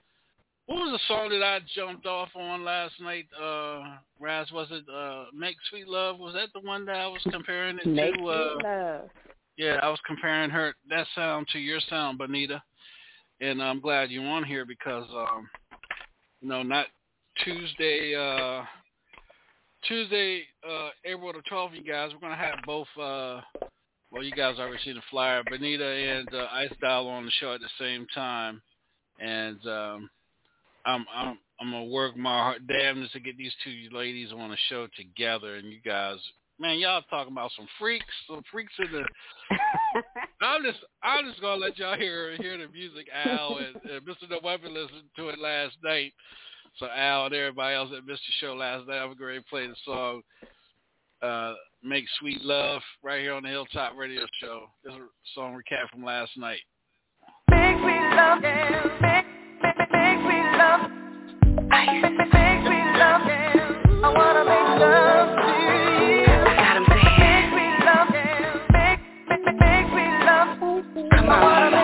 what 0.67 0.77
was 0.77 0.93
the 0.93 1.15
song 1.15 1.29
that 1.31 1.43
I 1.43 1.59
jumped 1.75 2.07
off 2.07 2.29
on 2.35 2.65
last 2.65 2.95
night? 3.01 3.27
Uh, 3.41 3.97
Raz, 4.21 4.51
was 4.53 4.69
it 4.71 4.85
uh, 4.93 5.25
"Make 5.35 5.57
Sweet 5.69 5.89
Love"? 5.89 6.19
Was 6.19 6.35
that 6.35 6.49
the 6.55 6.67
one 6.67 6.87
that 6.87 6.97
I 6.97 7.09
was 7.09 7.21
comparing 7.31 7.79
it 7.79 7.87
Make 7.87 8.15
to? 8.15 8.27
Uh, 8.27 8.53
sweet 8.53 8.65
love. 8.65 9.11
yeah, 9.57 9.81
I 9.83 9.89
was 9.89 9.99
comparing 10.07 10.51
her 10.51 10.75
that 10.89 11.07
sound 11.15 11.49
to 11.53 11.59
your 11.59 11.81
sound, 11.91 12.17
Bonita, 12.17 12.63
and 13.41 13.63
I'm 13.63 13.81
glad 13.81 14.11
you're 14.11 14.25
on 14.25 14.45
here 14.45 14.65
because 14.65 15.07
um, 15.13 15.49
you 16.41 16.49
know, 16.49 16.63
not 16.63 16.87
Tuesday, 17.45 18.15
uh, 18.15 18.65
Tuesday, 19.87 20.43
uh, 20.69 20.91
April 21.05 21.33
the 21.33 21.43
12th, 21.51 21.75
you 21.75 21.83
guys. 21.83 22.11
We're 22.13 22.21
going 22.21 22.39
to 22.39 22.45
have 22.45 22.59
both, 22.65 22.87
uh, 22.97 23.41
well, 24.11 24.23
you 24.23 24.33
guys 24.33 24.59
already 24.59 24.83
seen 24.85 24.95
the 24.95 25.03
flyer, 25.11 25.43
Benita 25.49 25.85
and 25.85 26.29
uh, 26.33 26.47
Ice 26.53 26.73
Doll 26.81 27.09
on 27.09 27.25
the 27.25 27.33
show 27.41 27.55
at 27.55 27.61
the 27.61 27.69
same 27.79 28.07
time. 28.15 28.63
And 29.21 29.59
um, 29.67 30.11
I'm, 30.87 31.05
I'm, 31.15 31.39
I'm 31.61 31.71
going 31.71 31.87
to 31.89 31.93
work 31.93 32.17
my 32.17 32.39
heart 32.39 32.67
damnedest 32.67 33.13
to 33.15 33.21
get 33.21 33.37
these 33.37 33.53
two 33.65 33.89
ladies 33.97 34.31
on 34.33 34.51
the 34.51 34.57
show 34.69 34.87
together. 34.97 35.57
And 35.57 35.73
you 35.73 35.81
guys, 35.85 36.19
man, 36.61 36.79
y'all 36.79 37.03
talking 37.11 37.33
about 37.33 37.51
some 37.57 37.67
freaks, 37.79 38.05
some 38.29 38.43
freaks 38.51 38.73
in 38.79 38.93
the. 38.93 39.05
I'm 40.43 40.63
just, 40.63 40.79
I'm 41.03 41.29
just 41.29 41.41
gonna 41.41 41.61
let 41.61 41.79
y'all 41.79 41.97
hear 41.97 42.37
hear 42.41 42.59
the 42.59 42.67
music. 42.73 43.07
Al 43.13 43.59
and, 43.59 43.77
and 43.91 44.07
Mr. 44.07 44.29
No 44.29 44.41
Weapon 44.43 44.75
listened 44.75 45.03
to 45.17 45.29
it 45.29 45.39
last 45.39 45.77
night. 45.85 46.13
So 46.79 46.87
Al 46.87 47.27
and 47.27 47.35
everybody 47.35 47.75
else 47.77 47.91
that 47.91 48.07
missed 48.07 48.23
the 48.27 48.47
show 48.47 48.55
last 48.55 48.87
night, 48.89 48.99
I'm 48.99 49.15
going 49.17 49.39
to 49.39 49.45
play 49.49 49.67
the 49.67 49.75
song 49.85 50.23
uh, 51.23 51.55
"Make 51.83 52.05
Sweet 52.19 52.43
Love" 52.45 52.81
right 53.03 53.21
here 53.21 53.35
on 53.35 53.43
the 53.43 53.51
Hilltop 53.51 53.93
Radio 53.97 54.23
Show. 54.41 54.67
This 54.85 54.95
is 54.95 55.01
a 55.01 55.07
song 55.35 55.55
recap 55.55 55.91
from 55.91 56.05
last 56.05 56.31
night. 56.37 56.61
Make 57.51 57.77
me 57.77 57.99
love, 58.17 58.41
make, 58.41 58.71
make, 59.03 59.27
make 59.93 60.19
me 60.25 60.39
love, 60.57 60.91
make, 61.69 62.03
make 62.03 62.63
me 62.65 62.81
love. 62.99 63.23
I 64.05 64.13
wanna 64.17 64.45
make 64.45 64.81
love 64.81 65.29
to 65.37 65.53
you. 66.03 66.27
I 66.27 66.57
got 66.57 66.77
him 66.79 66.87
saying. 66.89 67.21
Make 67.21 67.49
me 67.55 67.67
love, 67.85 68.09
make, 68.73 69.01
make, 69.29 69.45
make 69.61 69.89
me 69.95 70.07
love. 70.25 70.49
Come 71.11 71.29
on. 71.29 71.82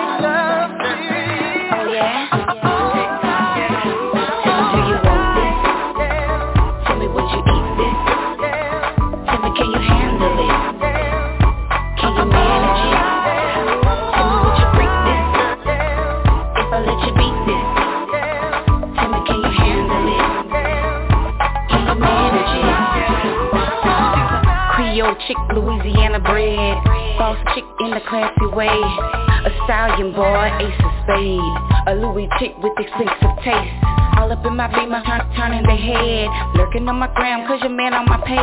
It? 25.09 25.19
Chick, 25.27 25.37
Louisiana 25.55 26.21
bred 26.21 26.77
Boss 27.19 27.39
chick 27.55 27.65
in 27.81 27.93
a 27.93 28.01
classy 28.09 28.47
way. 28.55 28.69
A 28.69 29.51
stallion 29.65 30.13
boy, 30.13 30.47
ace 30.63 30.81
of 30.85 30.93
spade. 31.03 31.55
A 31.89 31.95
Louis 31.99 32.29
chick 32.39 32.55
with 32.63 32.73
expensive 32.79 33.35
taste. 33.43 33.75
All 34.19 34.31
up 34.31 34.45
in 34.47 34.55
my 34.55 34.69
beamer, 34.69 35.03
turn, 35.05 35.27
turning 35.35 35.65
the 35.65 35.75
head. 35.75 36.29
Lurking 36.55 36.89
on 36.89 36.97
my 36.97 37.13
gram, 37.15 37.47
cause 37.49 37.61
your 37.61 37.75
man 37.75 37.95
on 37.95 38.07
my 38.07 38.19
page. 38.23 38.39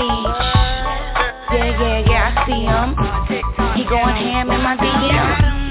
Yeah, 1.55 1.71
yeah, 1.79 2.09
yeah, 2.09 2.31
I 2.31 2.45
see 2.47 2.63
him. 2.67 2.89
He 3.75 3.83
going 3.87 4.15
ham 4.15 4.51
in 4.51 4.61
my 4.61 4.75
DM 4.75 5.64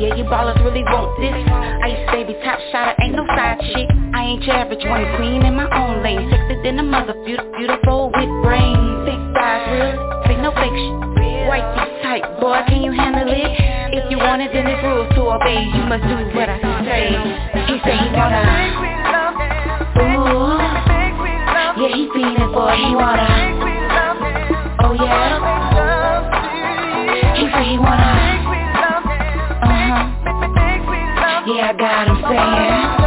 yeah, 0.00 0.16
you 0.16 0.24
ballers 0.24 0.56
really 0.64 0.82
want 0.88 1.12
this. 1.20 1.36
Ice 1.84 2.08
baby, 2.08 2.32
top 2.40 2.56
shotter, 2.72 2.96
ain't 3.04 3.12
no 3.12 3.28
side 3.36 3.60
chick. 3.60 3.84
I 4.16 4.32
ain't 4.32 4.42
your 4.44 4.56
average 4.56 4.80
one, 4.88 5.04
queen 5.20 5.44
in 5.44 5.54
my 5.54 5.68
own 5.76 6.02
lane. 6.02 6.24
Sexy 6.32 6.56
than 6.64 6.80
a 6.80 6.82
mother, 6.82 7.12
beautiful, 7.24 7.52
beautiful 7.52 8.08
with 8.08 8.32
brains 8.40 9.04
Big 9.04 9.20
thighs, 9.36 9.68
real, 9.68 10.00
ain't 10.32 10.40
no 10.40 10.56
fake 10.56 10.72
shit. 10.72 10.96
White 11.44 11.68
teeth 11.76 12.00
tight, 12.00 12.24
boy, 12.40 12.64
can 12.68 12.80
you 12.80 12.92
handle 12.96 13.28
it? 13.28 13.52
If 13.92 14.10
you 14.10 14.16
want 14.16 14.40
it, 14.40 14.48
then 14.56 14.66
it's 14.72 14.80
rules 14.80 15.12
to 15.20 15.36
obey. 15.36 15.68
You 15.68 15.84
must 15.84 16.04
do 16.08 16.16
what 16.32 16.48
I 16.48 16.56
say. 16.88 17.12
He 17.68 17.76
say 17.84 18.00
he 18.00 18.08
wanna 18.16 18.40
Ooh. 20.00 20.64
Yeah, 21.76 21.92
he 21.92 22.08
feeling 22.16 22.52
boy, 22.56 22.72
he 22.72 22.96
wanna. 22.96 23.28
Oh 24.80 24.96
yeah. 24.96 25.44
He 27.36 27.44
say 27.52 27.64
he 27.68 27.78
wanna 27.78 28.39
I 31.70 31.72
got 31.72 32.08
him 32.08 32.16
saying. 32.28 32.99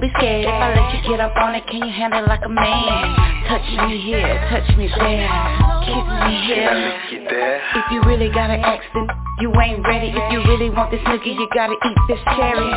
Be 0.00 0.08
scared 0.16 0.44
if 0.44 0.50
I 0.50 0.72
let 0.72 0.88
you 0.96 1.10
get 1.10 1.20
up 1.20 1.36
on 1.36 1.54
it. 1.54 1.66
Can 1.68 1.84
you 1.84 1.92
handle 1.92 2.24
it 2.24 2.28
like 2.28 2.40
a 2.44 2.48
man? 2.48 3.04
Touch 3.48 3.68
me 3.84 4.00
here, 4.00 4.32
touch 4.48 4.64
me 4.76 4.88
there, 4.88 5.28
kiss 5.84 6.06
me 6.24 6.32
here. 6.48 6.72
If 7.76 7.84
you 7.92 8.00
really 8.08 8.32
got 8.32 8.48
an 8.48 8.60
accent, 8.64 9.10
you 9.40 9.52
ain't 9.60 9.84
ready. 9.84 10.08
If 10.08 10.32
you 10.32 10.40
really 10.48 10.70
want 10.70 10.90
this 10.90 11.00
nigga, 11.04 11.26
you 11.26 11.48
gotta 11.52 11.74
eat 11.74 11.98
this 12.08 12.18
cherry. 12.36 12.72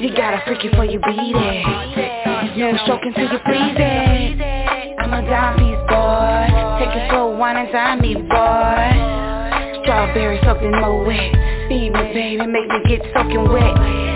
You 0.00 0.10
gotta 0.16 0.42
freak 0.46 0.64
it 0.64 0.70
before 0.72 0.86
you 0.86 0.98
beat 0.98 1.36
it. 1.38 2.58
No 2.58 2.74
stroking 2.82 3.12
till 3.14 3.30
you 3.30 3.38
freeze 3.46 3.78
it. 3.78 4.98
I'm 4.98 5.12
a 5.14 5.22
dime 5.22 5.54
piece, 5.58 5.82
boy. 5.86 6.50
Take 6.82 6.96
it 6.98 7.10
slow, 7.10 7.36
wine 7.36 7.56
and 7.56 7.70
dime 7.70 8.00
me, 8.00 8.14
boy. 8.14 9.82
Strawberry 9.82 10.40
something 10.42 10.72
more 10.80 11.04
wet. 11.04 11.30
Feed 11.68 11.92
me, 11.92 12.02
baby, 12.10 12.46
make 12.46 12.68
me 12.68 12.80
get 12.88 13.02
soaking 13.14 13.46
wet. 13.52 14.13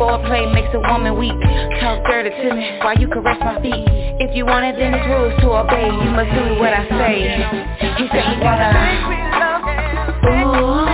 Foreplay 0.00 0.48
makes 0.54 0.72
a 0.72 0.80
woman 0.80 1.18
weak. 1.18 1.36
Talk 1.80 2.02
dirty 2.08 2.30
to 2.30 2.54
me 2.54 2.78
while 2.80 2.96
you 2.96 3.06
caress 3.06 3.36
my 3.40 3.60
feet. 3.60 3.84
If 4.18 4.34
you 4.34 4.46
want 4.46 4.64
it, 4.64 4.76
then 4.80 4.94
it's 4.94 5.06
rules 5.06 5.36
to 5.44 5.52
obey. 5.52 5.92
You 5.92 6.10
must 6.16 6.32
do 6.32 6.56
what 6.58 6.72
I 6.72 6.88
say. 6.88 7.36
He 8.00 8.08
said 8.08 8.24
he 8.24 8.40
wanna. 8.40 8.72
Ooh. 10.24 10.88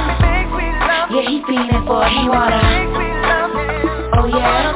Yeah, 1.15 1.23
he 1.23 1.39
feeling 1.47 1.87
for 1.87 2.03
it. 2.03 2.11
He 2.19 2.29
wanna. 2.29 2.59
Oh 4.19 4.27
yeah. 4.27 4.75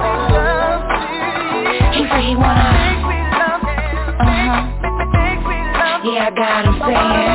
He 1.91 2.07
said 2.07 2.23
he 2.23 2.37
wanna. 2.37 2.71
Uh 4.15 4.31
huh. 4.31 4.63
Yeah, 6.05 6.31
I 6.31 6.31
got 6.31 6.65
him 6.67 6.79
saying. 6.87 7.30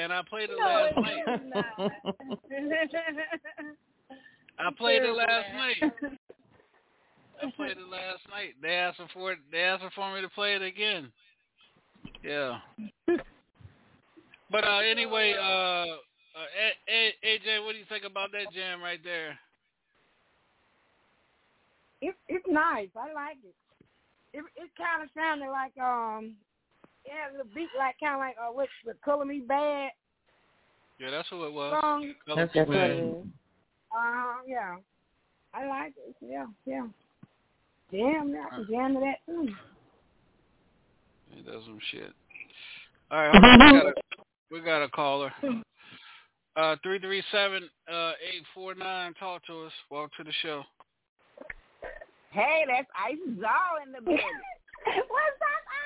Man, 0.00 0.12
I 0.12 0.22
played 0.22 0.50
it 0.50 0.56
No, 0.58 0.64
last 0.64 0.96
night. 0.96 1.24
I 4.58 4.70
played 4.76 5.02
it 5.02 5.14
last 5.14 5.54
night. 5.54 5.92
I 7.42 7.50
played 7.56 7.76
it 7.78 7.88
last 7.90 8.20
night. 8.30 8.54
They 8.62 8.74
asked 8.74 9.00
for 9.12 9.32
it. 9.32 9.38
They 9.50 9.60
asked 9.60 9.84
for 9.94 10.14
me 10.14 10.20
to 10.22 10.28
play 10.28 10.54
it 10.54 10.62
again. 10.62 11.10
Yeah. 12.22 12.58
But 14.50 14.64
uh, 14.64 14.78
anyway, 14.78 15.34
uh, 15.38 15.42
uh, 15.42 15.86
A- 16.34 16.92
A- 16.92 17.16
AJ, 17.26 17.64
what 17.64 17.72
do 17.72 17.78
you 17.78 17.84
think 17.88 18.04
about 18.04 18.32
that 18.32 18.52
jam 18.52 18.82
right 18.82 19.00
there? 19.04 19.38
It's 22.02 22.16
it's 22.28 22.46
nice. 22.48 22.88
I 22.96 23.12
like 23.12 23.36
it. 23.44 23.54
It 24.32 24.44
it 24.56 24.70
kind 24.76 25.02
of 25.02 25.08
sounded 25.14 25.50
like 25.50 25.76
um, 25.78 26.34
yeah, 27.06 27.36
the 27.36 27.44
beat 27.54 27.68
like 27.78 27.96
kind 28.00 28.14
of 28.14 28.20
like 28.20 28.36
uh, 28.40 28.52
what's 28.52 28.70
the 28.84 28.94
Color 29.04 29.24
Me 29.24 29.42
Badd 29.48 29.88
Yeah, 30.98 31.10
that's 31.10 31.28
who 31.28 31.44
it 31.44 31.52
was. 31.52 31.78
song. 31.80 32.14
That's 32.26 32.54
what 32.54 32.68
Bad. 32.68 32.90
it 32.90 32.98
is. 32.98 33.24
Uh, 33.96 34.34
yeah. 34.46 34.76
I 35.52 35.66
like 35.66 35.94
it. 36.06 36.14
Yeah, 36.20 36.46
yeah. 36.64 36.86
Jam, 37.92 38.34
I 38.36 38.54
can 38.54 38.66
jam 38.70 38.94
to 38.94 39.00
that 39.00 39.16
too. 39.26 39.48
He 41.34 41.42
does 41.42 41.62
some 41.64 41.78
shit. 41.90 42.12
All 43.10 43.28
right, 43.28 43.32
we 43.34 43.72
got 43.72 43.86
a 43.86 43.92
we 44.50 44.60
got 44.60 44.82
a 44.84 44.88
caller. 44.88 45.32
Uh, 46.56 46.76
three 46.82 46.98
three 46.98 47.22
seven 47.32 47.68
uh 47.90 48.12
eight 48.22 48.44
four 48.54 48.74
nine. 48.74 49.14
Talk 49.14 49.44
to 49.46 49.64
us. 49.64 49.72
Welcome 49.90 50.10
to 50.18 50.24
the 50.24 50.32
show. 50.42 50.62
Hey, 52.30 52.64
that's 52.68 52.88
Ice 52.96 53.18
Doll 53.40 53.86
in 53.86 53.92
the 53.92 54.00
building. 54.00 54.20
What's 54.84 54.98
up, 54.98 55.64
Ice? 55.66 55.79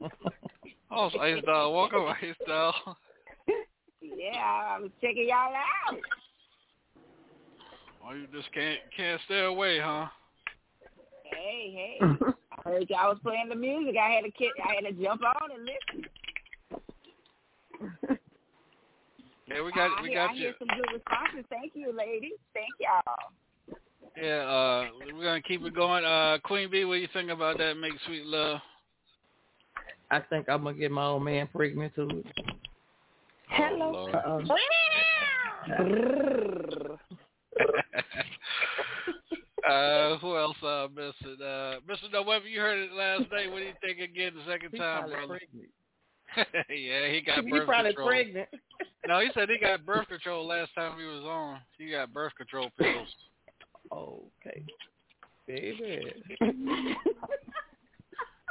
Oh, 0.00 1.06
it's 1.06 1.16
Ice 1.20 1.42
Doll. 1.44 1.74
Welcome, 1.74 2.06
Ice 2.22 2.36
Doll. 2.46 2.74
yeah, 4.00 4.76
I'm 4.76 4.92
checking 5.00 5.28
y'all 5.28 5.52
out. 5.52 5.98
Oh, 8.04 8.14
you 8.14 8.26
just 8.32 8.52
can't 8.52 8.78
can't 8.96 9.20
stay 9.24 9.44
away, 9.44 9.80
huh? 9.80 10.06
Hey, 11.24 11.72
hey. 11.74 11.98
I 12.00 12.68
heard 12.68 12.88
y'all 12.88 13.10
was 13.10 13.18
playing 13.22 13.48
the 13.48 13.56
music. 13.56 13.96
I 14.00 14.10
had 14.10 14.24
to 14.24 14.30
kick, 14.30 14.52
I 14.64 14.74
had 14.74 14.84
to 14.96 15.02
jump 15.02 15.22
on 15.22 15.50
and 15.50 15.68
listen. 15.68 16.04
Yeah, 19.48 19.62
we 19.62 19.70
got 19.70 19.90
I, 19.96 20.02
we 20.02 20.12
got 20.12 20.30
I 20.30 20.32
you. 20.32 20.40
hear 20.40 20.54
some 20.58 20.66
good 20.66 20.92
responses. 20.92 21.44
Thank 21.48 21.72
you, 21.76 21.96
ladies. 21.96 22.32
Thank 22.52 22.66
y'all. 22.80 23.78
Yeah, 24.16 24.42
uh, 24.42 24.88
we're 25.14 25.22
gonna 25.22 25.40
keep 25.40 25.62
it 25.62 25.72
going. 25.72 26.04
Uh, 26.04 26.38
Queen 26.42 26.68
B, 26.68 26.84
what 26.84 26.94
do 26.94 27.00
you 27.00 27.08
think 27.12 27.30
about 27.30 27.56
that? 27.58 27.74
Make 27.74 27.92
sweet 28.06 28.26
love. 28.26 28.58
I 30.10 30.20
think 30.20 30.48
I'm 30.48 30.64
gonna 30.64 30.76
get 30.78 30.90
my 30.90 31.06
old 31.06 31.24
man 31.24 31.46
pregnant 31.48 31.94
too. 31.94 32.24
Hello. 33.48 34.08
Uh-uh. 34.12 34.40
uh, 39.68 40.16
who 40.18 40.36
else 40.36 40.56
uh 40.62 40.86
missing? 40.94 41.36
Uh, 41.40 41.78
Mr. 41.88 42.10
November, 42.12 42.48
you 42.48 42.60
heard 42.60 42.78
it 42.78 42.92
last 42.92 43.20
night. 43.32 43.50
What 43.50 43.58
do 43.58 43.64
you 43.64 43.72
think 43.80 43.98
again 43.98 44.32
the 44.36 44.44
second 44.50 44.70
He 44.72 44.78
time, 44.78 45.10
brother? 45.10 45.40
yeah, 46.70 47.08
he 47.10 47.20
got 47.24 47.44
He 47.44 47.50
birth 47.50 47.66
probably 47.66 47.90
control. 47.92 48.08
pregnant. 48.08 48.48
No, 49.08 49.20
he 49.20 49.28
said 49.34 49.48
he 49.48 49.58
got 49.58 49.86
birth 49.86 50.08
control 50.08 50.46
last 50.46 50.74
time 50.74 50.98
he 50.98 51.04
was 51.04 51.22
on. 51.24 51.58
He 51.78 51.90
got 51.90 52.12
birth 52.12 52.32
control 52.36 52.68
pills. 52.78 53.08
Okay, 53.92 54.64
baby. 55.46 56.12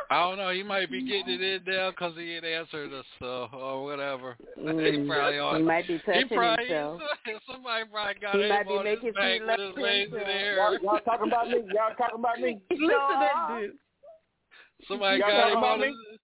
I 0.10 0.23
don't 0.23 0.38
know. 0.38 0.49
He 0.52 0.64
might 0.64 0.91
be 0.91 1.02
getting 1.02 1.36
it 1.36 1.41
in 1.41 1.61
there 1.65 1.91
because 1.91 2.14
he 2.15 2.36
ain't 2.36 2.45
answered 2.45 2.94
us, 2.94 3.06
so 3.19 3.49
or 3.53 3.84
whatever. 3.84 4.38
he 4.56 4.64
Mm, 4.65 5.07
probably 5.07 5.40
on. 5.40 5.57
he 5.57 5.64
might 5.64 5.88
be 5.88 5.99
touching 5.99 6.27
probably, 6.30 6.65
himself. 6.65 7.02
Somebody 7.52 7.86
probably 7.91 8.22
got 8.22 8.36
He 8.36 8.44
him 8.44 8.49
might 8.49 8.68
be 8.68 8.73
on 8.73 8.84
making 8.84 9.06
his 9.07 9.15
back 9.15 9.41
with 9.41 9.60
his 9.60 9.76
legs 9.77 10.11
in 10.11 10.19
the 10.19 10.26
air. 10.26 10.56
Y'all, 10.57 10.77
y'all 10.82 10.99
talking 11.06 11.27
about 11.27 11.49
me? 11.49 11.57
Y'all 11.73 11.95
talking 11.98 12.19
about 12.19 12.40
me? 12.40 12.60
Listen 12.72 13.22
at 13.22 13.57
this. 13.57 13.72
Somebody 14.88 15.19
Y'all 15.19 15.30
got 15.30 15.52
him 15.52 15.64
on 15.64 15.82
me? 15.82 15.88
his. 15.88 16.19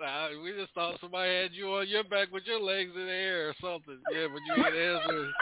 Nah, 0.00 0.28
we 0.42 0.50
just 0.58 0.74
thought 0.74 0.98
somebody 1.00 1.30
had 1.30 1.54
you 1.54 1.70
on 1.70 1.86
your 1.86 2.02
back 2.02 2.32
with 2.32 2.42
your 2.46 2.60
legs 2.60 2.90
in 2.96 3.06
the 3.06 3.12
air 3.12 3.48
or 3.50 3.54
something. 3.60 3.98
Yeah, 4.10 4.26
but 4.26 4.42
you 4.42 4.54
ain't 4.58 4.74
answering. 4.74 5.32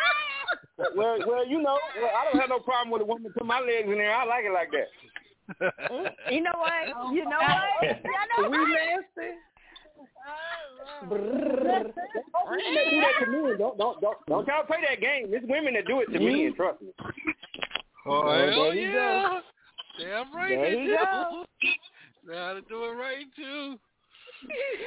Well, 0.94 1.18
well, 1.26 1.46
you 1.48 1.62
know, 1.62 1.78
well, 2.00 2.10
I 2.14 2.24
don't 2.24 2.38
have 2.38 2.50
no 2.50 2.58
problem 2.58 2.90
with 2.90 3.02
a 3.02 3.04
woman 3.04 3.32
put 3.32 3.46
my 3.46 3.60
legs 3.60 3.88
in 3.88 3.96
there. 3.96 4.14
I 4.14 4.24
like 4.24 4.44
it 4.44 4.52
like 4.52 4.70
that. 4.72 4.88
Mm, 5.60 6.10
you 6.30 6.40
know 6.42 6.52
what? 6.56 7.12
You 7.14 7.24
know 7.24 7.38
what? 7.38 7.82
You 8.04 8.42
know 8.44 8.50
we 8.50 8.58
what? 8.58 8.68
nasty. 8.68 9.34
Women 11.08 11.64
that 11.64 12.90
do 12.90 13.00
that 13.00 13.24
to 13.24 13.30
men, 13.30 13.58
don't 13.58 13.76
don't 13.78 14.00
don't 14.00 14.16
don't 14.28 14.46
y'all 14.46 14.64
play 14.64 14.78
that 14.88 15.00
game. 15.00 15.26
It's 15.30 15.44
women 15.48 15.74
that 15.74 15.86
do 15.86 16.00
it 16.00 16.06
to 16.06 16.18
men. 16.18 16.32
Mm-hmm. 16.32 16.56
Trust 16.56 16.82
me. 16.82 16.88
Oh, 18.06 18.28
there 18.28 18.52
hell 18.52 18.74
you 18.74 18.88
yeah. 18.88 19.40
Damn 20.00 20.34
right 20.34 20.48
There 20.48 20.70
they 20.70 20.78
you 20.80 20.86
do. 20.86 20.96
go. 20.96 21.44
Know 22.24 22.34
how 22.38 22.54
to 22.54 22.60
do 22.62 22.84
it 22.84 22.94
right 22.94 23.26
too. 23.34 23.78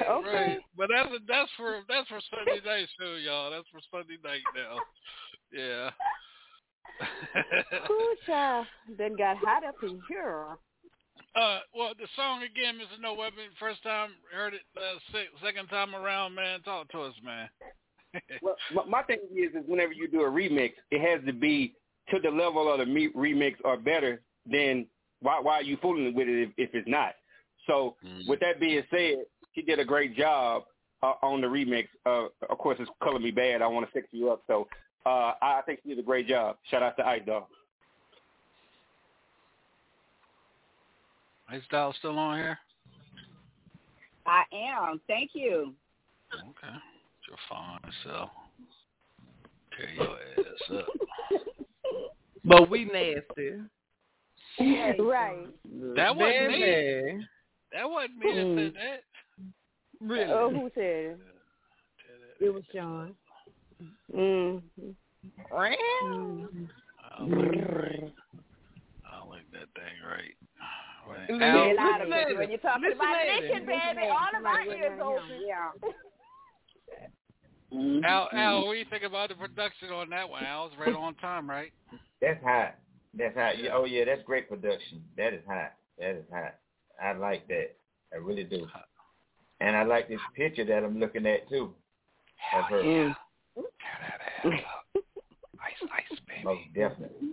Okay. 0.00 0.30
Right. 0.32 0.58
But 0.76 0.88
that's 0.88 1.10
that's 1.28 1.50
for 1.56 1.82
that's 1.86 2.08
for 2.08 2.18
Sunday 2.32 2.64
night 2.64 2.88
show, 2.98 3.16
y'all. 3.16 3.50
That's 3.50 3.68
for 3.70 3.80
Sunday 3.92 4.16
night 4.24 4.40
now. 4.56 4.80
Yeah. 5.52 5.90
Ooh. 7.90 8.02
Then 8.98 9.16
got 9.16 9.36
hot 9.36 9.64
up 9.64 9.76
in 9.82 10.00
here. 10.08 10.46
uh, 11.36 11.58
well, 11.74 11.92
the 11.98 12.08
song 12.16 12.42
again, 12.42 12.76
Mr. 12.76 13.00
No 13.00 13.14
Weapon. 13.14 13.44
First 13.60 13.82
time 13.82 14.10
heard 14.34 14.54
it. 14.54 14.62
Uh, 14.76 14.98
sec- 15.12 15.28
second 15.44 15.68
time 15.68 15.94
around, 15.94 16.34
man. 16.34 16.60
Talk 16.62 16.88
to 16.92 17.02
us, 17.02 17.14
man. 17.24 17.48
Well, 18.40 18.56
my, 18.74 18.84
my 18.86 19.02
thing 19.02 19.18
is, 19.36 19.50
is 19.54 19.64
whenever 19.66 19.92
you 19.92 20.08
do 20.08 20.22
a 20.22 20.30
remix, 20.30 20.72
it 20.90 21.02
has 21.02 21.24
to 21.26 21.34
be 21.34 21.74
to 22.08 22.18
the 22.18 22.30
level 22.30 22.72
of 22.72 22.78
the 22.78 22.86
me- 22.86 23.12
remix 23.14 23.56
or 23.62 23.76
better. 23.76 24.22
Then 24.46 24.86
why 25.20 25.38
why 25.40 25.54
are 25.56 25.62
you 25.62 25.76
fooling 25.82 26.14
with 26.14 26.26
it 26.26 26.48
if, 26.48 26.50
if 26.70 26.74
it's 26.74 26.88
not? 26.88 27.12
So 27.66 27.96
with 28.26 28.40
that 28.40 28.58
being 28.58 28.82
said, 28.90 29.24
he 29.52 29.60
did 29.60 29.80
a 29.80 29.84
great 29.84 30.16
job 30.16 30.62
uh, 31.02 31.14
on 31.22 31.42
the 31.42 31.46
remix. 31.46 31.88
Uh, 32.06 32.28
of 32.48 32.56
course, 32.56 32.78
it's 32.80 32.90
"Color 33.02 33.18
Me 33.18 33.32
Badd." 33.32 33.60
I 33.60 33.66
want 33.66 33.84
to 33.84 33.92
fix 33.92 34.08
you 34.12 34.30
up. 34.30 34.42
So 34.46 34.66
uh, 35.06 35.34
I 35.40 35.62
think 35.64 35.80
he 35.84 35.90
did 35.90 36.00
a 36.00 36.02
great 36.02 36.26
job. 36.26 36.56
Shout 36.70 36.82
out 36.82 36.96
to 36.96 37.06
Ice 37.06 37.22
Doll. 37.24 37.48
Ice 41.48 41.62
Doll 41.70 41.94
still 41.98 42.18
on 42.18 42.38
here? 42.38 42.58
I 44.26 44.42
am. 44.52 45.00
Thank 45.06 45.30
you. 45.34 45.72
Okay. 46.34 46.74
Your 47.28 47.38
fine 47.48 47.78
self. 48.04 48.30
Tear 49.76 49.90
your 49.94 50.16
ass 50.38 50.80
up. 50.80 50.86
But 52.48 52.70
we 52.70 52.84
nasty. 52.84 53.56
Right. 54.60 55.48
That 55.96 56.14
wasn't 56.14 56.48
me. 56.48 56.60
Baby. 56.60 57.26
That 57.72 57.90
wasn't 57.90 58.18
me 58.18 58.32
that 58.32 58.56
said 58.56 58.74
that. 58.74 60.06
Really? 60.08 60.32
Oh, 60.32 60.50
who 60.50 60.70
said 60.74 60.84
it? 60.84 61.18
It 62.40 62.54
was 62.54 62.62
Sean. 62.72 63.14
Mm. 64.14 64.62
I'll 69.10 69.28
like 69.28 69.46
that 69.52 69.68
thing 69.74 69.96
right. 70.06 70.34
Right. 71.08 71.30
Listen, 71.30 71.42
Al, 71.42 71.66
Get 71.66 71.78
out 71.78 72.00
of 72.02 72.08
listen 72.08 72.30
it. 72.30 72.38
When 72.38 72.50
you're 72.50 72.58
talking 72.58 72.82
Listen 72.82 72.98
about 72.98 73.16
at 73.16 73.42
Mission, 73.42 73.62
it. 73.62 73.66
baby, 73.66 74.08
all 74.08 74.36
of 74.36 74.42
my 74.42 74.66
ears 74.68 75.00
open. 75.02 75.40
Yeah. 75.46 75.70
Al, 78.04 78.28
Al, 78.32 78.66
what 78.66 78.72
do 78.74 78.78
you 78.78 78.84
think 78.90 79.02
about 79.04 79.28
the 79.28 79.34
production 79.34 79.90
on 79.90 80.10
that 80.10 80.28
one? 80.28 80.44
Al, 80.44 80.66
it's 80.66 80.76
right 80.78 80.94
on 80.94 81.14
time, 81.16 81.48
right? 81.48 81.72
That's 82.20 82.42
hot. 82.42 82.76
That's 83.16 83.36
hot. 83.36 83.58
Yeah, 83.62 83.70
Oh 83.74 83.84
yeah, 83.84 84.04
that's 84.04 84.22
great 84.24 84.48
production. 84.48 85.02
That 85.16 85.32
is 85.32 85.42
hot. 85.46 85.74
That 85.98 86.16
is 86.16 86.24
hot. 86.32 86.54
I 87.02 87.12
like 87.12 87.46
that. 87.48 87.76
I 88.12 88.16
really 88.16 88.44
do. 88.44 88.66
And 89.60 89.76
I 89.76 89.82
like 89.84 90.08
this 90.08 90.20
picture 90.34 90.64
that 90.64 90.84
I'm 90.84 90.98
looking 90.98 91.26
at 91.26 91.48
too. 91.48 91.72
Of 92.54 92.64
her. 92.64 93.14
Tear 93.56 93.96
that 94.00 94.20
ass 94.20 94.62
up. 94.68 95.02
Ice, 95.64 95.82
ice, 95.92 96.20
baby. 96.28 96.44
Most 96.44 96.66
definitely. 96.74 97.32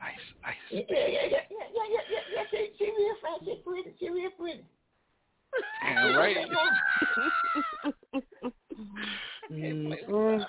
Ice, 0.00 0.26
ice. 0.44 0.56
Yeah, 0.70 0.80
yeah, 0.88 0.96
yeah, 0.96 1.26
yeah, 1.30 1.44
yeah, 1.50 1.86
yeah, 1.90 2.04
yeah, 2.10 2.24
yeah. 2.34 2.44
She, 2.50 2.72
she 2.78 2.84
real 2.84 3.16
fine. 3.22 3.40
She 3.44 3.54
pretty. 3.64 3.90
She 4.00 4.08
real 4.08 4.30
pretty. 4.38 4.64
Damn 5.82 6.16
right. 6.16 6.36
Mm. 9.50 10.44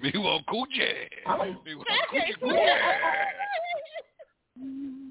Me 0.00 0.12
want 0.16 0.46
coochie. 0.46 1.08
Me 1.64 1.74
want 1.74 1.88
coochie, 1.88 2.34
coochie. 2.42 2.76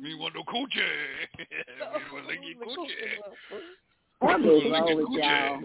Me 0.02 0.16
want 0.16 0.34
no 0.36 0.44
coochie. 0.44 0.92
Me 1.38 1.46
want 2.12 2.26
licky 2.28 2.54
coochie. 2.58 3.14
What 4.20 4.42
is 4.42 4.46
wrong 4.72 4.96
with 4.98 5.08
y'all? 5.12 5.62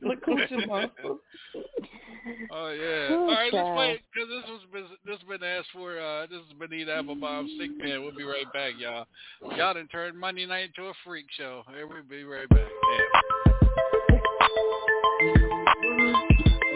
The 0.00 0.14
coochie 0.26 0.66
monster. 0.66 1.02
Oh 2.50 2.70
yeah. 2.70 3.06
Oh, 3.10 3.20
All 3.20 3.26
right, 3.28 3.52
let's 3.52 3.68
play 3.76 4.00
because 4.12 4.28
this 4.28 4.50
was 4.50 4.60
been- 4.72 4.96
this 5.06 5.18
been 5.28 5.44
asked 5.48 5.68
for. 5.72 5.96
Uh, 5.96 6.26
this 6.26 6.40
is 6.40 6.52
Benita 6.58 6.92
Applebaum, 6.92 7.48
Sick 7.56 7.70
Man. 7.78 8.02
We'll 8.02 8.16
be 8.16 8.24
right 8.24 8.52
back, 8.52 8.72
y'all. 8.78 9.06
Y'all 9.56 9.74
done 9.74 9.86
turned 9.92 10.18
Monday 10.18 10.44
night 10.44 10.70
into 10.76 10.88
a 10.88 10.92
freak 11.04 11.26
show. 11.38 11.62
Here 11.72 11.86
we'll 11.86 12.02
be 12.02 12.24
right 12.24 12.48
back. 12.48 12.66
Yeah. 12.90 14.16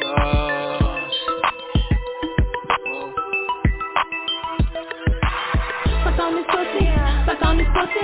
Uh, 0.06 1.10
Suck 6.04 6.18
on 6.18 6.34
this 6.36 6.46
pussy, 6.48 6.86
suck 7.26 7.42
on 7.44 7.58
this 7.58 7.66
pussy, 7.74 8.00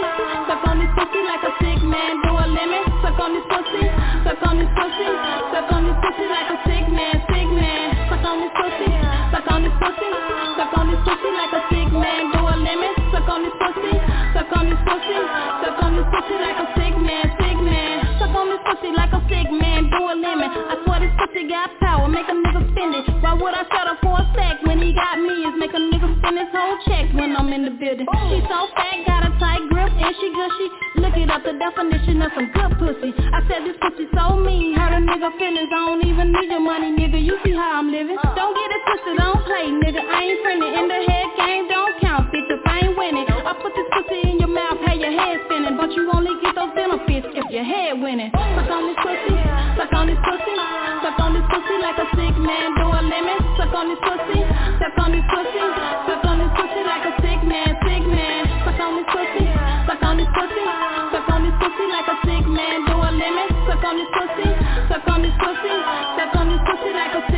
on 4.56 4.64
pussy, 4.72 5.08
suck 5.52 5.68
on 5.68 5.84
pussy 6.00 6.24
like 6.32 6.48
a 6.48 6.56
sick 6.64 6.86
man, 6.88 7.16
sick 7.28 7.48
man. 7.52 7.92
Suck 8.08 8.24
on 8.24 8.40
pussy, 8.56 8.88
suck 9.32 9.48
on 9.52 9.64
pussy, 9.76 10.10
suck 10.56 10.72
on 10.76 10.88
pussy 11.04 11.30
like 11.36 11.52
a 11.52 11.60
sick 11.68 11.92
man 11.92 12.32
a. 12.32 12.96
Suck 13.12 13.28
on 13.28 13.44
pussy, 13.60 13.92
suck 14.32 14.52
on 14.56 14.68
pussy, 14.80 15.18
suck 15.60 15.80
on 15.82 15.94
pussy 16.08 16.36
like 16.40 16.56
a 16.56 16.66
sick 16.72 16.94
man, 16.96 17.26
sick 17.36 17.58
man. 17.60 17.96
Suck 18.16 18.32
on 18.32 18.48
pussy 18.64 18.90
like 18.96 19.12
a 19.12 19.20
sick 19.28 19.48
man 19.52 19.90
do 19.92 20.00
a. 20.08 20.16
I 20.16 20.74
swear 20.84 21.00
this 21.04 21.12
pussy 21.20 21.48
got 21.48 21.70
power, 21.80 22.08
make 22.08 22.28
a 22.28 22.32
nigga 22.32 22.64
spend 22.72 22.96
it. 22.96 23.04
Why 23.20 23.36
would 23.36 23.52
I 23.52 23.64
settle 23.68 24.00
for 24.00 24.16
a 24.16 24.24
sec 24.32 24.64
when 24.64 24.80
he 24.80 24.96
got 24.96 25.20
me? 25.20 25.44
Is 25.44 25.56
make 25.60 25.76
a 25.76 25.82
nigga 25.82 26.08
spend 26.16 26.38
his 26.40 26.48
whole 26.48 26.78
check 26.88 27.12
when 27.12 27.36
I'm 27.36 27.52
in 27.52 27.68
the 27.68 27.74
building. 27.76 28.08
She 28.08 28.40
so 28.48 28.72
fat, 28.72 29.04
got 29.04 29.28
a 29.28 29.30
tight 29.36 29.68
she 30.14 30.28
gushy. 30.30 30.66
Look 31.02 31.16
it 31.16 31.30
up, 31.30 31.42
the 31.42 31.54
definition 31.58 32.22
of 32.22 32.30
some 32.34 32.48
good 32.54 32.72
pussy. 32.78 33.10
I 33.16 33.40
said 33.50 33.66
this 33.66 33.76
pussy 33.82 34.06
so 34.14 34.36
mean, 34.38 34.74
hurt 34.74 34.94
a 34.94 35.00
nigga 35.02 35.30
feelings. 35.38 35.70
I 35.72 35.80
don't 35.90 36.04
even 36.06 36.32
need 36.32 36.50
your 36.50 36.60
money, 36.60 36.94
nigga. 36.94 37.18
You 37.18 37.38
see 37.44 37.52
how 37.52 37.80
I'm 37.82 37.90
living? 37.90 38.16
Uh. 38.18 38.34
Don't 38.34 38.54
get 38.54 38.68
it 38.70 38.82
twisted, 38.86 39.16
don't 39.18 39.40
play, 39.44 39.66
nigga. 39.72 40.02
I 40.02 40.18
ain't 40.22 40.40
friendly. 40.42 40.68
In 40.76 40.86
the 40.88 41.00
head 41.06 41.28
game, 41.36 41.64
don't 41.68 41.94
count, 42.00 42.30
bitch. 42.30 42.48
If 42.50 42.62
I 42.66 42.86
ain't 42.86 42.96
winning, 42.96 43.26
I 43.26 43.52
put 43.58 43.74
this 43.74 43.88
pussy 43.92 44.20
in 44.30 44.38
your 44.38 44.52
mouth, 44.52 44.78
have 44.86 44.98
your 44.98 45.12
head 45.12 45.40
spinning, 45.46 45.76
but 45.76 45.90
you 45.92 46.08
only 46.12 46.34
get 46.42 46.54
those 46.54 46.72
benefits 46.74 47.26
if 47.34 47.46
your 47.50 47.64
head 47.64 47.98
winning. 48.00 48.30
Suck 48.32 48.70
on 48.70 48.82
this 48.86 48.98
pussy, 49.02 49.34
suck 49.76 49.92
on 49.92 50.06
this 50.06 50.20
pussy, 50.22 50.54
suck 51.02 51.18
on 51.18 51.30
this 51.34 51.46
pussy 51.50 51.76
like 51.82 51.98
a 51.98 52.06
sick 52.14 52.36
man 52.38 52.68
do 52.78 52.86
a 52.86 53.00
limit. 53.02 53.38
Suck 53.58 53.72
on 53.74 53.88
this 53.90 54.00
pussy, 54.00 54.40
suck 54.80 54.96
on 55.00 55.10
this 55.12 55.26
pussy, 55.32 55.64
suck 56.06 56.24
on 56.24 56.36
this 56.38 56.52
pussy 56.56 56.82
like 56.84 57.04
a 57.06 57.12
sick 57.20 57.40
man, 57.42 57.70
sick 57.84 58.04
man. 58.06 58.42
Suck 58.64 58.80
on 58.80 58.92
this 59.00 59.08
pussy, 59.10 59.44
suck 59.86 60.02
on 60.02 60.16
this 60.18 60.28
pussy, 60.34 60.66
suck 61.14 61.28
on 61.30 61.40
this 61.46 61.56
pussy 61.62 61.86
like 61.86 62.08
a 62.10 62.16
sick 62.26 62.44
man. 62.50 62.84
Do 62.86 62.94
a 62.98 63.10
limit. 63.14 63.50
Suck 63.66 63.82
on 63.82 63.96
this 63.96 64.10
pussy, 64.14 64.48
suck 64.88 65.06
on 65.08 65.22
this 65.22 65.34
pussy, 65.42 65.74
suck 66.14 66.34
on 66.36 66.46
this 66.50 66.62
pussy 66.66 66.90
like 66.94 67.14
a 67.18 67.22
sick 67.30 67.35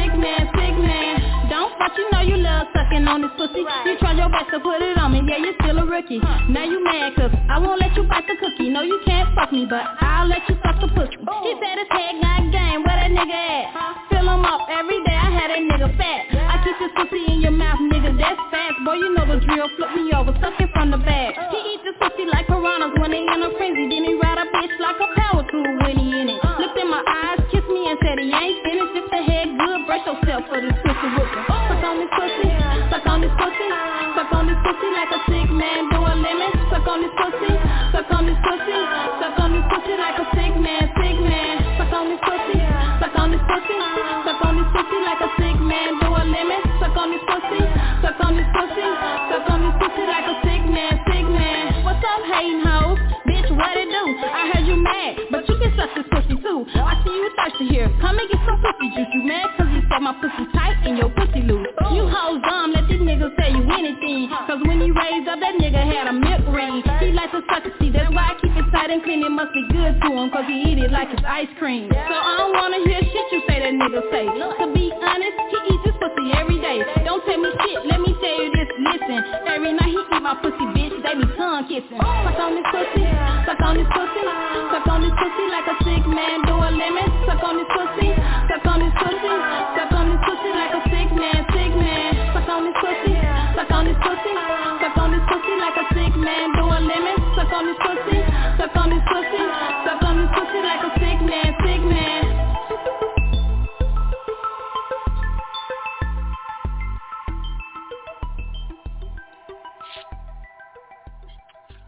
but 1.78 1.94
you 1.96 2.06
know 2.10 2.20
you 2.20 2.36
love 2.36 2.66
sucking 2.74 3.06
on 3.06 3.22
this 3.22 3.30
pussy. 3.38 3.62
You 3.62 3.96
try 3.98 4.12
your 4.12 4.28
best 4.28 4.50
to 4.50 4.60
put 4.60 4.82
it 4.82 4.98
on 4.98 5.12
me, 5.14 5.22
yeah, 5.24 5.38
you're 5.38 5.54
still 5.62 5.78
a 5.78 5.86
rookie. 5.86 6.18
Now 6.50 6.64
you 6.66 6.82
mad 6.82 7.14
cause 7.16 7.32
I 7.48 7.58
won't 7.58 7.80
let 7.80 7.94
you 7.96 8.04
bite 8.04 8.26
the 8.26 8.36
cookie. 8.36 8.68
No, 8.68 8.82
you 8.82 9.00
can't 9.06 9.30
fuck 9.34 9.52
me, 9.52 9.66
but 9.68 9.82
I'll 10.02 10.26
let 10.26 10.42
you 10.48 10.56
suck 10.62 10.80
the 10.82 10.88
pussy. 10.90 11.16
Oh. 11.26 11.42
He 11.46 11.54
said 11.62 11.78
his 11.78 11.90
head 11.90 12.18
got 12.20 12.42
game, 12.50 12.82
where 12.82 12.98
that 12.98 13.10
nigga 13.14 13.30
at? 13.30 13.66
Fill 14.10 14.26
him 14.26 14.44
up 14.44 14.66
every 14.68 14.98
day, 15.06 15.16
I 15.16 15.30
had 15.30 15.48
that 15.54 15.62
nigga 15.62 15.88
fat. 15.96 16.22
I 16.34 16.58
keep 16.66 16.76
this 16.82 16.92
pussy 16.98 17.22
in 17.30 17.40
your 17.40 17.54
mouth, 17.54 17.78
nigga, 17.78 18.16
that's 18.18 18.42
fast. 18.50 18.76
Boy, 18.84 18.98
you 18.98 19.14
know 19.14 19.26
the 19.26 19.38
drill, 19.44 19.68
flip 19.78 19.90
me 19.94 20.10
over, 20.12 20.34
suck 20.42 20.58
it 20.58 20.70
from 20.74 20.90
the 20.90 20.98
back. 20.98 21.38
Uh. 21.38 21.50
He 21.54 21.58
eat 21.76 21.80
this 21.86 21.96
pussy 22.02 22.26
like 22.26 22.46
piranhas 22.50 22.92
when 22.98 23.10
they 23.14 23.22
in 23.22 23.40
a 23.42 23.50
frenzy. 23.56 23.86
Then 23.86 24.02
he 24.02 24.14
ride 24.18 24.38
a 24.42 24.46
bitch 24.50 24.74
like 24.82 24.98
a 24.98 25.08
power 25.14 25.42
tool 25.46 25.70
when 25.86 25.94
he 25.94 26.06
in 26.10 26.28
it. 26.34 26.40
Uh. 26.42 26.58
Looked 26.58 26.78
in 26.78 26.88
my 26.90 27.02
eyes, 27.02 27.40
kissed 27.52 27.68
me 27.70 27.86
and 27.86 27.98
said 28.02 28.18
he 28.18 28.28
ain't 28.32 28.58
finished. 28.66 28.94
If 28.98 29.06
the 29.10 29.20
head 29.22 29.48
good, 29.54 29.78
brace 29.86 30.06
yourself 30.06 30.42
for 30.48 30.58
this 30.60 30.74
pussy 30.82 31.08
whooping. 31.14 31.46
Oh. 31.48 31.67
On 31.88 31.96
this 31.96 32.12
pussy, 32.12 32.52
suck 32.92 33.06
on 33.08 33.24
this 33.24 33.32
pussy, 33.40 33.68
suck 34.12 34.28
on 34.36 34.44
this 34.44 34.60
pussy 34.60 34.88
like 34.92 35.08
a 35.08 35.20
sick 35.24 35.48
man 35.48 35.88
do 35.88 35.96
a 36.04 36.12
limit. 36.20 36.52
Suck 36.68 36.84
on 36.84 37.00
this 37.00 37.14
pussy, 37.16 37.48
suck 37.96 38.12
on 38.12 38.28
this 38.28 38.36
pussy, 38.44 38.76
suck 39.16 39.40
on 39.40 39.56
this 39.56 39.64
pussy 39.72 39.96
like 39.96 40.20
a 40.20 40.26
sick 40.36 40.52
man, 40.60 40.84
sick 41.00 41.16
man. 41.16 41.56
Suck 41.80 41.92
on 41.96 42.12
this 42.12 42.20
pussy, 42.20 42.60
suck 43.00 43.16
on 43.16 43.32
this 43.32 43.40
pussy, 43.40 43.78
suck 44.20 44.44
on 44.44 44.60
this 44.60 44.68
pussy 44.68 44.98
like 45.00 45.20
a 45.24 45.30
sick 45.40 45.56
man 45.64 45.96
do 46.04 46.12
a 46.12 46.24
limit. 46.28 46.60
Suck 46.76 46.92
on 46.92 47.08
this 47.08 47.24
pussy, 47.24 47.62
suck 48.04 48.20
on 48.20 48.36
this 48.36 48.50
pussy, 48.52 48.88
suck 49.32 49.48
on 49.48 49.58
this 49.64 49.76
pussy 49.80 50.04
like 50.04 50.28
a 50.28 50.36
sick 50.44 50.62
man, 50.68 50.92
sick 51.08 51.24
man. 51.24 51.88
What's 51.88 52.04
up, 52.04 52.20
hating 52.28 52.68
hoes? 52.68 53.00
Bitch, 53.24 53.48
what 53.56 53.72
it 53.80 53.88
do? 53.88 54.04
I 54.28 54.52
heard 54.52 54.57
you 54.68 54.76
mad, 54.76 55.16
but 55.32 55.48
you 55.48 55.56
can 55.56 55.72
suck 55.80 55.90
this 55.96 56.04
pussy 56.12 56.36
too. 56.44 56.68
I 56.76 57.00
see 57.00 57.14
you 57.16 57.28
thirsty 57.32 57.66
here. 57.72 57.88
Come 58.04 58.20
and 58.20 58.28
get 58.28 58.40
some 58.44 58.60
pussy 58.60 58.86
juice. 58.92 59.10
You 59.16 59.22
mad 59.24 59.48
cause 59.56 59.72
you 59.72 59.80
said 59.88 60.04
my 60.04 60.12
pussy 60.20 60.44
tight 60.52 60.76
and 60.84 61.00
your 61.00 61.08
pussy 61.16 61.40
loose. 61.40 61.72
You 61.88 62.04
hoes 62.04 62.44
dumb, 62.44 62.76
let 62.76 62.84
these 62.84 63.00
niggas 63.00 63.32
tell 63.40 63.48
you 63.48 63.64
anything. 63.64 64.28
Cause 64.44 64.60
when 64.68 64.84
you 64.84 64.92
raised 64.92 65.24
up, 65.24 65.40
that 65.40 65.56
nigga 65.56 65.80
had 65.80 66.12
a 66.12 66.14
milk 66.14 66.44
ring. 66.52 66.84
He 67.00 67.16
likes 67.16 67.32
to 67.32 67.40
suck 67.48 67.64
it, 67.64 67.72
see, 67.80 67.88
that's 67.88 68.12
why 68.12 68.36
I 68.36 68.40
keep 68.44 68.52
it 68.52 68.68
tight 68.68 68.92
and 68.92 69.00
clean. 69.02 69.24
It 69.24 69.32
must 69.32 69.56
be 69.56 69.64
good 69.72 69.96
to 70.04 70.08
him 70.12 70.28
cause 70.28 70.44
he 70.44 70.60
eat 70.68 70.78
it 70.84 70.92
like 70.92 71.08
it's 71.08 71.24
ice 71.24 71.48
cream. 71.56 71.88
So 71.88 72.14
I 72.14 72.36
don't 72.36 72.52
wanna 72.52 72.84
hear 72.84 73.00
shit 73.00 73.26
you 73.32 73.40
say 73.48 73.64
that 73.64 73.72
nigga 73.72 74.04
say. 74.12 74.28
To 74.28 74.66
be 74.76 74.92
honest, 74.92 75.36
he 75.48 75.58
eats 75.72 75.84
his 75.88 75.96
pussy 75.96 76.28
every 76.36 76.60
day. 76.60 76.84
Don't 77.08 77.24
tell 77.24 77.40
me 77.40 77.48
shit, 77.64 77.88
let 77.88 78.04
me 78.04 78.12
tell 78.20 78.36
you 78.36 78.52
this, 78.52 78.68
listen. 78.84 79.18
Every 79.48 79.72
night 79.72 79.88
he 79.88 79.96
eat 79.96 80.20
my 80.20 80.36
pussy, 80.44 80.66
bitch, 80.76 80.92
they 81.00 81.14
be 81.16 81.24
tongue 81.40 81.64
kissing. 81.72 81.96
Suck 81.96 82.36
on 82.36 82.52
this 82.52 82.68
pussy, 82.68 83.04
suck 83.48 83.60
on 83.64 83.74
this 83.80 83.88
pussy, 83.88 84.24
suck 84.70 84.86
on 84.88 85.00
this 85.02 85.14
pussy 85.14 85.46
like 85.50 85.68
a 85.68 85.76
sick 85.84 86.04
man 86.06 86.42
do 86.46 86.54
a 86.54 86.70
limit. 86.74 87.10
Suck 87.26 87.42
on 87.42 87.54
this 87.58 87.70
pussy, 87.70 88.10
suck 88.50 88.66
on 88.66 88.78
this 88.82 88.94
pussy, 88.98 89.34
suck 89.76 89.92
on 89.94 90.04
this 90.10 90.20
pussy 90.26 90.50
like 90.54 90.74
a 90.74 90.82
sick 90.90 91.10
man, 91.14 91.40
sick 91.54 91.72
man. 91.76 92.10
Suck 92.34 92.48
on 92.48 92.60
this 92.66 92.76
pussy, 92.80 93.14
suck 93.54 93.70
on 93.70 93.82
this 93.86 93.98
pussy, 94.02 94.34
suck 94.80 94.96
on 94.98 95.08
this 95.14 95.24
pussy 95.28 95.54
like 95.58 95.76
a 95.78 95.84
sick 95.94 96.14
man 96.16 96.46
do 96.56 96.64
a 96.66 96.78
limit. 96.80 97.18
Suck 97.36 97.52
on 97.52 97.64
this 97.66 97.78
pussy, 97.82 98.18
suck 98.58 98.74
on 98.76 98.88
this 98.90 99.04
pussy, 99.06 99.42
suck 99.86 100.02
on 100.02 100.14
this 100.18 100.30
pussy 100.34 100.60
like 100.62 100.82
a 100.86 100.90
sick 100.98 101.20
man. 101.22 101.57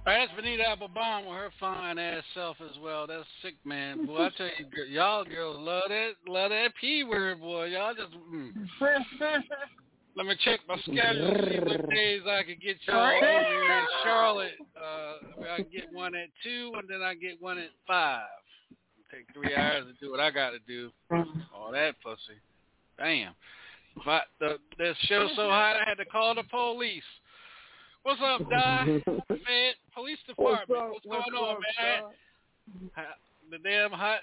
All 0.07 0.15
right, 0.15 0.27
that's 0.27 0.35
Benita 0.35 0.67
Applebaum 0.67 1.27
with 1.27 1.37
her 1.37 1.51
fine 1.61 1.99
ass 1.99 2.25
self 2.33 2.57
as 2.63 2.75
well. 2.83 3.07
That's 3.07 3.27
sick, 3.43 3.55
man. 3.67 4.07
Boy, 4.07 4.17
I 4.17 4.31
tell 4.35 4.47
you, 4.47 4.85
y'all 4.85 5.25
girls 5.25 5.59
love 5.61 5.83
that, 5.89 6.13
love 6.27 6.51
that 6.51 6.73
p 6.81 7.05
word, 7.05 7.39
boy. 7.41 7.67
Y'all 7.67 7.93
just. 7.95 8.09
Mm. 8.33 8.53
Let 10.17 10.27
me 10.27 10.37
check 10.43 10.61
my 10.67 10.77
schedule, 10.81 11.35
see 11.49 11.59
what 11.61 11.91
days 11.91 12.23
I 12.27 12.43
can 12.43 12.57
get 12.61 12.79
y'all 12.87 13.09
over 13.09 13.45
here 13.45 13.79
in 13.79 13.85
Charlotte. 14.03 14.53
Uh, 14.75 15.45
I 15.53 15.57
can 15.57 15.67
get 15.73 15.93
one 15.93 16.15
at 16.15 16.29
two, 16.43 16.73
and 16.77 16.89
then 16.89 17.01
I 17.03 17.15
get 17.15 17.41
one 17.41 17.59
at 17.59 17.69
five. 17.87 18.25
Take 19.13 19.27
three 19.35 19.55
hours 19.55 19.85
to 19.85 19.93
do 20.05 20.11
what 20.11 20.19
I 20.19 20.31
got 20.31 20.51
to 20.51 20.59
do. 20.67 20.91
All 21.55 21.71
that 21.73 21.95
pussy. 22.03 22.41
Damn. 22.99 23.35
But 24.05 24.23
the 24.41 24.57
the 24.79 24.95
show's 25.03 25.31
so 25.37 25.49
hot, 25.49 25.77
I 25.77 25.89
had 25.89 25.99
to 25.99 26.07
call 26.07 26.35
the 26.35 26.45
police. 26.45 27.03
What's 28.03 28.21
up, 28.25 28.49
Di? 28.49 29.03
Man, 29.07 29.73
police 29.95 30.19
department. 30.27 30.69
What's, 31.05 31.05
going 31.31 31.45
on, 31.45 31.61
man? 31.79 32.03
I- 32.97 33.05
The 33.51 33.59
damn 33.59 33.91
hot 33.91 34.21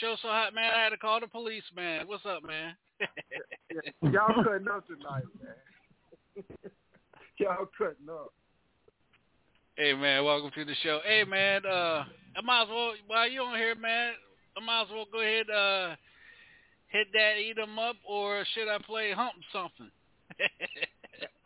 show 0.00 0.16
so 0.22 0.28
hot, 0.28 0.54
man. 0.54 0.72
I 0.74 0.82
had 0.84 0.90
to 0.90 0.96
call 0.96 1.20
the 1.20 1.26
police, 1.28 1.62
man. 1.74 2.06
What's 2.08 2.24
up, 2.26 2.42
man? 2.44 2.74
Y'all 4.02 4.42
cutting 4.42 4.68
up 4.68 4.86
tonight, 4.86 5.24
man. 5.40 6.44
Y'all 7.38 7.68
cutting 7.78 8.08
up. 8.10 8.32
Hey 9.76 9.92
man, 9.92 10.24
welcome 10.24 10.50
to 10.54 10.64
the 10.64 10.74
show. 10.82 11.00
Hey 11.04 11.24
man, 11.24 11.66
uh 11.66 12.04
I 12.34 12.40
might 12.42 12.62
as 12.62 12.68
well 12.68 12.94
while 13.06 13.28
you 13.28 13.42
on 13.42 13.58
here, 13.58 13.74
man, 13.74 14.14
I 14.56 14.64
might 14.64 14.82
as 14.84 14.88
well 14.90 15.04
go 15.12 15.20
ahead 15.20 15.50
uh 15.50 15.96
hit 16.88 17.08
that 17.12 17.36
eat 17.38 17.58
'em 17.62 17.78
up 17.78 17.96
or 18.08 18.42
should 18.54 18.68
I 18.68 18.78
play 18.78 19.12
hump 19.12 19.34
something? 19.52 19.90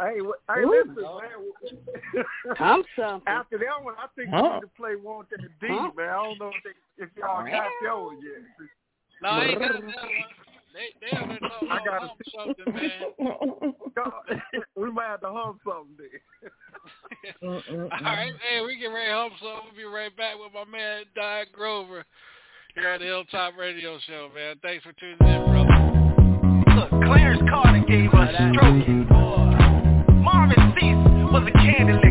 Hey, 0.01 0.18
wh- 0.20 0.40
hey, 0.55 0.62
Ooh. 0.62 0.70
listen, 0.70 0.97
man. 0.97 2.24
Hump 2.56 2.86
something. 2.97 3.28
After 3.28 3.59
that 3.59 3.82
one, 3.84 3.94
I 3.98 4.06
think 4.16 4.32
we 4.32 4.40
need 4.40 4.60
to 4.60 4.70
play 4.76 4.97
Want 4.97 5.28
That 5.30 5.40
D, 5.60 5.66
Huh? 5.68 5.90
man. 5.97 6.09
I 6.09 6.12
don't 6.24 6.38
know 6.38 6.48
if, 6.48 6.62
they, 6.64 7.05
if 7.05 7.10
y'all 7.16 7.44
got 7.44 7.68
that 7.84 7.94
one 7.98 8.18
yet. 8.22 8.42
no, 9.22 9.28
I 9.28 9.44
ain't 9.44 9.59
got 9.59 9.72
that 9.72 9.82
one. 9.82 9.94
They 10.72 10.94
they 11.01 11.18
over 11.18 11.26
there 11.40 11.48
talking 11.51 11.68
I 11.70 11.78
gotta- 11.84 12.06
hump 12.06 12.20
something, 12.32 12.74
man. 12.74 14.42
we 14.76 14.90
might 14.92 15.06
have 15.09 15.20
to 15.22 15.28
hump 15.32 15.59
something 15.66 15.97
there. 15.98 16.20
All 17.42 18.01
right, 18.02 18.32
hey, 18.48 18.64
we 18.64 18.78
get 18.78 18.86
ready 18.86 19.09
to 19.10 19.14
hump 19.14 19.34
something. 19.42 19.60
We'll 19.66 19.76
be 19.76 19.84
right 19.84 20.16
back 20.16 20.36
with 20.38 20.52
my 20.55 20.64
man 20.70 21.05
Di 21.16 21.44
Grover 21.52 22.05
here 22.76 22.88
at 22.88 23.01
the 23.01 23.06
Hilltop 23.06 23.56
Radio 23.59 23.98
Show, 24.06 24.30
man. 24.32 24.56
Thanks 24.62 24.84
for 24.84 24.92
tuning 24.92 25.16
in, 25.20 25.44
brother. 25.51 26.76
Look, 26.76 26.90
Clarence 27.05 27.42
Carter 27.51 27.84
gave 27.88 28.14
us 28.14 28.32
stroking. 28.55 29.09
Was 31.31 31.47
a 31.47 31.52
candy 31.52 32.09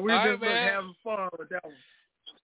yeah, 0.00 0.04
we 0.04 0.12
All 0.12 0.24
just 0.24 0.42
right, 0.42 0.50
look, 0.50 0.58
having 0.58 0.94
fun 1.04 1.28
with 1.38 1.48
that 1.50 1.64
one. 1.64 1.74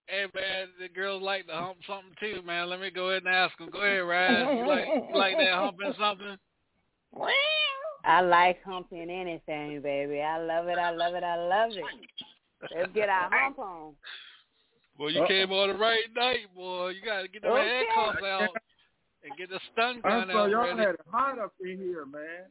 Hey 0.08 0.26
man, 0.34 0.68
the 0.80 0.88
girls 0.88 1.22
like 1.22 1.46
to 1.48 1.52
hump 1.52 1.78
something 1.86 2.14
too, 2.20 2.42
man. 2.42 2.70
Let 2.70 2.80
me 2.80 2.90
go 2.90 3.10
ahead 3.10 3.24
and 3.24 3.34
ask 3.34 3.58
them. 3.58 3.70
Go 3.70 3.80
ahead, 3.80 4.06
Raz. 4.06 4.56
You 4.56 4.66
like 4.66 4.86
you 4.86 5.18
like 5.18 5.36
that 5.36 5.54
humping 5.54 5.94
something? 5.98 6.36
I 8.04 8.20
like 8.20 8.62
humping 8.62 9.10
anything, 9.10 9.82
baby. 9.82 10.20
I 10.20 10.38
love 10.38 10.68
it. 10.68 10.78
I 10.78 10.90
love 10.92 11.14
it. 11.14 11.24
I 11.24 11.36
love 11.36 11.72
it. 11.72 11.84
Let's 12.74 12.92
get 12.94 13.08
our 13.08 13.28
hump 13.32 13.58
on. 13.58 13.94
Well, 14.98 15.10
you 15.10 15.24
came 15.26 15.50
on 15.50 15.68
the 15.68 15.74
right 15.74 16.04
night, 16.14 16.54
boy. 16.54 16.90
You 16.90 17.04
got 17.04 17.22
to 17.22 17.28
get 17.28 17.42
the 17.42 17.48
Okay. 17.48 17.84
handcuffs 17.86 18.24
out 18.24 18.56
and 19.24 19.36
get 19.36 19.50
the 19.50 19.60
stun 19.72 20.00
I 20.04 20.08
gun 20.08 20.30
saw 20.30 20.44
out 20.44 20.50
y'all 20.50 20.62
ready. 20.62 20.78
had 20.78 20.94
it 20.94 21.00
hot 21.10 21.38
up 21.38 21.52
in 21.60 21.78
here, 21.78 22.06
man. 22.06 22.46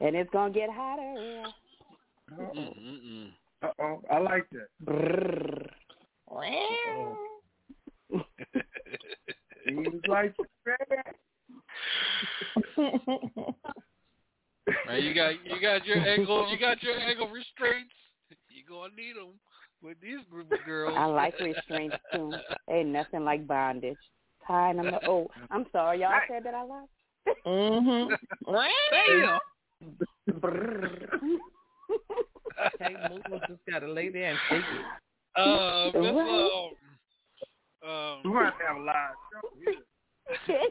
And 0.00 0.16
it's 0.16 0.30
gonna 0.30 0.52
get 0.52 0.70
hotter. 0.70 1.14
Yeah. 2.36 3.30
Uh 3.62 3.68
oh, 3.80 4.02
I 4.10 4.18
like 4.18 4.46
that. 4.50 4.68
He 9.66 9.74
was 9.74 10.00
like, 10.08 10.34
Man, 14.86 15.02
you 15.02 15.14
got 15.14 15.34
you 15.44 15.60
got 15.60 15.84
your 15.84 15.98
ankle 15.98 16.48
you 16.50 16.58
got 16.58 16.82
your 16.82 16.98
ankle 16.98 17.28
restraints. 17.28 17.92
You 18.48 18.62
gonna 18.68 18.94
need 18.94 19.16
them 19.16 19.40
with 19.82 20.00
these 20.00 20.20
group 20.30 20.52
of 20.52 20.64
girls. 20.64 20.96
I 20.96 21.06
like 21.06 21.34
restraints 21.40 21.96
too. 22.12 22.32
Ain't 22.70 22.90
nothing 22.90 23.24
like 23.24 23.44
bondage. 23.46 23.98
Tying 24.46 24.76
them. 24.76 24.90
To, 24.90 25.00
oh, 25.04 25.30
I'm 25.50 25.66
sorry. 25.72 26.00
Y'all 26.00 26.20
said 26.28 26.44
that 26.44 26.54
I 26.54 26.62
lied. 26.62 26.86
Mhm. 27.44 28.16
Damn. 28.92 29.40
Can't. 32.78 33.24
Just 33.48 33.60
gotta 33.70 33.90
lay 33.90 34.08
there 34.10 34.30
and 34.30 34.38
take 34.48 34.60
it. 34.60 34.84
Uh, 35.40 35.90
Miss, 35.94 36.12
Right. 36.14 36.70
um, 37.82 37.90
um, 37.90 38.20
You 38.24 38.30
want 38.32 38.54
to 38.58 38.66
have 38.66 38.76
a 38.76 38.80
live 38.80 39.14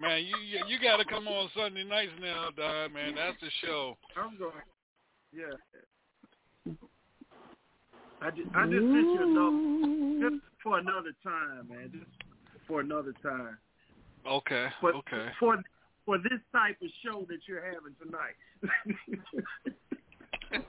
man, 0.00 0.24
you 0.24 0.36
you, 0.38 0.58
you 0.66 0.78
got 0.80 0.96
to 0.96 1.04
come 1.04 1.28
on 1.28 1.48
Sunday 1.56 1.84
nights 1.84 2.12
now, 2.20 2.48
Don. 2.56 2.92
Man, 2.92 3.14
that's 3.14 3.40
the 3.40 3.50
show. 3.64 3.96
I'm 4.16 4.36
going. 4.36 4.52
Yeah. 5.32 5.54
I 8.22 8.30
just, 8.30 8.48
I 8.54 8.64
just 8.64 8.82
sent 8.82 8.82
you 8.82 9.20
another, 9.22 10.30
just 10.30 10.42
for 10.62 10.78
another 10.78 11.12
time, 11.22 11.68
man. 11.68 11.90
Just 11.92 12.10
for 12.66 12.80
another 12.80 13.12
time. 13.22 13.58
Okay. 14.26 14.66
But 14.82 14.94
okay. 14.96 15.28
for 15.38 15.62
for 16.04 16.18
this 16.18 16.40
type 16.52 16.76
of 16.82 16.88
show 17.04 17.26
that 17.28 17.38
you're 17.46 17.64
having 17.64 17.94
tonight. 18.00 18.36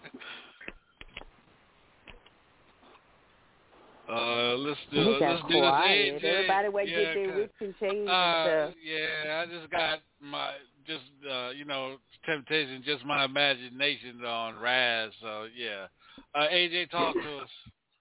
Uh, 4.10 4.56
let's 4.60 4.80
do 4.90 5.00
We 5.00 5.20
got 5.20 5.32
let's 5.32 5.42
do 5.44 5.48
this. 5.56 5.60
quiet. 5.60 6.22
AJ. 6.22 6.24
Everybody 6.24 6.70
wait 6.70 6.88
yeah, 6.90 6.96
get 6.98 7.14
their 7.14 7.28
'cause- 7.28 7.36
whips 7.36 7.54
and 7.60 7.78
chains 7.78 8.10
Uh, 8.10 8.72
yeah, 8.82 9.44
I 9.44 9.46
just 9.52 9.70
got 9.70 10.00
my 10.22 10.54
just 10.86 11.04
uh, 11.30 11.50
you 11.50 11.66
know 11.66 11.98
temptation, 12.26 12.82
just 12.86 13.04
my 13.04 13.26
imagination 13.26 14.24
on 14.24 14.58
Raz. 14.60 15.12
So 15.22 15.48
yeah, 15.54 15.88
uh, 16.34 16.48
AJ, 16.48 16.90
talk 16.90 17.16
to 17.16 17.38
us. 17.40 17.50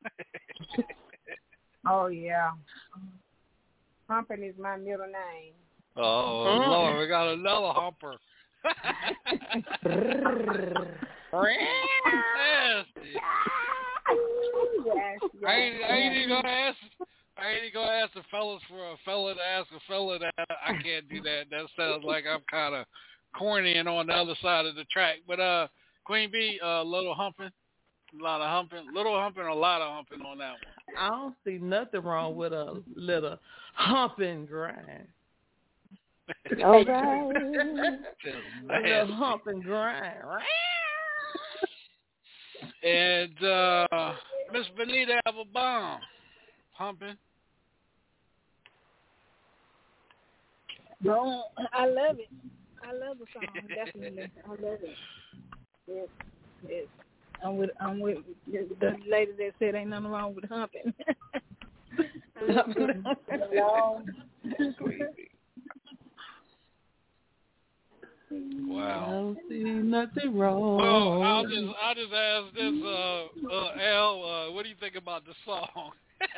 Oh 1.88 2.06
yeah. 2.08 2.50
Humping 4.08 4.42
is 4.42 4.56
my 4.58 4.76
middle 4.76 5.06
name. 5.06 5.54
Oh. 5.96 6.42
Lord, 6.68 6.98
we 6.98 7.06
got 7.06 7.28
another 7.32 7.72
humper. 7.72 8.16
Nasty. 11.44 13.00
Yes, 14.84 15.18
I 15.46 15.54
ain't, 15.54 15.84
I 15.84 15.96
ain't 15.96 16.14
yes. 16.14 16.24
even 16.24 16.28
gonna 16.28 16.48
ask. 16.48 16.76
I 17.38 17.50
ain't 17.50 17.64
even 17.64 17.74
gonna 17.74 17.92
ask 17.92 18.14
the 18.14 18.22
fellas 18.30 18.62
for 18.68 18.92
a 18.92 18.96
fella 19.04 19.34
to 19.34 19.40
ask 19.40 19.68
a 19.72 19.80
fella 19.88 20.18
that. 20.18 20.34
I 20.38 20.72
can't 20.82 21.08
do 21.08 21.20
that. 21.22 21.44
That 21.50 21.66
sounds 21.76 22.04
like 22.04 22.24
I'm 22.30 22.40
kind 22.50 22.74
of 22.74 22.86
corny 23.36 23.74
and 23.74 23.88
on 23.88 24.06
the 24.06 24.14
other 24.14 24.34
side 24.42 24.66
of 24.66 24.74
the 24.74 24.84
track. 24.84 25.16
But 25.26 25.40
uh, 25.40 25.68
Queen 26.04 26.30
B, 26.30 26.58
uh, 26.64 26.82
little 26.82 27.14
humping, 27.14 27.50
a 28.18 28.22
lot 28.22 28.40
of 28.40 28.48
humping, 28.48 28.86
little 28.94 29.18
humping, 29.20 29.44
a 29.44 29.54
lot 29.54 29.82
of 29.82 29.92
humping 29.92 30.24
on 30.24 30.38
that 30.38 30.52
one. 30.52 30.96
I 30.98 31.08
don't 31.10 31.34
see 31.44 31.58
nothing 31.62 32.02
wrong 32.02 32.36
with 32.36 32.52
a 32.52 32.82
little 32.94 33.38
humping 33.74 34.28
and 34.28 34.48
grind. 34.48 35.08
All 36.64 36.84
right. 36.84 36.86
Just 38.24 38.36
a 38.62 38.72
little 38.72 38.82
nasty. 38.82 39.12
hump 39.12 39.46
and 39.46 39.62
grind. 39.62 40.16
And 42.82 43.44
uh, 43.44 44.12
Miss 44.52 44.66
Benita 44.76 45.20
Applebaum, 45.26 46.00
humping. 46.72 47.16
No, 51.02 51.44
I 51.72 51.86
love 51.86 52.18
it. 52.18 52.28
I 52.82 52.92
love 52.92 53.18
the 53.18 53.26
song. 53.34 53.44
Definitely, 53.74 54.30
I 54.44 54.50
love 54.50 54.78
it. 54.82 54.96
Yes, 55.86 56.08
yes. 56.68 56.84
I'm 57.44 57.58
with 57.58 57.70
I'm 57.80 58.00
with 58.00 58.18
the 58.50 58.96
lady 59.08 59.32
that 59.38 59.52
said 59.58 59.74
ain't 59.74 59.90
nothing 59.90 60.08
wrong 60.08 60.34
with 60.34 60.48
humping. 60.48 60.94
no. 63.52 64.02
Wow. 68.30 69.06
I 69.06 69.10
don't 69.10 69.38
see 69.48 69.62
nothing 69.62 70.36
wrong. 70.36 70.76
Well, 70.76 71.22
I'll 71.22 71.44
just 71.44 71.66
I'll 71.80 71.94
just 71.94 72.12
ask 72.12 72.54
this, 72.54 72.72
uh, 72.84 73.24
uh, 73.52 73.72
Al, 73.80 74.24
uh, 74.24 74.52
what 74.52 74.64
do 74.64 74.68
you 74.68 74.74
think 74.80 74.96
about 74.96 75.24
the 75.24 75.32
song? 75.44 75.92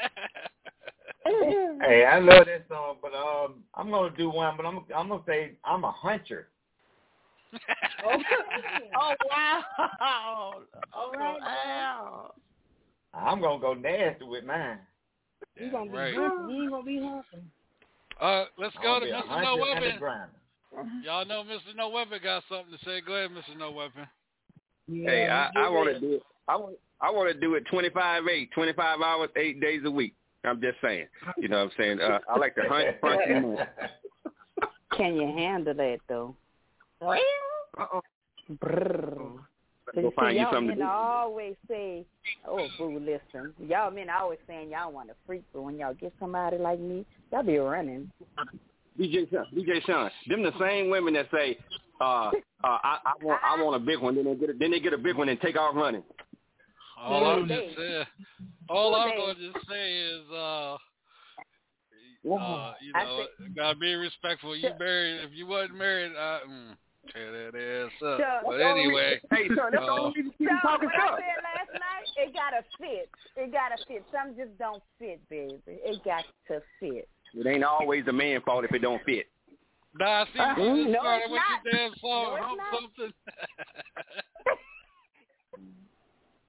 Hey, 1.24 2.06
I 2.10 2.18
love 2.20 2.46
that 2.46 2.64
song, 2.68 2.96
but 3.02 3.12
um, 3.14 3.62
I'm 3.74 3.90
gonna 3.90 4.14
do 4.16 4.30
one, 4.30 4.56
but 4.56 4.64
I'm 4.64 4.80
I'm 4.96 5.08
gonna 5.08 5.22
say 5.26 5.52
I'm 5.64 5.84
a 5.84 5.92
hunter. 5.92 6.48
oh 8.06 9.14
wow! 9.30 10.54
All 10.94 11.12
right. 11.18 11.38
Wow! 11.40 12.34
I'm 13.14 13.40
gonna 13.40 13.60
go 13.60 13.74
nasty 13.74 14.24
with 14.24 14.44
mine. 14.44 14.78
You 15.56 15.70
gonna 15.70 15.90
be 15.90 15.96
right. 15.96 16.14
humping. 16.14 16.56
You 16.56 16.62
ain't 16.62 16.70
gonna 16.70 16.84
be 16.84 16.98
humping. 16.98 17.50
Uh, 18.20 18.44
let's 18.58 18.76
go 18.82 19.00
to 19.00 19.06
be 19.06 19.10
a 19.10 19.16
Mr. 19.16 19.26
hunter 19.26 19.42
No 19.44 19.64
and 19.64 19.84
a 19.84 19.88
Weapon. 19.88 20.28
Grinder. 20.72 20.90
Y'all 21.04 21.24
know 21.26 21.42
Mr. 21.44 21.74
No 21.76 21.88
Weapon 21.90 22.18
got 22.22 22.42
something 22.48 22.76
to 22.76 22.84
say. 22.84 23.00
Go 23.00 23.14
ahead, 23.14 23.30
Mr. 23.30 23.56
No 23.58 23.70
Weapon. 23.72 24.06
Hey, 24.90 25.28
I, 25.28 25.50
I 25.56 25.68
want 25.68 25.92
to 25.94 26.00
do 26.00 26.14
it. 26.14 26.22
I 26.48 26.56
want. 26.56 26.76
I 27.00 27.10
want 27.10 27.32
to 27.32 27.38
do 27.38 27.54
it 27.54 27.64
25 27.70 28.26
eight, 28.26 28.50
25 28.52 29.00
hours, 29.00 29.30
eight 29.36 29.60
days 29.60 29.82
a 29.84 29.90
week. 29.90 30.14
I'm 30.44 30.60
just 30.60 30.78
saying. 30.82 31.06
You 31.36 31.48
know 31.48 31.58
what 31.58 31.64
I'm 31.64 31.70
saying? 31.78 32.00
Uh, 32.00 32.18
I 32.28 32.38
like 32.38 32.54
to 32.56 32.62
hunt, 32.68 33.00
punch, 33.00 33.20
and 33.28 33.42
move. 33.42 33.58
Can 34.96 35.14
you 35.14 35.26
handle 35.26 35.74
that 35.74 35.98
though? 36.08 36.34
Uh-oh. 37.00 38.00
Brrr. 38.64 39.38
Go 39.94 40.00
You 40.00 40.12
find 40.16 40.32
see, 40.32 40.38
you 40.38 40.42
y'all 40.42 40.52
something 40.52 40.70
to 40.70 40.76
men 40.76 40.86
do. 40.86 40.92
always 40.92 41.54
say, 41.68 42.04
"Oh, 42.46 42.66
boo, 42.78 42.98
listen." 42.98 43.54
Y'all 43.58 43.90
men 43.90 44.08
always 44.10 44.38
saying 44.46 44.70
y'all 44.70 44.92
want 44.92 45.08
to 45.08 45.14
freak, 45.26 45.44
but 45.52 45.62
when 45.62 45.78
y'all 45.78 45.94
get 45.94 46.12
somebody 46.18 46.58
like 46.58 46.80
me, 46.80 47.06
y'all 47.32 47.42
be 47.42 47.58
running. 47.58 48.10
DJ 48.98 49.30
Sean, 49.30 49.46
DJ 49.54 49.84
Sean, 49.86 50.10
them 50.28 50.42
the 50.42 50.52
same 50.58 50.90
women 50.90 51.14
that 51.14 51.28
say, 51.32 51.58
uh, 52.00 52.04
uh, 52.04 52.30
I, 52.62 52.98
I 53.04 53.24
want, 53.24 53.40
I 53.44 53.62
want 53.62 53.76
a 53.76 53.84
big 53.84 54.00
one. 54.00 54.14
Then 54.14 54.24
they 54.24 54.34
get, 54.34 54.50
a, 54.50 54.52
then 54.54 54.70
they 54.70 54.80
get 54.80 54.92
a 54.92 54.98
big 54.98 55.16
one 55.16 55.28
and 55.28 55.40
take 55.40 55.56
off 55.56 55.74
running. 55.74 56.02
All 57.00 57.26
I'm 57.26 57.46
just 57.46 57.76
saying, 57.76 58.04
all 58.68 58.94
I'm 58.94 59.16
going 59.16 59.36
to 59.36 59.52
just 59.52 59.68
say 59.68 59.94
is, 59.94 60.22
uh, 60.32 60.76
uh, 62.26 62.74
you 62.82 62.92
know, 62.92 63.26
gotta 63.56 63.78
be 63.78 63.94
respectful. 63.94 64.56
You 64.56 64.70
married, 64.78 65.20
if 65.24 65.30
you 65.32 65.46
wasn't 65.46 65.78
married, 65.78 66.12
I 66.18 66.40
mm, 66.48 66.76
tear 67.12 67.32
that 67.32 67.56
ass 67.56 67.92
up. 68.04 68.18
Sure. 68.18 68.40
But 68.44 68.60
anyway, 68.60 69.20
Hey, 69.30 69.46
Sean, 69.48 69.70
that's 69.70 69.84
the 69.84 69.92
uh, 69.92 70.00
only 70.00 70.12
reason 70.16 70.32
you 70.38 70.48
So 70.48 70.54
keep 70.54 70.62
talking 70.62 70.88
what 70.88 70.94
I 70.94 71.16
said 71.16 71.38
last 71.46 71.72
night, 71.72 72.06
it 72.16 72.34
gotta 72.34 72.64
fit. 72.78 73.10
It 73.36 73.52
gotta 73.52 73.76
fit. 73.86 74.04
Some 74.12 74.36
just 74.36 74.58
don't 74.58 74.82
fit, 74.98 75.20
baby. 75.30 75.54
It 75.66 76.04
got 76.04 76.24
to 76.48 76.60
fit. 76.80 77.08
It 77.34 77.46
ain't 77.46 77.64
always 77.64 78.04
the 78.04 78.12
man's 78.12 78.42
fault 78.44 78.64
if 78.64 78.72
it 78.72 78.80
don't 78.80 79.02
fit. 79.04 79.26
Nah, 79.98 80.24
see, 80.32 80.38
Uh, 80.38 80.54
you 80.56 80.88
no, 80.88 81.00
started 81.00 81.22
it's 81.24 81.32
with 81.32 81.40
not. 81.40 81.64
your 81.64 81.72
damn 81.72 81.94
song, 81.98 82.24
No, 82.24 82.34
it's 82.34 82.44
hump 82.44 82.58
not. 82.58 82.72
something. 82.80 83.12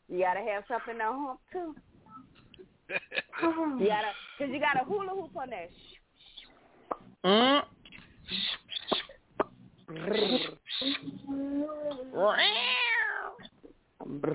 You 0.10 0.19
gotta 0.19 0.39
have 0.39 0.64
something 0.68 0.97
to 0.97 1.03
hump 1.03 1.39
too. 1.51 1.76
You 3.80 3.88
gotta, 3.88 4.11
cause 4.38 4.49
you 4.51 4.60
got 4.60 4.81
a 4.81 4.85
hula 4.85 5.10
hoop 5.10 5.35
on 5.38 5.49
there. 5.49 5.69
Mm. 7.23 7.64
You 9.89 9.95
be 14.22 14.27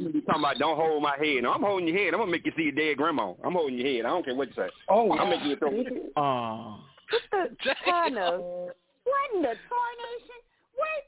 talking 0.00 0.40
about 0.42 0.58
don't 0.58 0.76
hold 0.76 1.02
my 1.02 1.16
head. 1.16 1.42
No, 1.42 1.52
I'm 1.52 1.62
holding 1.62 1.88
your 1.88 1.98
head. 1.98 2.14
I'm 2.14 2.20
gonna 2.20 2.30
make 2.30 2.46
you 2.46 2.52
see 2.56 2.64
your 2.64 2.72
dead 2.72 2.96
grandma. 2.96 3.34
I'm 3.44 3.52
holding 3.52 3.78
your 3.78 3.86
head. 3.86 4.04
I 4.06 4.10
don't 4.10 4.24
care 4.24 4.34
what 4.34 4.48
you 4.48 4.54
say. 4.54 4.68
Oh, 4.88 5.12
I'm 5.18 5.30
making 5.30 5.50
you 5.50 5.56
throw. 5.56 5.70
Oh. 6.16 6.80
What 7.10 7.22
the 7.32 7.74
China? 7.84 8.38
What 8.38 9.34
in 9.34 9.42
the 9.42 9.54
tarnation? 9.68 10.40
What? 10.76 11.04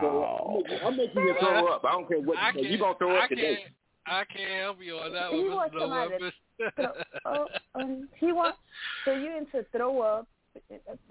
So 0.00 0.62
I'm 0.84 0.96
making 0.96 1.22
you 1.22 1.34
throw 1.40 1.66
up. 1.68 1.84
I 1.84 1.92
don't 1.92 2.08
care 2.08 2.20
what 2.20 2.38
I 2.38 2.50
you 2.50 2.62
say. 2.62 2.70
You 2.70 2.78
gonna 2.78 2.98
throw 2.98 3.16
I 3.16 3.24
up 3.24 3.28
today? 3.28 3.58
can't, 3.62 3.72
I 4.06 4.24
can't 4.24 4.62
help 4.62 4.78
you 4.80 4.96
on 4.96 5.12
that 5.12 5.30
He 5.30 5.44
one, 5.44 5.56
wants 5.56 5.74
Mr. 5.74 5.80
somebody 5.80 6.18
to 6.18 6.70
throw, 6.76 6.92
oh, 7.24 7.46
um, 7.74 8.08
he 8.18 8.32
wants. 8.32 8.58
So 9.04 9.12
you 9.14 9.36
into 9.36 9.64
throw 9.72 10.00
up? 10.02 10.26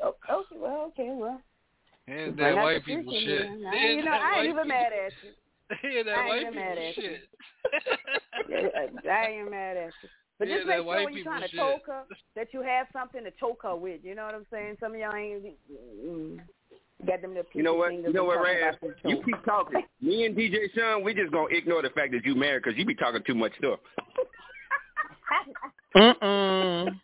Oh, 0.03 0.15
okay, 0.31 0.55
well, 0.57 0.91
okay, 0.93 1.09
well. 1.13 1.41
And 2.09 2.37
that 2.37 2.57
out 2.57 2.63
white 2.63 2.85
people 2.85 3.13
shit. 3.13 3.27
there. 3.27 3.71
I, 3.71 3.75
you 3.91 4.03
know, 4.03 4.11
I 4.11 4.35
ain't 4.39 4.45
even 4.49 4.55
people- 4.55 4.65
mad 4.65 4.91
at 4.93 5.13
you. 5.23 5.31
Yeah, 5.91 6.01
that 6.03 6.15
I 6.17 6.19
ain't 6.21 6.29
white 6.29 6.41
even 6.41 6.53
people 6.53 6.65
mad 6.65 6.77
at 6.79 6.97
you. 6.97 7.03
shit. 7.03 7.29
Yeah, 8.49 9.11
I 9.11 9.27
ain't 9.27 9.51
mad 9.51 9.77
at 9.77 9.93
you. 10.01 10.09
But 10.39 10.47
Yeah, 10.47 10.55
just 10.55 10.67
that 10.67 10.77
make 10.77 10.85
sure 10.85 11.03
when 11.05 11.13
you're 11.13 11.23
trying 11.23 11.41
to 11.41 11.47
shit. 11.49 11.59
choke 11.59 11.85
her 11.87 12.03
that 12.35 12.47
you 12.53 12.61
have 12.63 12.87
something 12.93 13.23
to 13.23 13.31
choke 13.39 13.59
her 13.63 13.75
with. 13.75 13.99
You 14.03 14.15
know 14.15 14.25
what 14.25 14.33
I'm 14.33 14.45
saying? 14.51 14.77
Some 14.79 14.93
of 14.93 14.99
y'all 14.99 15.13
ain't 15.15 15.43
mm, 16.03 16.39
got 17.05 17.21
them 17.21 17.31
little 17.35 17.45
You 17.53 17.61
know 17.63 17.75
what? 17.75 17.89
fingers 17.89 18.07
You 18.07 18.13
know 18.13 18.23
what, 18.23 18.37
talking 18.37 18.55
Raz? 18.63 18.75
You 19.05 19.21
keep 19.23 19.43
talking. 19.45 19.83
Me 20.01 20.25
and 20.25 20.35
DJ 20.35 20.71
Sean, 20.75 21.03
we 21.03 21.13
just 21.13 21.31
gonna 21.31 21.53
ignore 21.53 21.81
the 21.83 21.89
fact 21.91 22.13
that 22.13 22.25
you 22.25 22.33
married 22.35 22.63
because 22.63 22.77
you 22.79 22.85
be 22.85 22.95
talking 22.95 23.21
too 23.27 23.35
much 23.35 23.51
stuff. 23.59 23.79
Mm-mm. 25.95 26.99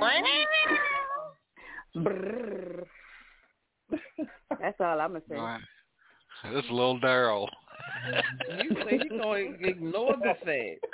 Brrr. 1.96 2.84
That's 4.60 4.80
all 4.80 5.00
I'm 5.00 5.10
gonna 5.12 5.22
say. 5.28 5.36
Right. 5.36 5.60
That's 6.52 6.66
little 6.70 7.00
Daryl. 7.00 7.48
You 8.62 8.76
say 8.84 8.98
he 8.98 9.08
gonna 9.08 9.32
ignore 9.60 10.14
the 10.16 10.34
fact. 10.44 10.84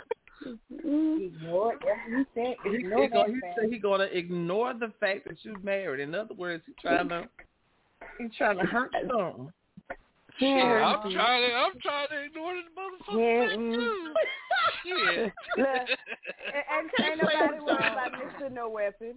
Ignore 0.71 1.75
it. 1.75 1.81
What 1.83 1.97
he 2.09 2.25
said. 2.35 2.55
He, 2.65 2.77
Ignore 2.77 3.03
he, 3.03 3.09
gonna, 3.09 3.33
he 3.33 3.41
fact. 3.41 3.59
say 3.61 3.71
he 3.71 3.79
gonna 3.79 4.05
ignore 4.05 4.75
the 4.75 4.93
fact 5.01 5.27
that 5.29 5.37
you 5.45 5.57
married. 5.63 6.01
In 6.01 6.15
other 6.15 6.35
words, 6.35 6.63
he 6.67 6.73
trying 6.81 7.09
to 7.09 7.29
he's 8.19 8.31
trying 8.37 8.59
to 8.59 8.65
hurt 8.65 8.93
something. 9.09 9.53
Shit, 10.39 10.49
Yeah. 10.49 10.97
I'm 11.05 11.13
trying 11.13 11.49
to, 11.49 11.55
I'm 11.55 11.73
trying 11.81 12.09
to 12.09 12.25
ignore 12.25 12.55
this 12.55 12.65
motherfucker 12.77 13.51
Yeah, 13.51 13.57
too. 13.57 14.15
Shit. 14.85 15.33
Look, 15.59 15.67
and, 16.49 16.91
and 16.99 17.07
ain't 17.07 17.23
nobody 17.23 17.61
worried 17.61 17.93
about 17.93 18.13
Mr. 18.13 18.51
No 18.53 18.69
Weapon. 18.71 19.15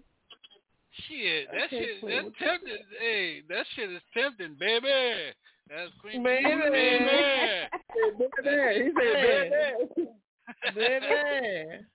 Shit, 1.08 1.48
that 1.52 1.66
Okay, 1.66 1.78
shit, 1.86 2.02
cool. 2.02 2.10
that's 2.10 2.30
tempting. 2.40 2.78
Hey, 3.00 3.42
that 3.50 3.66
shit 3.76 3.92
is 3.92 4.02
tempting, 4.14 4.56
baby. 4.60 5.34
That's 5.70 5.92
Queen 6.00 6.24
Baby. 6.24 6.46
baby. 6.72 7.68
He 7.94 8.92
said, 8.96 9.16
baby. 9.16 10.10
Baby. 10.76 11.06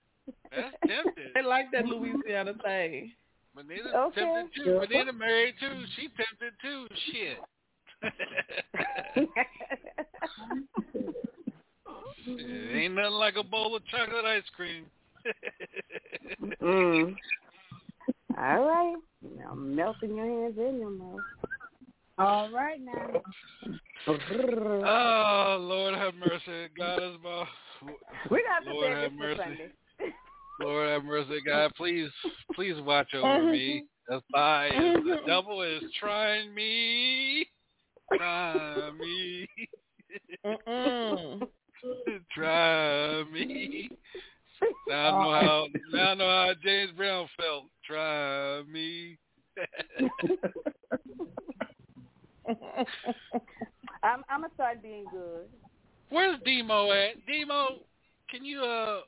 That's 0.51 0.75
tempting. 0.85 1.31
They 1.33 1.41
like 1.41 1.71
that 1.71 1.85
Louisiana 1.85 2.53
thing. 2.63 3.11
Manina's 3.55 3.93
Okay. 3.95 4.21
tempted 4.21 4.53
too. 4.55 4.79
Manina 4.81 5.13
married 5.17 5.55
too. 5.59 5.85
She 5.95 6.09
tempted 6.09 6.53
too. 6.61 6.87
Shit. 7.11 7.37
Shit, 12.25 12.75
ain't 12.75 12.93
nothing 12.95 13.13
like 13.13 13.35
a 13.37 13.43
bowl 13.43 13.75
of 13.75 13.85
chocolate 13.87 14.25
ice 14.25 14.43
cream. 14.55 14.85
mm. 16.61 17.15
All 18.37 18.67
right. 18.67 18.95
Now 19.37 19.53
melting 19.53 20.15
your 20.15 20.25
hands 20.25 20.57
in 20.57 20.79
your 20.79 20.89
mouth. 20.89 21.19
All 22.17 22.49
right 22.51 22.79
now. 22.81 23.21
Oh, 24.07 25.57
Lord 25.59 25.93
have 25.95 26.15
mercy. 26.15 26.67
God 26.77 27.01
is 27.01 27.15
my. 27.23 27.45
We 28.29 28.43
got 28.43 28.65
to 28.65 28.73
Lord 28.73 28.93
say 28.93 29.01
have 29.01 29.13
mercy. 29.13 29.37
for 29.37 29.43
Sunday. 29.43 29.71
Lord 30.59 30.89
have 30.89 31.03
mercy, 31.03 31.39
God. 31.45 31.71
Please, 31.75 32.09
please 32.55 32.75
watch 32.81 33.13
over 33.13 33.43
me. 33.43 33.85
As 34.11 34.21
I, 34.35 34.67
as 34.67 35.03
the 35.03 35.17
devil 35.25 35.61
is 35.61 35.81
trying 35.99 36.53
me, 36.53 37.47
try 38.17 38.91
me, 38.99 39.47
try 42.35 43.23
me. 43.31 43.89
Now 44.87 45.17
I 45.17 45.23
know 45.23 45.31
how. 45.31 45.67
Now 45.91 46.11
I 46.11 46.13
know 46.15 46.25
how 46.27 46.53
James 46.63 46.91
Brown 46.95 47.27
felt. 47.37 47.65
Try 47.85 48.61
me. 48.63 49.17
I'm 54.03 54.23
I'm 54.29 54.41
gonna 54.41 54.53
start 54.55 54.81
being 54.81 55.05
good. 55.11 55.47
Where's 56.09 56.39
Demo 56.43 56.91
at? 56.91 57.25
Demo, 57.25 57.79
can 58.29 58.43
you 58.43 58.61
uh, 58.61 59.01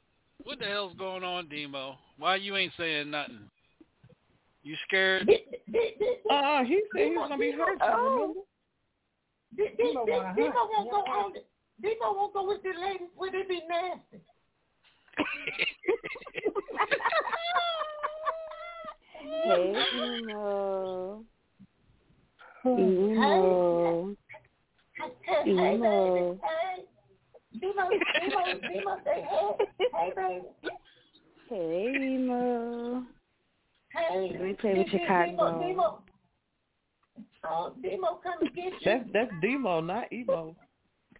what 0.43 0.59
the 0.59 0.65
hell's 0.65 0.95
going 0.97 1.23
on, 1.23 1.49
Demo? 1.49 1.97
Why 2.17 2.35
you 2.37 2.55
ain't 2.55 2.73
saying 2.77 3.11
nothing? 3.11 3.49
You 4.63 4.75
scared? 4.87 5.29
Uh, 6.31 6.63
he 6.63 6.81
said 6.95 7.07
he 7.07 7.17
was 7.17 7.29
gonna 7.29 7.37
be 7.37 7.51
hurt. 7.51 7.77
Oh. 7.81 8.45
Remember? 9.57 9.73
Demo 9.77 10.05
Demo 10.05 10.69
won't 10.71 10.89
go 10.91 10.97
on. 10.97 11.33
the- 11.33 11.43
Demo 11.81 12.13
won't 12.13 12.33
go 12.33 12.47
with 12.47 12.61
the 12.63 12.69
ladies 12.79 13.09
where 13.15 13.31
they 13.31 13.43
be 13.47 13.61
nasty. 13.67 14.23
Hey, 19.45 19.73
Emo. 19.95 21.23
Emo. 22.65 24.15
Hey, 24.95 25.43
baby. 25.45 25.51
Emo. 25.51 26.39
Hey. 26.41 26.83
Demo, 27.59 27.83
Demo, 27.89 28.41
Demo, 28.61 28.93
say 29.05 29.19
hey. 29.29 29.49
Hey, 29.93 30.09
baby. 30.15 30.45
Hey, 31.49 32.15
Emo. 32.15 33.03
Hey. 33.89 34.29
Let 34.31 34.41
me 34.41 34.53
play 34.53 34.73
with 34.77 34.87
your 34.87 35.07
Demo. 35.07 35.59
Demo. 35.59 35.87
Oh, 37.45 37.73
Demo 37.81 38.19
come 38.23 38.39
get 38.55 38.65
you. 38.65 38.71
That's 38.85 39.05
that's 39.13 39.31
Demo, 39.41 39.81
not 39.81 40.11
Emo. 40.11 40.55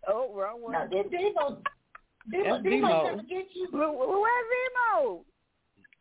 Oh, 0.07 0.33
wrong 0.33 0.61
one. 0.61 0.71
No, 0.71 0.87
that's 0.91 1.09
Demo. 1.09 1.61
Demo, 2.31 2.43
That's 2.43 2.63
Demo 2.63 2.87
Demo. 2.87 3.07
come 3.09 3.17
to 3.19 3.23
get 3.25 3.45
you. 3.53 3.67
Where- 3.71 3.91
Where's 3.91 4.49
Emo? 4.63 5.25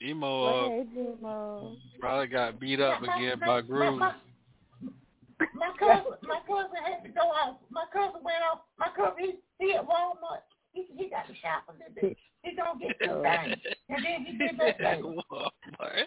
Emo 0.03 0.44
uh, 0.44 0.69
Hey, 0.69 0.86
Emo. 1.01 1.77
probably 2.01 2.27
got 2.28 2.59
beat 2.61 2.81
up 2.81 3.03
My- 3.03 3.16
again 3.16 3.39
my- 3.40 3.47
by 3.47 3.55
my- 3.55 3.61
Groove. 3.62 3.99
My, 3.99 4.15
my 5.55 5.70
cousin, 5.78 6.12
my 6.23 6.40
cousin 6.47 6.77
had 6.85 7.03
to 7.05 7.09
go 7.11 7.32
out. 7.35 7.59
My 7.70 7.85
cousin 7.93 8.20
went 8.23 8.39
off. 8.51 8.61
My 8.78 8.89
cousin, 8.97 9.15
he, 9.19 9.35
he 9.66 9.74
at 9.74 9.85
Walmart. 9.86 10.43
He, 10.73 10.86
he 10.97 11.09
got 11.11 11.27
to 11.27 11.35
shop 11.35 11.65
a 11.69 11.73
little 11.73 11.93
bit. 12.01 12.16
He 12.43 12.57
gonna 12.57 12.78
get 12.81 12.97
some 13.07 13.23
things, 13.23 13.57
and 13.89 14.05
then 14.05 14.24
he 14.24 14.39
did 14.39 14.59
that 14.59 14.78
thing. 14.78 15.03
Walmart. 15.31 16.07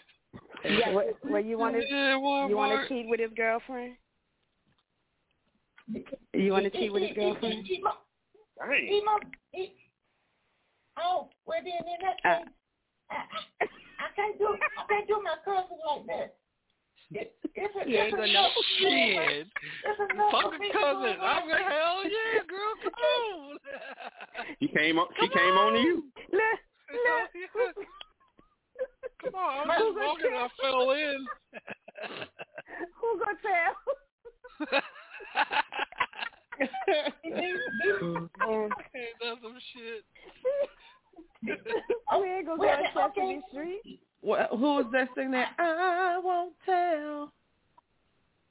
Yeah, 0.65 0.91
where, 0.93 1.11
where 1.21 1.41
you 1.41 1.57
want 1.57 1.75
to 1.75 1.81
Yeah, 1.87 2.13
you 2.47 2.55
want 2.57 2.81
to 2.81 2.87
cheat 2.89 3.07
with 3.07 3.19
his 3.19 3.31
girlfriend? 3.35 3.95
You 6.33 6.51
want 6.51 6.63
to 6.65 6.69
cheat 6.71 6.91
with 6.91 7.03
his 7.03 7.13
girlfriend? 7.15 7.65
He, 9.51 9.73
oh, 10.97 11.29
well 11.45 11.59
then 11.63 11.73
in 11.85 11.99
that 12.01 12.17
Uh. 12.23 12.39
case, 12.43 12.53
I, 13.11 13.15
I, 13.61 13.65
I 13.65 14.07
can't 14.15 14.37
do 14.39 14.47
I 14.77 14.83
can't 14.89 15.07
do 15.07 15.21
my 15.23 15.35
cousin 15.45 15.77
like 15.85 16.05
that. 16.07 16.35
It, 17.11 17.35
it's 17.53 17.75
a, 17.75 17.89
You 17.89 17.97
ain't 17.99 18.15
gonna 18.15 18.33
know. 18.33 18.49
for 18.53 18.63
me 18.83 18.89
to- 18.89 19.25
Shit. 19.29 19.47
It's 19.83 19.99
enough 20.11 20.31
for 20.31 20.41
Fucking 20.41 20.59
me 20.59 20.67
to 20.71 20.73
cousin. 20.73 21.15
I'm 21.21 21.49
around. 21.49 21.71
hell 21.71 22.03
yeah, 22.03 22.41
girl. 22.47 22.73
Come 22.83 22.93
on. 23.03 23.57
She 24.59 24.67
came 24.69 24.97
on. 24.99 25.07
She 25.19 25.27
came 25.29 25.53
on 25.53 25.73
to 25.73 25.79
you. 25.79 26.03
Look, 26.31 26.59
look. 27.55 27.75
Come 29.23 29.35
on. 29.35 29.69
I'm 29.69 29.79
just 29.79 29.95
walking. 29.97 30.33
I 30.33 30.47
fell 30.59 30.91
in. 30.91 31.27
Who 32.99 33.19
gonna 33.19 33.37
tell? 33.41 33.75
Hey, 36.59 37.53
that's 39.21 39.41
some 39.41 39.57
shit. 39.73 40.03
we 41.43 42.29
ain't 42.29 42.45
gonna 42.45 42.57
go 42.57 42.67
on 42.67 43.11
Sesame 43.15 43.41
Street. 43.51 43.99
Well, 44.21 44.47
who 44.51 44.75
was 44.75 44.85
that 44.91 45.09
singing 45.15 45.31
that? 45.31 45.53
I 45.59 46.19
won't 46.23 46.53
tell 46.65 47.31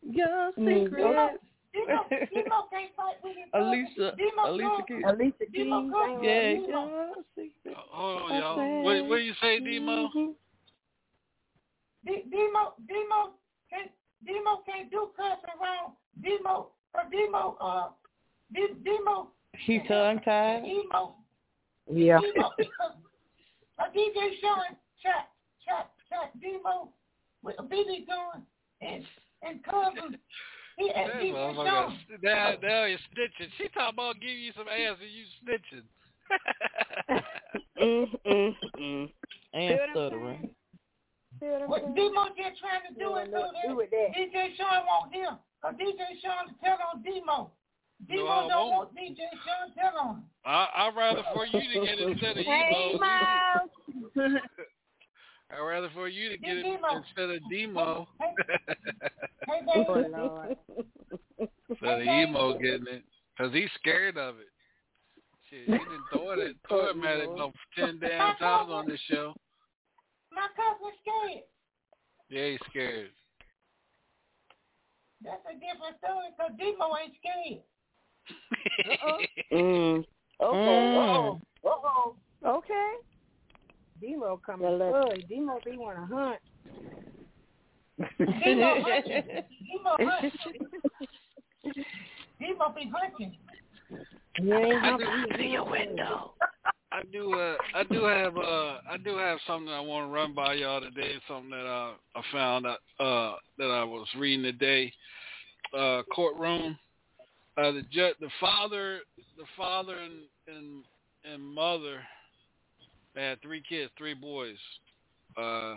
your 0.02 0.52
Mm. 0.52 0.84
secrets. 0.84 1.38
Demo, 1.74 2.06
Demo 2.08 2.68
his 3.24 3.48
Alicia, 3.52 4.14
Demo 4.16 4.42
Alicia 4.46 4.82
Keys. 4.86 5.04
Alicia 5.04 5.46
Demo 5.52 5.80
Keys. 5.82 6.18
Yeah, 6.22 6.52
Demo-. 6.54 7.14
Hold 7.90 8.22
on, 8.22 8.36
y'all. 8.36 8.82
What, 8.84 9.08
what 9.08 9.22
you 9.22 9.34
say, 9.40 9.58
Demo? 9.58 10.08
Demo, 12.04 12.74
Demo 12.86 13.34
can't, 13.68 13.90
Demo 14.24 14.62
can't 14.66 14.90
do 14.90 15.10
cuss 15.16 15.38
around. 15.58 15.94
Demo, 16.22 16.70
or 16.94 17.02
Demo, 17.10 17.56
uh, 17.60 17.88
D- 18.54 18.74
Demo, 18.84 19.28
He 19.58 19.80
tongue 19.88 20.20
tied. 20.24 20.62
Demo, 20.62 21.16
Yeah. 21.90 22.18
A 23.78 23.90
DJ 23.90 24.40
Sean 24.40 24.76
chat, 25.02 25.30
chat, 25.64 25.90
chat, 26.08 26.30
Demo 26.40 26.92
with 27.42 27.56
a 27.58 27.62
BB 27.62 28.06
gun 28.06 28.46
and 28.80 29.04
and 29.42 29.62
cousin. 29.64 30.18
He 30.78 30.90
and 30.90 31.10
That 31.10 31.22
DJ 31.22 31.32
motherfucker, 31.32 31.66
Sean. 31.66 31.98
now, 32.22 32.54
now 32.62 32.84
you're 32.84 32.98
snitching. 33.14 33.50
She 33.58 33.68
talking 33.68 33.94
about 33.94 34.20
giving 34.20 34.38
you 34.38 34.52
some 34.56 34.68
ass 34.68 34.96
and 35.00 35.10
you 35.10 35.24
snitching. 35.42 35.84
mm, 37.80 38.06
mm, 38.26 38.56
mm. 38.78 39.12
And 39.52 39.78
stuttering. 39.90 40.50
What 41.66 41.94
Demo 41.94 42.26
just 42.36 42.60
trying 42.60 42.82
to 42.88 42.94
do 42.98 43.16
is 43.16 43.28
so 43.30 43.76
that 43.76 44.14
DJ 44.16 44.56
Sean 44.56 44.86
won't 44.86 45.12
hear. 45.12 45.36
Uh, 45.64 45.70
Cause 45.70 45.74
DJ 45.80 46.20
Sean 46.22 46.48
to 46.48 46.54
tell 46.62 46.78
on 46.92 47.02
Demo. 47.02 47.50
Demo 48.06 48.24
No, 48.24 48.48
don't 48.48 48.70
want 48.70 48.94
DJ 48.94 49.16
Sean 49.16 49.68
to 49.70 49.74
tell 49.80 49.98
on. 49.98 50.16
him. 50.16 50.22
I, 50.44 50.68
I'd 50.76 50.96
rather 50.96 51.22
for 51.32 51.46
you 51.46 51.52
to 51.60 51.86
get 51.86 51.98
it 51.98 52.08
instead 52.10 52.36
of 52.38 52.44
Hey, 52.44 52.90
Emo. 52.90 52.98
Miles. 52.98 53.70
I'd 55.50 55.60
rather 55.60 55.90
for 55.94 56.08
you 56.08 56.28
to 56.30 56.36
get 56.38 56.56
it 56.58 56.62
Demo. 56.64 56.96
instead 56.98 57.30
of 57.30 57.40
Demo. 57.50 58.08
Hey, 58.20 58.34
baby. 59.48 59.86
Oh, 59.88 60.04
Lord. 60.10 60.56
instead 61.70 62.00
of 62.00 62.06
Emo 62.06 62.58
getting 62.58 62.86
it. 62.88 63.04
Because 63.36 63.52
he's 63.54 63.70
scared 63.80 64.16
of 64.18 64.36
it. 64.36 64.48
Shit, 65.50 65.66
he 65.66 65.72
didn't 65.72 66.04
throw 66.12 66.30
it, 66.32 66.56
throw 66.68 66.90
him 66.90 67.04
at 67.04 67.18
it 67.18 67.28
about 67.28 67.52
10 67.78 67.98
damn 68.00 68.36
times 68.36 68.70
on 68.70 68.86
this 68.88 69.00
show. 69.10 69.34
My 70.32 70.46
cousin's 70.56 70.98
scared. 71.02 71.42
Yeah, 72.30 72.50
he's 72.50 72.60
scared. 72.70 73.10
That's 75.24 75.42
a 75.48 75.54
different 75.54 75.96
story. 75.98 76.28
Cause 76.38 76.52
Demo 76.58 76.96
ain't 77.00 77.14
scared. 77.18 77.62
Mm. 79.52 80.04
Okay. 80.40 80.96
Uh-oh. 80.96 81.40
Uh-oh. 81.64 82.16
Okay. 82.44 82.92
Demo 84.00 84.36
coming 84.44 84.66
Well, 84.66 84.76
let's- 84.78 85.14
good. 85.14 85.28
Demo 85.28 85.58
be 85.64 85.76
want 85.76 85.96
to 85.98 86.06
hunt. 86.14 86.40
Demo 88.18 88.82
hunting. 88.82 89.24
Demo 89.68 90.10
hunting. 90.10 90.32
Demo 92.40 92.68
be 92.74 92.90
hunting. 92.92 93.36
You 94.40 94.54
ain't 94.54 94.74
I 94.74 94.90
hunting. 94.90 95.08
do- 95.36 95.42
You 95.44 95.74
ain't 95.74 96.00
hunting. 96.00 96.30
I 96.94 97.02
do. 97.10 97.34
Uh, 97.34 97.56
I 97.74 97.82
do 97.82 98.04
have. 98.04 98.36
Uh, 98.36 98.78
I 98.88 98.96
do 99.02 99.16
have 99.16 99.38
something 99.48 99.68
I 99.72 99.80
want 99.80 100.06
to 100.08 100.12
run 100.12 100.32
by 100.32 100.54
y'all 100.54 100.80
today. 100.80 101.14
Something 101.26 101.50
that 101.50 101.66
I, 101.66 101.94
I 102.14 102.22
found 102.30 102.66
out 102.66 102.78
uh, 103.00 103.36
that 103.58 103.64
I 103.64 103.82
was 103.82 104.06
reading 104.16 104.44
today. 104.44 104.92
Uh, 105.76 106.02
courtroom. 106.14 106.78
Uh, 107.56 107.72
the 107.72 107.82
ju- 107.90 108.14
the 108.20 108.28
father, 108.40 109.00
the 109.36 109.44
father 109.56 109.96
and 109.96 110.56
and 110.56 110.84
and 111.24 111.42
mother. 111.42 112.00
They 113.16 113.22
had 113.22 113.42
three 113.42 113.62
kids, 113.68 113.90
three 113.98 114.14
boys. 114.14 114.56
Uh, 115.36 115.76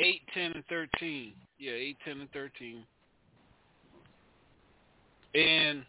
eight, 0.00 0.22
ten, 0.34 0.52
and 0.52 0.64
thirteen. 0.68 1.34
Yeah, 1.60 1.72
eight, 1.72 1.98
ten, 2.04 2.20
and 2.20 2.30
thirteen. 2.32 2.84
And 5.36 5.84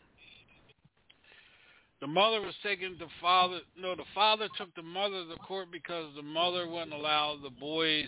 the 2.00 2.08
mother 2.08 2.42
was 2.42 2.54
taking 2.62 2.96
the 3.00 3.08
father. 3.22 3.60
No, 3.78 3.96
the 3.96 4.04
father 4.14 4.48
took 4.58 4.74
the 4.76 4.84
mother 4.84 5.24
to 5.30 5.36
court 5.40 5.70
because 5.72 6.14
the 6.16 6.22
mother 6.22 6.68
wouldn't 6.70 6.94
allow 6.94 7.38
the 7.42 7.50
boys 7.50 8.08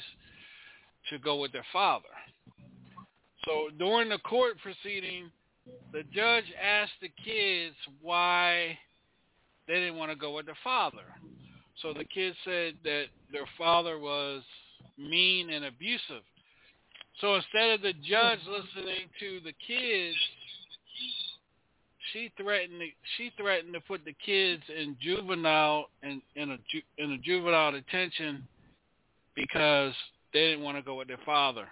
to 1.10 1.18
go 1.18 1.40
with 1.40 1.52
their 1.52 1.66
father. 1.74 2.06
So 3.46 3.70
during 3.78 4.10
the 4.10 4.20
court 4.20 4.58
proceeding, 4.62 5.32
the 5.92 6.04
judge 6.14 6.46
asked 6.62 7.00
the 7.02 7.12
kids 7.24 7.76
why 8.02 8.78
they 9.68 9.76
didn't 9.76 9.98
want 9.98 10.12
to 10.12 10.18
go 10.18 10.36
with 10.36 10.46
their 10.46 10.58
father. 10.64 11.06
So 11.82 11.94
the 11.94 12.06
kids 12.06 12.36
said 12.44 12.76
that 12.84 13.06
their 13.32 13.48
father 13.58 13.98
was 13.98 14.44
mean 14.98 15.50
and 15.50 15.66
abusive. 15.66 16.24
So 17.22 17.36
instead 17.36 17.72
of 17.72 17.82
the 17.82 17.94
judge 17.94 18.40
listening 18.48 19.08
to 19.20 19.40
the 19.44 19.54
kids, 19.66 20.16
she 22.14 22.32
threatened 22.38 22.80
to, 22.80 22.88
she 23.18 23.32
threatened 23.38 23.74
to 23.74 23.82
put 23.82 24.06
the 24.06 24.16
kids 24.26 24.64
in 24.76 24.96
juvenile 25.02 25.86
in 26.04 26.22
in 26.36 26.52
a 26.52 26.58
ju, 26.72 26.82
in 26.98 27.12
a 27.12 27.18
juvenile 27.18 27.72
detention 27.72 28.48
because 29.36 29.94
they 30.34 30.40
didn't 30.50 30.64
want 30.64 30.78
to 30.78 30.84
go 30.84 30.96
with 30.96 31.08
their 31.08 31.20
father. 31.26 31.68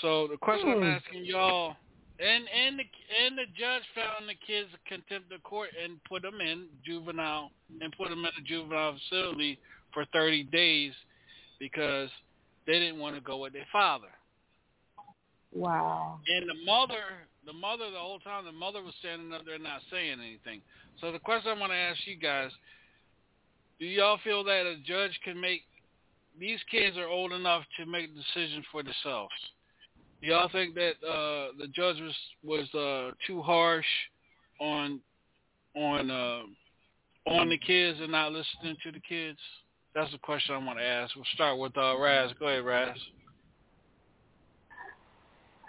So 0.00 0.26
the 0.28 0.36
question 0.36 0.70
I'm 0.70 0.78
Hmm. 0.78 0.84
asking 0.84 1.24
y'all, 1.24 1.76
and 2.20 2.44
and 2.48 2.78
the 2.78 2.84
and 3.24 3.38
the 3.38 3.46
judge 3.58 3.82
found 3.94 4.28
the 4.28 4.34
kids 4.46 4.70
contempt 4.86 5.32
of 5.32 5.42
court 5.42 5.70
and 5.82 6.02
put 6.04 6.22
them 6.22 6.40
in 6.40 6.66
juvenile 6.84 7.50
and 7.80 7.92
put 7.96 8.08
them 8.10 8.20
in 8.20 8.32
a 8.38 8.42
juvenile 8.46 8.96
facility 8.98 9.58
for 9.92 10.04
30 10.12 10.44
days 10.44 10.92
because 11.58 12.10
they 12.66 12.78
didn't 12.78 12.98
want 12.98 13.14
to 13.14 13.20
go 13.20 13.38
with 13.38 13.52
their 13.52 13.66
father. 13.72 14.08
Wow. 15.52 16.20
And 16.28 16.48
the 16.48 16.64
mother, 16.64 17.27
the 17.48 17.54
mother, 17.54 17.90
the 17.90 17.98
whole 17.98 18.18
time, 18.18 18.44
the 18.44 18.52
mother 18.52 18.82
was 18.82 18.92
standing 19.00 19.32
up 19.32 19.46
there 19.46 19.58
not 19.58 19.80
saying 19.90 20.18
anything. 20.20 20.60
So 21.00 21.10
the 21.10 21.18
question 21.18 21.50
I 21.56 21.58
want 21.58 21.72
to 21.72 21.76
ask 21.76 21.98
you 22.04 22.16
guys: 22.16 22.50
Do 23.80 23.86
y'all 23.86 24.18
feel 24.22 24.44
that 24.44 24.66
a 24.66 24.76
judge 24.84 25.18
can 25.24 25.40
make 25.40 25.62
these 26.38 26.60
kids 26.70 26.98
are 26.98 27.08
old 27.08 27.32
enough 27.32 27.64
to 27.78 27.86
make 27.86 28.10
decisions 28.14 28.66
for 28.70 28.82
themselves? 28.82 29.32
Do 30.20 30.28
y'all 30.28 30.50
think 30.50 30.74
that 30.74 30.94
uh, 31.02 31.52
the 31.58 31.68
judge 31.74 31.96
was 32.02 32.14
was 32.44 32.74
uh, 32.74 33.14
too 33.26 33.40
harsh 33.40 33.86
on 34.60 35.00
on 35.74 36.10
uh, 36.10 36.42
on 37.30 37.48
the 37.48 37.58
kids 37.58 37.98
and 38.02 38.12
not 38.12 38.30
listening 38.30 38.76
to 38.84 38.92
the 38.92 39.00
kids? 39.00 39.38
That's 39.94 40.12
the 40.12 40.18
question 40.18 40.54
I 40.54 40.58
want 40.58 40.78
to 40.80 40.84
ask. 40.84 41.16
We'll 41.16 41.24
start 41.32 41.58
with 41.58 41.76
uh, 41.78 41.98
Raz. 41.98 42.30
Go 42.38 42.48
ahead, 42.48 42.64
Raz. 42.64 42.98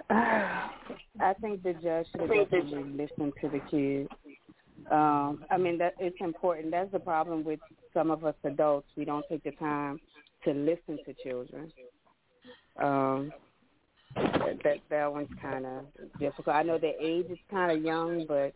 I 0.11 1.33
think 1.41 1.61
the 1.63 1.73
judge 1.73 2.07
should 2.11 2.21
have 2.21 2.49
definitely 2.49 2.83
listened 2.91 3.33
to 3.41 3.49
the 3.49 3.59
kids. 3.69 4.09
Um, 4.89 5.43
I 5.51 5.57
mean 5.57 5.77
that 5.79 5.93
it's 5.99 6.17
important. 6.19 6.71
That's 6.71 6.91
the 6.91 6.99
problem 6.99 7.43
with 7.43 7.59
some 7.93 8.09
of 8.09 8.25
us 8.25 8.33
adults. 8.43 8.87
We 8.97 9.05
don't 9.05 9.25
take 9.29 9.43
the 9.43 9.51
time 9.51 9.99
to 10.45 10.51
listen 10.51 10.97
to 11.05 11.13
children. 11.23 11.71
Um, 12.81 13.31
that 14.15 14.77
that 14.89 15.11
one's 15.11 15.29
kind 15.41 15.65
of 15.65 15.85
difficult. 16.19 16.55
I 16.55 16.63
know 16.63 16.77
the 16.79 16.93
age 16.99 17.27
is 17.29 17.37
kind 17.51 17.71
of 17.77 17.83
young, 17.83 18.25
but 18.27 18.53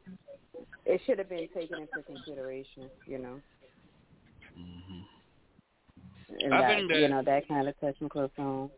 it 0.85 1.01
should 1.05 1.19
have 1.19 1.29
been 1.29 1.47
taken 1.53 1.81
into 1.81 2.01
consideration. 2.07 2.89
You 3.05 3.19
know, 3.19 3.39
and 6.39 6.53
I 6.53 6.61
that, 6.61 6.75
think 6.77 6.91
that- 6.91 6.99
you 6.99 7.07
know 7.09 7.21
that 7.23 7.47
kind 7.47 7.67
of 7.67 7.79
touch 7.79 7.95
and 7.99 8.09
close 8.09 8.31
home. 8.37 8.71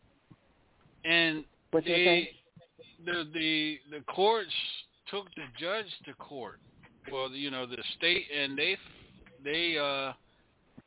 And 1.06 1.46
What 1.72 1.86
you 1.86 1.96
the, 1.96 2.04
say? 2.06 2.30
The 3.06 3.28
the 3.34 3.80
the 3.92 4.02
courts 4.08 4.52
took 5.10 5.26
the 5.36 5.44
judge 5.60 5.86
to 6.06 6.14
court. 6.16 6.60
Well, 7.12 7.30
you 7.30 7.52
know 7.52 7.66
the 7.66 7.78
state, 7.98 8.26
and 8.36 8.58
they 8.58 8.78
they 9.44 9.78
uh 9.78 10.14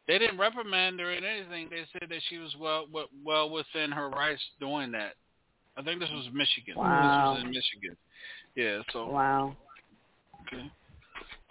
they 0.06 0.18
didn't 0.18 0.38
reprimand 0.38 0.98
her 1.00 1.10
or 1.10 1.12
anything. 1.12 1.68
They 1.70 1.84
said 1.92 2.08
that 2.08 2.20
she 2.28 2.38
was 2.38 2.54
well 2.58 2.86
well- 2.92 3.10
well 3.24 3.50
within 3.50 3.90
her 3.92 4.08
rights 4.08 4.42
doing 4.58 4.90
that. 4.92 5.14
I 5.76 5.82
think 5.82 6.00
this 6.00 6.10
was 6.10 6.28
Michigan. 6.32 6.74
Wow. 6.76 7.34
This 7.34 7.38
was 7.38 7.44
in 7.44 7.50
Michigan. 7.50 7.96
Yeah. 8.56 8.82
So 8.92 9.06
Wow. 9.06 9.56
okay. 10.46 10.70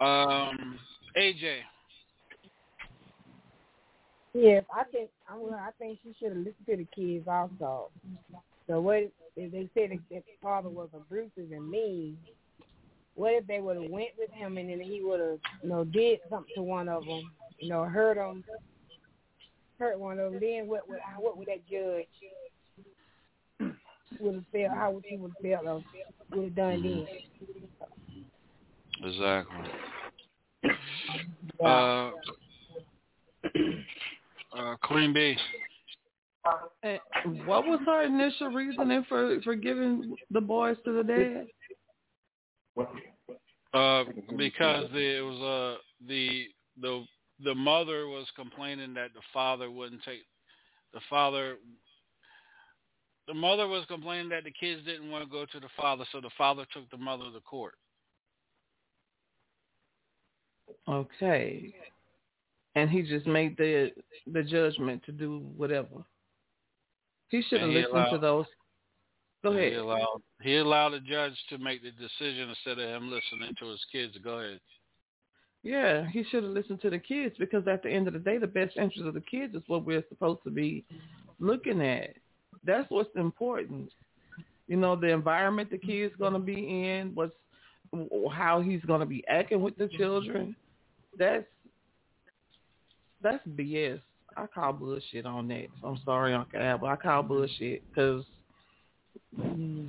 Um, 0.00 0.78
AJ. 1.16 1.60
Yes, 4.34 4.64
I 4.72 4.84
think 4.84 5.10
I 5.28 5.36
well, 5.36 5.54
I 5.54 5.70
think 5.78 5.98
she 6.02 6.14
should 6.18 6.28
have 6.28 6.36
listened 6.36 6.66
to 6.68 6.76
the 6.76 6.86
kids 6.94 7.26
also. 7.26 7.90
So 8.68 8.80
what 8.80 9.10
if 9.36 9.52
they 9.52 9.68
said 9.74 9.98
that 10.10 10.22
father 10.42 10.68
was 10.68 10.90
abusive 10.94 11.52
and 11.52 11.70
mean? 11.70 12.18
What 13.14 13.32
if 13.32 13.46
they 13.46 13.60
would 13.60 13.76
have 13.80 13.90
went 13.90 14.10
with 14.16 14.30
him 14.30 14.58
and 14.58 14.70
then 14.70 14.80
he 14.80 15.02
would 15.02 15.20
have, 15.20 15.38
you 15.62 15.68
know, 15.68 15.84
did 15.84 16.20
something 16.30 16.52
to 16.54 16.62
one 16.62 16.88
of 16.88 17.04
them, 17.04 17.22
you 17.58 17.68
know, 17.70 17.84
hurt 17.84 18.16
them, 18.16 18.44
hurt 19.78 19.98
one 19.98 20.20
of 20.20 20.32
them? 20.32 20.40
Then 20.40 20.68
what 20.68 20.88
would 20.88 20.98
what 21.18 21.36
would 21.38 21.48
that 21.48 21.66
judge 21.68 22.06
would 24.20 24.34
have 24.34 24.44
felt? 24.52 24.76
How 24.76 24.90
would 24.92 25.04
he 25.06 25.16
would 25.16 25.32
have 25.42 25.62
felt? 25.62 25.66
Or 25.66 26.36
would 26.36 26.44
have 26.44 26.54
done 26.54 26.82
then? 26.82 27.06
Exactly. 29.02 29.56
Uh, 31.64 32.10
uh, 34.56 34.76
Queen 34.82 35.12
B. 35.12 35.36
And 36.82 37.00
what 37.46 37.66
was 37.66 37.80
her 37.86 38.02
initial 38.02 38.48
reasoning 38.48 39.04
for 39.08 39.40
for 39.42 39.54
giving 39.54 40.14
the 40.30 40.40
boys 40.40 40.76
to 40.84 40.92
the 40.92 41.02
dad? 41.04 41.46
Uh, 43.74 44.04
because 44.36 44.88
the, 44.92 45.18
it 45.18 45.20
was 45.20 45.40
uh 45.42 45.78
the 46.06 46.46
the 46.80 47.04
the 47.44 47.54
mother 47.54 48.06
was 48.08 48.26
complaining 48.34 48.94
that 48.94 49.12
the 49.14 49.20
father 49.32 49.70
wouldn't 49.70 50.02
take 50.04 50.22
the 50.94 51.00
father. 51.10 51.56
The 53.26 53.34
mother 53.34 53.68
was 53.68 53.84
complaining 53.88 54.30
that 54.30 54.44
the 54.44 54.52
kids 54.52 54.84
didn't 54.86 55.10
want 55.10 55.22
to 55.22 55.30
go 55.30 55.44
to 55.44 55.60
the 55.60 55.68
father, 55.76 56.04
so 56.12 56.20
the 56.20 56.30
father 56.38 56.64
took 56.72 56.88
the 56.90 56.96
mother 56.96 57.24
to 57.24 57.40
court. 57.40 57.74
Okay. 60.88 61.74
and 62.74 62.88
he 62.88 63.02
just 63.02 63.26
made 63.26 63.56
the 63.56 63.90
the 64.32 64.42
judgment 64.42 65.02
to 65.04 65.12
do 65.12 65.42
whatever. 65.56 66.04
He 67.28 67.42
should 67.42 67.60
have 67.60 67.70
listened 67.70 68.06
to 68.12 68.18
those. 68.18 68.46
Go 69.42 69.52
ahead. 69.52 69.72
He 69.72 69.78
allowed 69.78 70.22
he 70.42 70.56
allowed 70.56 70.90
the 70.90 71.00
judge 71.00 71.34
to 71.50 71.58
make 71.58 71.82
the 71.82 71.90
decision 71.90 72.48
instead 72.48 72.78
of 72.78 72.88
him 72.90 73.10
listening 73.10 73.54
to 73.60 73.66
his 73.66 73.80
kids. 73.92 74.16
Go 74.22 74.38
ahead. 74.38 74.60
Yeah, 75.62 76.08
he 76.10 76.24
should 76.24 76.44
have 76.44 76.52
listened 76.52 76.80
to 76.82 76.90
the 76.90 76.98
kids 76.98 77.34
because 77.38 77.66
at 77.66 77.82
the 77.82 77.90
end 77.90 78.06
of 78.06 78.12
the 78.14 78.20
day, 78.20 78.38
the 78.38 78.46
best 78.46 78.76
interest 78.76 79.06
of 79.06 79.14
the 79.14 79.20
kids 79.20 79.54
is 79.54 79.62
what 79.66 79.84
we're 79.84 80.04
supposed 80.08 80.40
to 80.44 80.50
be 80.50 80.84
looking 81.40 81.82
at. 81.82 82.14
That's 82.64 82.88
what's 82.90 83.14
important. 83.16 83.90
You 84.68 84.76
know, 84.76 84.96
the 84.96 85.08
environment 85.08 85.70
the 85.70 85.78
kid's 85.78 86.14
going 86.16 86.34
to 86.34 86.38
be 86.38 86.54
in, 86.54 87.12
what's 87.14 87.32
how 88.32 88.60
he's 88.60 88.82
going 88.82 89.00
to 89.00 89.06
be 89.06 89.24
acting 89.28 89.62
with 89.62 89.76
the 89.76 89.88
children. 89.88 90.54
That's 91.18 91.46
that's 93.22 93.46
BS. 93.48 94.00
I 94.38 94.46
call 94.46 94.72
bullshit 94.72 95.26
on 95.26 95.48
that. 95.48 95.66
I'm 95.82 95.98
sorry, 96.04 96.32
Uncle 96.32 96.60
Al, 96.60 96.78
but 96.78 96.86
I 96.86 96.96
call 96.96 97.22
bullshit 97.22 97.82
because 97.90 98.24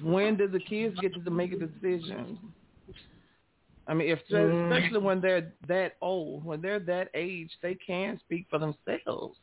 when 0.04 0.38
do 0.38 0.48
the 0.48 0.60
kids 0.60 1.00
get 1.00 1.14
to 1.24 1.32
make 1.32 1.52
a 1.54 1.56
decision? 1.56 2.38
I 3.88 3.94
mean, 3.94 4.10
if 4.10 4.20
Mhm. 4.28 4.72
especially 4.72 5.00
when 5.00 5.22
they're 5.22 5.54
that 5.68 5.98
old, 6.02 6.44
when 6.44 6.62
they're 6.62 6.80
that 6.80 7.10
age, 7.14 7.52
they 7.62 7.76
can 7.76 8.20
speak 8.20 8.48
for 8.50 8.60
themselves. 8.60 9.38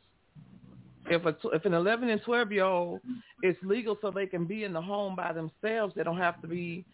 If 1.09 1.25
a 1.25 1.35
if 1.53 1.65
an 1.65 1.73
11 1.73 2.09
and 2.09 2.21
12 2.21 2.51
year 2.51 2.65
old, 2.65 3.01
it's 3.41 3.61
legal 3.63 3.97
so 4.01 4.11
they 4.11 4.27
can 4.27 4.45
be 4.45 4.63
in 4.63 4.73
the 4.73 4.81
home 4.81 5.15
by 5.15 5.31
themselves. 5.33 5.93
They 5.95 6.03
don't 6.03 6.17
have 6.17 6.39
to 6.41 6.47
be 6.47 6.85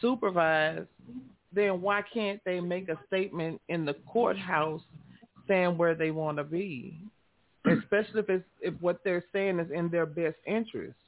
supervised. 0.00 0.88
Then 1.52 1.80
why 1.80 2.02
can't 2.02 2.42
they 2.44 2.60
make 2.60 2.88
a 2.88 2.98
statement 3.06 3.60
in 3.68 3.84
the 3.84 3.94
courthouse 4.06 4.82
saying 5.46 5.78
where 5.78 5.94
they 5.94 6.10
want 6.10 6.36
to 6.36 6.44
be, 6.44 6.98
especially 7.66 8.20
if 8.20 8.30
it's 8.30 8.44
if 8.60 8.74
what 8.80 9.02
they're 9.04 9.24
saying 9.32 9.58
is 9.58 9.70
in 9.72 9.88
their 9.88 10.06
best 10.06 10.36
interest? 10.46 10.98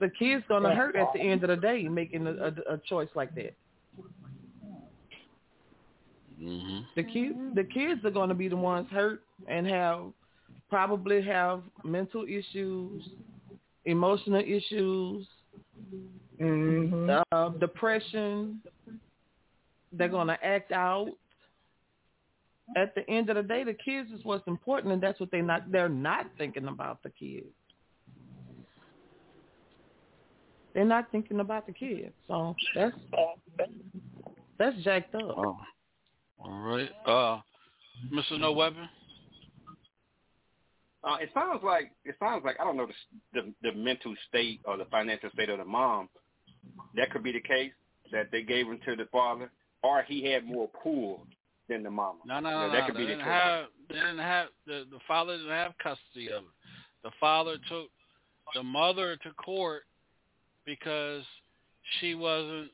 The 0.00 0.10
kid's 0.18 0.44
gonna 0.48 0.74
hurt 0.74 0.96
at 0.96 1.08
the 1.14 1.20
end 1.20 1.42
of 1.42 1.48
the 1.48 1.56
day 1.56 1.84
making 1.84 2.26
a, 2.26 2.32
a, 2.32 2.74
a 2.74 2.78
choice 2.88 3.08
like 3.14 3.34
that. 3.34 3.54
Mm-hmm. 6.42 6.80
The 6.96 7.02
kids, 7.02 7.38
the 7.54 7.64
kids 7.64 8.04
are 8.04 8.10
going 8.10 8.28
to 8.28 8.34
be 8.34 8.48
the 8.48 8.56
ones 8.56 8.88
hurt 8.90 9.22
and 9.48 9.66
have 9.66 10.12
probably 10.68 11.22
have 11.22 11.62
mental 11.84 12.24
issues, 12.24 13.02
emotional 13.84 14.42
issues, 14.42 15.26
uh, 17.32 17.48
depression. 17.60 18.60
They're 19.92 20.08
going 20.08 20.26
to 20.26 20.44
act 20.44 20.72
out. 20.72 21.12
At 22.74 22.94
the 22.94 23.08
end 23.08 23.30
of 23.30 23.36
the 23.36 23.42
day, 23.42 23.62
the 23.62 23.74
kids 23.74 24.10
is 24.10 24.20
what's 24.24 24.46
important, 24.48 24.92
and 24.92 25.02
that's 25.02 25.20
what 25.20 25.30
they 25.30 25.40
not. 25.40 25.70
They're 25.70 25.88
not 25.88 26.26
thinking 26.36 26.66
about 26.66 27.02
the 27.02 27.10
kids. 27.10 27.46
They're 30.74 30.84
not 30.84 31.10
thinking 31.12 31.40
about 31.40 31.66
the 31.66 31.72
kids. 31.72 32.12
So 32.26 32.56
that's 32.74 32.94
that's 34.58 34.76
jacked 34.82 35.14
up. 35.14 35.22
Oh. 35.22 35.58
All 36.38 36.50
right. 36.50 36.90
Uh, 37.06 37.40
Mr. 38.12 38.38
No 38.38 38.52
Weapon. 38.52 38.88
Uh, 41.04 41.16
it 41.20 41.30
sounds 41.32 41.60
like 41.62 41.92
it 42.04 42.16
sounds 42.18 42.42
like 42.44 42.56
I 42.60 42.64
don't 42.64 42.76
know 42.76 42.88
the, 43.32 43.40
the 43.40 43.70
the 43.70 43.76
mental 43.78 44.14
state 44.28 44.60
or 44.64 44.76
the 44.76 44.86
financial 44.86 45.30
state 45.30 45.48
of 45.48 45.58
the 45.58 45.64
mom. 45.64 46.08
That 46.96 47.10
could 47.10 47.22
be 47.22 47.32
the 47.32 47.40
case 47.40 47.72
that 48.10 48.30
they 48.32 48.42
gave 48.42 48.66
him 48.66 48.80
to 48.86 48.96
the 48.96 49.06
father, 49.12 49.50
or 49.82 50.02
he 50.02 50.24
had 50.30 50.44
more 50.44 50.68
pull 50.82 51.26
than 51.68 51.82
the 51.82 51.90
mama. 51.90 52.18
No, 52.24 52.40
no, 52.40 52.48
You 52.48 52.54
no, 52.54 52.60
know, 52.60 52.66
no. 52.68 52.72
That 52.72 52.86
could 52.86 52.94
they 52.96 53.00
be 53.00 53.06
the 53.06 53.12
didn't 53.12 53.24
have. 53.24 53.66
They 53.88 53.94
didn't 53.94 54.18
have 54.18 54.48
the 54.66 54.84
the 54.90 54.98
father 55.06 55.36
didn't 55.36 55.50
have 55.50 55.72
custody 55.82 56.30
of 56.30 56.44
it. 56.44 56.50
The 57.02 57.10
father 57.20 57.56
took 57.68 57.88
the 58.54 58.62
mother 58.62 59.16
to 59.16 59.30
court 59.32 59.82
because 60.64 61.22
she 62.00 62.14
wasn't 62.14 62.70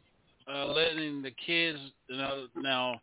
uh, 0.53 0.67
letting 0.67 1.23
the 1.23 1.31
kids. 1.31 1.79
You 2.09 2.17
know, 2.17 2.47
now 2.57 3.01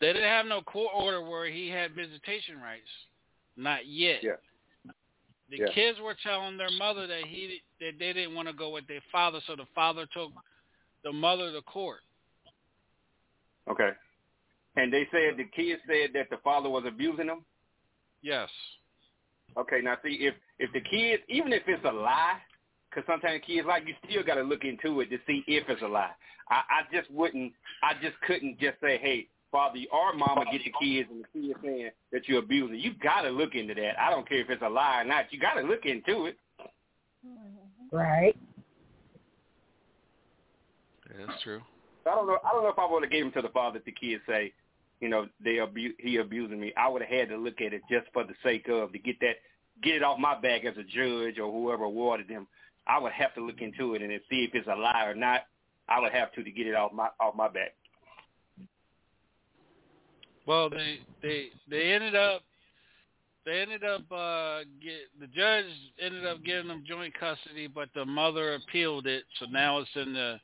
they 0.00 0.08
didn't 0.08 0.28
have 0.28 0.46
no 0.46 0.62
court 0.62 0.90
order 0.94 1.22
where 1.22 1.46
he 1.46 1.68
had 1.68 1.94
visitation 1.94 2.60
rights. 2.60 2.88
Not 3.56 3.86
yet. 3.86 4.22
Yeah. 4.22 4.32
The 5.50 5.56
Yeah. 5.58 5.72
kids 5.74 5.98
were 6.00 6.14
telling 6.22 6.56
their 6.56 6.70
mother 6.70 7.06
that 7.08 7.24
he 7.24 7.60
that 7.80 7.98
they 7.98 8.12
didn't 8.12 8.34
want 8.34 8.46
to 8.48 8.54
go 8.54 8.70
with 8.70 8.86
their 8.86 9.02
father, 9.10 9.40
so 9.46 9.56
the 9.56 9.66
father 9.74 10.06
took 10.14 10.32
the 11.02 11.12
mother 11.12 11.52
to 11.52 11.62
court. 11.62 12.00
Okay. 13.68 13.90
And 14.76 14.92
they 14.92 15.06
said 15.10 15.36
the 15.36 15.44
kids 15.44 15.80
said 15.86 16.10
that 16.14 16.30
the 16.30 16.38
father 16.42 16.68
was 16.68 16.84
abusing 16.86 17.26
them. 17.26 17.44
Yes. 18.22 18.48
Okay, 19.56 19.80
now 19.82 19.96
see 20.04 20.18
if 20.20 20.34
if 20.58 20.72
the 20.72 20.80
kids, 20.80 21.22
even 21.28 21.52
if 21.52 21.62
it's 21.66 21.84
a 21.84 21.92
lie, 21.92 22.36
because 22.88 23.04
sometimes 23.06 23.40
kids 23.46 23.66
like 23.66 23.84
you 23.86 23.94
still 24.08 24.22
got 24.22 24.34
to 24.34 24.42
look 24.42 24.64
into 24.64 25.00
it 25.00 25.10
to 25.10 25.18
see 25.26 25.42
if 25.46 25.68
it's 25.68 25.82
a 25.82 25.88
lie. 25.88 26.10
I, 26.48 26.62
I 26.70 26.96
just 26.96 27.10
wouldn't, 27.10 27.52
I 27.82 27.94
just 28.02 28.20
couldn't 28.26 28.58
just 28.60 28.80
say, 28.80 28.98
hey, 28.98 29.28
father 29.50 29.78
or 29.92 30.14
mama 30.14 30.44
get 30.50 30.62
the 30.64 30.72
kids 30.80 31.08
and 31.10 31.24
the 31.24 31.40
kids 31.40 31.58
saying 31.64 31.90
that 32.12 32.28
you're 32.28 32.40
abusing. 32.40 32.78
You 32.78 32.92
got 33.02 33.22
to 33.22 33.30
look 33.30 33.54
into 33.54 33.74
that. 33.74 34.00
I 34.00 34.10
don't 34.10 34.28
care 34.28 34.40
if 34.40 34.50
it's 34.50 34.62
a 34.62 34.68
lie 34.68 35.02
or 35.02 35.04
not. 35.04 35.32
You 35.32 35.40
got 35.40 35.54
to 35.54 35.62
look 35.62 35.86
into 35.86 36.26
it. 36.26 36.36
Right. 37.92 38.36
Yeah, 41.10 41.26
that's 41.26 41.42
true. 41.42 41.60
I 42.06 42.14
don't 42.14 42.26
know. 42.26 42.38
I 42.44 42.52
don't 42.52 42.62
know 42.62 42.70
if 42.70 42.78
I 42.78 42.90
would 42.90 43.02
have 43.02 43.12
gave 43.12 43.24
him 43.24 43.32
to 43.32 43.42
the 43.42 43.48
father 43.48 43.78
if 43.78 43.84
the 43.84 43.92
kids 43.92 44.22
say, 44.28 44.52
you 45.00 45.08
know, 45.08 45.26
they 45.42 45.60
abu- 45.60 45.94
he 45.98 46.16
abusing 46.16 46.60
me. 46.60 46.72
I 46.76 46.88
would 46.88 47.02
have 47.02 47.10
had 47.10 47.28
to 47.30 47.36
look 47.36 47.60
at 47.60 47.72
it 47.72 47.82
just 47.90 48.06
for 48.12 48.24
the 48.24 48.34
sake 48.42 48.68
of 48.68 48.92
to 48.92 48.98
get 48.98 49.18
that 49.20 49.36
get 49.82 49.94
it 49.94 50.02
off 50.02 50.18
my 50.18 50.38
back 50.38 50.64
as 50.64 50.76
a 50.76 50.82
judge 50.82 51.38
or 51.38 51.50
whoever 51.50 51.84
awarded 51.84 52.28
him. 52.28 52.46
I 52.86 52.98
would 52.98 53.12
have 53.12 53.34
to 53.34 53.40
look 53.44 53.60
into 53.60 53.94
it 53.94 54.02
and 54.02 54.12
see 54.28 54.44
if 54.44 54.54
it's 54.54 54.68
a 54.68 54.74
lie 54.74 55.06
or 55.06 55.14
not. 55.14 55.42
I 55.88 56.00
would 56.00 56.12
have 56.12 56.32
to 56.32 56.44
to 56.44 56.50
get 56.50 56.66
it 56.66 56.74
off 56.74 56.92
my 56.92 57.08
off 57.18 57.34
my 57.34 57.48
back. 57.48 57.74
Well, 60.46 60.68
they 60.68 60.98
they 61.22 61.48
they 61.68 61.92
ended 61.92 62.14
up 62.14 62.42
they 63.46 63.60
ended 63.60 63.84
up 63.84 64.02
uh 64.12 64.60
get 64.82 65.08
the 65.18 65.26
judge 65.34 65.66
ended 66.00 66.26
up 66.26 66.42
giving 66.44 66.68
them 66.68 66.84
joint 66.86 67.14
custody, 67.18 67.66
but 67.66 67.88
the 67.94 68.04
mother 68.04 68.54
appealed 68.54 69.06
it, 69.06 69.24
so 69.38 69.46
now 69.46 69.78
it's 69.78 69.90
in 69.94 70.12
the 70.12 70.38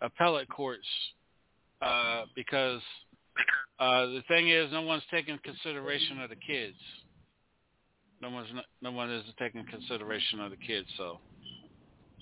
appellate 0.00 0.48
courts 0.48 0.86
uh 1.80 2.24
because 2.34 2.80
uh 3.78 4.06
the 4.06 4.22
thing 4.28 4.48
is 4.48 4.70
no 4.72 4.82
one's 4.82 5.02
taking 5.10 5.38
consideration 5.44 6.20
of 6.20 6.30
the 6.30 6.36
kids. 6.36 6.76
No 8.22 8.30
one's 8.30 8.48
not, 8.54 8.64
no 8.80 8.92
one 8.92 9.10
is 9.10 9.24
taking 9.38 9.64
consideration 9.66 10.40
of 10.40 10.50
the 10.50 10.56
kids, 10.56 10.88
so 10.96 11.18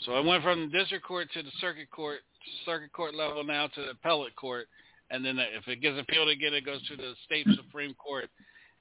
so 0.04 0.16
it 0.18 0.24
went 0.24 0.42
from 0.42 0.70
the 0.70 0.78
district 0.78 1.04
court 1.04 1.28
to 1.34 1.42
the 1.42 1.52
circuit 1.60 1.90
court 1.90 2.20
circuit 2.64 2.92
court 2.92 3.14
level 3.14 3.44
now 3.44 3.68
to 3.68 3.82
the 3.82 3.90
appellate 3.90 4.34
court 4.36 4.66
and 5.12 5.24
then 5.24 5.38
if 5.38 5.68
it 5.68 5.80
gets 5.82 5.98
appealed 6.00 6.30
again, 6.30 6.54
it 6.54 6.64
goes 6.64 6.82
to 6.88 6.96
the 6.96 7.12
state 7.26 7.46
supreme 7.54 7.94
court, 7.94 8.30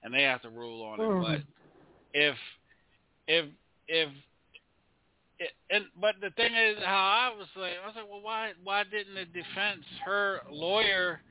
and 0.02 0.14
they 0.14 0.24
have 0.24 0.42
to 0.42 0.50
rule 0.50 0.82
on 0.82 1.00
it. 1.00 1.04
Mhm. 1.04 1.24
But 1.24 1.42
if 2.14 2.38
if 3.28 3.46
if 3.88 4.10
it, 5.40 5.52
and 5.70 5.86
but 5.98 6.20
the 6.22 6.32
thing 6.32 6.56
is 6.56 6.82
how 6.84 7.32
I 7.34 7.38
was 7.38 7.48
like, 7.56 7.74
I 7.84 7.86
was 7.86 7.96
like, 7.96 8.10
well, 8.10 8.22
why 8.22 8.54
why 8.64 8.84
didn't 8.86 9.14
the 9.14 9.26
defense, 9.26 9.86
her 10.06 10.42
lawyer, 10.50 11.22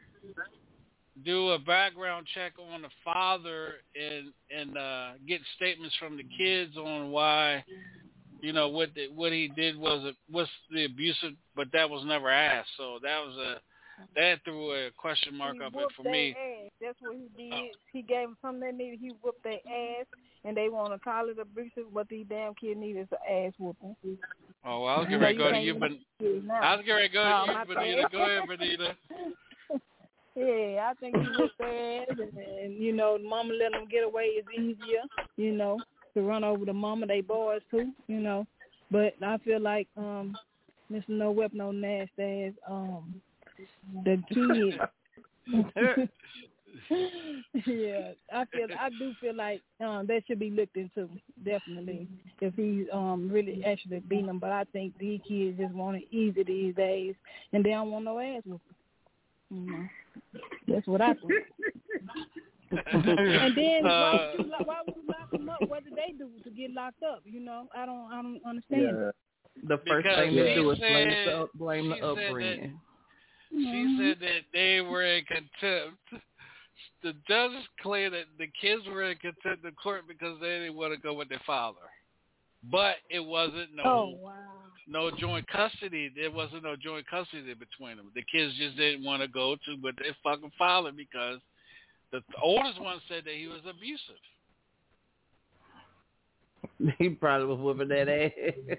do 1.24 1.50
a 1.50 1.58
background 1.58 2.26
check 2.34 2.52
on 2.72 2.82
the 2.82 2.88
father 3.04 3.74
and 3.94 4.32
and 4.56 4.76
uh, 4.76 5.10
get 5.26 5.40
statements 5.56 5.94
from 5.98 6.16
the 6.16 6.26
kids 6.36 6.76
on 6.76 7.10
why 7.10 7.64
you 8.40 8.52
know 8.52 8.68
what 8.68 8.90
the, 8.94 9.08
what 9.14 9.32
he 9.32 9.48
did 9.48 9.76
was 9.76 10.04
a, 10.04 10.12
what's 10.30 10.50
the 10.70 10.84
abusive, 10.86 11.32
but 11.54 11.68
that 11.72 11.88
was 11.88 12.04
never 12.06 12.30
asked. 12.30 12.70
So 12.76 12.98
that 13.02 13.18
was 13.18 13.36
a 13.36 13.60
that 14.16 14.38
threw 14.44 14.72
a 14.72 14.90
question 14.96 15.36
mark 15.36 15.56
He 15.56 15.64
up 15.64 15.72
it 15.74 15.88
for 15.96 16.04
me. 16.04 16.30
Ass. 16.30 16.70
That's 16.80 16.98
what 17.00 17.16
he 17.16 17.28
did. 17.36 17.76
He 17.92 18.02
gave 18.02 18.28
them 18.28 18.36
something 18.40 18.60
they 18.60 18.72
needed. 18.72 18.98
He 19.00 19.12
whooped 19.22 19.44
their 19.44 19.54
ass, 19.54 20.06
and 20.44 20.56
they 20.56 20.68
want 20.68 20.92
to 20.94 20.98
call 20.98 21.28
it 21.28 21.38
abusive. 21.38 21.92
What 21.92 22.08
these 22.08 22.26
damn 22.28 22.54
kids 22.54 22.80
need 22.80 22.96
is 22.96 23.08
an 23.12 23.46
ass 23.46 23.52
whooping. 23.58 23.96
Oh, 24.64 24.84
well, 24.84 24.86
I 24.94 24.98
was 24.98 25.06
getting 25.06 25.20
ready 25.20 25.36
to 25.36 25.44
go 25.44 25.50
to 25.50 25.58
you, 25.58 25.74
but. 25.74 25.90
I 26.62 26.76
was 26.76 26.84
getting 26.84 26.94
ready 26.94 27.08
to 27.08 27.14
go 27.14 27.22
Oh, 27.22 27.46
to 27.46 27.52
you, 27.52 27.74
Benita. 27.74 28.08
Go 28.10 28.22
ahead, 28.22 28.48
Benita. 28.48 28.96
Yeah, 30.36 30.90
I 30.90 30.94
think 31.00 31.16
he 31.16 31.24
their 31.58 32.02
ass, 32.02 32.06
and, 32.62 32.74
you 32.74 32.92
know, 32.92 33.18
mama 33.18 33.52
let 33.52 33.72
them 33.72 33.86
get 33.90 34.04
away 34.04 34.24
is 34.24 34.44
easier. 34.54 35.02
You 35.36 35.52
know, 35.52 35.78
to 36.14 36.22
run 36.22 36.44
over 36.44 36.64
the 36.64 36.72
mama, 36.72 37.06
they 37.06 37.20
boys 37.20 37.62
too. 37.70 37.92
You 38.06 38.20
know, 38.20 38.46
but 38.90 39.14
I 39.22 39.38
feel 39.38 39.60
like 39.60 39.88
um, 39.96 40.36
Mr. 40.90 41.08
No 41.08 41.30
Weapon 41.32 41.58
No 41.58 41.72
Nasty 41.72 42.54
um, 42.68 43.20
the 44.04 44.22
kids. 44.32 44.76
yeah, 47.66 48.12
I 48.32 48.44
feel 48.46 48.68
I 48.78 48.90
do 48.90 49.14
feel 49.20 49.34
like 49.34 49.62
um 49.80 50.06
that 50.06 50.22
should 50.26 50.38
be 50.38 50.50
looked 50.50 50.76
into 50.76 51.08
definitely 51.44 52.06
if 52.40 52.54
he's 52.54 52.86
um 52.92 53.28
really 53.32 53.64
actually 53.64 54.00
beating 54.00 54.26
them. 54.26 54.38
But 54.38 54.50
I 54.50 54.64
think 54.72 54.96
these 54.98 55.20
kids 55.26 55.58
just 55.58 55.74
want 55.74 55.96
it 55.98 56.04
easy 56.10 56.42
these 56.42 56.74
days, 56.74 57.14
and 57.52 57.64
they 57.64 57.70
don't 57.70 57.90
want 57.90 58.04
no 58.04 58.18
ass 58.18 58.42
whooping. 58.44 58.76
You 59.50 59.66
know, 59.66 59.88
that's 60.68 60.86
what 60.86 61.00
I 61.00 61.14
think. 61.14 61.32
and 62.92 63.56
then 63.56 63.84
why, 63.84 64.32
would 64.36 64.46
you, 64.46 64.52
why 64.64 64.80
would 64.86 64.94
you 64.96 65.02
lock 65.08 65.30
them 65.32 65.48
up? 65.48 65.68
What 65.68 65.84
did 65.84 65.94
they 65.94 66.12
do 66.16 66.30
to 66.44 66.50
get 66.50 66.72
locked 66.72 67.02
up? 67.02 67.22
You 67.24 67.40
know, 67.40 67.66
I 67.74 67.84
don't, 67.84 68.12
I 68.12 68.22
don't 68.22 68.40
understand. 68.46 69.12
The 69.66 69.78
first 69.88 70.04
Because 70.04 70.18
thing 70.18 70.34
to 70.36 70.48
she 70.48 70.54
do 70.54 70.70
is 70.70 70.78
blame 70.78 71.08
the, 71.08 71.32
up- 71.36 71.50
blame 71.54 71.88
the 71.88 71.94
she 71.96 72.00
said 72.00 72.16
that- 72.16 72.26
upbringing. 72.26 72.80
She 73.50 73.96
said 73.98 74.16
mm-hmm. 74.16 74.24
that 74.24 74.42
they 74.52 74.80
were 74.80 75.02
in 75.02 75.24
contempt. 75.24 75.98
The 77.02 77.14
judges 77.26 77.64
claimed 77.82 78.14
that 78.14 78.26
the 78.38 78.46
kids 78.60 78.82
were 78.86 79.10
in 79.10 79.16
contempt 79.18 79.64
of 79.66 79.74
court 79.82 80.04
because 80.06 80.38
they 80.40 80.60
didn't 80.60 80.76
want 80.76 80.94
to 80.94 81.00
go 81.00 81.14
with 81.14 81.28
their 81.28 81.40
father. 81.44 81.78
But 82.70 82.96
it 83.08 83.20
wasn't 83.20 83.74
no 83.74 83.82
Oh 83.84 84.14
wow. 84.20 84.32
no 84.86 85.10
joint 85.10 85.46
custody. 85.48 86.10
There 86.14 86.30
wasn't 86.30 86.62
no 86.64 86.76
joint 86.76 87.06
custody 87.08 87.54
between 87.54 87.96
them. 87.96 88.10
The 88.14 88.22
kids 88.22 88.52
just 88.58 88.76
didn't 88.76 89.04
want 89.04 89.22
to 89.22 89.28
go 89.28 89.56
to 89.64 89.76
with 89.82 89.96
their 89.96 90.14
fucking 90.22 90.52
father 90.58 90.92
because 90.92 91.38
the 92.12 92.20
oldest 92.42 92.80
one 92.80 93.00
said 93.08 93.24
that 93.24 93.34
he 93.34 93.46
was 93.46 93.60
abusive. 93.68 94.20
he 96.98 97.08
probably 97.10 97.46
was 97.46 97.58
whooping 97.58 97.88
that 97.88 98.08
ass. 98.08 98.78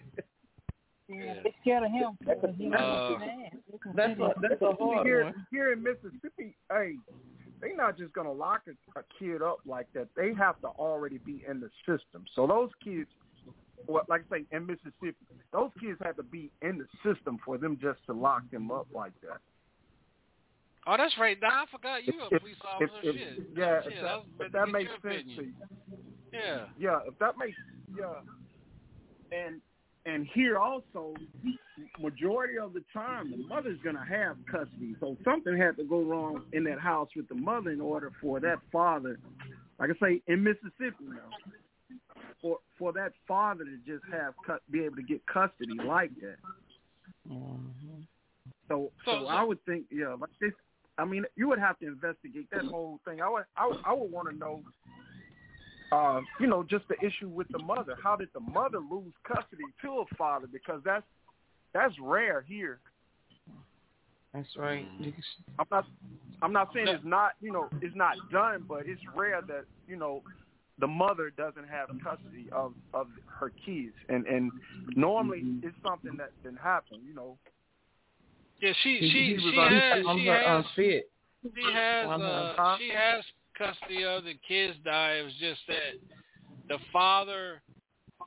Yeah, 1.07 1.33
they 1.43 1.53
scared 1.61 1.83
of 1.83 1.91
him. 1.91 2.17
because 2.19 2.55
he 2.57 2.69
was 2.69 2.79
Uh, 2.79 3.19
mad. 3.19 3.51
They 3.53 3.77
that's 3.95 4.17
consider- 4.17 4.25
a 4.25 4.33
that's 4.49 4.61
a 4.61 4.71
hard 4.79 5.05
here, 5.07 5.23
one. 5.25 5.47
here 5.51 5.73
in 5.73 5.83
Mississippi, 5.83 6.55
hey, 6.71 6.95
they 7.59 7.73
not 7.73 7.97
just 7.97 8.13
gonna 8.13 8.31
lock 8.31 8.61
a, 8.67 8.99
a 8.99 9.03
kid 9.19 9.41
up 9.41 9.59
like 9.65 9.91
that. 9.93 10.07
They 10.15 10.33
have 10.35 10.59
to 10.61 10.67
already 10.67 11.17
be 11.17 11.43
in 11.49 11.59
the 11.59 11.69
system. 11.85 12.23
So 12.35 12.47
those 12.47 12.69
kids, 12.83 13.09
what 13.85 14.09
like 14.09 14.23
I 14.31 14.37
say 14.39 14.45
in 14.51 14.65
Mississippi, 14.65 15.15
those 15.51 15.71
kids 15.79 15.99
have 16.03 16.15
to 16.17 16.23
be 16.23 16.51
in 16.61 16.77
the 16.77 16.85
system 17.03 17.39
for 17.45 17.57
them 17.57 17.77
just 17.81 17.99
to 18.07 18.13
lock 18.13 18.43
them 18.51 18.71
up 18.71 18.87
like 18.93 19.13
that. 19.21 19.39
Oh, 20.87 20.95
that's 20.97 21.15
right. 21.19 21.37
Now 21.41 21.63
I 21.63 21.65
forgot 21.71 22.05
you 22.05 22.13
a 22.21 22.39
police 22.39 22.55
officer. 22.63 22.91
if- 23.03 23.15
Shit. 23.15 23.47
yeah, 23.55 23.83
Shit, 23.83 23.93
if 23.93 24.01
that, 24.01 24.45
if 24.45 24.51
that 24.51 24.69
makes 24.69 24.91
sense 25.03 25.23
to 25.37 25.43
you. 25.43 25.53
Yeah. 26.33 26.65
Yeah, 26.79 26.99
if 27.07 27.17
that 27.19 27.37
makes 27.37 27.57
yeah, 27.97 28.13
and 29.31 29.61
and 30.05 30.25
here 30.33 30.57
also, 30.57 31.13
majority 31.99 32.57
of 32.57 32.73
the 32.73 32.83
time, 32.91 33.29
the 33.29 33.37
mother's 33.37 33.77
gonna 33.83 34.03
have 34.03 34.37
custody. 34.49 34.95
So 34.99 35.15
something 35.23 35.55
had 35.55 35.77
to 35.77 35.83
go 35.83 36.01
wrong 36.01 36.43
in 36.53 36.63
that 36.63 36.79
house 36.79 37.09
with 37.15 37.27
the 37.29 37.35
mother 37.35 37.69
in 37.69 37.81
order 37.81 38.11
for 38.19 38.39
that 38.39 38.57
father, 38.71 39.19
like 39.79 39.91
I 39.91 40.05
say, 40.07 40.21
in 40.27 40.41
Mississippi 40.43 41.03
now, 41.03 41.29
for 42.41 42.57
for 42.77 42.91
that 42.93 43.13
father 43.27 43.63
to 43.65 43.77
just 43.85 44.03
have 44.11 44.33
be 44.71 44.83
able 44.83 44.95
to 44.95 45.03
get 45.03 45.25
custody 45.25 45.73
like 45.83 46.11
that. 46.21 46.37
Mhm. 47.29 48.07
So, 48.67 48.91
So- 49.05 49.11
so 49.23 49.27
I 49.27 49.43
would 49.43 49.63
think, 49.65 49.85
yeah, 49.91 50.13
like 50.13 50.29
this. 50.39 50.53
I 50.97 51.05
mean, 51.05 51.25
you 51.35 51.47
would 51.47 51.59
have 51.59 51.77
to 51.79 51.87
investigate 51.87 52.49
that 52.51 52.65
whole 52.65 52.99
thing. 53.05 53.21
I 53.21 53.29
would, 53.29 53.45
I 53.55 53.67
would, 53.67 53.79
I 53.85 53.93
would 53.93 54.11
want 54.11 54.29
to 54.29 54.35
know, 54.35 54.63
uh, 55.91 56.21
you 56.39 56.47
know, 56.47 56.63
just 56.63 56.87
the 56.87 56.95
issue 57.03 57.27
with 57.29 57.47
the 57.49 57.59
mother. 57.59 57.95
How 58.01 58.15
did 58.15 58.29
the 58.33 58.39
mother 58.39 58.79
lose 58.79 59.13
custody 59.23 59.63
to 59.81 59.99
a 59.99 60.05
father? 60.15 60.47
Because 60.47 60.81
that's 60.83 61.05
that's 61.73 61.97
rare 61.99 62.41
here. 62.41 62.79
That's 64.33 64.55
right. 64.57 64.87
I'm 65.59 65.67
not, 65.69 65.85
I'm 66.41 66.53
not 66.53 66.73
saying 66.73 66.87
it's 66.87 67.03
not, 67.03 67.33
you 67.41 67.51
know, 67.51 67.69
it's 67.81 67.95
not 67.95 68.15
done, 68.31 68.63
but 68.67 68.85
it's 68.87 69.01
rare 69.15 69.41
that 69.41 69.65
you 69.87 69.95
know 69.97 70.23
the 70.79 70.87
mother 70.87 71.29
doesn't 71.37 71.67
have 71.67 71.89
custody 72.03 72.47
of 72.51 72.73
of 72.93 73.07
her 73.39 73.51
kids, 73.65 73.93
and 74.09 74.25
and 74.25 74.51
normally 74.95 75.43
it's 75.61 75.75
something 75.85 76.17
that 76.17 76.31
can 76.43 76.55
happen, 76.55 76.99
you 77.05 77.13
know. 77.13 77.37
Yeah, 78.59 78.73
she 78.83 78.97
He- 78.99 79.09
she 79.09 79.25
he 79.25 79.33
was 79.33 79.53
she 79.53 79.59
un- 79.59 79.73
has 79.73 80.05
un- 80.05 80.17
she 80.17 80.25
has 80.27 80.45
unfit. 80.65 81.11
she 81.55 81.63
has 81.73 82.07
On 82.07 82.21
her- 82.21 82.55
uh, 82.57 82.77
she 82.77 82.89
has 82.89 83.25
custody 83.57 84.03
of 84.05 84.23
the 84.23 84.35
kids. 84.47 84.77
Die. 84.85 85.13
It 85.13 85.23
was 85.23 85.33
just 85.35 85.61
that 85.67 85.93
the 86.67 86.77
father 86.93 87.61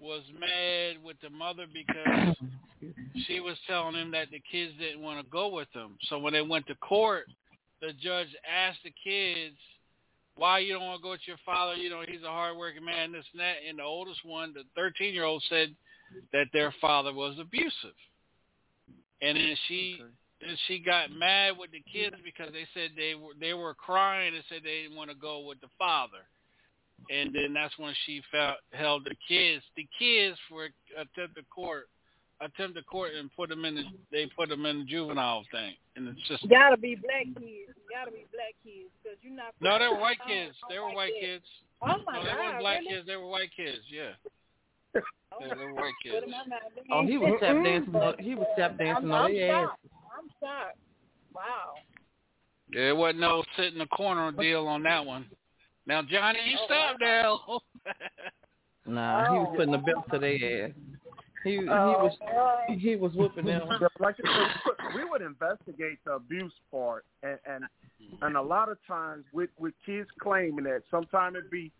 was 0.00 0.22
mad 0.38 1.02
with 1.02 1.16
the 1.20 1.30
mother 1.30 1.66
because 1.72 2.36
she 3.26 3.38
was 3.40 3.56
telling 3.66 3.94
him 3.94 4.10
that 4.10 4.30
the 4.32 4.40
kids 4.50 4.72
didn't 4.78 5.00
want 5.02 5.24
to 5.24 5.30
go 5.30 5.48
with 5.48 5.72
them. 5.72 5.96
So 6.08 6.18
when 6.18 6.32
they 6.32 6.42
went 6.42 6.66
to 6.66 6.74
court, 6.76 7.26
the 7.80 7.92
judge 7.92 8.28
asked 8.44 8.80
the 8.82 8.92
kids, 9.02 9.56
"Why 10.36 10.58
you 10.58 10.74
don't 10.74 10.86
want 10.86 11.00
to 11.00 11.02
go 11.02 11.10
with 11.10 11.26
your 11.26 11.38
father? 11.44 11.76
You 11.76 11.90
know 11.90 12.02
he's 12.06 12.22
a 12.22 12.28
hardworking 12.28 12.84
man, 12.84 13.12
this 13.12 13.24
and 13.32 13.40
that." 13.40 13.56
And 13.68 13.78
the 13.78 13.84
oldest 13.84 14.24
one, 14.24 14.52
the 14.52 14.64
13 14.74 15.14
year 15.14 15.24
old, 15.24 15.42
said 15.48 15.74
that 16.32 16.46
their 16.52 16.74
father 16.80 17.12
was 17.12 17.38
abusive. 17.38 17.96
And 19.22 19.36
then 19.36 19.56
she 19.68 20.00
and 20.46 20.58
she 20.66 20.78
got 20.78 21.10
mad 21.10 21.56
with 21.58 21.70
the 21.70 21.82
kids 21.92 22.16
because 22.24 22.52
they 22.52 22.66
said 22.74 22.90
they 22.96 23.14
were 23.14 23.32
they 23.40 23.54
were 23.54 23.74
crying 23.74 24.34
and 24.34 24.44
said 24.48 24.60
they 24.62 24.82
didn't 24.82 24.96
want 24.96 25.10
to 25.10 25.16
go 25.16 25.40
with 25.40 25.60
the 25.60 25.68
father. 25.78 26.26
And 27.10 27.34
then 27.34 27.52
that's 27.54 27.76
when 27.78 27.94
she 28.06 28.22
felt 28.30 28.56
held 28.72 29.04
the 29.04 29.16
kids 29.28 29.64
the 29.76 29.86
kids 29.98 30.38
for 30.48 30.66
uh, 30.66 31.02
attempted 31.02 31.48
court 31.50 31.88
attempted 32.40 32.86
court 32.86 33.12
and 33.18 33.30
put 33.36 33.48
them 33.48 33.64
in 33.64 33.74
the 33.76 33.82
they 34.10 34.26
put 34.36 34.48
them 34.48 34.66
in 34.66 34.80
the 34.80 34.84
juvenile 34.84 35.44
thing 35.52 35.74
in 35.96 36.04
the 36.04 36.14
system. 36.28 36.48
Gotta 36.50 36.76
be 36.76 36.94
black 36.96 37.24
kids. 37.40 37.70
Gotta 37.90 38.10
be 38.10 38.26
black 38.32 38.54
kids 38.64 38.90
because 39.02 39.18
you're 39.22 39.34
not. 39.34 39.54
No, 39.60 39.78
they 39.78 39.86
were 39.88 40.00
white 40.00 40.18
Oh, 40.24 40.28
kids. 40.28 40.54
They 40.68 40.78
were 40.78 40.92
white 40.94 41.12
kids. 41.20 41.44
Oh 41.82 41.94
my 42.06 42.16
No, 42.18 42.24
they 42.24 42.30
God! 42.30 42.38
weren't 42.38 42.60
black 42.60 42.78
really? 42.80 42.92
kids. 42.94 43.06
They 43.06 43.16
were 43.16 43.28
white 43.28 43.50
kids. 43.56 43.78
Yeah. 43.90 44.12
Oh, 44.96 45.00
They 45.40 45.48
were 45.64 45.74
white 45.74 45.92
put 46.02 46.12
kids. 46.12 46.24
'em 46.26 46.34
on 46.34 46.48
my 46.48 46.56
name. 46.76 46.86
Oh, 46.92 47.06
he 47.06 47.18
was 47.18 47.38
tap 47.40 47.56
dancing. 47.64 47.94
on- 47.96 48.18
He 48.18 48.34
was 48.34 48.46
tap 48.56 48.78
dancing 48.78 49.04
I'm, 49.06 49.12
on 49.12 49.24
I'm 49.26 49.32
their 49.34 49.54
ass. 49.54 49.62
shocked. 49.68 49.86
I'm 50.18 50.28
shocked. 50.40 50.78
Wow. 51.34 51.74
Yeah, 52.70 52.88
it 52.90 52.96
wasn't 52.96 53.20
no 53.20 53.44
sit 53.56 53.72
in 53.72 53.78
the 53.78 53.86
corner 53.86 54.32
deal 54.32 54.66
on 54.68 54.82
that 54.84 55.04
one. 55.04 55.26
Now 55.86 56.02
Johnny, 56.02 56.38
you 56.48 56.56
oh, 56.60 56.64
stop 56.66 56.96
now. 57.00 57.60
Nah, 58.86 59.32
he 59.32 59.38
was 59.38 59.48
Oh. 59.50 59.56
putting 59.56 59.72
the 59.72 59.78
belt 59.78 60.04
to 60.12 60.18
their 60.18 60.66
ass. 60.66 60.72
He 61.44 61.50
he 61.50 61.68
Oh, 61.68 62.04
was 62.04 62.16
boy. 62.20 62.74
he 62.76 62.96
was 62.96 63.12
whooping 63.14 63.44
them. 63.44 63.68
Like 64.00 64.16
I 64.24 64.48
said, 64.66 64.94
we 64.94 65.04
would 65.04 65.20
investigate 65.20 65.98
the 66.04 66.12
abuse 66.12 66.54
part, 66.70 67.04
and 67.22 67.38
and 67.46 67.64
and 68.22 68.36
a 68.36 68.42
lot 68.42 68.70
of 68.70 68.78
times 68.86 69.24
with 69.32 69.50
with 69.58 69.74
kids 69.84 70.08
claiming 70.20 70.64
that 70.64 70.82
sometimes 70.90 71.36
it 71.36 71.50
be 71.50 71.70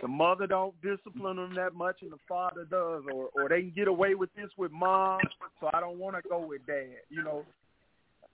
the 0.00 0.06
mother 0.06 0.46
don't 0.46 0.80
discipline 0.80 1.36
them 1.36 1.54
that 1.56 1.74
much 1.74 2.02
and 2.02 2.12
the 2.12 2.18
father 2.28 2.64
does, 2.64 3.02
or 3.12 3.28
or 3.34 3.48
they 3.48 3.60
can 3.60 3.72
get 3.74 3.88
away 3.88 4.14
with 4.14 4.32
this 4.36 4.50
with 4.56 4.70
mom, 4.70 5.20
so 5.60 5.68
I 5.74 5.80
don't 5.80 5.98
want 5.98 6.14
to 6.14 6.22
go 6.28 6.38
with 6.38 6.64
dad. 6.66 7.02
You 7.10 7.24
know, 7.24 7.44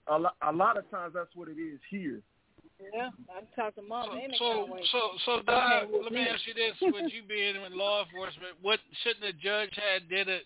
a 0.07 0.19
lot 0.19 0.35
a 0.47 0.51
lot 0.51 0.77
of 0.77 0.89
times 0.91 1.13
that's 1.15 1.35
what 1.35 1.47
it 1.47 1.59
is 1.59 1.79
here. 1.89 2.21
Yeah, 2.93 3.09
I'm 3.35 3.47
talking 3.55 3.87
mom. 3.87 4.19
So, 4.37 4.67
so, 4.67 4.77
so, 4.91 4.99
so, 5.25 5.31
Okay, 5.31 5.45
Doc, 5.45 5.87
let 6.03 6.11
me 6.11 6.19
me. 6.19 6.27
ask 6.27 6.45
you 6.45 6.53
this: 6.53 6.75
With 6.81 7.11
you 7.11 7.23
being 7.27 7.55
in 7.55 7.77
law 7.77 8.03
enforcement, 8.05 8.53
what 8.61 8.79
shouldn't 9.03 9.21
the 9.21 9.33
judge 9.41 9.71
had 9.75 10.07
did 10.09 10.27
it 10.27 10.43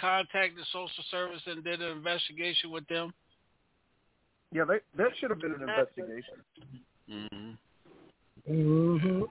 contact 0.00 0.56
the 0.56 0.64
social 0.72 1.04
service 1.10 1.42
and 1.46 1.64
did 1.64 1.80
an 1.80 1.96
investigation 1.96 2.70
with 2.70 2.86
them? 2.88 3.12
Yeah, 4.52 4.64
they 4.64 4.78
there 4.96 5.08
should 5.18 5.30
have 5.30 5.40
been 5.40 5.54
an 5.54 5.62
investigation. 5.62 6.34
Mm-hmm. 7.10 8.52
Mm-hmm. 8.52 9.22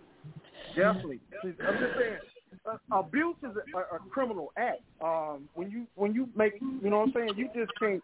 Definitely. 0.75 1.19
I'm 1.43 1.51
just 1.51 1.93
saying, 1.97 2.17
uh, 2.65 2.97
abuse 2.97 3.35
is 3.43 3.55
a, 3.73 3.77
a, 3.77 3.81
a 3.97 3.99
criminal 4.09 4.51
act. 4.57 4.81
Um, 5.03 5.49
when 5.55 5.69
you 5.69 5.87
when 5.95 6.13
you 6.13 6.29
make, 6.35 6.53
you 6.61 6.89
know 6.89 6.99
what 6.99 7.07
I'm 7.07 7.13
saying, 7.13 7.29
you 7.35 7.49
just 7.55 7.71
can't 7.79 8.03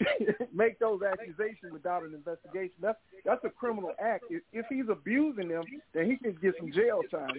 make 0.54 0.78
those 0.78 1.00
accusations 1.02 1.72
without 1.72 2.02
an 2.02 2.14
investigation. 2.14 2.74
That's 2.80 2.98
that's 3.24 3.44
a 3.44 3.50
criminal 3.50 3.92
act. 4.02 4.24
If, 4.30 4.42
if 4.52 4.66
he's 4.68 4.88
abusing 4.90 5.48
them, 5.48 5.64
then 5.92 6.10
he 6.10 6.16
can 6.16 6.36
get 6.40 6.54
some 6.58 6.72
jail 6.72 7.00
time. 7.10 7.30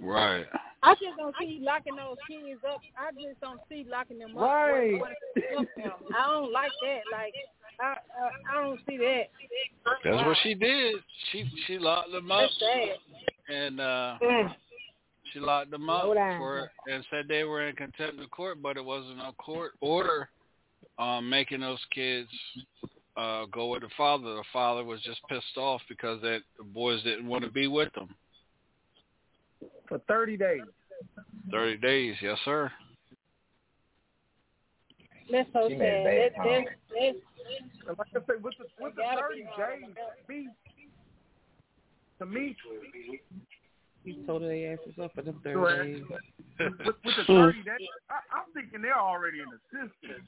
Right. 0.00 0.46
I 0.88 0.94
just 0.94 1.16
don't 1.18 1.34
see 1.38 1.58
locking 1.62 1.96
those 1.96 2.16
kids 2.26 2.60
up. 2.66 2.80
I 2.96 3.10
just 3.12 3.40
don't 3.40 3.60
see 3.68 3.84
locking 3.90 4.18
them 4.18 4.36
up. 4.36 4.42
Right. 4.42 4.98
What- 4.98 5.12
what- 5.52 5.68
I 6.16 6.26
don't 6.26 6.52
like 6.52 6.72
that. 6.82 7.00
Like 7.12 7.34
I, 7.80 7.92
uh, 7.92 8.30
I 8.50 8.62
don't 8.62 8.80
see 8.88 8.96
that. 8.96 9.30
That's 10.02 10.26
what 10.26 10.36
she 10.42 10.54
did. 10.54 10.96
She 11.30 11.44
she 11.66 11.78
locked 11.78 12.10
them 12.10 12.30
up, 12.30 12.40
That's 12.40 12.58
sad. 12.58 12.98
and 13.48 13.80
uh 13.80 14.18
Mm. 14.22 14.56
she 15.32 15.40
locked 15.40 15.70
them 15.70 15.88
up 15.90 16.04
for 16.04 16.70
and 16.86 17.04
said 17.10 17.28
they 17.28 17.44
were 17.44 17.68
in 17.68 17.76
contempt 17.76 18.20
of 18.20 18.30
court, 18.30 18.62
but 18.62 18.76
it 18.76 18.84
wasn't 18.84 19.20
a 19.20 19.32
court 19.32 19.72
order 19.80 20.30
um 20.98 21.28
making 21.28 21.60
those 21.60 21.84
kids 21.94 22.30
uh 23.16 23.44
go 23.46 23.68
with 23.68 23.82
the 23.82 23.90
father. 23.90 24.34
The 24.34 24.44
father 24.52 24.84
was 24.84 25.02
just 25.02 25.20
pissed 25.28 25.56
off 25.56 25.82
because 25.88 26.20
that 26.22 26.40
the 26.56 26.64
boys 26.64 27.02
didn't 27.02 27.28
want 27.28 27.44
to 27.44 27.50
be 27.50 27.66
with 27.66 27.92
them. 27.92 28.14
For 29.88 29.98
30 30.06 30.36
days. 30.36 30.60
Thirty 31.50 31.76
days, 31.76 32.16
yes 32.20 32.38
sir. 32.44 32.70
That's 35.30 35.48
so 35.52 35.68
She 35.68 35.74
sad. 35.74 35.78
made 35.78 35.88
a 35.88 36.04
bad 36.04 36.04
That, 36.04 36.32
that's, 36.32 36.36
comment. 36.36 36.68
that's, 36.88 37.18
And 37.88 37.98
like 37.98 38.08
I 38.14 38.18
say, 38.20 38.40
with 38.42 38.54
the 38.58 38.64
with 38.80 38.94
the 38.96 39.02
30 39.02 39.42
days, 39.42 39.94
be 40.26 40.48
to 42.18 42.26
me, 42.26 42.56
He 44.04 44.14
told 44.26 44.42
their 44.42 44.72
asses 44.72 44.94
up 45.00 45.14
for 45.14 45.22
them 45.22 45.40
thirty 45.44 45.54
Correct. 45.54 45.84
days. 45.84 46.04
with, 46.60 46.96
with 47.04 47.16
the 47.16 47.24
30 47.24 47.62
days, 47.62 47.88
I, 48.10 48.14
I'm 48.32 48.52
thinking 48.54 48.82
they're 48.82 48.98
already 48.98 49.40
in 49.40 49.46
the 49.50 49.58
system. 49.70 50.26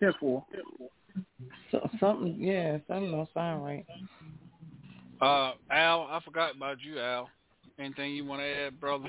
Ten 0.00 0.12
four. 0.20 0.44
So, 1.70 1.88
something, 2.00 2.36
yeah, 2.38 2.78
something 2.88 3.10
don't 3.10 3.28
sound 3.34 3.64
right. 3.64 3.86
Uh, 5.24 5.52
Al, 5.70 6.02
I 6.10 6.20
forgot 6.22 6.54
about 6.54 6.82
you, 6.82 7.00
Al. 7.00 7.30
Anything 7.78 8.12
you 8.12 8.26
want 8.26 8.42
to 8.42 8.46
add, 8.46 8.78
brother? 8.78 9.08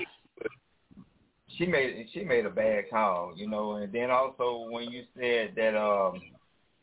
she 1.58 1.66
made 1.66 2.08
she 2.12 2.24
made 2.24 2.46
a 2.46 2.50
bad 2.50 2.84
call, 2.88 3.34
you 3.36 3.46
know, 3.46 3.72
and 3.72 3.92
then 3.92 4.10
also 4.10 4.66
when 4.70 4.90
you 4.90 5.04
said 5.14 5.52
that 5.56 5.76
um 5.76 6.20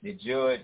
the 0.03 0.13
judge 0.13 0.61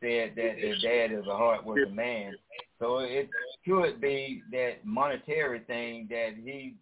said 0.00 0.34
that 0.36 0.56
the 0.60 0.74
dad 0.80 1.10
is 1.10 1.26
a 1.26 1.36
hardworking 1.36 1.94
man, 1.94 2.34
so 2.78 2.98
it 2.98 3.28
could 3.66 4.00
be 4.00 4.42
that 4.52 4.84
monetary 4.84 5.60
thing 5.60 6.06
that 6.08 6.34
he 6.36 6.76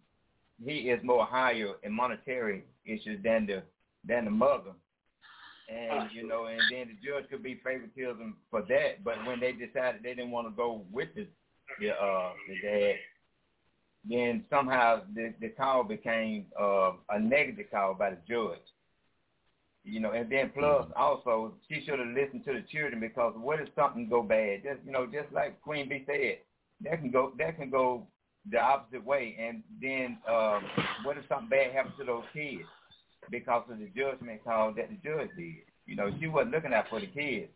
he 0.63 0.89
is 0.91 1.03
more 1.03 1.25
higher 1.25 1.73
in 1.81 1.93
monetary 1.93 2.63
issues 2.85 3.23
than 3.23 3.47
the 3.47 3.63
than 4.07 4.25
the 4.25 4.31
mother. 4.31 4.73
And 5.69 6.09
you 6.11 6.27
know, 6.27 6.45
and 6.45 6.59
then 6.69 6.89
the 6.89 7.07
judge 7.07 7.29
could 7.29 7.43
be 7.43 7.61
favoritism 7.63 8.35
for 8.51 8.61
that. 8.63 9.03
But 9.03 9.25
when 9.25 9.39
they 9.39 9.53
decided 9.53 10.03
they 10.03 10.13
didn't 10.13 10.31
want 10.31 10.47
to 10.47 10.51
go 10.51 10.83
with 10.91 11.09
the 11.15 11.27
the 11.79 11.91
uh 11.91 12.31
the 12.47 12.67
dad, 12.67 12.95
then 14.09 14.43
somehow 14.49 15.01
the 15.15 15.33
the 15.39 15.49
call 15.49 15.83
became 15.83 16.45
uh, 16.59 16.91
a 17.09 17.19
negative 17.19 17.67
call 17.71 17.93
by 17.93 18.11
the 18.11 18.17
judge. 18.27 18.59
You 19.85 19.99
know, 19.99 20.11
and 20.11 20.29
then 20.29 20.51
plus 20.57 20.85
also 20.95 21.53
she 21.69 21.83
should 21.85 21.99
have 21.99 22.09
listened 22.09 22.45
to 22.45 22.53
the 22.53 22.63
children 22.71 22.99
because 22.99 23.33
what 23.37 23.59
if 23.59 23.69
something 23.75 24.09
go 24.09 24.21
bad? 24.21 24.63
Just 24.63 24.85
you 24.85 24.91
know, 24.91 25.05
just 25.05 25.31
like 25.33 25.61
Queen 25.61 25.87
B 25.87 26.03
said, 26.05 26.39
that 26.81 26.99
can 26.99 27.11
go 27.11 27.31
that 27.37 27.57
can 27.57 27.69
go 27.69 28.05
the 28.51 28.59
opposite 28.59 29.05
way. 29.05 29.37
And 29.39 29.63
then 29.81 30.17
um, 30.27 30.63
what 31.03 31.17
if 31.17 31.23
something 31.29 31.49
bad 31.49 31.71
happens 31.71 31.95
to 31.99 32.05
those 32.05 32.23
kids 32.33 32.63
because 33.31 33.63
of 33.69 33.79
the 33.79 33.89
judgment 33.95 34.43
call 34.43 34.73
that 34.73 34.89
the 34.89 34.97
judge 35.03 35.29
did? 35.37 35.55
You 35.85 35.95
know, 35.95 36.09
she 36.19 36.27
wasn't 36.27 36.53
looking 36.53 36.73
out 36.73 36.85
for 36.89 36.99
the 36.99 37.07
kids. 37.07 37.49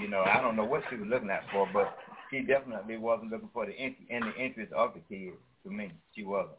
You 0.00 0.08
know, 0.08 0.22
I 0.22 0.40
don't 0.40 0.56
know 0.56 0.64
what 0.64 0.82
she 0.90 0.96
was 0.96 1.08
looking 1.08 1.30
out 1.30 1.42
for, 1.52 1.68
but 1.72 1.96
she 2.30 2.40
definitely 2.40 2.96
wasn't 2.96 3.30
looking 3.30 3.50
for 3.52 3.66
the 3.66 3.72
in, 3.72 3.94
in 4.08 4.20
the 4.20 4.34
interest 4.34 4.72
of 4.72 4.92
the 4.94 5.00
kids. 5.14 5.36
To 5.64 5.70
me, 5.70 5.92
she 6.14 6.24
wasn't. 6.24 6.56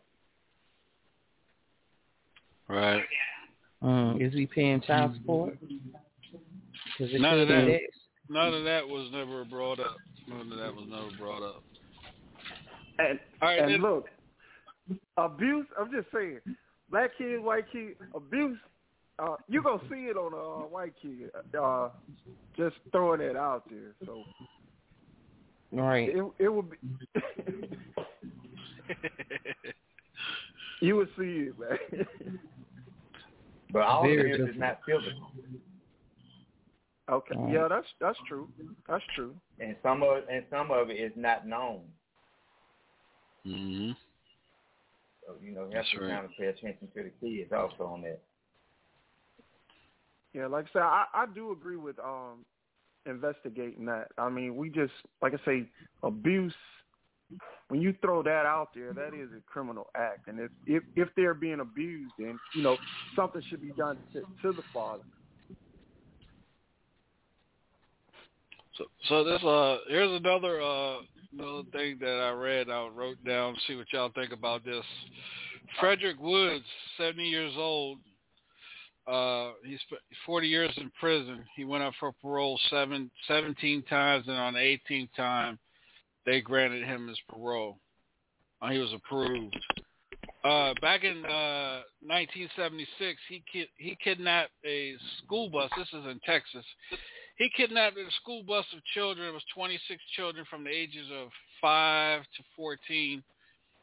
Right. 2.68 3.04
Um, 3.82 4.18
is 4.22 4.34
he 4.34 4.46
paying 4.48 4.82
child 4.82 5.14
support? 5.16 5.58
'Cause 6.98 7.10
it 7.12 7.20
None 7.22 7.40
of 7.42 7.48
could 7.48 7.68
that. 7.68 7.80
None 8.30 8.54
of 8.54 8.64
that 8.64 8.88
was 8.88 9.12
never 9.12 9.44
brought 9.46 9.80
up. 9.80 9.98
None 10.28 10.52
of 10.52 10.58
that 10.58 10.74
was 10.74 10.86
never 10.88 11.10
brought 11.18 11.44
up. 11.44 11.64
And 12.98 13.20
All 13.42 13.50
right, 13.50 13.60
and 13.60 13.72
then- 13.74 13.82
look, 13.82 14.10
abuse. 15.18 15.68
I'm 15.78 15.92
just 15.92 16.08
saying, 16.12 16.40
black 16.96 17.12
kid, 17.18 17.44
white 17.44 17.66
kid, 17.74 17.96
abuse. 18.16 18.58
Uh, 19.20 19.36
you 19.50 19.62
gonna 19.62 19.82
see 19.90 20.06
it 20.06 20.16
on 20.16 20.34
a 20.34 20.38
uh, 20.38 20.68
white 20.68 20.94
kid. 21.02 21.30
Uh, 21.62 21.90
just 22.56 22.76
throwing 22.92 23.20
it 23.20 23.36
out 23.36 23.64
there. 23.70 23.96
So 24.06 24.24
Right. 25.74 26.08
it 26.10 26.24
it 26.40 26.48
would 26.48 26.70
be. 26.70 26.78
you 30.82 30.96
would 30.96 31.10
see 31.18 31.50
it, 31.50 31.60
man. 31.60 32.08
But 33.74 33.82
all 33.82 34.04
Very 34.04 34.42
of 34.42 34.50
is 34.50 34.56
not 34.58 34.80
physical. 34.86 35.32
Okay. 37.12 37.36
Yeah, 37.52 37.68
that's 37.68 37.88
that's 38.00 38.18
true. 38.26 38.48
That's 38.88 39.04
true. 39.16 39.36
And 39.60 39.76
some 39.84 40.02
of 40.02 40.24
and 40.32 40.46
some 40.50 40.72
of 40.72 40.90
it 40.90 40.94
is 40.94 41.12
not 41.18 41.46
known. 41.46 41.82
Mm-hmm. 43.46 43.92
So 45.26 45.34
you 45.42 45.52
know, 45.52 45.62
you 45.62 45.76
have 45.76 45.86
That's 45.86 45.92
to 45.92 46.00
right. 46.02 46.10
kind 46.10 46.26
of 46.26 46.32
pay 46.38 46.46
attention 46.46 46.88
to 46.96 47.04
the 47.04 47.12
kids 47.22 47.52
also 47.52 47.84
on 47.86 48.02
that. 48.04 48.22
Yeah, 50.34 50.48
like 50.48 50.66
I 50.66 50.74
said, 50.74 50.82
I, 50.82 51.06
I 51.14 51.26
do 51.34 51.52
agree 51.52 51.78
with 51.78 51.98
um 52.00 52.46
investigating 53.06 53.86
that. 53.86 54.08
I 54.18 54.30
mean, 54.30 54.56
we 54.56 54.70
just 54.70 54.94
like 55.22 55.34
I 55.34 55.46
say, 55.46 55.70
abuse. 56.04 56.54
When 57.70 57.82
you 57.82 57.96
throw 58.00 58.22
that 58.22 58.46
out 58.46 58.70
there, 58.76 58.94
that 58.94 59.16
is 59.16 59.30
a 59.36 59.42
criminal 59.52 59.88
act, 59.98 60.28
and 60.28 60.40
if 60.40 60.52
if, 60.68 60.84
if 60.96 61.10
they're 61.16 61.34
being 61.34 61.62
abused, 61.62 62.14
then 62.20 62.40
you 62.54 62.62
know 62.62 62.78
something 63.16 63.42
should 63.50 63.62
be 63.62 63.72
done 63.72 63.98
to, 64.14 64.22
to 64.44 64.54
the 64.54 64.62
father. 64.72 65.02
So, 68.78 68.86
so 69.10 69.24
this 69.24 69.44
uh, 69.44 69.78
here's 69.88 70.20
another 70.20 70.62
uh, 70.62 70.98
another 71.32 71.64
thing 71.72 71.98
that 72.00 72.08
I 72.08 72.32
read. 72.32 72.70
I 72.70 72.88
wrote 72.88 73.24
down. 73.26 73.56
See 73.68 73.76
what 73.76 73.92
y'all 73.92 74.12
think 74.14 74.32
about 74.32 74.64
this. 74.66 74.84
Frederick 75.80 76.20
Woods, 76.20 76.66
70 76.98 77.24
years 77.24 77.54
old. 77.58 78.00
Uh, 79.08 79.52
he 79.64 79.78
spent 79.86 80.02
40 80.26 80.48
years 80.48 80.74
in 80.78 80.92
prison. 81.00 81.44
He 81.56 81.64
went 81.64 81.84
up 81.84 81.94
for 82.00 82.12
parole 82.22 82.60
seven, 82.70 83.12
17 83.28 83.84
times, 83.84 84.26
and 84.28 84.38
on 84.38 84.54
the 84.54 84.60
18th 84.60 85.10
time, 85.16 85.60
they 86.26 86.42
granted 86.42 86.84
him 86.84 87.08
his 87.08 87.20
parole. 87.30 87.78
Uh, 88.62 88.70
he 88.70 88.80
was 88.80 88.92
approved. 88.94 89.56
Uh, 90.44 90.74
back 90.82 91.04
in 91.04 91.26
uh, 91.26 91.82
1976, 92.02 93.20
he 93.30 93.44
ki- 93.52 93.70
he 93.78 93.98
kidnapped 94.04 94.52
a 94.66 94.94
school 95.24 95.50
bus. 95.50 95.70
This 95.78 95.88
is 95.88 96.06
in 96.06 96.20
Texas. 96.26 96.66
He 97.38 97.50
kidnapped 97.56 97.98
a 97.98 98.12
school 98.22 98.44
bus 98.44 98.66
of 98.76 98.84
children. 98.94 99.28
It 99.28 99.34
was 99.34 99.44
26 99.54 100.02
children 100.16 100.46
from 100.50 100.64
the 100.64 100.70
ages 100.70 101.08
of 101.14 101.30
5 101.62 102.22
to 102.22 102.44
14, 102.56 103.24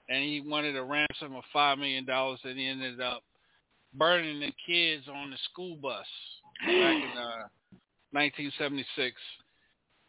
and 0.08 0.24
he 0.24 0.40
wanted 0.40 0.76
a 0.76 0.82
ransom 0.82 1.36
of 1.36 1.44
$5 1.54 1.78
million, 1.78 2.06
and 2.08 2.58
he 2.58 2.66
ended 2.66 3.00
up 3.00 3.22
burning 3.94 4.40
the 4.40 4.52
kids 4.66 5.04
on 5.12 5.30
the 5.30 5.36
school 5.50 5.76
bus 5.76 6.06
back 6.60 6.96
in 6.96 7.18
uh, 7.18 7.44
1976, 8.12 9.16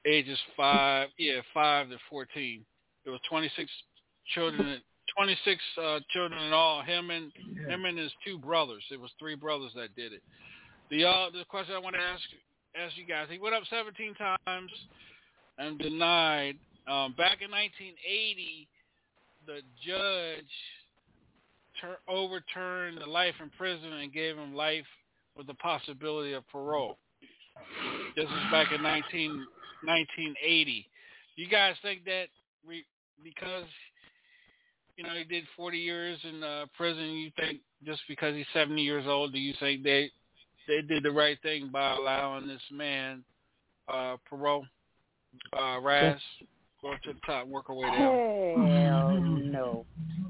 ages 0.05 0.39
5, 0.55 1.09
yeah, 1.17 1.41
5 1.53 1.89
to 1.89 1.97
14. 2.09 2.65
There 3.03 3.11
was 3.11 3.21
26 3.29 3.69
children 4.33 4.81
26 5.15 5.61
uh, 5.77 5.99
children 6.09 6.41
in 6.43 6.53
all. 6.53 6.81
Him 6.81 7.09
and 7.09 7.31
him 7.67 7.85
and 7.85 7.97
his 7.97 8.11
two 8.25 8.37
brothers. 8.37 8.83
It 8.89 8.99
was 8.99 9.11
three 9.19 9.35
brothers 9.35 9.71
that 9.75 9.95
did 9.95 10.13
it. 10.13 10.23
The 10.89 11.05
uh, 11.05 11.29
the 11.31 11.45
question 11.49 11.75
I 11.75 11.79
want 11.79 11.95
to 11.95 12.01
ask 12.01 12.23
ask 12.75 12.97
you 12.97 13.05
guys. 13.05 13.27
He 13.29 13.39
went 13.39 13.55
up 13.55 13.63
17 13.69 14.15
times 14.15 14.71
and 15.57 15.77
denied. 15.77 16.57
Um, 16.87 17.13
back 17.17 17.39
in 17.41 17.51
1980, 17.51 18.67
the 19.45 19.61
judge 19.85 20.51
tur- 21.79 21.99
overturned 22.07 22.99
the 22.99 23.09
life 23.09 23.35
in 23.41 23.49
prison 23.57 23.93
and 23.93 24.11
gave 24.11 24.35
him 24.35 24.53
life 24.53 24.85
with 25.37 25.47
the 25.47 25.53
possibility 25.55 26.33
of 26.33 26.47
parole. 26.49 26.97
This 28.15 28.25
is 28.25 28.51
back 28.51 28.71
in 28.71 28.81
19, 28.81 29.31
1980. 29.83 30.85
You 31.35 31.47
guys 31.47 31.75
think 31.81 32.05
that 32.05 32.25
re- 32.65 32.85
because 33.23 33.65
you 34.97 35.03
know 35.03 35.13
he 35.13 35.23
did 35.23 35.45
40 35.55 35.77
years 35.77 36.19
in 36.23 36.43
uh, 36.43 36.65
prison, 36.77 37.05
you 37.11 37.31
think 37.37 37.61
just 37.85 38.01
because 38.07 38.35
he's 38.35 38.45
70 38.53 38.81
years 38.81 39.05
old, 39.07 39.33
do 39.33 39.39
you 39.39 39.53
think 39.59 39.83
they 39.83 40.11
they 40.67 40.81
did 40.81 41.03
the 41.03 41.11
right 41.11 41.37
thing 41.41 41.69
by 41.71 41.95
allowing 41.95 42.47
this 42.47 42.61
man 42.71 43.23
uh, 43.87 44.17
parole? 44.29 44.65
Uh, 45.51 45.79
Raz, 45.81 46.19
go 46.81 46.93
to 47.03 47.13
the 47.13 47.19
top, 47.25 47.47
work 47.47 47.69
our 47.69 47.75
way 47.75 47.87
down. 47.87 48.67
Hell 48.69 49.19
no. 49.19 49.85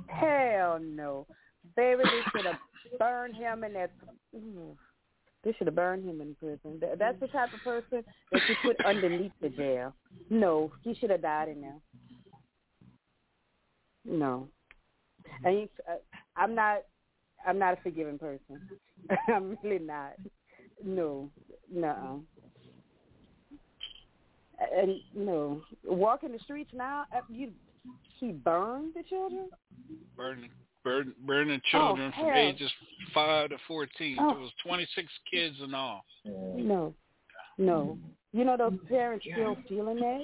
Hell 0.07 0.80
no. 0.81 1.27
Baby, 1.76 2.03
they 2.03 2.22
should 2.31 2.45
have 2.45 2.60
burned 2.97 3.35
him 3.35 3.64
in 3.64 3.73
that. 3.73 3.91
They 5.43 5.53
should 5.57 5.68
have 5.68 5.76
burned 5.76 6.07
him 6.07 6.22
in 6.22 6.35
prison. 6.35 6.81
That's 6.97 7.19
the 7.19 7.27
type 7.27 7.53
of 7.53 7.60
person 7.64 8.03
that 8.31 8.41
you 8.47 8.55
put 8.64 8.85
underneath 8.85 9.34
the 9.41 9.49
jail. 9.49 9.93
No, 10.30 10.72
he 10.84 10.93
should 10.95 11.10
have 11.10 11.22
died 11.22 11.49
in 11.49 11.61
there. 11.61 11.81
No. 14.05 14.47
And 15.43 15.68
uh, 15.89 15.95
I'm 16.38 16.55
not. 16.55 16.84
I'm 17.45 17.60
not 17.60 17.78
a 17.78 17.82
forgiving 17.82 18.18
person. 18.20 18.61
I'm 19.28 19.57
really 19.64 19.80
not. 19.84 20.14
No, 20.84 21.30
no. 21.74 22.24
And 24.76 24.95
no, 25.15 25.61
walking 25.86 26.32
the 26.32 26.40
streets 26.40 26.72
now. 26.74 27.06
uh, 27.15 27.22
You, 27.30 27.52
he 28.20 28.32
burned 28.32 28.94
the 28.95 29.03
children. 29.03 29.49
burning 30.15 30.49
burn, 30.84 31.14
burning 31.26 31.60
children 31.70 32.14
Oh, 32.18 32.22
from 32.22 32.34
ages 32.34 32.72
five 33.14 33.49
to 33.49 33.57
fourteen. 33.68 34.18
Oh. 34.20 34.32
It 34.32 34.40
was 34.40 34.52
twenty 34.65 34.88
six 34.95 35.07
kids 35.32 35.57
in 35.64 35.74
all. 35.74 36.06
No, 36.26 36.94
no. 37.57 37.98
You 38.32 38.45
know 38.45 38.57
those 38.57 38.78
parents 38.88 39.26
still 39.32 39.57
feeling 39.68 39.98
that. 39.99 40.22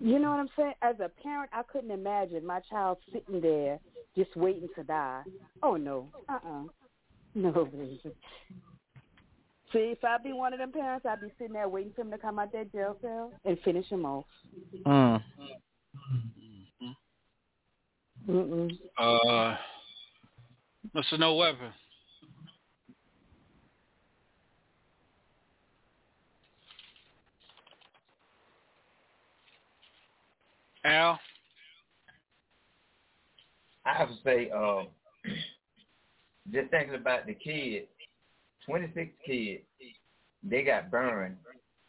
You 0.00 0.18
know 0.18 0.30
what 0.30 0.40
I'm 0.40 0.48
saying? 0.56 0.74
As 0.82 0.96
a 1.00 1.08
parent, 1.22 1.50
I 1.52 1.62
couldn't 1.62 1.90
imagine 1.90 2.44
my 2.46 2.60
child 2.68 2.98
sitting 3.12 3.40
there 3.40 3.78
just 4.18 4.36
waiting 4.36 4.68
to 4.74 4.82
die. 4.82 5.22
Oh 5.62 5.76
no, 5.76 6.08
uh-uh, 6.28 6.64
no. 7.34 7.68
See, 9.72 9.78
if 9.78 10.02
I'd 10.02 10.22
be 10.22 10.32
one 10.32 10.52
of 10.52 10.58
them 10.58 10.72
parents, 10.72 11.06
I'd 11.06 11.20
be 11.20 11.28
sitting 11.38 11.52
there 11.52 11.68
waiting 11.68 11.92
for 11.94 12.02
him 12.02 12.10
to 12.10 12.18
come 12.18 12.38
out 12.38 12.52
that 12.52 12.72
jail 12.72 12.96
cell 13.00 13.32
and 13.44 13.58
finish 13.64 13.86
him 13.86 14.04
off. 14.04 14.24
Mm. 14.86 15.22
Mm-mm. 18.28 18.70
Uh, 18.98 19.56
Mr. 20.94 21.18
No 21.18 21.34
Weapon. 21.36 21.72
Al? 30.84 31.20
I 33.88 33.94
have 33.94 34.08
to 34.08 34.16
say, 34.24 34.50
um, 34.50 34.88
just 36.52 36.70
thinking 36.70 36.94
about 36.94 37.26
the 37.26 37.34
kids, 37.34 37.86
26 38.66 39.10
kids, 39.26 39.62
they 40.42 40.62
got 40.62 40.90
burned. 40.90 41.36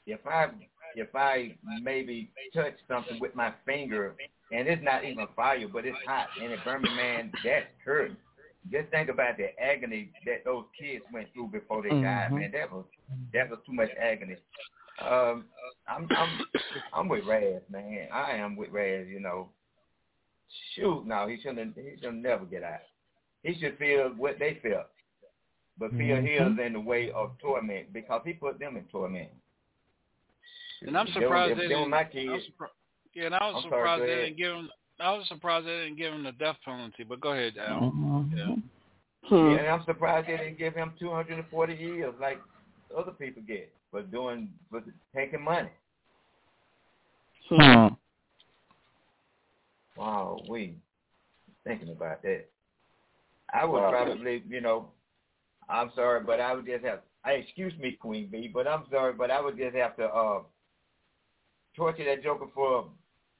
If 0.08 0.26
I 0.26 0.50
if 0.96 1.14
I 1.16 1.56
maybe 1.84 2.32
touch 2.54 2.74
something 2.88 3.20
with 3.20 3.36
my 3.36 3.54
finger, 3.66 4.16
and 4.52 4.68
it's 4.68 4.84
not 4.84 5.06
even 5.06 5.28
fire, 5.36 5.68
but 5.68 5.86
it's 5.86 5.98
hot 6.06 6.30
and 6.42 6.52
it 6.52 6.64
burned 6.66 6.84
me, 6.84 6.90
man, 6.96 7.32
that's 7.44 7.68
hurt. 7.86 8.12
Just 8.72 8.90
think 8.90 9.10
about 9.10 9.38
the 9.38 9.58
agony 9.62 10.12
that 10.26 10.44
those 10.46 10.66
kids 10.80 11.04
went 11.12 11.32
through 11.34 11.48
before 11.48 11.84
they 11.84 11.90
died, 11.90 12.32
Mhm. 12.32 12.36
man. 12.36 12.52
That 12.52 12.72
was 12.72 12.86
that 13.34 13.50
was 13.50 13.60
too 13.66 13.74
much 13.74 13.92
agony. 14.00 14.38
Um, 15.00 15.46
I'm 15.88 16.08
I'm 16.12 16.30
I'm 16.94 17.08
with 17.10 17.26
Raz, 17.26 17.62
man. 17.70 18.10
I 18.12 18.32
am 18.34 18.56
with 18.56 18.70
Raz. 18.72 19.08
You 19.08 19.20
know, 19.20 19.50
shoot, 20.76 21.06
no, 21.06 21.28
he 21.28 21.40
shouldn't. 21.42 21.76
He 21.76 22.00
should 22.02 22.16
never 22.16 22.46
get 22.46 22.64
out. 22.64 22.80
He 23.44 23.54
should 23.60 23.78
feel 23.78 24.10
what 24.18 24.38
they 24.40 24.56
felt, 24.62 24.88
but 25.78 25.92
feel 25.92 26.18
Mhm. 26.18 26.28
his 26.58 26.66
in 26.66 26.74
the 26.74 26.80
way 26.80 27.12
of 27.12 27.38
torment 27.40 27.94
because 27.94 28.22
he 28.26 28.34
put 28.34 28.60
them 28.60 28.76
in 28.78 28.84
torment. 28.86 29.30
And 30.82 30.98
I'm 30.98 31.06
They 31.08 31.12
were- 31.14 31.22
surprised 31.22 31.52
they, 31.52 31.56
they 31.64 31.68
they 31.68 31.74
were 31.76 31.80
didn't. 31.82 31.90
my 31.92 32.00
I'm 32.02 32.10
kids. 32.12 32.50
surpri- 32.50 32.70
yeah, 33.14 33.26
and 33.26 33.36
I 33.36 33.46
was 33.48 33.56
I'm 33.58 33.62
surprised 33.64 34.02
go 34.02 34.08
they 34.08 34.16
didn't 34.16 34.38
give 34.38 34.56
him. 34.56 34.72
I 35.00 35.12
was 35.14 35.28
surprised 35.28 35.66
they 35.68 35.78
didn't 35.84 35.98
give 35.98 36.14
him 36.14 36.24
the 36.24 36.32
death 36.34 36.58
penalty. 36.66 37.04
But 37.04 37.22
go 37.22 37.32
ahead, 37.32 37.58
Al. 37.58 37.82
Mm-hmm. 37.82 38.38
Yeah. 38.38 38.56
Yeah, 39.32 39.58
and 39.60 39.68
I'm 39.68 39.84
surprised 39.84 40.28
they 40.28 40.38
didn't 40.38 40.58
give 40.58 40.74
him 40.76 40.94
240 41.00 41.76
years 41.76 42.14
like 42.20 42.42
other 42.98 43.12
people 43.12 43.42
get 43.44 43.72
for 43.92 44.02
doing 44.02 44.52
for 44.70 44.82
taking 45.14 45.42
money. 45.42 45.70
Hmm. 47.50 47.88
Wow, 50.00 50.42
we 50.48 50.76
thinking 51.66 51.90
about 51.90 52.22
that. 52.24 52.46
I 53.54 53.66
would 53.66 53.82
Wow. 53.82 53.90
probably, 53.90 54.44
you 54.48 54.62
know, 54.62 54.92
I'm 55.68 55.92
sorry, 55.94 56.24
but 56.24 56.40
I 56.40 56.54
would 56.54 56.66
just 56.66 56.86
have. 56.86 57.02
I 57.26 57.34
excuse 57.34 57.78
me, 57.78 57.92
Queen 57.92 58.28
B, 58.28 58.48
but 58.48 58.66
I'm 58.66 58.86
sorry, 58.90 59.12
but 59.12 59.30
I 59.30 59.42
would 59.42 59.58
just 59.58 59.76
have 59.76 59.98
to 59.98 60.06
uh 60.06 60.44
torture 61.76 62.06
that 62.06 62.24
joker 62.24 62.48
for 62.56 62.90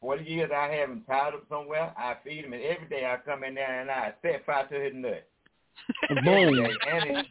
40 0.02 0.26
years. 0.26 0.52
I 0.54 0.68
have 0.68 0.90
him 0.90 1.04
tied 1.08 1.34
up 1.34 1.48
somewhere. 1.48 1.94
I 1.98 2.18
feed 2.26 2.44
him, 2.44 2.52
and 2.52 2.62
every 2.62 2.90
day 2.90 3.06
I 3.06 3.18
come 3.26 3.46
in 3.46 3.56
there 3.56 3.80
and 3.80 3.90
I 3.90 4.14
set 4.22 4.46
fire 4.46 4.68
to 4.68 4.80
his 4.82 4.94
nut. 4.94 5.30
Boom. 6.10 6.28
Every 6.28 6.56
day, 6.58 6.78
and. 6.86 7.26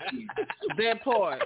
That 0.78 1.02
part. 1.04 1.42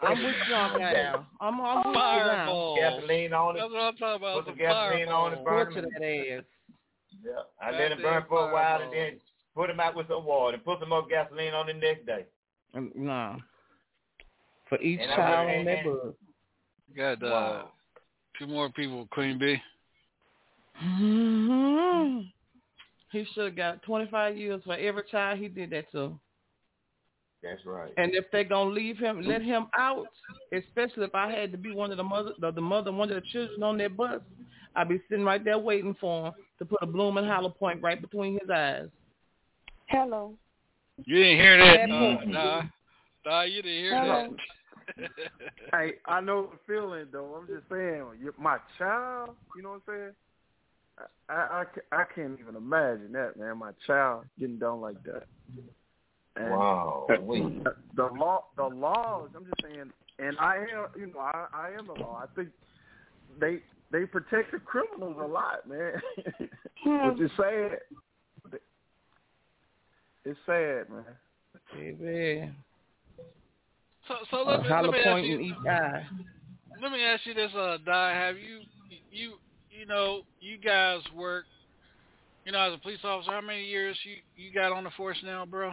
I'm 0.00 0.24
with 0.24 0.34
you 0.48 0.54
on 0.54 0.78
that, 0.78 0.96
Al. 0.96 1.26
I'm, 1.40 1.60
I'm 1.60 1.78
with 1.88 1.96
you 1.96 2.00
now. 2.00 2.74
Gasoline 2.76 3.32
on 3.32 3.56
it. 3.56 3.60
That's 3.60 3.72
what 3.72 3.80
I'm 3.80 3.96
talking 3.96 4.22
about. 4.22 4.34
Put 4.36 4.44
the 4.46 4.52
the 4.52 4.58
gasoline 4.58 5.08
on 5.08 5.32
it, 5.32 5.36
fireball. 5.36 5.44
burn 5.44 5.74
Torture 5.74 5.88
that 5.98 6.38
ass. 6.38 6.44
Yeah. 7.26 7.42
I 7.60 7.70
let 7.72 7.92
him 7.92 8.02
burn 8.02 8.24
for 8.28 8.48
a 8.50 8.52
while 8.52 8.82
and 8.82 8.92
then 8.92 9.20
put 9.54 9.68
him 9.70 9.80
out 9.80 9.96
with 9.96 10.06
some 10.08 10.24
water 10.24 10.54
and 10.54 10.64
put 10.64 10.78
some 10.80 10.90
more 10.90 11.06
gasoline 11.08 11.54
on 11.54 11.66
the 11.66 11.72
next 11.74 12.06
day. 12.06 12.24
Nah. 12.94 13.36
For 14.68 14.78
each 14.80 15.00
And 15.00 15.10
I 15.10 15.16
child 15.16 15.46
went- 15.46 15.58
on 15.58 15.64
that 15.64 15.78
and- 15.78 16.02
bus. 16.02 16.14
Got 16.96 17.22
uh, 17.22 17.26
Wow. 17.30 17.72
two 18.38 18.46
more 18.46 18.70
people. 18.70 19.06
Queen 19.10 19.38
B. 19.38 19.56
hmm 20.78 22.20
He 23.12 23.24
should 23.34 23.44
have 23.46 23.56
got 23.56 23.82
25 23.82 24.36
years 24.36 24.62
for 24.64 24.74
every 24.74 25.02
child 25.10 25.38
he 25.38 25.48
did 25.48 25.70
that 25.70 25.90
to. 25.92 26.18
That's 27.42 27.64
right. 27.66 27.92
And 27.96 28.14
if 28.14 28.24
they're 28.32 28.44
gonna 28.44 28.70
leave 28.70 28.98
him, 28.98 29.20
let 29.22 29.42
him 29.42 29.66
out. 29.78 30.06
Especially 30.52 31.04
if 31.04 31.14
I 31.14 31.30
had 31.30 31.52
to 31.52 31.58
be 31.58 31.72
one 31.72 31.90
of 31.90 31.96
the 31.96 32.02
mother, 32.04 32.32
the, 32.40 32.50
the 32.50 32.60
mother, 32.60 32.90
one 32.92 33.10
of 33.10 33.14
the 33.22 33.28
children 33.30 33.62
on 33.62 33.78
that 33.78 33.96
bus, 33.96 34.20
I'd 34.74 34.88
be 34.88 35.00
sitting 35.08 35.24
right 35.24 35.42
there 35.44 35.58
waiting 35.58 35.94
for 36.00 36.28
him 36.28 36.32
to 36.58 36.64
put 36.64 36.82
a 36.82 36.86
blooming 36.86 37.26
hollow 37.26 37.50
point 37.50 37.82
right 37.82 38.00
between 38.00 38.38
his 38.40 38.50
eyes. 38.50 38.88
Hello. 39.86 40.34
You 41.04 41.16
didn't 41.16 41.38
hear 41.38 41.58
that, 41.58 41.88
That 41.88 41.94
uh, 41.94 42.24
nah. 42.26 42.62
Nah, 43.24 43.42
you 43.42 43.62
didn't 43.62 43.82
hear 43.82 43.98
Hello. 43.98 44.36
that. 44.96 45.10
Hey, 45.72 45.94
I 46.06 46.20
know 46.20 46.50
the 46.52 46.58
feeling 46.66 47.06
though. 47.12 47.34
I'm 47.36 47.46
just 47.48 47.68
saying, 47.68 48.04
my 48.38 48.58
child. 48.78 49.30
You 49.56 49.62
know 49.62 49.70
what 49.70 49.82
I'm 49.88 50.12
saying? 50.98 51.08
I, 51.28 51.34
I, 51.34 51.64
I 51.92 52.02
I 52.02 52.04
can't 52.14 52.38
even 52.40 52.56
imagine 52.56 53.12
that, 53.12 53.36
man. 53.36 53.58
My 53.58 53.72
child 53.86 54.24
getting 54.38 54.58
done 54.58 54.80
like 54.80 55.02
that. 55.04 55.24
And 56.36 56.50
Wow. 56.50 57.06
We. 57.22 57.62
the 57.96 58.04
law, 58.04 58.44
the 58.56 58.66
laws. 58.66 59.30
I'm 59.34 59.44
just 59.44 59.60
saying, 59.62 59.90
and 60.18 60.36
I 60.38 60.56
am, 60.56 60.86
you 60.96 61.06
know, 61.12 61.20
I, 61.20 61.46
I 61.52 61.70
am 61.78 61.86
the 61.86 61.94
law. 61.94 62.22
I 62.22 62.26
think 62.34 62.50
they 63.40 63.58
they 63.90 64.04
protect 64.04 64.52
the 64.52 64.58
criminals 64.58 65.16
a 65.20 65.26
lot, 65.26 65.68
man. 65.68 65.92
Which 66.84 67.20
is 67.20 67.30
sad. 67.36 67.78
It's 70.24 70.38
sad, 70.44 70.90
man. 70.90 71.04
Baby. 71.74 72.50
So, 74.08 74.14
so 74.30 74.42
let 74.42 74.62
me, 74.62 74.68
hollow 74.68 74.90
let 74.90 74.92
me 74.92 75.04
ask 75.04 75.24
you. 75.24 75.40
each 75.40 75.54
eye. 75.68 76.06
Let 76.82 76.92
me 76.92 77.02
ask 77.02 77.24
you 77.26 77.34
this, 77.34 77.52
uh, 77.54 77.78
Di. 77.84 78.12
Have 78.12 78.36
you, 78.36 78.60
you, 79.10 79.34
you 79.70 79.86
know, 79.86 80.22
you 80.40 80.58
guys 80.58 81.00
work, 81.14 81.44
you 82.44 82.52
know, 82.52 82.60
as 82.60 82.74
a 82.74 82.78
police 82.78 82.98
officer. 83.04 83.30
How 83.30 83.40
many 83.40 83.64
years 83.64 83.96
you 84.04 84.16
you 84.36 84.52
got 84.52 84.72
on 84.72 84.84
the 84.84 84.90
force 84.96 85.18
now, 85.24 85.46
bro? 85.46 85.72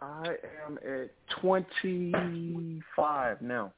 I 0.00 0.36
am 0.66 0.78
at 0.78 1.10
25 1.40 3.42
now. 3.42 3.72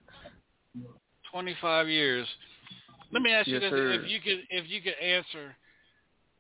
Twenty-five 1.33 1.89
years. 1.89 2.27
Let 3.13 3.23
me 3.23 3.33
ask 3.33 3.47
you 3.47 3.61
this: 3.61 3.71
sir. 3.71 3.93
if 3.93 4.11
you 4.11 4.21
could, 4.21 4.41
if 4.51 4.71
you 4.71 4.81
could 4.83 4.95
answer, 5.03 5.55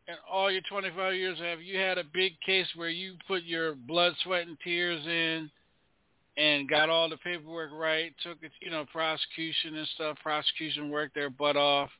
in 0.08 0.14
all 0.30 0.50
your 0.50 0.62
twenty-five 0.68 1.14
years, 1.14 1.38
have 1.38 1.60
you 1.60 1.78
had 1.78 1.98
a 1.98 2.04
big 2.04 2.32
case 2.44 2.66
where 2.74 2.88
you 2.88 3.14
put 3.26 3.44
your 3.44 3.74
blood, 3.74 4.14
sweat, 4.22 4.46
and 4.46 4.56
tears 4.62 5.04
in, 5.06 5.50
and 6.36 6.68
got 6.68 6.88
all 6.88 7.08
the 7.08 7.16
paperwork 7.18 7.70
right, 7.72 8.14
took 8.22 8.38
it, 8.42 8.52
you 8.60 8.70
know, 8.70 8.84
prosecution 8.92 9.76
and 9.76 9.88
stuff, 9.94 10.16
prosecution 10.22 10.90
worked 10.90 11.14
their 11.14 11.30
butt 11.30 11.56
off, 11.56 11.90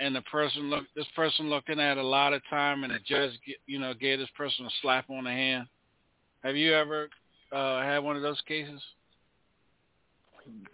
and 0.00 0.14
the 0.14 0.22
person 0.22 0.70
look, 0.70 0.84
this 0.96 1.06
person 1.14 1.48
looking 1.48 1.80
at 1.80 1.98
a 1.98 2.02
lot 2.02 2.32
of 2.32 2.42
time, 2.50 2.84
and 2.84 2.92
the 2.92 2.98
judge, 3.06 3.32
you 3.66 3.78
know, 3.78 3.94
gave 3.94 4.18
this 4.18 4.28
person 4.36 4.66
a 4.66 4.70
slap 4.82 5.08
on 5.10 5.24
the 5.24 5.30
hand. 5.30 5.66
Have 6.42 6.56
you 6.56 6.74
ever 6.74 7.08
uh, 7.52 7.82
had 7.82 7.98
one 7.98 8.16
of 8.16 8.22
those 8.22 8.40
cases? 8.46 8.80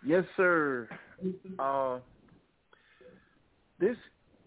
Yes, 0.07 0.24
sir. 0.36 0.89
Uh, 1.59 1.99
this 3.78 3.97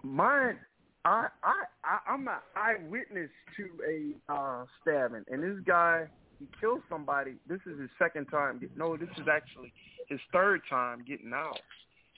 mine. 0.03 0.57
I 1.06 1.27
I 1.44 1.64
I- 1.84 2.11
I'm 2.11 2.27
an 2.27 2.35
eyewitness 2.56 3.30
to 3.56 3.69
a 3.88 4.34
uh, 4.34 4.65
stabbing, 4.81 5.23
and 5.31 5.41
this 5.41 5.64
guy 5.65 6.07
he 6.39 6.48
killed 6.60 6.81
somebody. 6.89 7.35
This 7.48 7.60
is 7.65 7.80
his 7.80 7.89
second 7.98 8.26
time. 8.26 8.60
No, 8.76 8.98
this 8.98 9.10
is 9.18 9.27
actually 9.31 9.73
his 10.10 10.19
third 10.31 10.61
time 10.69 11.03
getting 11.07 11.31
out, 11.34 11.60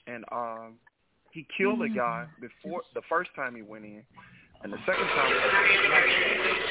and 0.06 0.24
um, 0.32 0.74
he 1.30 1.46
killed 1.56 1.82
a 1.82 1.88
guy 1.88 2.26
before 2.40 2.82
the 2.94 3.02
first 3.08 3.30
time 3.36 3.54
he 3.54 3.62
went 3.62 3.84
in, 3.84 4.02
and 4.62 4.72
the 4.72 4.78
second 4.86 5.06
time, 5.06 5.32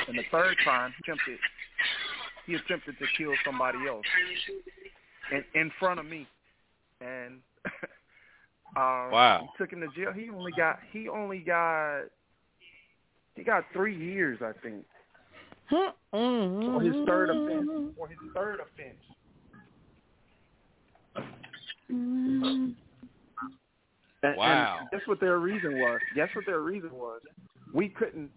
and 0.10 0.18
the 0.18 0.24
third 0.32 0.58
time 0.66 0.94
he 0.98 1.12
attempted 1.12 1.40
he 2.46 2.56
attempted 2.56 2.98
to 3.00 3.06
kill 3.18 3.34
somebody 3.46 3.80
else 3.88 4.06
in 5.32 5.44
in 5.60 5.72
front 5.80 6.00
of 6.00 6.06
me, 6.06 6.28
and 7.02 7.40
um, 8.76 9.12
Wow. 9.12 9.50
he 9.52 9.64
took 9.64 9.74
him 9.74 9.82
to 9.82 9.88
jail. 9.96 10.12
He 10.14 10.30
only 10.30 10.52
got 10.52 10.80
he 10.92 11.10
only 11.10 11.40
got 11.40 12.04
he 13.36 13.44
got 13.44 13.64
three 13.74 13.98
years, 13.98 14.40
I 14.42 14.52
think, 14.62 14.86
for 15.70 16.82
his 16.82 16.96
third 17.08 17.30
offense. 17.30 17.94
For 17.98 18.08
his 18.08 18.18
third 18.34 18.60
offense. 18.60 18.98
And, 24.22 24.36
Wow. 24.38 24.80
And 24.82 24.90
guess 24.92 25.08
what 25.08 25.20
their 25.22 25.40
reason 25.40 25.80
was? 25.80 26.02
Guess 26.16 26.30
what 26.36 26.46
their 26.46 26.60
reason 26.60 26.92
was? 26.92 27.22
We 27.74 27.88
couldn't. 27.90 28.30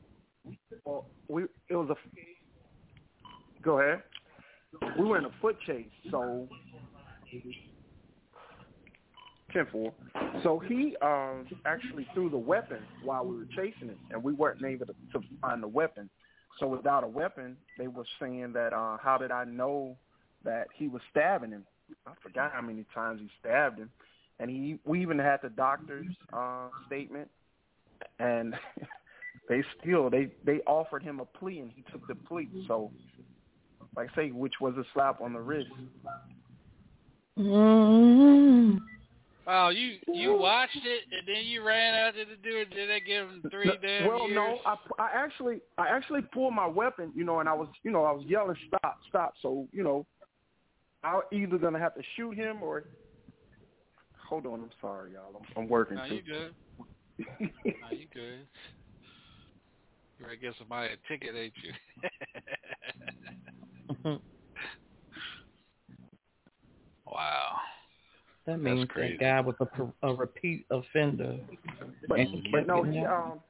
Well, 0.85 1.07
we 1.29 1.45
it 1.69 1.75
was 1.75 1.91
a. 1.91 1.97
Go 3.63 3.81
ahead. 3.81 4.03
We 4.99 5.05
were 5.05 5.19
in 5.19 5.25
a 5.25 5.31
foot 5.41 5.57
chase, 5.67 5.87
so. 6.11 6.49
Ten 9.53 9.67
four. 9.71 9.93
So 10.43 10.59
he 10.59 10.97
um 11.03 11.47
actually 11.67 12.07
threw 12.15 12.31
the 12.31 12.39
weapon 12.39 12.79
while 13.05 13.25
we 13.25 13.37
were 13.37 13.49
chasing 13.55 13.89
him, 13.89 13.99
and 14.11 14.23
we 14.23 14.33
weren't 14.33 14.65
able 14.65 14.87
to, 14.87 14.95
to 15.13 15.21
find 15.41 15.63
the 15.63 15.69
weapon. 15.69 16.09
So 16.59 16.67
without 16.67 17.05
a 17.05 17.09
weapon, 17.09 17.57
they 17.79 17.89
were 17.89 18.05
saying 18.21 18.53
that 18.55 18.73
uh 18.73 18.97
how 19.03 19.19
did 19.19 19.31
I 19.31 19.45
know 19.45 19.97
that 20.45 20.69
he 20.75 20.89
was 20.89 21.03
stabbing 21.11 21.51
him? 21.51 21.65
I 22.07 22.13
forgot 22.23 22.53
how 22.53 22.63
many 22.63 22.87
times 22.95 23.21
he 23.21 23.29
stabbed 23.41 23.79
him, 23.79 23.91
and 24.39 24.49
he 24.51 24.79
we 24.85 25.03
even 25.03 25.19
had 25.19 25.41
the 25.43 25.51
doctor's 25.51 26.07
uh 26.33 26.69
statement, 26.87 27.29
and 28.19 28.55
they 29.49 29.63
still 29.81 30.09
they 30.09 30.29
they 30.45 30.61
offered 30.67 31.03
him 31.03 31.21
a 31.21 31.27
plea, 31.27 31.61
and 31.61 31.71
he 31.75 31.85
took 31.93 32.07
the 32.09 32.15
plea. 32.15 32.49
So, 32.67 32.91
like 33.97 34.09
I 34.13 34.17
say, 34.17 34.31
which 34.31 34.55
was 34.61 34.75
a 34.77 34.85
slap 34.95 35.21
on 35.21 35.33
the 35.35 35.41
wrist. 35.41 35.69
I 37.39 38.79
Wow, 39.47 39.71
you 39.71 39.99
you 40.07 40.35
watched 40.35 40.77
it 40.77 41.03
and 41.11 41.27
then 41.27 41.45
you 41.45 41.65
ran 41.65 41.95
out 41.95 42.15
to 42.15 42.25
the 42.25 42.37
dude. 42.37 42.71
Did 42.71 42.89
they 42.89 43.01
give 43.01 43.29
him 43.29 43.43
three 43.51 43.67
No, 43.67 43.75
damn 43.83 44.07
well, 44.07 44.29
years? 44.29 44.37
no, 44.37 44.59
I, 44.65 44.77
I 45.03 45.09
actually, 45.15 45.61
I 45.79 45.89
actually 45.89 46.21
pulled 46.33 46.55
my 46.55 46.67
weapon, 46.67 47.13
you 47.15 47.25
know, 47.25 47.41
and 47.41 47.49
I 47.49 47.53
was, 47.53 47.69
you 47.83 47.91
know, 47.91 48.05
I 48.05 48.13
was 48.13 48.25
yelling, 48.25 48.57
"Stop, 48.69 48.99
stop!" 49.09 49.35
So, 49.43 49.67
you 49.73 49.83
know, 49.83 50.07
I 51.03 51.17
was 51.17 51.25
either 51.33 51.59
gonna 51.59 51.81
have 51.81 51.95
to 51.97 52.03
shoot 52.17 52.37
him 52.37 52.63
or. 52.63 52.85
Hold 54.29 54.47
on, 54.47 54.61
I'm 54.61 54.71
sorry, 54.81 55.13
y'all. 55.13 55.35
I'm, 55.37 55.63
I'm 55.65 55.69
working 55.69 55.97
No, 55.97 56.05
too. 56.05 56.15
you 56.15 56.23
good. 56.23 56.55
no, 57.41 57.91
you 57.91 58.07
good. 58.15 58.47
You 60.19 60.25
ready 60.25 60.37
to 60.37 60.43
give 60.43 60.55
somebody 60.59 60.95
a 60.95 60.97
ticket, 61.09 61.35
ain't 61.35 61.53
you? 61.63 61.73
wow. 67.07 67.57
That 68.47 68.59
means 68.59 68.89
crazy. 68.89 69.17
that 69.19 69.21
guy 69.21 69.41
was 69.41 69.55
a, 69.61 70.09
a 70.09 70.15
repeat 70.15 70.67
offender. 70.71 71.39
But, 72.09 72.19
but 72.51 72.67
no, 72.67 72.83
he, 72.83 72.99
um, 72.99 73.41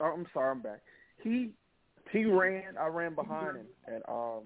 oh, 0.00 0.04
I'm 0.04 0.26
sorry, 0.32 0.50
I'm 0.52 0.62
back. 0.62 0.80
He 1.22 1.50
he 2.10 2.24
ran, 2.24 2.76
I 2.80 2.86
ran 2.86 3.14
behind 3.14 3.56
him, 3.56 3.66
and 3.86 4.02
um, 4.08 4.40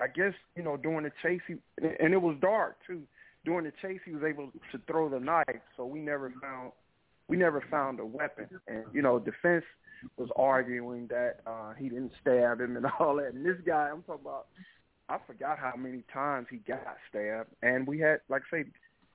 I 0.00 0.08
guess 0.08 0.34
you 0.56 0.62
know 0.62 0.76
during 0.76 1.04
the 1.04 1.12
chase, 1.22 1.40
he 1.46 1.54
and 2.00 2.12
it 2.12 2.20
was 2.20 2.36
dark 2.40 2.76
too. 2.86 3.02
During 3.44 3.64
the 3.64 3.72
chase, 3.80 4.00
he 4.04 4.10
was 4.12 4.24
able 4.24 4.50
to 4.72 4.80
throw 4.86 5.08
the 5.08 5.20
knife, 5.20 5.60
so 5.76 5.86
we 5.86 6.00
never 6.00 6.32
found 6.42 6.72
we 7.28 7.36
never 7.36 7.64
found 7.70 8.00
a 8.00 8.04
weapon. 8.04 8.48
And 8.68 8.84
you 8.92 9.02
know, 9.02 9.18
defense 9.18 9.64
was 10.16 10.28
arguing 10.36 11.06
that 11.08 11.40
uh, 11.46 11.72
he 11.74 11.88
didn't 11.88 12.12
stab 12.20 12.60
him 12.60 12.76
and 12.76 12.86
all 13.00 13.16
that. 13.16 13.34
And 13.34 13.44
this 13.44 13.56
guy, 13.66 13.88
I'm 13.92 14.02
talking 14.02 14.22
about, 14.26 14.46
I 15.08 15.18
forgot 15.26 15.58
how 15.58 15.74
many 15.76 16.02
times 16.12 16.48
he 16.50 16.58
got 16.58 16.96
stabbed, 17.08 17.50
and 17.62 17.86
we 17.86 17.98
had, 18.00 18.20
like 18.28 18.42
I 18.52 18.58
say, 18.58 18.64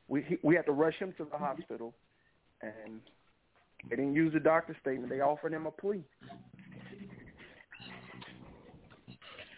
we 0.08 0.22
he, 0.24 0.38
we 0.44 0.56
had 0.56 0.66
to 0.66 0.72
rush 0.72 0.96
him 0.96 1.14
to 1.18 1.28
the 1.32 1.38
hospital, 1.38 1.94
and 2.62 3.00
they 3.90 3.96
didn't 3.96 4.14
use 4.14 4.34
the 4.34 4.40
doctor's 4.40 4.78
statement. 4.82 5.10
They 5.10 5.22
offered 5.22 5.54
him 5.54 5.66
a 5.66 5.72
plea. 5.72 6.04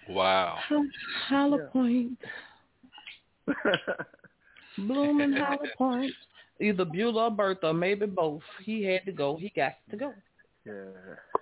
Wow. 0.09 0.57
Hollow 1.27 1.69
Point. 1.71 2.17
Blooming 4.77 5.33
Hollow 5.33 5.67
Point. 5.77 6.11
Either 6.59 6.85
Beulah 6.85 7.25
or 7.25 7.31
Bertha, 7.31 7.73
maybe 7.73 8.05
both. 8.05 8.41
He 8.63 8.83
had 8.83 9.05
to 9.05 9.11
go. 9.11 9.37
He 9.37 9.51
got 9.55 9.73
to 9.91 9.97
go. 9.97 10.13
Yeah. 10.65 10.73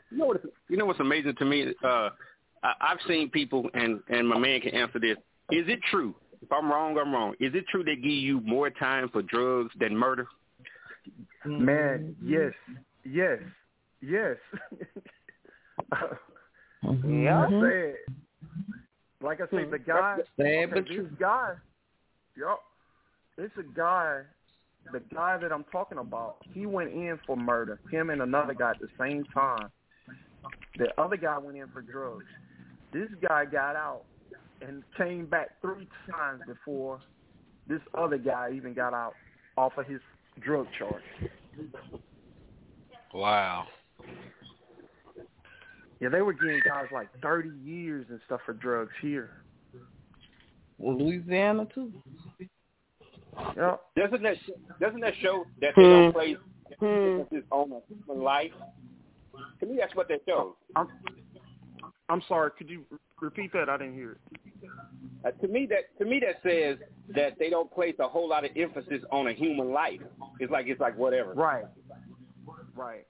You 0.10 0.18
know 0.18 0.26
what? 0.26 0.42
You 0.70 0.78
know 0.78 0.86
what's 0.86 1.00
amazing 1.00 1.36
to 1.38 1.46
me? 1.46 1.74
Uh, 1.84 2.10
I, 2.64 2.74
I've 2.82 3.00
seen 3.08 3.30
people, 3.30 3.70
and 3.74 4.00
and 4.10 4.28
my 4.28 4.38
man 4.38 4.62
can 4.62 4.74
answer 4.74 5.00
this. 5.00 5.18
Is 5.52 5.68
it 5.68 5.80
true? 5.90 6.16
If 6.42 6.52
I'm 6.52 6.70
wrong, 6.72 6.98
I'm 6.98 7.14
wrong. 7.14 7.34
Is 7.40 7.54
it 7.54 7.66
true 7.70 7.84
they 7.84 7.96
give 7.96 8.06
you 8.06 8.42
more 8.42 8.70
time 8.70 9.10
for 9.10 9.22
drugs 9.22 9.72
than 9.80 9.96
murder? 9.96 10.28
Man, 11.46 12.16
yes, 12.24 12.54
yes, 13.04 13.40
yes. 14.02 14.38
Yeah. 17.06 17.46
I 17.46 17.50
said, 17.50 17.96
like 19.22 19.40
I 19.40 19.46
said, 19.52 19.70
the 19.72 19.78
guy, 19.78 20.18
Sad 20.36 20.46
okay, 20.46 20.66
but 20.66 20.88
this 20.88 21.06
guy, 21.20 21.54
yup, 22.36 22.60
it's 23.38 23.54
a 23.58 23.78
guy, 23.78 24.22
the 24.92 25.00
guy 25.14 25.38
that 25.38 25.52
I'm 25.52 25.64
talking 25.72 26.00
about. 26.00 26.38
He 26.54 26.66
went 26.66 26.92
in 26.92 27.20
for 27.28 27.36
murder. 27.36 27.80
Him 27.92 28.10
and 28.10 28.22
another 28.22 28.54
guy 28.54 28.72
at 28.72 28.80
the 28.80 28.88
same 29.00 29.26
time. 29.26 29.70
The 30.78 30.88
other 31.00 31.18
guy 31.18 31.38
went 31.38 31.58
in 31.58 31.68
for 31.68 31.82
drugs. 31.82 32.26
This 32.92 33.10
guy 33.22 33.46
got 33.46 33.76
out 33.76 34.04
and 34.62 34.84
came 34.98 35.26
back 35.26 35.62
three 35.62 35.88
times 36.10 36.42
before 36.48 37.00
this 37.68 37.82
other 37.98 38.18
guy 38.18 38.52
even 38.56 38.74
got 38.74 38.94
out 38.94 39.14
off 39.58 39.74
of 39.78 39.86
his 39.86 40.02
drug 40.40 40.68
charge. 40.78 41.04
Wow. 43.14 43.66
Yeah, 46.00 46.10
they 46.10 46.22
were 46.22 46.34
getting 46.34 46.62
guys 46.66 46.88
like 46.92 47.10
30 47.22 47.50
years 47.64 48.06
and 48.10 48.20
stuff 48.26 48.42
for 48.46 48.54
drugs 48.54 48.92
here. 49.02 49.44
Well, 50.78 50.98
Louisiana 50.98 51.68
too. 51.74 51.94
Yeah. 53.56 53.76
Doesn't 53.96 54.24
that 54.24 54.36
doesn't 54.80 55.00
that 55.02 55.14
show 55.22 55.46
that 55.62 55.74
they 55.76 55.84
hmm. 55.84 55.90
don't 55.90 56.14
place 56.14 56.38
emphasis 56.82 57.44
hmm. 57.48 57.54
on 57.54 57.72
a 57.72 57.80
human 57.88 58.24
life? 58.24 58.52
To 59.60 59.66
me, 59.66 59.78
that's 59.80 59.96
what 59.96 60.08
that 60.08 60.22
shows. 60.28 60.54
I'm, 60.76 60.88
I'm 62.12 62.22
sorry. 62.28 62.52
Could 62.58 62.70
you 62.70 62.84
re- 62.90 62.98
repeat 63.22 63.54
that? 63.54 63.70
I 63.70 63.78
didn't 63.78 63.94
hear 63.94 64.12
it. 64.12 64.18
Uh, 65.24 65.32
to 65.42 65.48
me, 65.48 65.68
that 65.70 65.98
to 65.98 66.06
me 66.06 66.20
that 66.20 66.42
says 66.44 66.78
that 67.16 67.40
they 67.40 67.50
don't 67.50 67.72
place 67.72 67.96
a 68.00 68.08
whole 68.08 68.28
lot 68.28 68.44
of 68.44 68.52
emphasis 68.58 69.02
on 69.12 69.28
a 69.28 69.34
human 69.34 69.72
life. 69.72 70.02
It's 70.40 70.52
like 70.52 70.66
it's 70.68 70.82
like 70.82 70.98
whatever. 70.98 71.34
Right. 71.34 71.64
Right. 72.76 73.06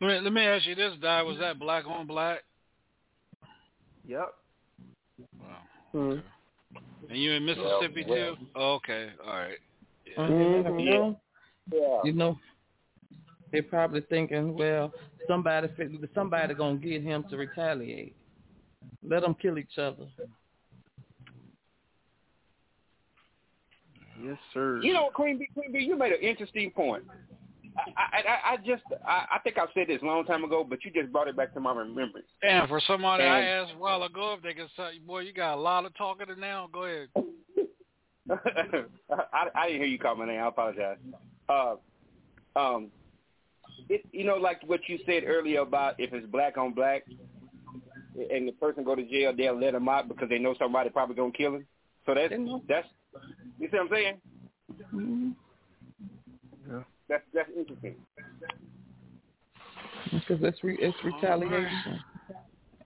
Let 0.00 0.08
me, 0.08 0.20
let 0.20 0.32
me 0.32 0.42
ask 0.42 0.66
you 0.66 0.74
this, 0.74 0.94
Di. 1.00 1.22
Was 1.22 1.38
that 1.38 1.58
black 1.58 1.86
on 1.86 2.06
black? 2.06 2.40
Yep. 4.06 4.34
Wow. 5.40 6.18
And 7.08 7.18
you 7.20 7.32
in 7.32 7.44
Mississippi 7.44 8.04
well. 8.08 8.36
too? 8.36 8.46
Oh, 8.54 8.72
okay. 8.74 9.10
All 9.24 9.32
right. 9.32 9.58
Yeah. 10.06 10.26
Mhm. 10.26 10.86
Yeah. 11.70 11.78
Yeah. 11.78 12.00
You 12.04 12.12
know, 12.14 12.38
they're 13.52 13.62
probably 13.62 14.00
thinking, 14.08 14.56
well, 14.56 14.92
somebody 15.28 15.68
somebody 16.14 16.54
gonna 16.54 16.78
get 16.78 17.02
him 17.02 17.24
to 17.30 17.36
retaliate. 17.36 18.16
Let 19.06 19.22
them 19.22 19.34
kill 19.34 19.58
each 19.58 19.78
other. 19.78 20.06
Yes, 24.20 24.36
sir. 24.54 24.80
You 24.82 24.92
know, 24.92 25.10
Queen 25.12 25.38
B, 25.38 25.48
Queen 25.52 25.72
B, 25.72 25.80
you 25.80 25.96
made 25.96 26.12
an 26.12 26.20
interesting 26.20 26.70
point. 26.70 27.04
I, 27.96 28.18
I, 28.18 28.20
I- 28.20 28.52
I 28.52 28.56
just, 28.58 28.82
I, 29.06 29.26
I 29.34 29.38
think 29.42 29.58
I 29.58 29.64
said 29.74 29.88
this 29.88 30.02
a 30.02 30.04
long 30.04 30.24
time 30.24 30.44
ago, 30.44 30.62
but 30.68 30.84
you 30.84 30.90
just 30.90 31.10
brought 31.10 31.28
it 31.28 31.36
back 31.36 31.54
to 31.54 31.60
my 31.60 31.74
remembrance. 31.74 32.26
Damn, 32.42 32.68
for 32.68 32.80
somebody 32.86 33.24
I 33.24 33.40
asked 33.42 33.72
a 33.74 33.78
while 33.78 34.02
ago 34.02 34.34
if 34.36 34.42
they 34.42 34.52
could 34.54 34.68
say, 34.76 34.98
boy, 35.06 35.20
you 35.20 35.32
got 35.32 35.54
a 35.54 35.60
lot 35.60 35.84
of 35.86 35.96
talking 35.96 36.26
to 36.26 36.38
now. 36.38 36.68
Go 36.72 36.84
ahead. 36.84 37.08
I, 38.30 39.46
I 39.54 39.66
didn't 39.68 39.80
hear 39.80 39.86
you 39.88 39.98
call 39.98 40.16
my 40.16 40.26
name. 40.26 40.40
I 40.40 40.48
apologize. 40.48 40.98
Uh, 41.48 41.74
um, 42.54 42.90
it, 43.88 44.02
you 44.12 44.24
know, 44.24 44.36
like 44.36 44.60
what 44.66 44.80
you 44.88 44.98
said 45.06 45.24
earlier 45.26 45.60
about 45.60 45.94
if 45.98 46.12
it's 46.12 46.26
black 46.26 46.56
on 46.56 46.72
black, 46.72 47.04
and 48.30 48.46
the 48.48 48.52
person 48.52 48.84
go 48.84 48.94
to 48.94 49.04
jail, 49.04 49.32
they'll 49.36 49.58
let 49.58 49.74
him 49.74 49.88
out 49.88 50.08
because 50.08 50.28
they 50.28 50.38
know 50.38 50.54
somebody 50.58 50.90
probably 50.90 51.14
gonna 51.16 51.32
kill 51.32 51.54
him. 51.56 51.66
So 52.06 52.14
that's 52.14 52.32
that's 52.68 52.88
you 53.58 53.68
see 53.70 53.76
what 53.76 53.80
I'm 53.82 53.88
saying? 53.90 54.20
Mhm. 54.94 55.34
Yeah. 56.68 56.82
That's 57.08 57.24
that's 57.34 57.50
interesting. 57.56 57.96
Because 60.10 60.42
it's 60.42 60.62
re- 60.62 60.78
it's 60.80 60.96
retaliation. 61.04 62.00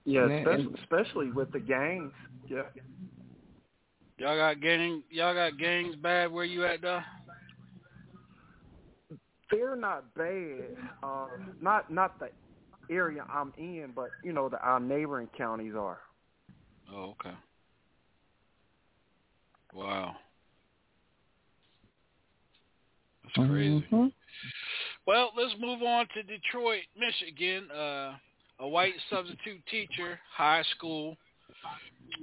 Yeah, 0.04 0.22
And- 0.24 0.32
especially, 0.32 0.64
and- 0.66 0.78
especially 0.78 1.32
with 1.32 1.50
the 1.52 1.60
gangs. 1.60 2.12
Yeah. 2.48 2.62
Y'all 4.18 4.36
got 4.36 4.60
gang, 4.60 5.02
y'all 5.10 5.34
got 5.34 5.58
gangs 5.58 5.96
bad 5.96 6.30
where 6.32 6.44
you 6.44 6.64
at, 6.64 6.80
though? 6.80 7.00
They're 9.50 9.76
not 9.76 10.12
bad. 10.14 10.76
Uh, 11.02 11.26
not 11.60 11.90
not 11.90 12.18
the 12.18 12.30
area 12.90 13.24
I'm 13.32 13.52
in, 13.58 13.92
but 13.94 14.10
you 14.24 14.32
know 14.32 14.48
the 14.48 14.60
our 14.60 14.80
neighboring 14.80 15.28
counties 15.36 15.74
are. 15.76 15.98
Oh, 16.92 17.14
okay. 17.20 17.34
Wow. 19.74 20.16
That's 23.22 23.48
crazy. 23.48 23.86
Mhm. 23.92 24.12
Well, 25.06 25.32
let's 25.36 25.54
move 25.60 25.82
on 25.82 26.06
to 26.14 26.22
Detroit, 26.22 26.82
Michigan. 26.96 27.70
Uh, 27.70 28.16
a 28.58 28.68
white 28.68 28.94
substitute 29.10 29.64
teacher, 29.66 30.18
high 30.32 30.62
school, 30.76 31.16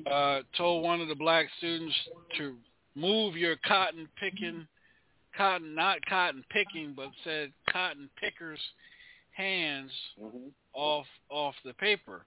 uh, 0.10 0.42
told 0.58 0.84
one 0.84 1.00
of 1.00 1.08
the 1.08 1.16
black 1.16 1.46
students 1.58 1.96
to 2.38 2.58
move 2.96 3.36
your 3.36 3.56
cotton 3.58 4.08
picking, 4.20 4.68
cotton 5.38 5.76
not 5.76 6.06
cotton 6.06 6.44
picking, 6.50 6.94
but 6.96 7.10
said 7.24 7.52
cotton 7.72 8.10
pickers 8.20 8.60
hands 9.32 9.92
off 10.74 11.06
off 11.30 11.56
the 11.66 11.74
paper. 11.74 12.26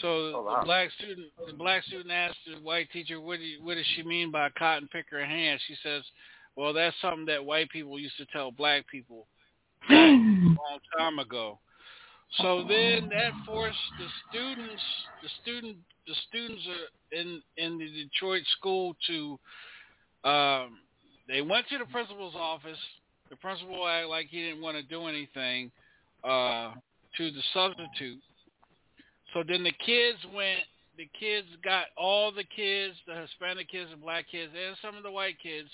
So 0.00 0.08
Oh, 0.36 0.42
wow. 0.42 0.60
the 0.60 0.66
black 0.66 0.90
student 0.92 1.28
the 1.46 1.52
black 1.52 1.84
student 1.84 2.10
asked 2.10 2.38
the 2.46 2.60
white 2.60 2.90
teacher, 2.92 3.20
"What 3.20 3.38
do 3.38 3.44
you, 3.44 3.62
what 3.64 3.74
does 3.74 3.86
she 3.96 4.02
mean 4.02 4.30
by 4.30 4.48
cotton 4.50 4.88
picker 4.88 5.24
hands?" 5.24 5.60
She 5.66 5.74
says, 5.82 6.04
"Well, 6.56 6.72
that's 6.72 6.96
something 7.00 7.26
that 7.26 7.44
white 7.44 7.70
people 7.70 7.98
used 7.98 8.16
to 8.18 8.26
tell 8.26 8.50
black 8.52 8.86
people 8.86 9.26
a 9.88 9.92
long 9.94 10.78
time 10.96 11.18
ago." 11.18 11.58
So 12.34 12.62
then 12.68 13.08
that 13.08 13.32
forced 13.44 13.76
the 13.98 14.06
students, 14.28 14.82
the 15.20 15.28
student, 15.42 15.78
the 16.06 16.14
students 16.28 16.62
are 16.68 17.18
in 17.18 17.42
in 17.56 17.78
the 17.78 17.90
Detroit 18.04 18.44
school 18.58 18.94
to, 19.08 19.38
um, 20.22 20.78
they 21.30 21.42
went 21.42 21.68
to 21.68 21.78
the 21.78 21.86
principal's 21.86 22.34
office. 22.34 22.78
The 23.30 23.36
principal 23.36 23.86
acted 23.86 24.10
like 24.10 24.26
he 24.28 24.42
didn't 24.42 24.62
want 24.62 24.76
to 24.76 24.82
do 24.82 25.06
anything 25.06 25.70
uh, 26.24 26.72
to 27.16 27.30
the 27.30 27.42
substitute. 27.54 28.18
So 29.32 29.44
then 29.46 29.62
the 29.62 29.72
kids 29.86 30.18
went. 30.34 30.60
The 30.96 31.08
kids 31.18 31.46
got 31.64 31.84
all 31.96 32.30
the 32.30 32.44
kids, 32.44 32.94
the 33.06 33.14
Hispanic 33.14 33.70
kids 33.70 33.88
and 33.90 34.02
black 34.02 34.26
kids, 34.30 34.52
and 34.52 34.76
some 34.82 34.96
of 34.96 35.02
the 35.02 35.10
white 35.10 35.36
kids, 35.42 35.68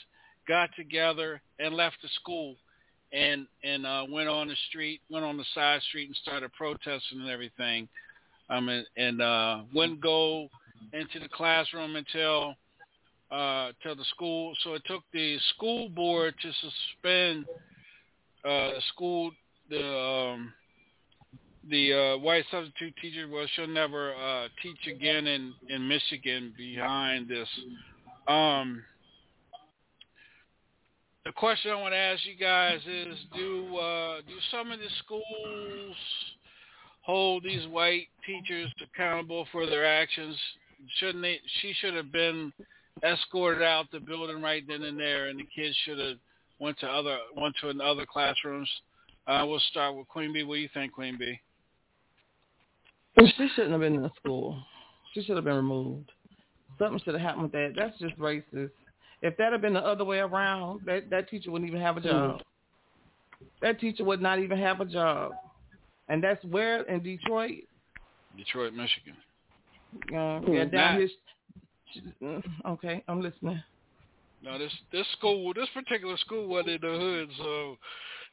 got 0.46 0.68
together 0.76 1.40
and 1.58 1.74
left 1.74 1.96
the 2.00 2.08
school 2.20 2.54
and 3.12 3.46
and 3.64 3.86
uh, 3.86 4.04
went 4.08 4.28
on 4.28 4.48
the 4.48 4.56
street, 4.68 5.00
went 5.10 5.24
on 5.24 5.36
the 5.36 5.44
side 5.54 5.80
street 5.88 6.06
and 6.06 6.16
started 6.16 6.52
protesting 6.52 7.20
and 7.20 7.30
everything. 7.30 7.88
Um, 8.48 8.68
and, 8.68 8.86
and 8.96 9.20
uh, 9.20 9.62
wouldn't 9.74 10.00
go 10.00 10.48
into 10.92 11.18
the 11.18 11.28
classroom 11.28 11.96
until 11.96 12.54
uh, 13.30 13.72
till 13.82 13.96
the 13.96 14.04
school. 14.14 14.54
So 14.62 14.74
it 14.74 14.82
took 14.86 15.02
the 15.12 15.38
school 15.54 15.88
board 15.88 16.34
to 16.42 16.52
suspend 16.52 17.46
uh, 18.44 18.74
the 18.74 18.82
school 18.94 19.30
the 19.68 19.84
um, 19.84 20.52
the 21.68 21.92
uh, 21.92 22.18
white 22.18 22.44
substitute 22.50 22.94
teacher. 23.00 23.28
Well, 23.28 23.46
she'll 23.54 23.66
never 23.66 24.14
uh, 24.14 24.48
teach 24.62 24.94
again 24.94 25.26
in 25.26 25.52
in 25.68 25.86
Michigan 25.86 26.54
behind 26.56 27.28
this. 27.28 27.48
Um, 28.28 28.82
the 31.24 31.32
question 31.32 31.72
I 31.72 31.80
want 31.80 31.92
to 31.92 31.98
ask 31.98 32.24
you 32.24 32.36
guys 32.36 32.80
is: 32.86 33.18
Do 33.34 33.76
uh, 33.76 34.20
do 34.28 34.34
some 34.50 34.70
of 34.70 34.78
the 34.78 34.88
schools 35.04 35.96
hold 37.02 37.42
these 37.42 37.66
white 37.68 38.06
teachers 38.24 38.72
accountable 38.82 39.46
for 39.50 39.66
their 39.66 39.84
actions? 39.84 40.36
Shouldn't 40.98 41.22
they? 41.22 41.40
She 41.62 41.74
should 41.80 41.94
have 41.94 42.12
been 42.12 42.52
escorted 43.04 43.62
out 43.62 43.90
the 43.92 44.00
building 44.00 44.42
right 44.42 44.62
then 44.66 44.82
and 44.82 44.98
there, 44.98 45.28
and 45.28 45.38
the 45.38 45.46
kids 45.54 45.76
should 45.84 45.98
have 45.98 46.16
went 46.58 46.78
to 46.80 46.86
other 46.86 47.18
went 47.36 47.54
to 47.60 47.68
other 47.82 48.06
classrooms. 48.06 48.68
Uh, 49.26 49.44
we'll 49.46 49.60
start 49.70 49.96
with 49.96 50.08
Queen 50.08 50.32
B. 50.32 50.42
What 50.44 50.56
do 50.56 50.60
you 50.60 50.68
think, 50.72 50.92
Queen 50.92 51.16
B? 51.18 51.38
She 53.18 53.48
shouldn't 53.54 53.72
have 53.72 53.80
been 53.80 53.94
in 53.94 54.02
the 54.02 54.12
school. 54.16 54.62
She 55.12 55.22
should 55.22 55.36
have 55.36 55.44
been 55.44 55.56
removed. 55.56 56.12
Something 56.78 57.00
should 57.04 57.14
have 57.14 57.22
happened 57.22 57.44
with 57.44 57.52
that. 57.52 57.72
That's 57.76 57.98
just 57.98 58.16
racist. 58.18 58.70
If 59.22 59.36
that 59.38 59.52
had 59.52 59.62
been 59.62 59.72
the 59.72 59.80
other 59.80 60.04
way 60.04 60.18
around, 60.18 60.82
that 60.86 61.08
that 61.10 61.28
teacher 61.28 61.50
wouldn't 61.50 61.68
even 61.68 61.80
have 61.80 61.96
a 61.96 62.00
job. 62.00 62.42
That 63.62 63.80
teacher 63.80 64.04
would 64.04 64.20
not 64.20 64.38
even 64.38 64.58
have 64.58 64.80
a 64.80 64.84
job. 64.84 65.32
And 66.08 66.22
that's 66.22 66.44
where 66.44 66.82
in 66.82 67.02
Detroit. 67.02 67.64
Detroit, 68.36 68.74
Michigan. 68.74 69.16
Uh, 70.12 70.40
yeah, 70.46 70.64
down 70.66 70.98
here. 70.98 71.08
Mm, 72.22 72.42
Okay, 72.66 73.04
I'm 73.08 73.20
listening. 73.20 73.62
No, 74.42 74.58
this 74.58 74.72
this 74.92 75.06
school, 75.16 75.52
this 75.54 75.68
particular 75.74 76.16
school 76.18 76.46
wasn't 76.46 76.82
in 76.84 76.92
the 76.92 76.98
hood, 76.98 77.30
so 77.38 77.76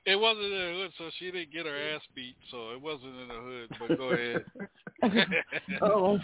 it 0.05 0.15
wasn't 0.19 0.45
in 0.45 0.51
the 0.51 0.79
hood, 0.81 0.91
so 0.97 1.09
she 1.17 1.31
didn't 1.31 1.53
get 1.53 1.65
her 1.65 1.95
ass 1.95 2.01
beat, 2.13 2.35
so 2.51 2.71
it 2.71 2.81
wasn't 2.81 3.19
in 3.21 3.27
the 3.29 3.33
hood. 3.33 3.69
But 3.79 3.97
go 3.97 4.09
ahead. 4.11 4.45
oh, 5.81 6.19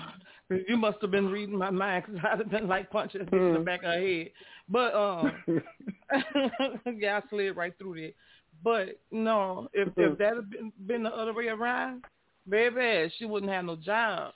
you 0.68 0.76
must 0.76 0.98
have 1.02 1.12
been 1.12 1.30
reading 1.30 1.58
my 1.58 1.70
mind 1.70 2.06
because 2.06 2.22
I'd 2.24 2.40
have 2.40 2.52
been 2.52 2.68
like 2.68 2.92
punching 2.92 3.28
her 3.32 3.48
in 3.48 3.54
the 3.54 3.60
back 3.60 3.80
of 3.80 3.94
her 3.94 4.00
head. 4.00 4.32
But 4.68 4.94
um, 4.94 5.32
yeah, 6.98 7.22
I 7.24 7.30
slid 7.30 7.56
right 7.56 7.74
through 7.78 7.96
there. 7.96 8.12
But 8.64 9.00
no, 9.12 9.70
if 9.74 9.88
if 9.96 10.18
that 10.18 10.36
had 10.36 10.50
been, 10.50 10.74
been 10.86 11.04
the 11.04 11.10
other 11.10 11.34
way 11.34 11.48
around, 11.48 12.04
baby, 12.48 13.12
she 13.18 13.26
wouldn't 13.26 13.52
have 13.52 13.66
no 13.66 13.78
job, 13.78 14.34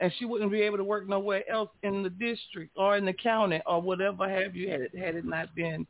and 0.00 0.12
she 0.18 0.24
wouldn't 0.24 0.50
be 0.50 0.62
able 0.62 0.76
to 0.76 0.84
work 0.84 1.08
nowhere 1.08 1.48
else 1.50 1.70
in 1.82 2.02
the 2.02 2.10
district 2.10 2.72
or 2.76 2.96
in 2.96 3.04
the 3.04 3.12
county 3.12 3.60
or 3.66 3.80
whatever 3.80 4.28
have 4.28 4.54
you 4.54 4.70
had 4.70 4.80
it 4.80 4.96
had 4.96 5.14
it 5.14 5.24
not 5.24 5.54
been 5.54 5.86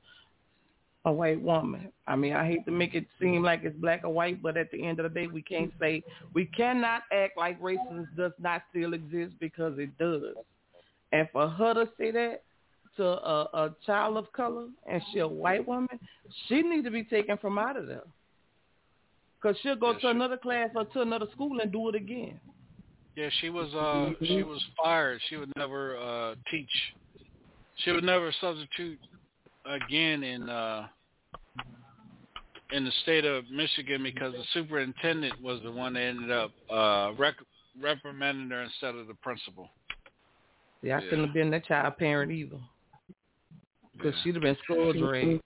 a 1.05 1.12
white 1.12 1.41
woman. 1.41 1.91
I 2.07 2.17
mean, 2.17 2.35
I 2.35 2.47
hate 2.47 2.65
to 2.67 2.70
make 2.70 2.95
it 2.95 3.07
seem 3.20 3.43
like 3.43 3.61
it's 3.62 3.77
black 3.77 4.03
or 4.05 4.12
white, 4.12 4.43
but 4.43 4.57
at 4.57 4.70
the 4.70 4.85
end 4.85 4.99
of 5.01 5.05
the 5.05 5.20
day, 5.20 5.27
we 5.27 5.43
can't 5.43 5.73
say 5.81 6.03
we 6.35 6.47
cannot 6.47 7.03
act 7.12 7.37
like 7.37 7.61
racism 7.61 8.07
does 8.17 8.33
not 8.39 8.62
still 8.70 8.95
exist 8.95 9.35
because 9.41 9.78
it 9.78 9.97
does. 9.99 10.35
And 11.12 11.28
for 11.33 11.49
her 11.49 11.75
to 11.75 11.89
say 11.99 12.11
that 12.11 12.43
to 12.97 13.05
a, 13.05 13.49
a 13.55 13.75
child 13.87 14.17
of 14.17 14.31
color 14.33 14.67
and 14.91 15.01
she 15.12 15.20
a 15.20 15.28
white 15.28 15.67
woman, 15.67 15.99
she 16.49 16.62
needs 16.62 16.85
to 16.85 16.91
be 16.91 17.05
taken 17.05 17.39
from 17.39 17.59
out 17.59 17.77
of 17.77 17.87
there. 17.87 18.03
Because 19.41 19.57
she'll 19.62 19.77
go 19.77 19.97
to 19.97 20.09
another 20.09 20.37
class 20.37 20.70
or 20.75 20.85
to 20.85 21.01
another 21.01 21.27
school 21.33 21.61
and 21.61 21.70
do 21.70 21.89
it 21.89 21.95
again. 21.95 22.41
Yeah, 23.19 23.31
she 23.41 23.51
was 23.51 23.75
uh 23.75 24.11
she 24.25 24.45
was 24.45 24.65
fired. 24.81 25.21
She 25.29 25.35
would 25.35 25.53
never 25.57 25.99
uh 25.99 26.37
teach. 26.53 26.71
She 27.79 27.91
would 27.91 28.05
never 28.05 28.33
substitute 28.41 29.01
again 29.67 30.23
in 30.23 30.49
uh 30.49 30.87
in 32.71 32.85
the 32.85 32.93
state 33.03 33.25
of 33.25 33.51
Michigan 33.51 34.05
because 34.05 34.35
the 34.35 34.45
superintendent 34.55 35.43
was 35.43 35.61
the 35.65 35.73
one 35.73 35.95
that 35.95 36.03
ended 36.03 36.31
up 36.31 36.53
uh 36.71 37.11
rec- 37.19 37.35
reprimanding 37.83 38.51
her 38.51 38.63
instead 38.63 38.95
of 38.95 39.09
the 39.09 39.15
principal. 39.15 39.69
See, 40.85 40.93
I 40.93 41.01
couldn't 41.01 41.25
have 41.25 41.35
been 41.35 41.51
that 41.51 41.65
child 41.65 41.97
parent 41.97 42.31
either. 42.31 42.61
Because 43.97 44.15
she'd 44.23 44.35
have 44.35 44.45
been 44.45 44.57
school 44.63 44.93
dragged. 44.93 45.43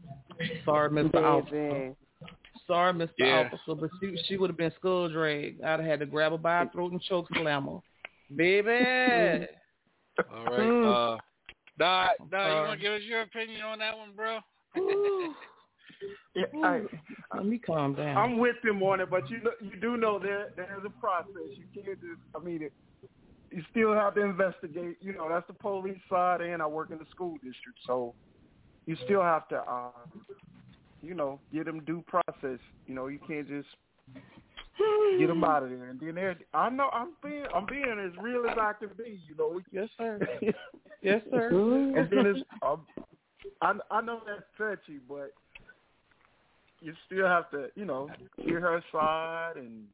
Sorry, 0.66 0.90
Mr. 0.90 1.24
Officer. 1.24 1.94
Sorry, 2.66 2.92
Mr. 2.92 3.10
Yeah. 3.18 3.50
Officer, 3.52 3.80
but 3.80 3.90
she 4.00 4.16
she 4.26 4.36
would 4.36 4.50
have 4.50 4.56
been 4.56 4.72
skull 4.78 5.08
dragged. 5.08 5.62
I'd 5.62 5.80
have 5.80 5.88
had 5.88 6.00
to 6.00 6.06
grab 6.06 6.32
her 6.32 6.38
by 6.38 6.58
her 6.60 6.70
throat 6.72 6.92
and 6.92 7.02
choke 7.02 7.26
slam 7.34 7.64
her. 7.66 7.78
Baby. 8.34 9.46
All 10.34 10.44
right. 10.44 11.14
Uh 11.14 11.18
Nah, 11.78 12.08
nah, 12.30 12.48
you 12.48 12.68
wanna 12.68 12.76
give 12.76 12.92
us 12.92 13.00
your 13.02 13.22
opinion 13.22 13.62
on 13.62 13.78
that 13.78 13.96
one, 13.96 14.12
bro? 14.14 14.38
Yeah, 16.34 16.44
I, 16.64 16.80
Let 17.34 17.46
me 17.46 17.58
calm 17.58 17.94
down. 17.94 18.16
I'm 18.16 18.38
with 18.38 18.56
him 18.64 18.82
on 18.82 19.00
it, 19.00 19.10
but 19.10 19.28
you 19.30 19.40
know, 19.42 19.52
you 19.60 19.78
do 19.80 19.96
know 19.96 20.18
there 20.18 20.48
there's 20.56 20.82
a 20.84 20.90
process. 21.00 21.26
You 21.50 21.64
can't 21.74 22.00
just. 22.00 22.20
I 22.34 22.42
mean, 22.42 22.62
it, 22.62 22.72
you 23.50 23.62
still 23.70 23.92
have 23.92 24.14
to 24.14 24.22
investigate. 24.22 24.96
You 25.00 25.12
know, 25.12 25.28
that's 25.28 25.46
the 25.46 25.52
police 25.52 25.98
side, 26.10 26.40
and 26.40 26.62
I 26.62 26.66
work 26.66 26.90
in 26.90 26.98
the 26.98 27.04
school 27.10 27.34
district, 27.34 27.78
so 27.86 28.14
you 28.86 28.96
still 29.04 29.22
have 29.22 29.46
to, 29.48 29.58
uh, 29.58 29.90
you 31.02 31.14
know, 31.14 31.40
get 31.52 31.66
them 31.66 31.80
due 31.84 32.04
process. 32.06 32.58
You 32.86 32.94
know, 32.94 33.08
you 33.08 33.18
can't 33.26 33.48
just 33.48 33.68
get 35.18 35.26
them 35.26 35.44
out 35.44 35.62
of 35.62 35.70
there. 35.70 35.90
And 35.90 36.00
then 36.00 36.14
there, 36.14 36.36
I 36.54 36.70
know 36.70 36.88
I'm 36.92 37.10
being 37.22 37.44
I'm 37.54 37.66
being 37.66 37.84
as 37.84 38.16
real 38.22 38.44
as 38.48 38.56
I 38.58 38.72
can 38.78 38.90
be. 38.96 39.20
You 39.28 39.36
know. 39.36 39.60
Yes, 39.70 39.88
sir. 39.98 40.18
yes, 41.02 41.22
sir. 41.30 41.48
and 41.96 42.10
then 42.10 42.26
it's 42.26 42.40
um, 42.62 42.86
I 43.60 43.74
I 43.90 44.00
know 44.00 44.20
that's 44.26 44.42
touchy, 44.56 44.98
but 45.08 45.32
you 46.80 46.94
still 47.06 47.26
have 47.26 47.50
to 47.50 47.68
you 47.74 47.84
know 47.84 48.08
hear 48.36 48.60
her 48.60 48.82
side 48.92 49.54
and 49.56 49.84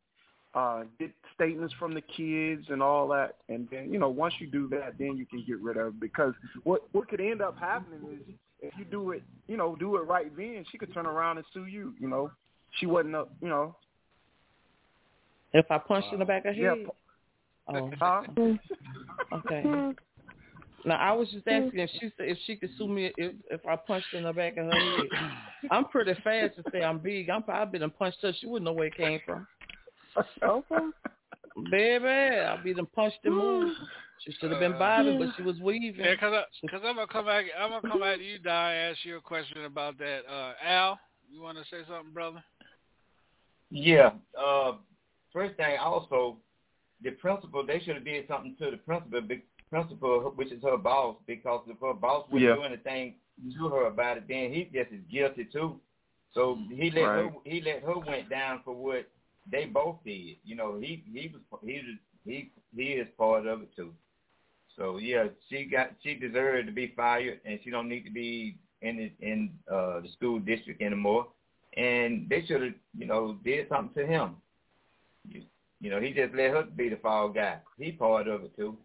uh 0.54 0.84
get 0.98 1.10
statements 1.34 1.74
from 1.78 1.92
the 1.92 2.00
kids 2.00 2.66
and 2.70 2.82
all 2.82 3.08
that, 3.08 3.36
and 3.48 3.68
then 3.70 3.92
you 3.92 3.98
know 3.98 4.08
once 4.08 4.34
you 4.38 4.46
do 4.46 4.68
that, 4.68 4.94
then 4.98 5.16
you 5.16 5.26
can 5.26 5.44
get 5.46 5.60
rid 5.60 5.76
of 5.76 5.88
it 5.88 6.00
because 6.00 6.34
what 6.64 6.82
what 6.92 7.08
could 7.08 7.20
end 7.20 7.42
up 7.42 7.58
happening 7.58 8.00
is 8.12 8.34
if 8.60 8.72
you 8.78 8.84
do 8.84 9.10
it 9.12 9.22
you 9.46 9.56
know 9.56 9.76
do 9.76 9.96
it 9.96 10.00
right 10.00 10.34
then 10.36 10.64
she 10.70 10.78
could 10.78 10.92
turn 10.92 11.06
around 11.06 11.38
and 11.38 11.46
sue 11.52 11.66
you. 11.66 11.94
You 11.98 12.08
know 12.08 12.30
she 12.78 12.86
wasn't 12.86 13.14
a, 13.14 13.24
you 13.40 13.48
know 13.48 13.76
If 15.52 15.70
I 15.70 15.78
punched 15.78 16.12
in 16.12 16.18
the 16.18 16.24
back 16.24 16.44
of 16.44 16.54
her 16.54 16.60
yeah. 16.60 16.74
head. 16.74 16.86
Oh. 17.68 17.90
Huh? 17.98 18.22
Okay. 19.32 19.94
Now 20.84 20.96
I 20.96 21.12
was 21.12 21.28
just 21.30 21.46
asking 21.48 21.80
if 21.80 21.90
she 21.90 22.12
said 22.16 22.28
if 22.28 22.38
she 22.46 22.56
could 22.56 22.70
sue 22.78 22.88
me 22.88 23.12
if 23.16 23.34
if 23.50 23.60
I 23.66 23.76
punched 23.76 24.14
in 24.14 24.22
the 24.22 24.32
back 24.32 24.56
of 24.56 24.66
her 24.66 24.72
head. 24.72 25.06
I'm 25.70 25.86
pretty 25.86 26.14
fast 26.22 26.54
to 26.56 26.62
say 26.72 26.82
I'm 26.82 26.98
big. 26.98 27.28
I'm 27.30 27.42
probably 27.42 27.80
been 27.80 27.90
punched 27.90 28.18
her. 28.22 28.32
She 28.38 28.46
wouldn't 28.46 28.64
know 28.64 28.72
where 28.72 28.86
it 28.86 28.96
came 28.96 29.20
from. 29.26 29.46
Okay. 30.42 30.76
Baby, 31.70 32.06
I'll 32.06 32.62
be 32.62 32.74
done 32.74 32.86
punched 32.94 33.18
and 33.24 33.34
moved. 33.34 33.76
She 34.24 34.32
should 34.32 34.50
have 34.50 34.60
been 34.60 34.78
bobbing, 34.78 35.18
but 35.18 35.28
she 35.36 35.42
was 35.42 35.58
weaving. 35.60 36.04
Yeah, 36.04 36.16
cause, 36.16 36.32
I, 36.34 36.66
cause 36.68 36.80
I'm 36.84 36.96
gonna 36.96 37.06
come 37.06 37.26
back. 37.26 37.46
I'm 37.58 37.70
gonna 37.70 37.88
come 37.88 38.00
back 38.00 38.18
to 38.18 38.24
you, 38.24 38.38
Di, 38.38 38.72
and 38.72 38.92
ask 38.92 39.04
you 39.04 39.16
a 39.16 39.20
question 39.20 39.64
about 39.64 39.98
that. 39.98 40.20
Uh, 40.30 40.52
Al, 40.64 40.98
you 41.30 41.40
want 41.40 41.58
to 41.58 41.64
say 41.64 41.82
something, 41.88 42.12
brother? 42.12 42.42
Yeah. 43.70 44.10
Uh, 44.38 44.72
first 45.32 45.56
thing, 45.56 45.78
also, 45.78 46.36
the 47.02 47.10
principal 47.12 47.64
they 47.64 47.80
should 47.80 47.96
have 47.96 48.04
did 48.04 48.26
something 48.28 48.56
to 48.58 48.70
the 48.70 48.76
principal, 48.78 49.20
the 49.20 49.40
principal, 49.70 50.32
which 50.34 50.50
is 50.52 50.62
her 50.62 50.76
boss, 50.76 51.16
because 51.26 51.62
if 51.68 51.78
her 51.80 51.94
boss 51.94 52.26
wouldn't 52.30 52.48
Yeah. 52.48 52.56
do 52.56 52.62
anything 52.62 53.14
to 53.56 53.68
her 53.68 53.86
about 53.86 54.16
it, 54.16 54.24
then 54.28 54.52
he 54.52 54.64
just 54.64 54.90
is 54.92 55.00
guilty 55.10 55.44
too. 55.44 55.80
So 56.34 56.58
he 56.70 56.90
let 56.90 57.04
her 57.04 57.30
he 57.44 57.60
let 57.60 57.82
her 57.82 57.98
went 57.98 58.28
down 58.28 58.62
for 58.64 58.74
what 58.74 59.08
they 59.50 59.64
both 59.66 59.96
did. 60.04 60.36
You 60.44 60.56
know, 60.56 60.78
he 60.78 61.02
he 61.12 61.28
was 61.32 61.60
he 61.64 61.74
was 61.74 61.98
he 62.24 62.50
he 62.76 62.82
is 62.94 63.08
part 63.16 63.46
of 63.46 63.62
it 63.62 63.74
too. 63.74 63.94
So 64.78 64.98
yeah, 64.98 65.24
she 65.50 65.64
got 65.64 65.90
she 66.02 66.14
deserved 66.14 66.68
to 66.68 66.72
be 66.72 66.92
fired, 66.96 67.40
and 67.44 67.58
she 67.64 67.70
don't 67.70 67.88
need 67.88 68.04
to 68.04 68.10
be 68.12 68.56
in 68.80 68.96
the, 68.96 69.12
in 69.26 69.50
uh, 69.70 70.00
the 70.00 70.08
school 70.16 70.38
district 70.38 70.80
anymore. 70.80 71.26
And 71.76 72.28
they 72.30 72.44
should 72.46 72.62
have 72.62 72.74
you 72.96 73.06
know 73.06 73.36
did 73.44 73.68
something 73.68 74.02
to 74.02 74.06
him. 74.10 74.36
You, 75.28 75.42
you 75.80 75.90
know, 75.90 76.00
he 76.00 76.12
just 76.12 76.32
let 76.34 76.50
her 76.50 76.62
be 76.62 76.88
the 76.88 76.96
fall 76.96 77.28
guy. 77.28 77.58
He 77.76 77.92
part 77.92 78.28
of 78.28 78.44
it 78.44 78.56
too. 78.56 78.78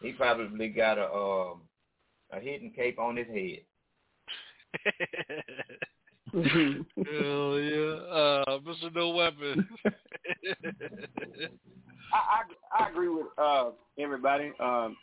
He 0.00 0.12
probably 0.12 0.68
got 0.68 0.98
a 0.98 1.12
um, 1.12 1.62
a 2.32 2.38
hidden 2.40 2.70
cape 2.70 2.98
on 3.00 3.16
his 3.16 3.26
head. 3.26 3.64
Hell 6.32 7.58
yeah, 7.58 7.94
uh, 8.10 8.58
Mr. 8.60 8.94
No 8.94 9.10
Weapon. 9.10 9.68
I, 12.12 12.16
I 12.16 12.42
I 12.78 12.88
agree 12.88 13.08
with 13.08 13.26
uh 13.36 13.70
everybody. 13.98 14.52
Um, 14.60 14.96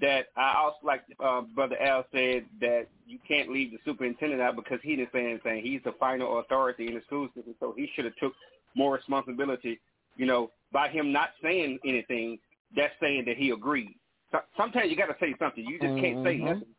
that 0.00 0.26
I 0.36 0.54
also 0.56 0.78
like 0.84 1.02
uh, 1.22 1.42
Brother 1.54 1.80
Al 1.80 2.04
said 2.12 2.44
that 2.60 2.86
you 3.06 3.18
can't 3.26 3.50
leave 3.50 3.72
the 3.72 3.78
superintendent 3.84 4.40
out 4.40 4.56
because 4.56 4.78
he 4.82 4.96
didn't 4.96 5.12
say 5.12 5.26
anything. 5.26 5.62
He's 5.62 5.82
the 5.84 5.92
final 5.98 6.38
authority 6.38 6.86
in 6.86 6.94
the 6.94 7.00
school 7.06 7.28
system, 7.34 7.54
so 7.58 7.74
he 7.76 7.90
should 7.94 8.04
have 8.04 8.16
took 8.16 8.32
more 8.74 8.94
responsibility. 8.94 9.80
You 10.16 10.26
know, 10.26 10.50
by 10.72 10.88
him 10.88 11.12
not 11.12 11.30
saying 11.42 11.78
anything, 11.84 12.38
that's 12.76 12.94
saying 13.00 13.24
that 13.26 13.36
he 13.36 13.50
agreed. 13.50 13.94
So, 14.32 14.38
sometimes 14.56 14.90
you 14.90 14.96
got 14.96 15.06
to 15.06 15.16
say 15.18 15.34
something. 15.38 15.64
You 15.64 15.80
just 15.80 15.98
can't 16.00 16.22
say 16.24 16.36
Mhm. 16.36 16.44
nothing. 16.44 16.74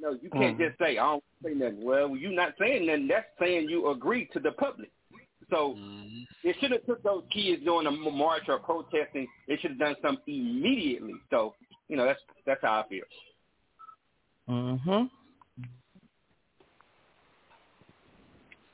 No, 0.00 0.12
you 0.22 0.30
can't 0.30 0.58
just 0.58 0.78
say 0.78 0.96
I 0.96 1.04
don't 1.04 1.24
say 1.42 1.54
nothing. 1.54 1.82
Well, 1.82 2.16
you 2.16 2.30
not 2.30 2.54
saying 2.58 2.86
nothing. 2.86 3.08
That's 3.08 3.26
saying 3.38 3.68
you 3.68 3.90
agree 3.90 4.26
to 4.26 4.40
the 4.40 4.52
public. 4.52 4.90
So 5.50 5.76
it 6.44 6.56
should 6.60 6.70
have 6.70 6.86
took 6.86 7.02
those 7.02 7.24
kids 7.30 7.64
doing 7.64 7.86
a 7.86 7.90
march 7.90 8.44
or 8.48 8.58
protesting. 8.58 9.26
It 9.48 9.60
should 9.60 9.72
have 9.72 9.78
done 9.80 9.96
something 10.00 10.34
immediately. 10.34 11.14
So 11.30 11.54
you 11.88 11.96
know 11.96 12.04
that's 12.04 12.20
that's 12.46 12.62
how 12.62 12.84
I 12.84 12.88
feel. 12.88 13.04
Mhm. 14.48 15.10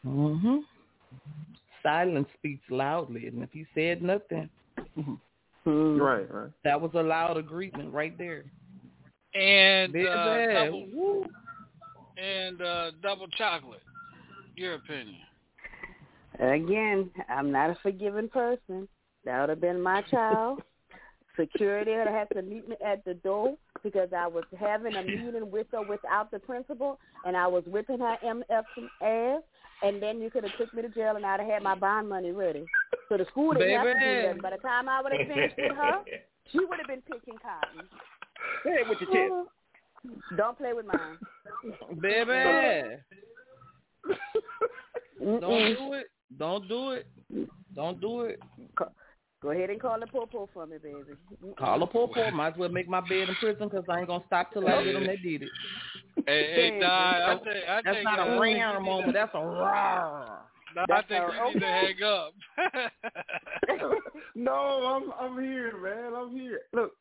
Mhm. 0.04 0.64
Silence 1.82 2.28
speaks 2.38 2.64
loudly, 2.70 3.26
and 3.26 3.42
if 3.42 3.50
he 3.52 3.66
said 3.74 4.02
nothing, 4.02 4.48
right, 5.66 6.30
right. 6.32 6.50
that 6.64 6.80
was 6.80 6.90
a 6.94 7.02
loud 7.02 7.36
agreement 7.36 7.92
right 7.92 8.16
there. 8.16 8.44
And 9.34 9.94
uh, 9.94 10.24
bad. 10.24 10.54
double 10.54 11.26
and 12.16 12.62
uh, 12.62 12.90
double 13.02 13.26
chocolate. 13.28 13.82
Your 14.56 14.74
opinion? 14.74 15.16
Again, 16.38 17.10
I'm 17.28 17.50
not 17.50 17.70
a 17.70 17.78
forgiving 17.82 18.28
person. 18.28 18.88
That 19.24 19.40
would 19.40 19.48
have 19.48 19.60
been 19.60 19.80
my 19.80 20.02
child. 20.02 20.60
Security 21.38 21.92
had 21.92 22.28
to 22.34 22.42
meet 22.42 22.68
me 22.68 22.76
at 22.84 23.04
the 23.04 23.14
door 23.14 23.56
because 23.82 24.08
I 24.16 24.26
was 24.26 24.44
having 24.58 24.94
a 24.94 25.02
meeting 25.02 25.50
with 25.50 25.66
her 25.72 25.82
without 25.82 26.30
the 26.30 26.38
principal, 26.38 26.98
and 27.26 27.36
I 27.36 27.46
was 27.46 27.64
whipping 27.66 27.98
her 27.98 28.16
MF 28.24 28.64
ass. 29.02 29.42
And 29.82 30.00
then 30.00 30.20
you 30.20 30.30
could 30.30 30.44
have 30.44 30.56
took 30.56 30.72
me 30.72 30.82
to 30.82 30.88
jail, 30.88 31.16
and 31.16 31.26
I'd 31.26 31.40
have 31.40 31.48
had 31.48 31.62
my 31.62 31.74
bond 31.74 32.08
money 32.08 32.30
ready. 32.30 32.64
So 33.08 33.16
the 33.16 33.26
school 33.26 33.52
didn't 33.52 33.70
have 33.70 33.84
to 33.84 33.92
do 33.92 34.22
nothing. 34.28 34.42
By 34.42 34.50
the 34.50 34.56
time 34.58 34.88
I 34.88 35.02
would 35.02 35.12
have 35.12 35.26
finished 35.26 35.56
with 35.58 35.76
her, 35.76 36.04
she 36.52 36.58
would 36.60 36.78
have 36.78 36.86
been 36.86 37.02
picking 37.02 37.34
cotton. 37.42 37.88
It 38.64 38.88
with 38.88 39.00
your 39.00 39.10
chest. 39.10 39.32
Uh-huh. 39.32 40.36
Don't 40.36 40.56
play 40.56 40.72
with 40.72 40.86
mine. 40.86 41.18
Baby. 42.00 42.96
Don't 45.40 45.40
do 45.40 45.92
it. 45.94 46.06
Don't 46.38 46.68
do 46.68 46.90
it. 46.90 47.06
Don't 47.74 48.00
do 48.00 48.20
it. 48.22 48.40
Go 49.44 49.50
ahead 49.50 49.68
and 49.68 49.78
call 49.78 50.00
the 50.00 50.06
popo 50.06 50.48
for 50.54 50.66
me, 50.66 50.78
baby. 50.78 51.18
Call 51.58 51.82
a 51.82 51.86
popo. 51.86 52.30
Might 52.30 52.54
as 52.54 52.58
well 52.58 52.70
make 52.70 52.88
my 52.88 53.02
bed 53.02 53.28
in 53.28 53.34
prison 53.34 53.68
because 53.68 53.84
I 53.90 53.98
ain't 53.98 54.08
gonna 54.08 54.24
stop 54.26 54.50
till 54.50 54.66
I 54.66 54.82
get 54.82 54.94
them. 54.94 55.06
They 55.06 55.16
did 55.16 55.42
it. 55.42 55.48
Hey, 56.26 56.54
hey, 56.54 56.80
Di, 56.80 56.86
I 56.86 57.36
think 57.44 57.56
I 57.68 57.82
That's 57.82 57.96
think 57.96 58.04
not 58.04 58.18
uh, 58.18 58.22
a 58.22 58.40
rare 58.40 58.80
moment. 58.80 59.12
That's 59.12 59.32
a 59.34 59.44
raw. 59.44 60.38
Di, 60.74 60.80
I 60.80 60.84
That's 60.88 61.08
think 61.08 61.22
a- 61.22 61.32
you 61.36 61.54
need 61.54 61.60
to 61.60 61.66
hang 61.66 62.02
up. 62.02 62.34
no, 64.34 64.52
I'm 64.52 65.12
I'm 65.20 65.42
here, 65.42 65.76
man. 65.76 66.14
I'm 66.14 66.30
here. 66.34 66.60
Look, 66.72 66.92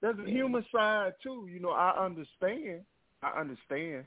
there's 0.00 0.18
a 0.18 0.28
human 0.28 0.64
side 0.74 1.12
too. 1.22 1.48
You 1.52 1.60
know, 1.60 1.70
I 1.70 2.04
understand. 2.04 2.80
I 3.22 3.38
understand. 3.38 4.04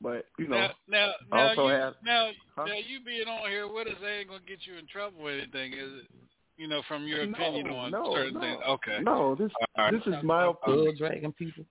But 0.00 0.24
you 0.38 0.48
know, 0.48 0.56
now, 0.56 0.70
now, 0.88 1.12
now 1.30 1.48
also 1.48 1.68
you, 1.68 1.74
have. 1.74 1.94
now, 2.02 2.30
Huh? 2.56 2.64
now 2.66 2.74
you 2.74 3.04
being 3.04 3.28
on 3.28 3.50
here 3.50 3.68
with 3.70 3.88
us 3.88 3.94
ain't 4.02 4.28
gonna 4.28 4.40
get 4.48 4.60
you 4.66 4.78
in 4.78 4.86
trouble 4.86 5.24
with 5.24 5.34
anything, 5.34 5.74
is 5.74 6.04
it? 6.04 6.10
You 6.56 6.68
know, 6.68 6.82
from 6.86 7.06
your 7.06 7.26
No, 7.26 7.32
opinion 7.32 7.66
on 7.68 7.90
no, 7.90 8.14
certain 8.14 8.34
no. 8.34 8.40
things. 8.40 8.62
Okay. 8.68 8.98
No, 9.02 9.34
this 9.34 9.50
All 9.76 9.84
right. 9.84 9.92
this 9.92 10.02
is 10.06 10.22
my 10.22 10.46
opinion. 10.46 10.84
Blood 10.84 10.98
dragon 10.98 11.32
people. 11.32 11.64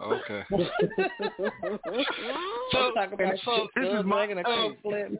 Okay. 0.00 0.44
so, 0.50 0.58
So, 2.72 2.92
talk 2.92 3.12
about 3.12 3.34
so, 3.44 3.68
shit, 3.74 3.90
blood 3.90 4.06
dragon 4.06 4.38
and 4.38 4.46
uh, 4.46 5.18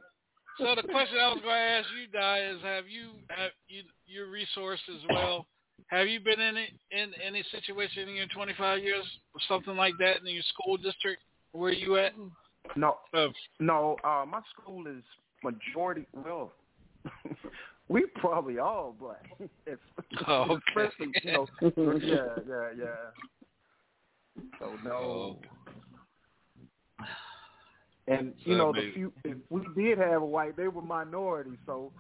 so 0.59 0.75
the 0.75 0.83
question 0.83 1.17
I 1.19 1.33
was 1.33 1.41
going 1.43 1.55
to 1.55 1.73
ask 1.79 1.89
you, 1.99 2.07
Di, 2.13 2.39
is 2.51 2.61
have 2.63 2.87
you 2.87 3.13
have 3.31 3.51
you 3.69 3.83
your 4.07 4.29
resource 4.29 4.81
as 4.91 5.01
well? 5.09 5.47
Have 5.87 6.07
you 6.07 6.21
been 6.21 6.41
in 6.41 6.57
it, 6.57 6.71
in 6.91 7.13
any 7.27 7.43
situation 7.51 8.09
in 8.09 8.15
your 8.15 8.27
25 8.27 8.81
years, 8.81 9.05
or 9.35 9.41
something 9.49 9.77
like 9.77 9.95
that, 9.99 10.19
in 10.19 10.27
your 10.27 10.43
school 10.53 10.77
district? 10.77 11.23
Where 11.53 11.73
you 11.73 11.97
at? 11.97 12.13
No, 12.77 12.99
no. 13.59 13.97
Uh, 14.05 14.25
my 14.29 14.41
school 14.53 14.87
is 14.87 15.03
majority. 15.43 16.07
Well, 16.15 16.53
we 17.91 18.07
probably 18.15 18.59
all 18.59 18.95
black. 18.99 19.27
It's, 19.67 19.83
Oh, 20.27 20.59
okay. 20.77 20.89
especially, 20.89 21.13
you 21.23 21.33
know, 21.33 21.47
yeah, 21.61 22.41
yeah, 22.49 22.71
yeah. 22.79 23.11
So 24.59 24.79
no. 24.85 25.41
And 28.07 28.33
you 28.45 28.53
So 28.55 28.59
know, 28.59 28.73
the 28.73 28.93
few 28.95 29.13
if 29.25 29.37
we 29.51 29.63
did 29.77 29.99
have 29.99 30.23
a 30.23 30.25
white, 30.25 30.57
they 30.57 30.69
were 30.69 30.83
minority. 30.83 31.59
So 31.67 31.93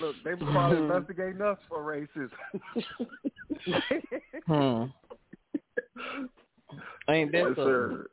look, 0.00 0.16
they 0.24 0.34
were 0.34 0.50
probably 0.52 0.78
investigating 0.78 1.42
us 1.42 1.58
for 1.68 1.80
racism. 1.80 2.30
Hmm. 4.46 4.84
Ain't 7.10 7.32
that 7.32 7.38
Yes, 7.38 7.46
something? 7.56 7.64
sir. 7.64 8.06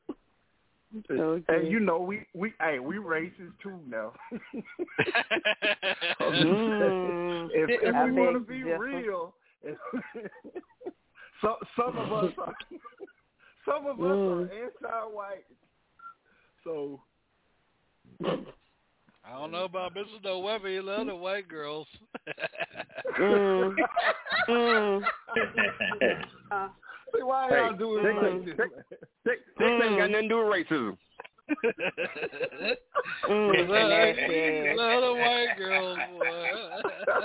Okay. 0.95 1.43
Hey, 1.49 1.67
you 1.69 1.79
know 1.79 1.99
we 1.99 2.25
we 2.33 2.53
hey 2.59 2.79
we 2.79 2.95
racist 2.97 3.51
too 3.61 3.79
now. 3.87 4.13
Mm. 6.21 7.49
if 7.53 7.69
if 7.69 7.93
we 8.05 8.11
want 8.11 8.33
to 8.33 8.39
to 8.39 8.45
be 8.45 8.59
differ. 8.63 8.79
real, 8.79 9.35
if, 9.63 9.77
some 11.41 11.55
some 11.75 11.97
of 11.97 12.11
us 12.11 12.31
are 12.37 12.53
some 13.65 13.85
of 13.85 13.99
us 13.99 14.05
Mm. 14.05 14.49
are 14.49 14.63
anti-white. 14.65 15.45
So 16.63 17.01
I 18.23 19.31
don't 19.31 19.51
know 19.51 19.65
about 19.65 19.93
Mrs. 19.95 20.23
No 20.23 20.39
Weather. 20.39 20.69
You 20.69 20.81
love 20.81 21.07
the 21.07 21.15
white 21.15 21.47
girls. 21.47 21.87
Mm. 23.19 23.75
Mm. 24.49 25.03
Uh, 26.51 26.67
see 27.17 27.23
why 27.23 27.47
Hey, 27.49 27.55
y'all 27.57 27.73
doing 27.73 28.03
they- 28.03 28.09
it 28.09 28.15
like 28.33 28.45
this? 28.45 28.55
They, 29.25 29.31
they 29.59 29.65
ain't 29.65 29.97
got 29.97 30.09
nothing 30.11 30.29
to 30.29 30.29
do 30.29 30.37
with 30.45 30.67
racism. 30.67 30.97
mm, 33.29 33.69
love, 33.69 33.89
nasty. 33.89 34.73
love 34.75 35.01
the 35.01 35.13
white 35.13 35.55
girls, 35.57 35.97
boy. 36.19 37.21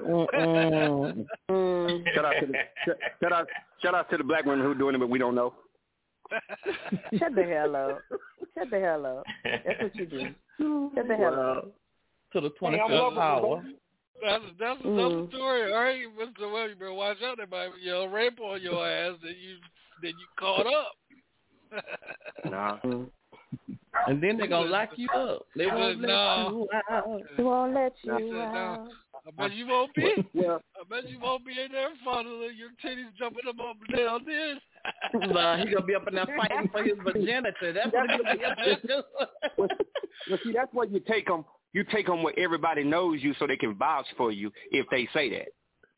Mm. 1.50 2.14
Shout 2.14 2.24
out 2.24 2.34
to 2.40 2.46
the 2.46 2.54
shout- 2.86 2.96
shout 3.20 3.32
out 3.32 3.46
shout 3.82 3.94
out 3.94 4.10
to 4.10 4.16
the 4.16 4.24
black 4.24 4.44
women 4.46 4.64
who 4.64 4.70
are 4.70 4.74
doing 4.74 4.94
it, 4.94 4.98
but 4.98 5.10
we 5.10 5.18
don't 5.18 5.34
know. 5.34 5.52
Shut 7.18 7.34
the 7.34 7.42
hell 7.42 7.76
up. 7.76 7.98
Shut 8.56 8.70
the 8.70 8.80
hell 8.80 9.04
up. 9.04 9.24
That's 9.44 9.82
what 9.82 9.94
you 9.96 10.06
do. 10.06 10.20
Shut 10.94 11.08
the 11.08 11.16
hell 11.16 11.38
up. 11.40 11.68
To 12.32 12.40
the 12.40 12.50
Hey, 12.60 12.80
I'm 12.80 12.90
25th 14.22 14.28
welcome, 14.28 14.40
power. 14.40 14.40
That's 14.40 14.44
that's 14.58 14.82
Mm. 14.82 14.98
another 14.98 15.28
story. 15.28 15.72
All 15.72 15.80
right, 15.80 16.04
Mr. 16.18 16.52
Weather, 16.52 16.68
you 16.70 16.74
better 16.76 16.92
watch 16.92 17.16
out. 17.24 17.38
They 17.38 17.46
might 17.46 17.70
you 17.82 17.90
know 17.92 18.06
rape 18.06 18.40
on 18.40 18.60
your 18.62 18.86
ass 18.86 19.16
that 19.22 19.36
you 19.36 19.56
that 20.02 20.08
you 20.08 20.26
caught 20.38 20.66
up. 20.66 20.92
Nah. 22.50 22.78
And 24.06 24.22
then 24.22 24.36
they're 24.38 24.46
going 24.46 24.66
to 24.66 24.70
lock 24.72 24.90
you 24.96 25.08
up. 25.10 25.46
They 25.56 25.66
won't 25.66 26.00
let 26.00 26.08
"No." 26.08 26.68
you 26.70 26.94
out. 26.94 27.20
They 27.36 27.42
won't 27.42 27.74
let 27.74 27.92
I 28.04 28.06
said, 28.06 28.20
you 28.26 28.32
no. 28.32 28.40
out. 28.40 28.88
I 29.26 29.30
bet 29.48 29.52
you 29.56 29.66
won't 29.66 29.94
be. 29.94 30.14
Well, 30.34 30.62
I 30.76 30.82
bet 30.88 31.08
you 31.10 31.18
won't 31.20 31.44
be 31.44 31.52
in 31.60 31.70
there 31.72 31.88
fondling 32.04 32.56
your 32.56 32.70
titties 32.84 33.10
jumping 33.18 33.44
them 33.44 33.60
up 33.60 33.76
and 33.88 33.96
down 33.98 34.20
then. 34.24 35.30
nah, 35.32 35.56
he 35.58 35.64
going 35.64 35.76
to 35.78 35.82
be 35.82 35.94
up 35.94 36.06
in 36.08 36.14
there 36.14 36.26
fighting 36.36 36.68
for 36.72 36.82
his 36.82 36.96
virginity. 37.04 37.72
That's 37.72 37.92
what 37.92 38.10
he's 38.10 38.20
going 38.20 38.32
to 38.32 38.38
be 38.38 38.44
up 38.44 38.56
there 38.64 38.78
doing. 38.86 39.02
well, 39.58 39.68
well, 40.30 40.38
see, 40.44 40.52
that's 40.52 40.72
why 40.72 40.84
you 40.84 41.00
take 41.00 41.26
them. 41.26 41.44
You 41.72 41.84
take 41.84 42.06
them 42.06 42.22
where 42.22 42.38
everybody 42.38 42.82
knows 42.84 43.22
you, 43.22 43.34
so 43.38 43.46
they 43.46 43.56
can 43.56 43.74
vouch 43.76 44.06
for 44.16 44.32
you 44.32 44.50
if 44.70 44.86
they 44.90 45.08
say 45.12 45.30
that. 45.30 45.48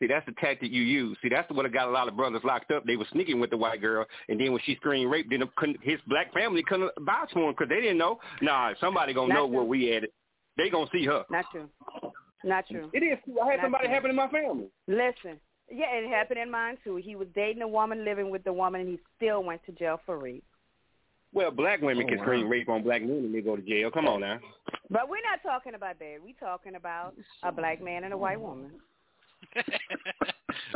See, 0.01 0.09
that's 0.09 0.27
the 0.27 0.33
tactic 0.41 0.73
you 0.73 0.83
use. 0.83 1.17
See, 1.23 1.29
that's 1.29 1.49
what 1.51 1.71
got 1.73 1.87
a 1.87 1.91
lot 1.91 2.09
of 2.09 2.17
brothers 2.17 2.43
locked 2.43 2.73
up. 2.73 2.85
They 2.85 2.97
were 2.97 3.07
sneaking 3.13 3.39
with 3.39 3.51
the 3.51 3.57
white 3.57 3.81
girl, 3.81 4.05
and 4.29 4.41
then 4.41 4.53
when 4.53 4.61
she 4.65 4.75
screamed 4.75 5.11
rape, 5.11 5.31
then 5.31 5.43
his 5.81 6.01
black 6.09 6.33
family 6.35 6.65
couldn't 6.67 6.91
vouch 7.01 7.31
for 7.33 7.49
him 7.49 7.55
because 7.57 7.69
they 7.69 7.81
didn't 7.81 7.99
know. 7.99 8.19
Nah, 8.41 8.75
somebody 8.81 9.15
gonna 9.15 9.29
Not 9.29 9.35
know 9.35 9.47
true. 9.47 9.57
where 9.59 9.65
we 9.65 9.95
at. 9.95 10.03
It. 10.05 10.13
They 10.57 10.71
gonna 10.71 10.91
see 10.93 11.07
her. 11.07 11.25
Not 11.31 11.45
true. 11.53 11.69
Not 12.45 12.67
true. 12.69 12.91
It 12.93 13.05
is. 13.05 13.19
True. 13.25 13.41
I 13.41 13.53
had 13.53 13.57
Not 13.59 13.65
somebody 13.67 13.85
true. 13.87 13.95
happen 13.95 14.11
in 14.11 14.17
my 14.17 14.29
family. 14.29 14.67
Listen. 14.89 15.39
Yeah, 15.71 15.87
it 15.93 16.09
happened 16.11 16.41
in 16.41 16.51
mine 16.51 16.77
too. 16.83 16.97
He 16.97 17.15
was 17.15 17.29
dating 17.35 17.63
a 17.63 17.69
woman, 17.69 18.05
living 18.05 18.29
with 18.29 18.43
the 18.43 18.53
woman, 18.53 18.81
and 18.81 18.91
he 18.91 18.99
still 19.17 19.43
went 19.45 19.65
to 19.67 19.73
jail 19.73 20.01
for 20.05 20.19
rape. 20.19 20.45
Well, 21.35 21.51
black 21.51 21.81
women 21.81 22.05
Oh, 22.05 22.09
can 22.09 22.19
wow. 22.19 22.25
scream 22.25 22.49
rape 22.49 22.69
on 22.69 22.83
black 22.83 23.03
men 23.03 23.17
and 23.19 23.35
they 23.35 23.41
go 23.41 23.57
to 23.57 23.63
jail. 23.63 23.91
Come 23.91 24.07
on 24.07 24.21
now. 24.21 24.39
But 24.91 25.09
we're 25.09 25.23
not 25.23 25.43
talking 25.43 25.75
about 25.75 25.99
that. 25.99 26.17
We're 26.23 26.35
talking 26.39 26.75
about 26.75 27.15
a 27.43 27.51
black 27.51 27.83
man 27.83 28.05
and 28.05 28.13
a 28.13 28.19
white 28.19 28.41
woman. 28.41 28.73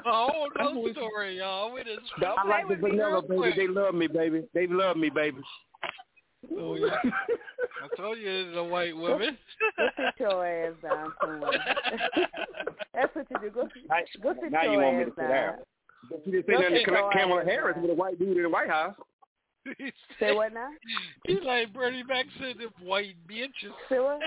oh, 0.07 0.49
no 0.59 0.93
story, 0.93 1.39
y'all. 1.39 1.73
We 1.73 1.81
just 1.85 2.01
Don't 2.21 2.39
I 2.39 2.43
play 2.43 2.51
like 2.51 2.69
the 2.69 2.77
vanilla, 2.89 3.23
baby. 3.23 3.37
quick. 3.37 3.57
They 3.57 3.69
love 3.69 3.95
me, 3.95 4.07
baby. 4.07 4.45
They 4.55 4.67
love 4.67 4.97
me, 4.97 5.11
baby. 5.11 5.39
Oh, 6.59 6.77
yeah. 6.77 6.97
I 7.05 7.97
told 7.97 8.19
you 8.19 8.29
it's 8.29 8.57
a 8.57 8.65
white 8.65 8.97
woman. 8.97 9.37
Go 9.79 9.87
sit 9.97 10.15
your 10.21 10.47
ass 10.47 10.73
down 10.83 11.13
somewhere. 11.21 11.51
That's 12.95 13.15
what 13.15 13.27
you 13.31 13.37
do. 13.41 13.51
Go, 13.51 13.69
Now- 13.89 13.97
go 14.23 14.35
sit 14.41 14.53
now 14.53 14.63
your 14.63 14.73
you 14.73 14.79
want 14.81 14.99
me 14.99 15.05
to 15.05 15.11
sit 15.11 15.17
down. 15.19 15.31
down. 15.31 15.55
But 16.11 16.27
you 16.27 16.33
didn't 16.33 16.47
say 16.47 16.53
nothing 16.53 16.75
to 16.75 16.85
Kam- 16.85 17.11
Kamala 17.13 17.45
Harris 17.45 17.77
with 17.81 17.91
a 17.91 17.95
white 17.95 18.19
dude 18.19 18.37
in 18.37 18.43
the 18.45 18.49
White 18.49 18.69
House. 18.69 18.95
Say 20.21 20.33
what 20.33 20.53
now? 20.53 20.69
He's 21.27 21.39
like 21.45 21.73
Bernie 21.73 22.03
Mac 22.07 22.27
said, 22.39 22.59
them 22.59 22.71
white 22.83 23.17
bitches. 23.29 23.73
Say 23.89 23.99
what? 23.99 24.21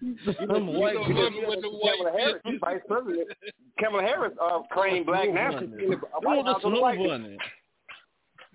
Them 0.48 0.66
white 0.78 0.96
bitches. 0.96 1.48
with 1.48 1.62
the 1.62 1.70
white 1.70 1.94
Kamala 1.98 2.18
Harris, 2.18 2.42
vice 2.60 2.80
president. 2.86 3.28
Kamala 3.78 4.02
Harris 4.02 4.32
uh, 4.42 4.60
claimed 4.72 5.06
black 5.06 5.32
now. 5.32 5.52
She's 5.52 5.62
in 5.62 5.90
the 5.90 5.96
White 6.22 6.44
House 6.46 6.62
with 6.62 6.74
a 6.74 6.80
white 6.80 6.98
dude. 6.98 7.38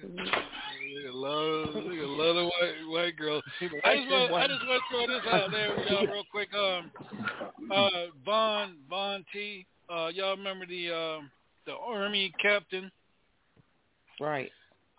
Look 0.03 1.05
at 1.05 1.13
love, 1.15 1.67
look 1.73 1.85
at 1.85 2.09
love 2.09 2.35
the 2.35 2.43
white 2.43 2.73
white 2.89 3.17
girl. 3.17 3.41
I 3.61 3.95
just 3.97 4.09
want, 4.09 4.33
I 4.33 4.47
just 4.47 4.67
want 4.67 4.81
to 4.89 5.05
throw 5.05 5.07
this 5.07 5.25
out 5.31 5.51
there, 5.51 5.89
y'all, 5.89 6.07
real 6.07 6.23
quick. 6.31 6.49
Um, 6.53 6.91
uh, 7.71 7.89
Von 8.25 8.77
Von 8.89 9.25
T. 9.31 9.65
Uh, 9.89 10.07
y'all 10.13 10.35
remember 10.35 10.65
the 10.65 10.91
um 10.91 11.31
the 11.65 11.73
army 11.73 12.33
captain? 12.41 12.91
Right. 14.19 14.51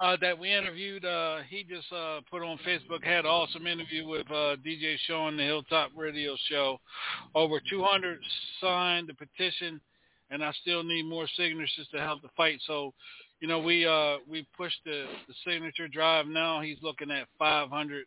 Uh, 0.03 0.17
that 0.21 0.37
we 0.37 0.53
interviewed. 0.53 1.05
Uh, 1.05 1.39
he 1.49 1.63
just 1.63 1.87
uh, 1.93 2.19
put 2.29 2.43
on 2.43 2.59
Facebook 2.67 3.05
had 3.05 3.21
an 3.21 3.27
awesome 3.27 3.69
interview 3.69 4.05
with 4.05 4.29
uh, 4.33 4.57
DJ 4.67 4.97
Sean 5.07 5.29
on 5.29 5.37
the 5.37 5.45
Hilltop 5.45 5.93
Radio 5.97 6.35
Show. 6.51 6.81
Over 7.37 7.61
200 7.71 8.19
signed 8.61 9.09
the 9.09 9.15
petition, 9.15 9.81
and 10.33 10.43
I 10.43 10.51
still 10.61 10.83
need 10.83 11.05
more 11.05 11.29
signatures 11.37 11.87
to 11.95 12.01
help 12.01 12.21
the 12.21 12.31
fight. 12.37 12.59
So, 12.67 12.93
you 13.39 13.47
know, 13.47 13.61
we 13.61 13.87
uh, 13.87 14.17
we 14.29 14.45
pushed 14.57 14.81
the, 14.85 15.05
the 15.29 15.35
signature 15.47 15.87
drive. 15.87 16.27
Now 16.27 16.61
he's 16.61 16.79
looking 16.83 17.13
at 17.13 17.29
500. 17.39 18.05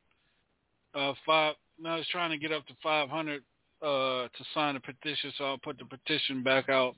Uh, 0.93 1.13
five. 1.25 1.55
Now 1.79 1.95
he's 1.95 2.07
trying 2.09 2.31
to 2.31 2.37
get 2.37 2.51
up 2.51 2.67
to 2.67 2.73
500 2.83 3.41
uh, 3.81 3.85
to 3.85 4.29
sign 4.53 4.73
the 4.73 4.81
petition. 4.81 5.31
So 5.37 5.45
I'll 5.45 5.57
put 5.59 5.77
the 5.77 5.85
petition 5.85 6.43
back 6.43 6.67
out 6.67 6.95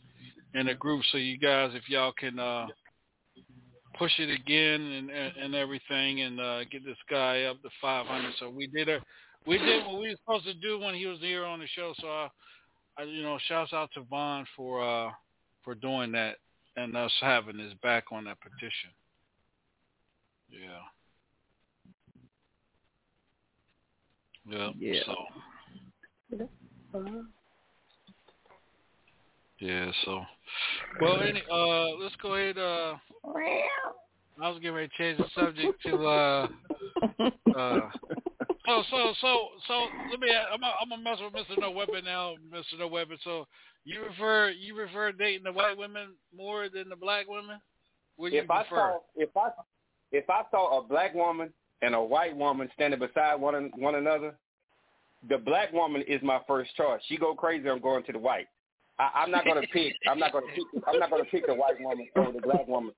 in 0.56 0.70
a 0.70 0.74
group 0.74 1.04
so 1.12 1.20
you 1.20 1.38
guys, 1.38 1.70
if 1.76 1.88
y'all 1.88 2.14
can. 2.18 2.40
Push 3.98 4.20
it 4.20 4.30
again 4.30 4.82
and 4.82 5.10
and, 5.10 5.38
and 5.38 5.56
everything 5.56 6.22
and 6.22 6.40
uh 6.40 6.64
get 6.66 6.86
this 6.86 6.98
guy 7.10 7.44
up 7.44 7.62
to 7.64 7.70
500 7.82 8.34
so 8.40 8.50
we 8.50 8.68
did 8.68 8.90
a 8.90 9.00
we 9.48 9.58
did 9.58 9.86
what 9.86 10.00
we 10.02 10.10
were 10.10 10.16
supposed 10.18 10.46
to 10.46 10.54
do 10.54 10.80
when 10.80 10.94
he 10.94 11.06
was 11.06 11.20
here 11.20 11.46
on 11.46 11.60
the 11.60 11.68
show. 11.68 11.94
So 12.00 12.08
I, 12.08 12.30
I 12.98 13.04
you 13.04 13.24
know 13.24 13.40
shouts 13.48 13.74
out 13.74 13.90
to 13.94 14.02
Vaughn 14.02 14.46
for 14.56 14.84
uh 14.84 15.12
for 15.64 15.74
doing 15.74 16.12
that 16.12 16.36
and 16.76 16.96
us 16.96 17.12
having 17.22 17.58
his 17.58 17.74
back 17.82 18.06
on 18.12 18.26
that 18.26 18.38
petition. 18.42 18.92
Yeah. 20.50 20.82
Yeah, 24.50 24.70
Yeah. 24.80 25.02
so 25.06 25.16
yeah 29.60 29.92
so 30.06 30.22
well 31.02 31.22
any 31.22 31.44
uh 31.52 31.96
let's 32.00 32.16
go 32.22 32.36
ahead 32.36 32.58
uh 32.58 32.96
I 34.40 34.50
was 34.50 34.60
getting 34.60 34.76
ready 34.76 34.88
to 34.88 34.98
change 34.98 35.18
the 35.18 35.26
subject 35.34 35.82
to 35.84 36.06
uh 36.06 36.48
uh 37.56 37.90
so 38.68 38.84
so 38.92 39.14
so 39.22 39.48
so 39.68 39.88
let 40.12 40.20
me 40.20 40.30
I'm 40.30 40.60
gonna, 40.60 40.74
I'm 40.82 40.90
gonna 40.90 41.02
mess 41.02 41.18
with 41.22 41.34
Mr. 41.34 41.60
No 41.60 41.72
Weapon 41.72 42.04
now, 42.06 42.36
Mr. 42.54 42.78
No 42.80 42.88
Weapon. 42.88 43.18
So 43.24 43.48
you 43.86 44.02
refer 44.02 44.50
you 44.50 44.76
refer 44.76 45.12
dating 45.12 45.44
the 45.44 45.52
white 45.52 45.78
women 45.78 46.10
more 46.36 46.70
than 46.70 46.90
the 46.90 46.96
black 46.96 47.28
women? 47.28 47.60
What 48.18 48.30
do 48.30 48.36
you 48.36 48.42
If 48.42 48.52
I 48.52 48.64
prefer? 48.64 48.76
saw 48.76 49.00
if 49.16 49.38
I 49.38 49.50
if 50.12 50.30
I 50.30 50.42
saw 50.52 50.80
a 50.80 50.88
black 50.88 51.16
woman 51.16 51.52
and 51.82 51.96
a 51.96 52.02
white 52.02 52.36
woman 52.36 52.70
standing 52.74 53.00
beside 53.00 53.36
one 53.36 53.56
an- 53.56 53.72
one 53.78 53.96
another, 53.96 54.36
the 55.30 55.38
black 55.38 55.72
woman 55.72 56.04
is 56.08 56.22
my 56.22 56.40
first 56.48 56.76
choice. 56.76 57.02
She 57.08 57.18
go 57.18 57.34
crazy, 57.34 57.70
I'm 57.70 57.80
going 57.80 58.04
to 58.04 58.12
the 58.12 58.20
white. 58.20 58.48
I, 59.00 59.10
I'm 59.16 59.32
not 59.32 59.46
gonna 59.46 59.62
pick. 59.74 59.94
I'm 60.10 60.20
not 60.20 60.32
gonna 60.32 60.48
pick. 60.56 60.66
I'm 60.88 61.00
not 61.00 61.10
gonna 61.10 61.26
pick 61.26 61.46
the 61.46 61.54
white 61.54 61.80
woman 61.80 62.08
or 62.16 62.32
the 62.32 62.42
black 62.42 62.68
woman. 62.68 62.94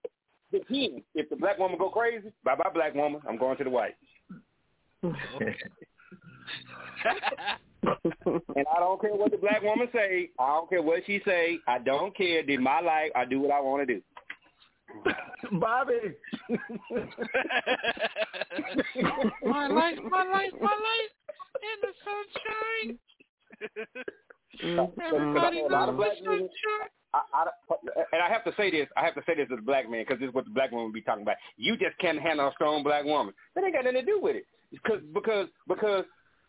Depends. 0.51 1.03
If 1.13 1.29
the 1.29 1.35
black 1.35 1.59
woman 1.59 1.77
go 1.77 1.89
crazy, 1.89 2.31
bye 2.43 2.55
bye 2.55 2.69
black 2.73 2.95
woman. 2.95 3.21
I'm 3.27 3.37
going 3.37 3.57
to 3.57 3.63
the 3.63 3.69
white. 3.69 3.95
and 5.03 5.15
I 8.75 8.79
don't 8.79 8.99
care 8.99 9.13
what 9.15 9.31
the 9.31 9.37
black 9.37 9.61
woman 9.61 9.87
say. 9.93 10.29
I 10.39 10.47
don't 10.47 10.69
care 10.69 10.81
what 10.81 11.03
she 11.05 11.21
say. 11.25 11.59
I 11.67 11.79
don't 11.79 12.15
care. 12.15 12.43
Did 12.43 12.59
my 12.61 12.79
life. 12.79 13.11
I 13.15 13.25
do 13.25 13.39
what 13.41 13.51
I 13.51 13.59
want 13.59 13.87
to 13.87 13.95
do. 13.95 14.01
Bobby. 15.59 15.93
my 19.43 19.67
life, 19.67 19.99
my 20.09 20.23
life, 20.23 20.51
my 20.59 20.75
life 20.75 21.13
in 21.61 21.77
the 21.81 21.93
sunshine. 22.03 22.99
Everybody 24.61 25.61
A 25.61 25.67
lot 25.67 25.89
of 25.89 25.95
loves 25.95 26.19
black 26.23 26.39
the. 26.39 26.49
I, 27.11 27.21
I, 27.33 27.45
and 28.13 28.21
I 28.21 28.29
have 28.29 28.43
to 28.43 28.53
say 28.55 28.69
this. 28.69 28.87
I 28.95 29.03
have 29.03 29.15
to 29.15 29.21
say 29.25 29.35
this 29.35 29.47
as 29.51 29.57
a 29.59 29.61
black 29.61 29.89
man 29.89 30.05
because 30.07 30.19
this 30.19 30.29
is 30.29 30.33
what 30.33 30.45
the 30.45 30.51
black 30.51 30.71
woman 30.71 30.91
be 30.91 31.01
talking 31.01 31.23
about. 31.23 31.37
You 31.57 31.75
just 31.75 31.97
can't 31.99 32.19
handle 32.19 32.47
a 32.47 32.51
strong 32.53 32.83
black 32.83 33.03
woman. 33.03 33.33
That 33.55 33.63
ain't 33.63 33.73
got 33.73 33.85
nothing 33.85 34.01
to 34.01 34.05
do 34.05 34.19
with 34.21 34.35
it. 34.35 34.45
Because 34.71 35.01
because 35.13 35.47
because 35.67 36.05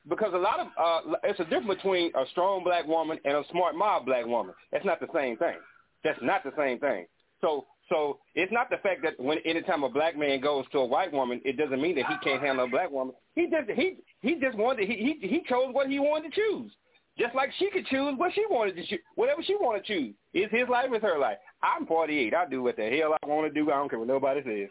because 0.09 0.33
a 0.35 0.39
lot 0.39 0.61
of 0.61 0.67
uh, 0.79 1.17
it's 1.25 1.41
a 1.41 1.45
difference 1.45 1.77
between 1.77 2.13
a 2.15 2.25
strong 2.33 2.63
black 2.63 2.87
woman 2.87 3.19
and 3.25 3.37
a 3.37 3.45
smart 3.51 3.75
mob 3.75 4.05
black 4.05 4.27
woman. 4.27 4.55
That's 4.73 4.85
not 4.85 5.01
the 5.01 5.09
same 5.15 5.37
thing. 5.39 5.57
That's 6.05 6.19
not 6.23 6.43
the 6.45 6.53
same 6.59 6.79
thing. 6.79 7.07
So 7.41 7.67
so 7.89 8.19
it's 8.35 8.53
not 8.53 8.71
the 8.71 8.77
fact 8.79 9.03
that 9.03 9.19
when 9.19 9.39
anytime 9.45 9.83
a 9.83 9.89
black 9.89 10.17
man 10.17 10.41
goes 10.41 10.65
to 10.73 10.79
a 10.79 10.87
white 10.87 11.13
woman, 11.13 11.41
it 11.45 11.57
doesn't 11.57 11.81
mean 11.81 11.97
that 11.97 12.07
he 12.07 12.15
can't 12.23 12.43
handle 12.43 12.67
a 12.67 12.69
black 12.69 12.91
woman. 12.91 13.15
He 13.35 13.49
just 13.51 13.71
he 13.71 13.97
he 14.21 14.39
just 14.41 14.57
wanted 14.57 14.89
he 14.89 15.19
he 15.21 15.27
he 15.27 15.43
chose 15.49 15.73
what 15.73 15.89
he 15.89 15.99
wanted 15.99 16.33
to 16.33 16.37
choose. 16.37 16.73
Just 17.21 17.35
like 17.35 17.51
she 17.59 17.69
could 17.71 17.87
choose 17.87 18.15
what 18.17 18.33
she 18.35 18.47
wanted 18.49 18.77
to 18.77 18.87
choose, 18.87 19.01
whatever 19.15 19.43
she 19.43 19.55
wanted 19.55 19.85
to 19.85 19.95
choose. 19.95 20.15
It's 20.33 20.51
his 20.51 20.67
life, 20.71 20.87
it's 20.91 21.05
her 21.05 21.19
life. 21.19 21.37
I'm 21.63 21.87
48. 21.87 22.33
I 22.33 22.47
do 22.47 22.63
what 22.63 22.77
the 22.77 22.89
hell 22.89 23.15
I 23.23 23.27
want 23.27 23.47
to 23.47 23.53
do. 23.53 23.71
I 23.71 23.75
don't 23.75 23.91
care 23.91 23.99
what 23.99 24.09
nobody 24.09 24.43
says. 24.43 24.71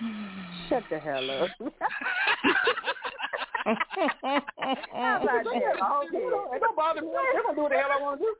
Shut 0.68 0.84
the 0.88 1.00
hell 1.00 1.28
up. 1.28 1.48
How 3.64 3.72
about 5.20 5.44
that? 5.44 5.74
It 6.54 6.60
don't 6.60 6.76
bother 6.76 7.02
me. 7.02 7.08
They're 7.10 7.42
gonna 7.42 7.56
do 7.56 7.62
what 7.62 7.72
the 7.72 7.78
hell 7.78 7.90
I 7.92 8.00
want 8.00 8.20
to 8.20 8.26
do. 8.26 8.36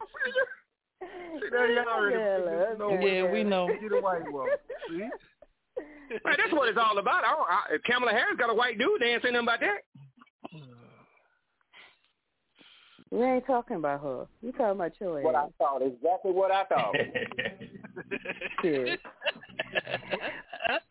There 1.51 1.73
you 1.73 1.81
already. 1.81 3.05
Yeah, 3.05 3.33
we 3.33 3.43
know. 3.43 3.67
Get 3.67 3.91
a 3.93 4.01
white 4.01 4.31
woman. 4.31 4.55
See? 4.89 5.09
Man, 6.11 6.37
that's 6.37 6.53
what 6.53 6.69
it's 6.69 6.79
all 6.79 6.99
about. 6.99 7.25
I 7.25 7.31
don't, 7.31 7.49
I, 7.49 7.75
if 7.75 7.83
Kamala 7.85 8.13
Harris 8.13 8.37
got 8.37 8.51
a 8.51 8.55
white 8.55 8.79
dude, 8.79 9.01
they 9.01 9.07
ain't 9.07 9.23
saying 9.23 9.35
nothing 9.35 9.47
about 9.47 9.61
that. 9.61 9.83
We 13.13 13.25
ain't 13.25 13.47
talking 13.47 13.77
about 13.77 14.03
her. 14.03 14.27
You 14.41 14.53
talking 14.53 14.81
about 14.81 14.93
your 15.01 15.21
What 15.23 15.35
I 15.35 15.47
thought, 15.59 15.83
exactly 15.83 16.31
what 16.31 16.53
I 16.53 16.65
thought. 16.65 16.95
Shit. 18.63 19.01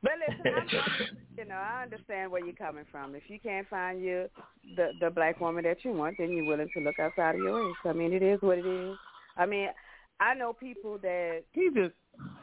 But 0.04 0.12
listen, 0.28 0.42
I'm, 0.46 0.68
I'm, 0.68 1.18
you 1.38 1.46
know, 1.46 1.56
I 1.56 1.84
understand 1.84 2.30
where 2.32 2.44
you're 2.44 2.56
coming 2.56 2.84
from. 2.92 3.16
If 3.16 3.24
you 3.28 3.40
can't 3.40 3.68
find 3.70 4.02
you 4.04 4.30
the 4.76 4.90
the 5.00 5.10
black 5.10 5.40
woman 5.40 5.64
that 5.64 5.86
you 5.86 5.94
want, 5.94 6.16
then 6.20 6.32
you're 6.32 6.46
willing 6.46 6.70
to 6.74 6.84
look 6.84 7.00
outside 7.00 7.36
of 7.36 7.42
your 7.42 7.68
race. 7.68 7.76
I 7.86 7.94
mean, 7.94 8.12
it 8.12 8.22
is 8.22 8.42
what 8.42 8.58
it 8.58 8.66
is. 8.66 8.98
I 9.38 9.46
mean, 9.46 9.70
I 10.20 10.34
know 10.34 10.52
people 10.52 10.98
that 11.02 11.44
He 11.54 11.70
just 11.74 11.96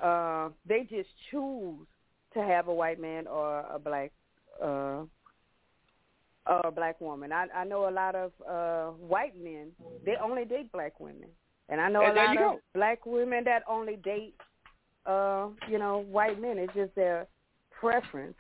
uh, 0.03 0.49
they 0.67 0.87
just 0.89 1.11
choose 1.31 1.87
to 2.37 2.43
have 2.43 2.69
a 2.69 2.75
white 2.75 3.01
man 3.01 3.27
or 3.27 3.61
a 3.73 3.79
black 3.79 4.13
uh, 4.63 5.03
or 6.47 6.61
a 6.65 6.71
black 6.71 7.01
woman. 7.01 7.33
I 7.33 7.47
I 7.55 7.65
know 7.65 7.89
a 7.89 7.91
lot 7.91 8.15
of 8.15 8.33
uh, 8.49 8.91
white 8.93 9.37
men 9.43 9.73
they 10.05 10.15
only 10.23 10.45
date 10.45 10.71
black 10.73 11.01
women, 11.01 11.29
and 11.69 11.81
I 11.81 11.89
know 11.89 12.03
And 12.03 12.13
a 12.13 12.23
lot 12.23 12.31
of 12.31 12.37
go. 12.39 12.61
black 12.75 13.05
women 13.07 13.45
that 13.45 13.63
only 13.69 13.97
date 13.97 14.35
uh, 15.07 15.49
you 15.69 15.79
know 15.79 16.05
white 16.11 16.41
men. 16.41 16.59
It's 16.59 16.75
just 16.75 16.95
their 16.95 17.27
preference. 17.81 18.35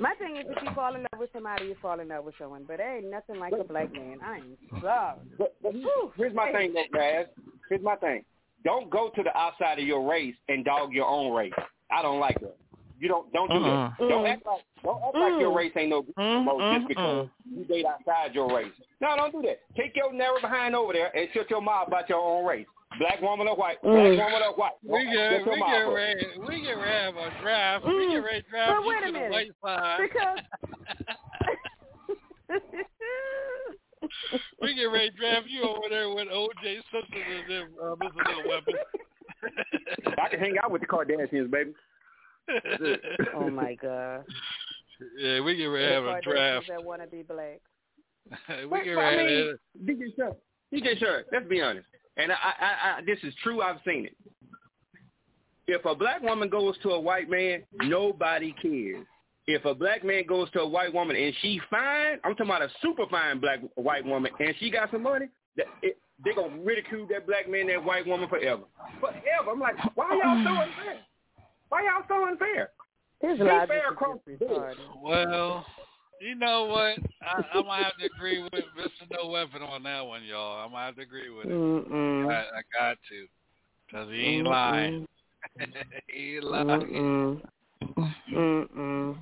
My 0.00 0.14
thing 0.14 0.36
is, 0.36 0.44
if 0.48 0.62
you 0.62 0.68
fall 0.74 0.94
in 0.94 1.02
love 1.02 1.18
with 1.18 1.30
somebody, 1.32 1.66
you 1.66 1.76
fall 1.80 1.98
in 2.00 2.08
love 2.08 2.24
with 2.24 2.34
someone. 2.38 2.64
But 2.66 2.76
there 2.78 2.98
ain't 2.98 3.10
nothing 3.10 3.38
like 3.38 3.54
a 3.58 3.64
black 3.64 3.92
man. 3.92 4.18
I 4.24 4.36
am 4.36 4.56
sorry. 4.82 5.18
But, 5.38 5.54
but 5.62 5.72
here's 6.16 6.34
my 6.34 6.52
thing, 6.52 6.74
though, 6.74 6.84
Raz. 6.92 7.26
Here's 7.70 7.82
my 7.82 7.96
thing. 7.96 8.22
Don't 8.64 8.90
go 8.90 9.10
to 9.16 9.22
the 9.22 9.36
outside 9.36 9.78
of 9.78 9.86
your 9.86 10.08
race 10.08 10.34
and 10.48 10.64
dog 10.64 10.92
your 10.92 11.06
own 11.06 11.32
race. 11.32 11.54
I 11.90 12.02
don't 12.02 12.20
like 12.20 12.38
that. 12.40 12.56
You 13.02 13.08
don't 13.08 13.32
don't 13.32 13.48
do 13.50 13.56
Uh-uh. 13.56 13.88
that. 13.88 13.98
Don't 13.98 14.26
act 14.26 14.46
like 14.46 14.62
don't 14.84 15.02
act 15.02 15.16
like 15.16 15.40
your 15.40 15.52
race 15.52 15.72
ain't 15.74 15.90
no 15.90 16.02
good 16.02 16.14
Mm, 16.14 16.44
no 16.46 16.58
mm, 16.58 16.76
just 16.78 16.86
because 16.88 17.28
you 17.52 17.64
date 17.64 17.84
outside 17.84 18.32
your 18.32 18.48
race. 18.54 18.70
No, 19.00 19.16
don't 19.16 19.32
do 19.32 19.42
that. 19.42 19.58
Take 19.76 19.96
your 19.96 20.12
narrow 20.12 20.40
behind 20.40 20.76
over 20.76 20.92
there 20.92 21.10
and 21.16 21.28
shut 21.34 21.50
your 21.50 21.60
mouth 21.60 21.88
about 21.88 22.08
your 22.08 22.20
own 22.20 22.46
race. 22.46 22.66
Black 23.00 23.20
woman 23.20 23.48
or 23.48 23.56
white. 23.56 23.82
Black 23.82 23.96
Mm. 23.96 24.18
woman 24.18 24.42
or 24.46 24.54
white. 24.54 24.74
We 24.84 25.02
Shut 25.02 25.12
get 25.12 25.30
your 25.32 25.40
we 25.50 25.58
get 25.58 25.82
ready 25.82 26.26
we 26.46 26.60
get 26.62 26.78
ready 26.78 26.78
to 26.78 26.86
have 27.02 27.16
a 27.16 27.30
draft. 27.42 27.84
We 27.86 27.90
Mm. 27.90 28.10
get 28.12 28.22
ready 28.22 28.42
to 28.42 28.48
draft 28.50 28.70
But 28.76 28.82
you 28.82 28.88
wait 28.88 29.02
a 29.02 29.10
minute. 29.12 29.30
white 29.32 29.52
side. 29.64 29.98
we 34.60 34.74
get 34.74 34.84
ready 34.84 35.10
to 35.10 35.16
draft 35.16 35.46
you 35.48 35.62
over 35.64 35.88
there 35.90 36.08
with 36.14 36.28
OJ 36.28 36.80
Simpson 36.92 37.18
and 37.18 37.50
them, 37.50 37.68
uh, 37.82 37.96
Mr. 37.96 38.28
Little 38.28 38.48
Weapon. 38.48 38.74
I 40.22 40.28
can 40.28 40.38
hang 40.38 40.54
out 40.62 40.70
with 40.70 40.82
the 40.82 40.86
Kardashians, 40.86 41.50
baby. 41.50 41.72
oh 43.34 43.50
my 43.50 43.74
god. 43.80 44.24
Yeah, 45.18 45.40
we 45.40 45.56
get 45.56 45.64
ready 45.66 45.86
to 45.88 45.92
have 45.94 46.04
a 46.04 46.20
draft. 46.22 46.66
that 46.68 46.82
want 46.84 47.02
to 47.02 47.08
be 47.08 47.22
black. 47.22 47.60
we 48.48 48.66
But- 48.68 48.84
get 48.84 48.94
but 48.94 49.00
I 49.04 49.16
ready. 49.16 49.34
mean, 49.36 49.58
DJ 49.84 50.16
Shark. 50.16 50.36
DJ 50.72 50.98
Shark. 50.98 51.26
Let's 51.32 51.46
be 51.48 51.60
honest. 51.60 51.86
and 52.16 52.30
I, 52.32 52.34
I, 52.36 52.98
I, 52.98 53.00
this 53.04 53.18
is 53.22 53.34
true. 53.42 53.60
I've 53.62 53.78
seen 53.86 54.06
it. 54.06 54.16
If 55.68 55.84
a 55.84 55.94
black 55.94 56.22
woman 56.22 56.48
goes 56.48 56.76
to 56.82 56.90
a 56.90 57.00
white 57.00 57.30
man, 57.30 57.62
nobody 57.82 58.54
cares. 58.60 59.06
If 59.46 59.64
a 59.64 59.74
black 59.74 60.04
man 60.04 60.24
goes 60.28 60.50
to 60.52 60.60
a 60.60 60.68
white 60.68 60.92
woman 60.92 61.16
and 61.16 61.34
she 61.40 61.60
fine, 61.70 62.18
I'm 62.24 62.32
talking 62.34 62.46
about 62.46 62.62
a 62.62 62.68
super 62.80 63.04
fine 63.10 63.40
black 63.40 63.60
white 63.74 64.04
woman, 64.04 64.30
and 64.38 64.54
she 64.60 64.70
got 64.70 64.90
some 64.90 65.02
money, 65.02 65.26
that 65.56 65.66
it, 65.82 65.98
they're 66.24 66.34
gonna 66.34 66.56
ridicule 66.62 67.06
that 67.10 67.26
black 67.26 67.48
man, 67.50 67.66
that 67.68 67.82
white 67.84 68.06
woman 68.06 68.28
forever, 68.28 68.62
forever. 69.00 69.50
I'm 69.50 69.58
like, 69.60 69.74
why 69.96 70.08
y'all 70.22 70.36
doing 70.44 70.46
unfair? 70.56 70.98
Why 71.72 71.84
y'all 71.84 72.04
so 72.06 72.28
unfair? 72.28 72.68
There's 73.22 73.40
a 73.40 73.44
lot 73.44 73.66
fair 73.66 73.88
of 73.88 73.94
across 73.94 74.18
the 74.26 74.34
board. 74.34 74.76
Well, 75.02 75.64
you 76.20 76.34
know 76.34 76.66
what? 76.66 76.98
I, 77.22 77.44
I'm 77.54 77.64
gonna 77.64 77.84
have 77.84 77.96
to 77.96 78.04
agree 78.14 78.42
with 78.42 78.52
Mr. 78.52 79.08
No 79.10 79.30
Weapon 79.30 79.62
on 79.62 79.82
that 79.84 80.02
one, 80.02 80.22
y'all. 80.22 80.62
I'm 80.62 80.72
gonna 80.72 80.84
have 80.84 80.96
to 80.96 81.00
agree 81.00 81.30
with 81.30 81.46
it. 81.48 82.30
I, 82.30 82.34
I 82.34 82.62
got 82.78 82.98
to, 83.08 83.26
cause 83.90 84.06
he 84.12 84.20
ain't 84.20 84.46
Mm-mm. 84.46 84.50
lying. 84.50 85.06
he 86.12 86.34
ain't 86.34 86.44
lying. 86.44 86.66
Mm-mm. 86.66 87.40
Mm-mm. 88.34 89.16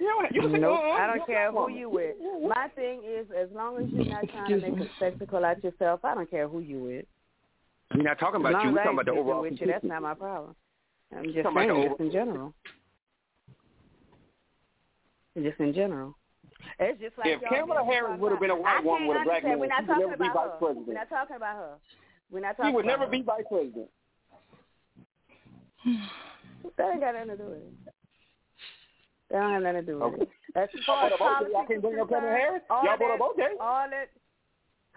You 0.00 0.08
know 0.08 0.16
what? 0.16 0.34
You 0.34 0.58
Nope, 0.58 0.80
"Oh, 0.82 0.90
I 0.90 1.06
don't 1.06 1.24
care 1.24 1.52
who 1.52 1.70
you 1.70 1.88
with. 1.88 2.16
My 2.48 2.66
thing 2.74 3.02
is, 3.06 3.28
as 3.30 3.48
long 3.54 3.80
as 3.80 3.88
you're 3.92 4.06
not 4.06 4.28
trying 4.28 4.60
to 4.60 4.70
make 4.70 4.80
a 4.80 4.90
spectacle 4.96 5.44
out 5.44 5.62
yourself, 5.62 6.00
I 6.04 6.16
don't 6.16 6.28
care 6.28 6.48
who 6.48 6.58
you 6.58 6.80
with. 6.80 7.04
We're 7.94 8.02
not 8.02 8.18
talking 8.18 8.40
about 8.40 8.64
you. 8.64 8.72
We're 8.72 8.78
talking 8.78 8.94
about 8.94 9.06
the 9.06 9.12
overall. 9.12 9.42
with 9.42 9.52
you, 9.60 9.68
that's 9.68 9.84
not 9.84 10.02
my 10.02 10.14
problem. 10.14 10.56
I'm 11.14 11.24
just 11.32 11.42
Talking 11.42 11.58
saying, 11.68 11.82
the 11.82 11.88
just 11.88 12.00
in 12.00 12.10
general. 12.12 12.54
Just 15.36 15.60
in 15.60 15.74
general. 15.74 16.16
It's 16.80 17.00
just 17.00 17.16
like 17.18 17.28
If 17.28 17.42
y'all 17.42 17.60
Kamala 17.60 17.84
Harris 17.84 18.18
would 18.20 18.32
have 18.32 18.40
been 18.40 18.50
a 18.50 18.56
white 18.56 18.82
woman 18.84 19.06
with 19.08 19.18
a 19.20 19.24
black 19.24 19.44
man, 19.44 19.58
We're 19.58 19.66
not 19.68 19.84
she 19.84 19.86
would 19.86 19.94
talking 19.94 20.06
never 20.10 20.16
be 20.16 20.28
about 20.28 20.34
vice 20.34 20.50
her. 20.52 20.58
president. 20.58 20.86
We're 20.88 20.94
not 20.94 21.08
talking 21.10 21.36
about 21.36 21.56
her. 21.56 21.74
We're 22.30 22.40
not 22.40 22.56
talking. 22.56 22.70
She 22.70 22.72
talking 22.72 22.74
would 22.74 22.84
about 22.84 22.98
never 22.98 23.04
her. 23.04 23.10
be 23.10 23.22
vice 23.22 23.44
president. 23.48 23.90
That 26.76 26.90
ain't 26.92 27.00
got 27.00 27.14
nothing 27.14 27.30
to 27.30 27.36
do 27.38 27.46
with 27.46 27.62
it. 27.62 27.74
That 29.30 29.38
don't 29.38 29.52
have 29.54 29.62
nothing 29.62 29.86
to 29.86 29.86
do 29.86 29.94
with 30.02 30.12
Okay. 30.18 30.22
it. 30.26 30.30
As 30.58 30.68
Y'all 30.74 30.82
far 30.84 31.06
as 31.06 31.12
vote. 31.14 31.18
Y'all 31.22 31.62
politics 31.62 31.68
can't 31.70 31.82
bring 31.82 32.00
up 32.02 32.08
Kamala 32.10 32.26
concerned, 32.26 32.42
Harris? 32.42 32.62
all 32.68 32.82
Y'all 32.84 32.98
vote 32.98 33.06
that, 33.06 33.22
up 33.22 33.30
OJ? 33.38 33.42
all 33.62 33.86
that, 33.86 34.08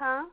huh? 0.02 0.24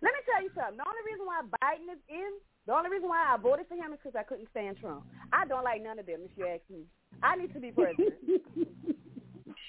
Let 0.00 0.12
me 0.14 0.20
tell 0.22 0.40
you 0.44 0.50
something. 0.54 0.78
The 0.78 0.86
only 0.86 1.02
reason 1.10 1.24
why 1.26 1.42
Biden 1.58 1.88
is 1.90 2.02
in, 2.06 2.32
the 2.66 2.72
only 2.74 2.90
reason 2.90 3.08
why 3.08 3.24
I 3.32 3.36
voted 3.36 3.66
for 3.68 3.74
him 3.74 3.92
is 3.92 3.98
because 4.02 4.16
I 4.18 4.22
couldn't 4.22 4.48
stand 4.50 4.78
Trump. 4.80 5.04
I 5.32 5.46
don't 5.46 5.64
like 5.64 5.82
none 5.82 5.98
of 5.98 6.06
them, 6.06 6.20
if 6.24 6.30
you 6.36 6.46
ask 6.46 6.62
me. 6.70 6.84
I 7.22 7.36
need 7.36 7.52
to 7.54 7.60
be 7.60 7.70
president. 7.70 8.14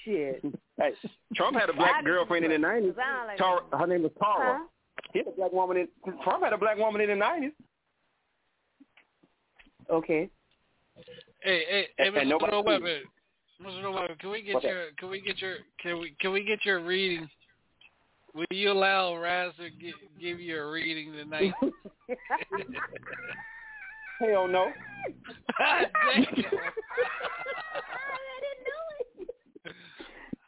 Shit. 0.04 0.42
Hey, 0.78 0.92
Trump 1.34 1.56
had 1.56 1.68
a 1.68 1.72
black 1.72 2.04
girlfriend 2.04 2.44
in 2.44 2.50
the 2.52 2.58
nineties. 2.58 2.92
president, 2.94 2.96
'cause 2.96 3.04
I 3.04 3.16
don't 3.16 3.58
like 3.60 3.70
Tara, 3.70 3.80
her 3.80 3.86
name 3.86 4.02
was 4.02 4.12
Tara. 4.20 4.58
Huh? 4.58 4.64
He 5.12 5.18
had 5.20 5.28
a 5.28 5.32
black 5.32 5.52
woman 5.52 5.76
in. 5.76 5.88
Trump 6.22 6.42
had 6.44 6.52
a 6.52 6.58
black 6.58 6.76
woman 6.78 7.00
in 7.00 7.08
the 7.08 7.16
nineties. 7.16 7.52
Okay. 9.90 10.28
Hey, 11.42 11.64
hey, 11.68 11.88
hey, 11.96 12.06
And- 12.08 12.16
and 12.16 12.26
Mr. 12.26 12.28
nobody 12.30 12.52
No 12.52 12.60
knew. 12.62 12.84
Weapon. 12.84 13.02
Mr. 13.62 13.82
No 13.82 13.90
Weapon, 13.92 14.16
can 14.18 14.30
we 14.30 14.42
get 14.42 14.54
What's 14.54 14.66
that? 14.66 14.72
your 14.72 14.92
can 14.98 15.10
we 15.10 15.20
get 15.20 15.38
your 15.40 15.56
can 15.80 15.98
we 15.98 16.10
can 16.20 16.32
we 16.32 16.44
get 16.44 16.64
your 16.64 16.80
reading? 16.80 17.28
Will 18.36 18.44
you 18.50 18.70
allow 18.70 19.16
Raz 19.16 19.52
to 19.56 19.70
give 20.20 20.40
you 20.40 20.60
a 20.60 20.70
reading 20.70 21.12
tonight? 21.12 21.54
Hell 24.20 24.46
no. 24.46 24.70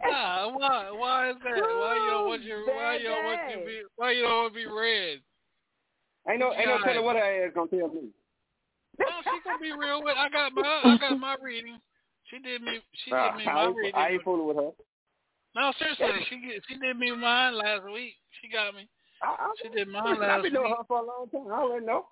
Nah, 0.01 0.57
why 0.57 0.91
why 0.93 1.31
is 1.31 1.37
that? 1.43 1.57
Why 1.57 1.99
you 2.05 2.11
don't 2.11 2.29
want 2.29 2.43
your 2.43 2.65
why 2.67 2.97
you 2.99 3.09
don't 3.09 3.25
want 3.25 3.41
to 3.51 3.59
be 3.67 3.83
why 3.97 4.13
you 4.13 4.23
don't 4.23 4.43
want 4.43 4.55
to 4.55 4.61
be 4.61 4.67
read? 4.67 5.21
Ain't 6.31 6.39
no, 6.39 6.53
ain't 6.55 6.69
no 6.69 6.79
God. 6.79 6.85
telling 6.85 7.05
what 7.05 7.17
her 7.17 7.47
ass 7.47 7.53
gonna 7.53 7.69
tell 7.69 7.89
me. 7.89 8.09
No, 9.01 9.07
she 9.25 9.41
gonna 9.45 9.59
be 9.61 9.73
real 9.73 10.03
with. 10.05 10.17
I 10.17 10.29
got 10.29 10.55
my 10.55 10.63
I 10.63 10.97
got 10.99 11.19
my 11.19 11.37
reading. 11.43 11.81
She 12.31 12.39
did 12.39 12.63
me. 12.63 12.79
She 13.05 13.11
Nah, 13.11 13.25
did 13.25 13.33
ah, 13.33 13.37
me 13.39 13.45
I, 13.47 13.55
my 13.55 13.65
ain't, 13.65 13.77
reading. 13.77 13.95
I 13.97 14.09
ain't 14.11 14.23
fooling 14.23 14.47
with 14.47 14.57
her. 14.57 14.71
No, 15.59 15.73
seriously, 15.79 16.07
she 16.31 16.39
she 16.69 16.79
did 16.79 16.97
me 16.97 17.11
mine 17.11 17.55
last 17.59 17.83
week. 17.93 18.15
She 18.41 18.49
got 18.49 18.75
me. 18.77 18.89
She 19.61 19.69
did 19.71 19.89
mine 19.89 20.05
Listen, 20.11 20.23
I've 20.25 20.43
been 20.43 20.53
week. 20.53 20.61
knowing 20.63 20.75
her 20.79 20.85
for 20.87 20.99
a 20.99 21.07
long 21.07 21.27
time. 21.33 21.53
I 21.53 21.61
already 21.63 21.85
know. 21.87 22.07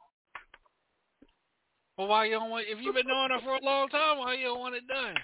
Well, 1.96 2.08
why 2.08 2.24
you 2.24 2.32
don't 2.32 2.50
want? 2.50 2.66
If 2.68 2.78
you've 2.82 2.94
been 2.94 3.06
knowing 3.06 3.30
her 3.30 3.38
for 3.44 3.54
a 3.54 3.64
long 3.64 3.88
time, 3.88 4.18
why 4.18 4.34
you 4.34 4.46
don't 4.46 4.58
want 4.58 4.74
it 4.74 4.88
done? 4.88 5.14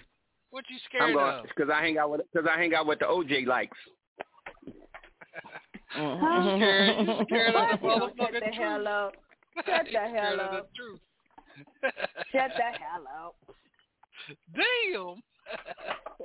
What 0.51 0.65
you 0.71 0.77
I'm 0.77 0.81
scared 0.89 1.15
going 1.15 1.35
of? 1.41 1.45
because 1.45 1.69
I 1.69 1.81
hang 1.83 1.99
out 1.99 2.11
with 2.11 2.21
because 2.33 2.49
I 2.49 2.57
hang 2.59 2.75
out 2.75 2.87
with 2.87 3.01
the 3.01 3.07
OJ 3.07 3.47
likes. 3.47 3.77
Mm-hmm. 5.95 6.25
You 6.25 6.57
scared? 6.57 7.07
You 7.07 7.25
scared 7.25 7.55
of 7.55 7.81
the 7.83 7.87
Shut 7.87 8.33
the 8.33 8.41
motherfucking 8.41 8.55
hell 8.55 8.89
up. 8.89 9.13
Shut 9.67 9.87
the 9.93 9.99
hell 9.99 10.33
of 10.33 10.51
the 10.53 10.59
up. 10.59 10.71
truth. 10.75 11.01
Shut 12.33 12.51
the 12.57 12.63
hell 12.81 13.05
up. 13.27 13.35
Damn. 14.55 15.23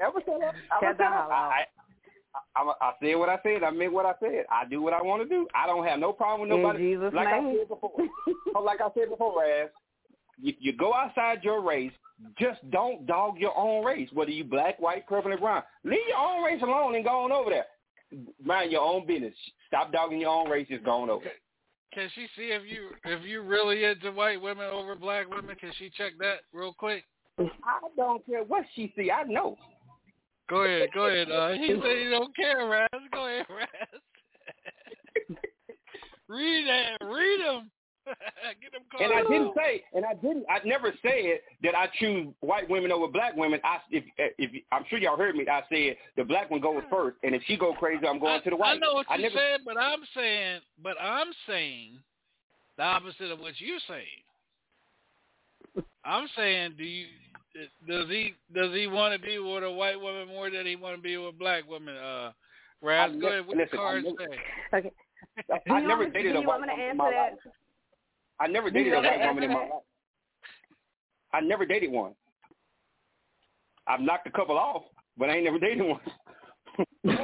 Ever 0.01 0.22
tell? 0.22 0.40
Shut 0.40 0.56
I'ma 0.72 0.93
the 0.98 1.03
hell 1.03 1.14
up. 1.24 1.32
I, 1.32 1.66
I, 2.56 2.61
I, 2.61 2.74
I 2.82 2.91
said 3.01 3.16
what 3.16 3.30
I 3.30 3.40
said. 3.43 3.64
I 3.64 3.72
meant 3.72 3.93
what 3.93 4.06
I 4.06 4.14
said. 4.19 4.45
I 4.51 4.66
do 4.66 4.82
what 4.82 4.93
I 4.93 5.01
want 5.01 5.24
to 5.24 5.30
do. 5.30 5.48
I 5.56 5.67
don't 5.67 5.85
have 5.85 5.99
no 5.99 6.14
problem 6.14 6.49
with 6.49 6.57
nobody. 6.57 6.93
In 6.93 6.99
nobody. 6.99 7.11
Jesus' 7.11 7.16
like 7.16 7.27
I 7.27 7.53
said 7.53 7.67
before. 7.67 7.91
Oh, 8.56 8.61
like 8.61 8.82
I 8.82 8.88
said 8.95 9.09
before, 9.09 9.40
Raz. 9.40 9.69
You, 10.41 10.53
you 10.59 10.74
go 10.74 10.93
outside 10.93 11.43
your 11.43 11.61
race. 11.61 11.91
Just 12.40 12.59
don't 12.72 13.06
dog 13.06 13.38
your 13.38 13.56
own 13.56 13.85
race. 13.85 14.09
Whether 14.14 14.32
you 14.32 14.43
black, 14.43 14.80
white, 14.80 15.06
purple, 15.07 15.32
and 15.32 15.40
brown. 15.40 15.64
Leave 15.83 15.99
your 16.07 16.17
own 16.17 16.43
race 16.43 16.61
alone 16.64 16.95
and 16.95 17.03
go 17.03 17.25
on 17.25 17.32
over 17.32 17.49
there. 17.49 17.66
Mind 18.43 18.72
your 18.72 18.82
own 18.82 19.06
business. 19.06 19.33
Stop 19.67 19.91
dogging 19.91 20.22
your 20.22 20.30
own 20.30 20.49
race. 20.49 20.67
Just 20.69 20.85
go 20.85 20.91
on 20.91 21.09
over. 21.09 21.25
there. 21.25 21.33
Can 21.93 22.09
she 22.16 22.27
see 22.35 22.49
if 22.49 22.64
you 22.66 22.90
if 23.06 23.25
you 23.25 23.41
really 23.41 23.83
into 23.83 24.11
white 24.11 24.41
women 24.41 24.66
over 24.66 24.95
black 24.95 25.30
women? 25.30 25.56
Can 25.56 25.72
she 25.77 25.90
check 25.95 26.14
that 26.19 26.40
real 26.53 26.74
quick? 26.74 27.03
I 27.40 27.80
don't 27.95 28.25
care 28.25 28.43
what 28.43 28.66
she 28.75 28.91
see. 28.95 29.11
I 29.11 29.24
know. 29.24 29.57
Go 30.50 30.64
ahead, 30.64 30.90
go 30.93 31.06
ahead. 31.08 31.30
Uh, 31.30 31.51
he 31.53 31.67
said 31.67 31.98
he 31.98 32.09
don't 32.09 32.35
care, 32.35 32.67
Raz. 32.67 32.90
Go 33.11 33.27
ahead, 33.27 33.45
Raz. 33.50 33.67
read 36.30 36.67
that. 36.67 37.06
Read 37.06 37.42
them. 37.42 37.72
Get 38.61 38.72
them 38.72 38.84
And 39.00 39.14
I 39.14 39.22
didn't 39.30 39.53
say, 39.56 39.84
and 39.93 40.06
I 40.06 40.14
didn't, 40.14 40.45
I 40.50 40.59
never 40.66 40.93
said 41.01 41.40
that 41.64 41.76
I 41.76 41.88
choose 42.00 42.27
white 42.40 42.69
women 42.69 42.92
over 42.92 43.08
black 43.08 43.35
women. 43.35 43.59
I, 43.64 43.80
if, 43.92 44.03
if 44.17 44.64
I'm 44.72 44.85
sure 44.90 45.00
y'all 45.00 45.17
heard 45.17 45.35
me, 45.35 45.45
I 45.50 45.61
said 45.69 45.98
the 46.16 46.24
black 46.24 46.50
one 46.50 46.61
goes 46.61 46.84
first, 46.90 47.17
and 47.24 47.35
if 47.35 47.42
she 47.48 47.58
go 47.58 47.74
crazy, 47.74 48.08
I'm 48.08 48.19
going 48.19 48.42
to 48.42 48.50
the 48.50 48.56
white. 48.56 48.76
I 48.76 48.77
know 48.77 48.93
what 48.93 49.08
you 49.09 49.24
never, 49.24 49.35
said, 49.35 49.59
but 49.66 49.77
I'm 49.77 50.00
saying, 50.16 50.61
but 50.82 50.95
I'm 51.01 51.27
saying 51.48 52.00
the 52.77 52.84
opposite 52.84 53.32
of 53.32 53.40
what 53.40 53.53
you're 53.58 53.80
saying. 53.88 54.24
I'm 56.06 56.27
saying, 56.38 56.76
do 56.77 56.84
you 56.85 57.08
does 57.88 58.08
he 58.10 58.34
does 58.53 58.74
he 58.74 58.88
want 58.88 59.14
to 59.14 59.19
be 59.26 59.38
with 59.40 59.64
a 59.64 59.72
white 59.72 60.00
woman 60.00 60.27
more 60.27 60.50
than 60.50 60.66
he 60.66 60.76
want 60.76 60.95
to 60.95 61.02
be 61.02 61.18
with 61.18 61.36
a 61.36 61.38
black 61.38 61.68
woman? 61.69 61.95
Uh, 61.95 62.32
Raz, 62.82 63.10
I 63.11 63.14
go 63.14 63.19
ne- 63.19 63.27
ahead. 63.27 63.48
What 63.48 63.58
listen, 63.58 63.69
the 63.72 63.77
I 63.77 63.82
cards 63.82 64.08
say? 64.19 64.40
Okay. 64.77 64.92
I 65.72 65.80
never 65.82 66.06
me, 66.06 66.11
dated 66.11 66.36
a 66.36 66.40
white 66.40 66.48
want 66.48 66.61
me 66.64 66.68
to 66.68 66.74
woman 66.74 66.90
in 66.92 66.98
my 66.98 67.06
life. 67.06 67.34
I 68.40 68.48
never 68.48 68.69
dated 68.69 68.94
a 68.94 69.02
white 69.02 69.19
woman 69.27 69.44
in 69.44 69.52
my 69.53 69.60
life. 69.61 69.72
I 71.34 71.40
never 71.42 71.66
dated 71.66 71.92
one. 71.92 72.14
I've 73.88 74.02
knocked 74.02 74.27
a 74.27 74.32
couple 74.32 74.58
off, 74.58 74.84
but 75.18 75.30
I 75.30 75.36
ain't 75.36 75.45
never 75.45 75.60
dated 75.60 75.86
one. 75.86 76.00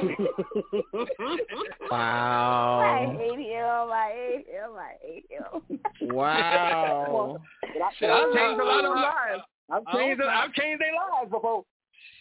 Wow. 1.90 2.80
I 2.80 3.16
hate 3.16 3.38
him. 3.38 3.90
I 3.92 4.10
hate 4.12 4.46
him. 4.48 4.70
I 4.76 4.92
hate 5.02 5.26
him. 5.30 5.80
Wow. 6.14 7.38
But 7.62 7.82
I, 7.82 7.90
Shit, 7.98 8.08
but 8.08 8.10
I've 8.10 8.30
I- 8.30 8.36
changed 8.36 8.60
a 8.60 8.64
I- 8.64 8.66
lot 8.66 8.84
of 8.84 8.92
I- 8.96 9.02
lives. 9.32 9.44
I've 9.70 9.86
changed. 9.92 10.20
was 10.20 10.28
I've 10.30 10.52
changed 10.52 10.80
their 10.82 10.92
lives 10.94 11.30
before. 11.30 11.64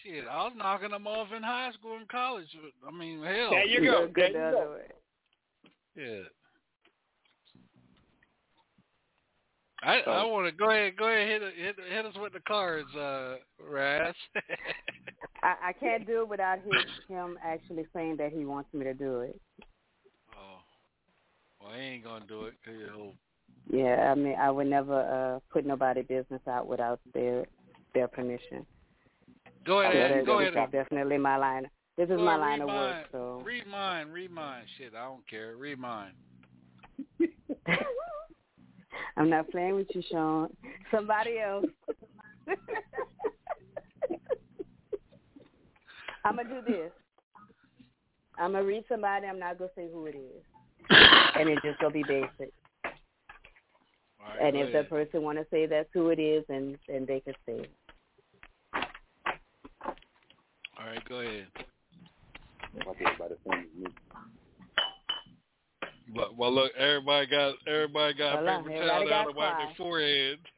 Shit, 0.03 0.25
I 0.29 0.43
was 0.45 0.53
knocking 0.55 0.91
them 0.91 1.07
off 1.07 1.27
in 1.35 1.43
high 1.43 1.71
school 1.73 1.97
and 1.97 2.07
college. 2.07 2.47
I 2.87 2.91
mean, 2.91 3.21
hell. 3.23 3.49
There 3.51 3.65
you 3.65 3.81
go. 3.83 4.07
Good 4.07 4.33
There 4.33 4.49
you 4.49 4.51
go. 4.55 4.61
other. 4.61 4.87
Yeah. 5.95 6.23
I 9.81 10.01
So- 10.05 10.11
I 10.11 10.23
want 10.25 10.45
to 10.47 10.51
go 10.53 10.69
ahead 10.69 10.95
go 10.97 11.07
ahead 11.07 11.41
hit 11.41 11.53
hit 11.55 11.75
hit 11.91 12.05
us 12.05 12.15
with 12.21 12.33
the 12.33 12.39
cards, 12.41 12.93
uh, 12.95 13.35
Raz. 13.59 14.15
I, 15.43 15.55
I 15.69 15.73
can't 15.73 16.07
do 16.07 16.21
it 16.21 16.29
without 16.29 16.59
his, 16.59 16.85
him 17.09 17.37
actually 17.43 17.85
saying 17.93 18.15
that 18.17 18.31
he 18.31 18.45
wants 18.45 18.73
me 18.73 18.85
to 18.85 18.93
do 18.93 19.19
it. 19.21 19.39
oh, 20.37 20.59
well, 21.59 21.71
I 21.73 21.77
ain't 21.79 22.03
gonna 22.05 22.25
do 22.25 22.45
it. 22.45 22.53
'cause 22.63 22.73
he'll- 22.77 23.13
Yeah, 23.69 24.11
I 24.11 24.15
mean, 24.15 24.35
I 24.39 24.51
would 24.51 24.67
never 24.67 24.99
uh 25.01 25.39
put 25.51 25.65
nobody 25.65 26.01
business 26.01 26.41
out 26.47 26.67
without 26.67 26.99
their 27.13 27.45
their 27.93 28.07
permission. 28.07 28.65
Go 29.65 29.81
ahead, 29.81 30.11
that- 30.11 30.25
go 30.25 30.39
this 30.39 30.53
ahead. 30.53 30.67
is 30.67 30.71
definitely 30.71 31.17
my 31.17 31.37
line. 31.37 31.69
This 31.95 32.09
is 32.09 32.17
Go 32.17 32.25
my 32.25 32.35
line 32.35 32.59
of 32.61 32.67
mine. 32.67 32.77
work. 32.77 33.05
So 33.11 33.41
Read 33.45 33.67
mine, 33.67 34.09
read 34.09 34.31
mine. 34.31 34.63
Shit, 34.77 34.93
I 34.95 35.05
don't 35.05 35.25
care. 35.29 35.55
Read 35.55 35.77
mine. 35.79 36.13
I'm 39.15 39.29
not 39.29 39.49
playing 39.51 39.75
with 39.75 39.87
you, 39.93 40.01
Sean. 40.11 40.49
Somebody 40.91 41.39
else. 41.39 41.65
I'm 46.25 46.35
gonna 46.37 46.49
do 46.49 46.61
this. 46.67 46.91
I'm 48.39 48.53
gonna 48.53 48.63
read 48.65 48.83
somebody. 48.89 49.27
I'm 49.27 49.39
not 49.39 49.57
gonna 49.59 49.69
say 49.75 49.87
who 49.91 50.05
it 50.07 50.15
is. 50.15 50.43
and 51.35 51.49
it 51.49 51.59
just 51.63 51.79
gonna 51.79 51.93
be 51.93 52.03
basic. 52.03 52.51
All 54.25 54.29
right, 54.29 54.47
and 54.47 54.55
go 54.55 54.63
if 54.63 54.73
the 54.73 54.83
person 54.89 55.21
want 55.21 55.37
to 55.37 55.45
say 55.51 55.65
that's 55.65 55.89
who 55.93 56.09
it 56.09 56.19
is, 56.19 56.43
and 56.49 56.77
then 56.87 57.05
they 57.05 57.19
can 57.19 57.33
say 57.45 57.63
it. 57.63 57.71
All 60.79 60.85
right, 60.85 61.09
go 61.09 61.19
ahead. 61.19 61.47
Well, 66.15 66.33
well, 66.37 66.53
look, 66.53 66.71
everybody 66.77 67.27
got 67.27 67.55
everybody 67.67 68.13
got 68.13 68.39
Voila, 68.39 68.57
paper 68.57 68.71
everybody 68.71 68.87
towel 68.87 69.09
down 69.09 69.25
got 69.25 69.31
to 69.31 69.37
wipe 69.37 69.57
their 69.57 69.75
forehead. 69.77 70.39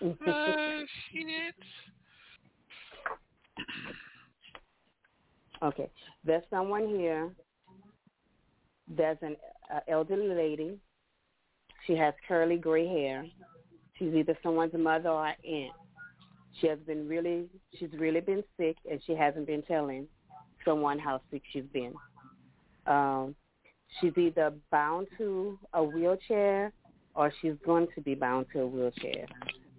Ah, 0.26 0.80
shit. 1.10 1.54
Okay, 5.62 5.88
there's 6.24 6.42
someone 6.50 6.88
here. 6.88 7.30
There's 8.88 9.16
an 9.22 9.36
uh, 9.74 9.80
elderly 9.88 10.28
lady. 10.28 10.78
She 11.86 11.94
has 11.96 12.14
curly 12.26 12.56
gray 12.56 12.86
hair. 12.86 13.26
She's 13.98 14.14
either 14.14 14.36
someone's 14.42 14.74
mother 14.74 15.10
or 15.10 15.26
aunt. 15.26 15.72
She 16.60 16.66
has 16.68 16.78
been 16.80 17.08
really, 17.08 17.46
she's 17.78 17.92
really 17.98 18.20
been 18.20 18.42
sick, 18.56 18.76
and 18.90 19.00
she 19.06 19.14
hasn't 19.14 19.46
been 19.46 19.62
telling 19.62 20.06
someone 20.64 20.98
how 20.98 21.20
sick 21.30 21.42
she's 21.52 21.64
been. 21.72 21.94
Um, 22.86 23.34
she's 24.00 24.16
either 24.16 24.52
bound 24.70 25.08
to 25.18 25.58
a 25.72 25.82
wheelchair 25.82 26.72
or 27.14 27.32
she's 27.40 27.54
going 27.64 27.88
to 27.94 28.00
be 28.00 28.14
bound 28.14 28.46
to 28.52 28.60
a 28.60 28.66
wheelchair. 28.66 29.26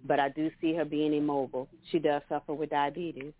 But 0.04 0.20
I 0.20 0.28
do 0.28 0.50
see 0.60 0.74
her 0.74 0.84
being 0.84 1.14
immobile. 1.14 1.68
She 1.90 1.98
does 1.98 2.22
suffer 2.28 2.54
with 2.54 2.70
diabetes 2.70 3.32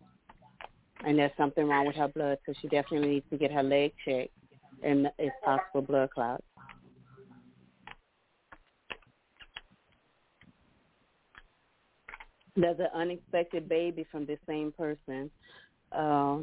and 1.04 1.18
there's 1.18 1.32
something 1.36 1.66
wrong 1.66 1.86
with 1.86 1.96
her 1.96 2.08
blood, 2.08 2.38
so 2.46 2.52
she 2.60 2.68
definitely 2.68 3.08
needs 3.08 3.26
to 3.30 3.36
get 3.36 3.52
her 3.52 3.62
leg 3.62 3.92
checked 4.04 4.32
and 4.82 5.08
if 5.18 5.32
possible 5.44 5.82
blood 5.82 6.10
clots. 6.10 6.42
There's 12.56 12.78
an 12.78 12.88
unexpected 12.94 13.68
baby 13.68 14.06
from 14.10 14.24
the 14.24 14.38
same 14.46 14.72
person 14.72 15.30
uh, 15.92 16.38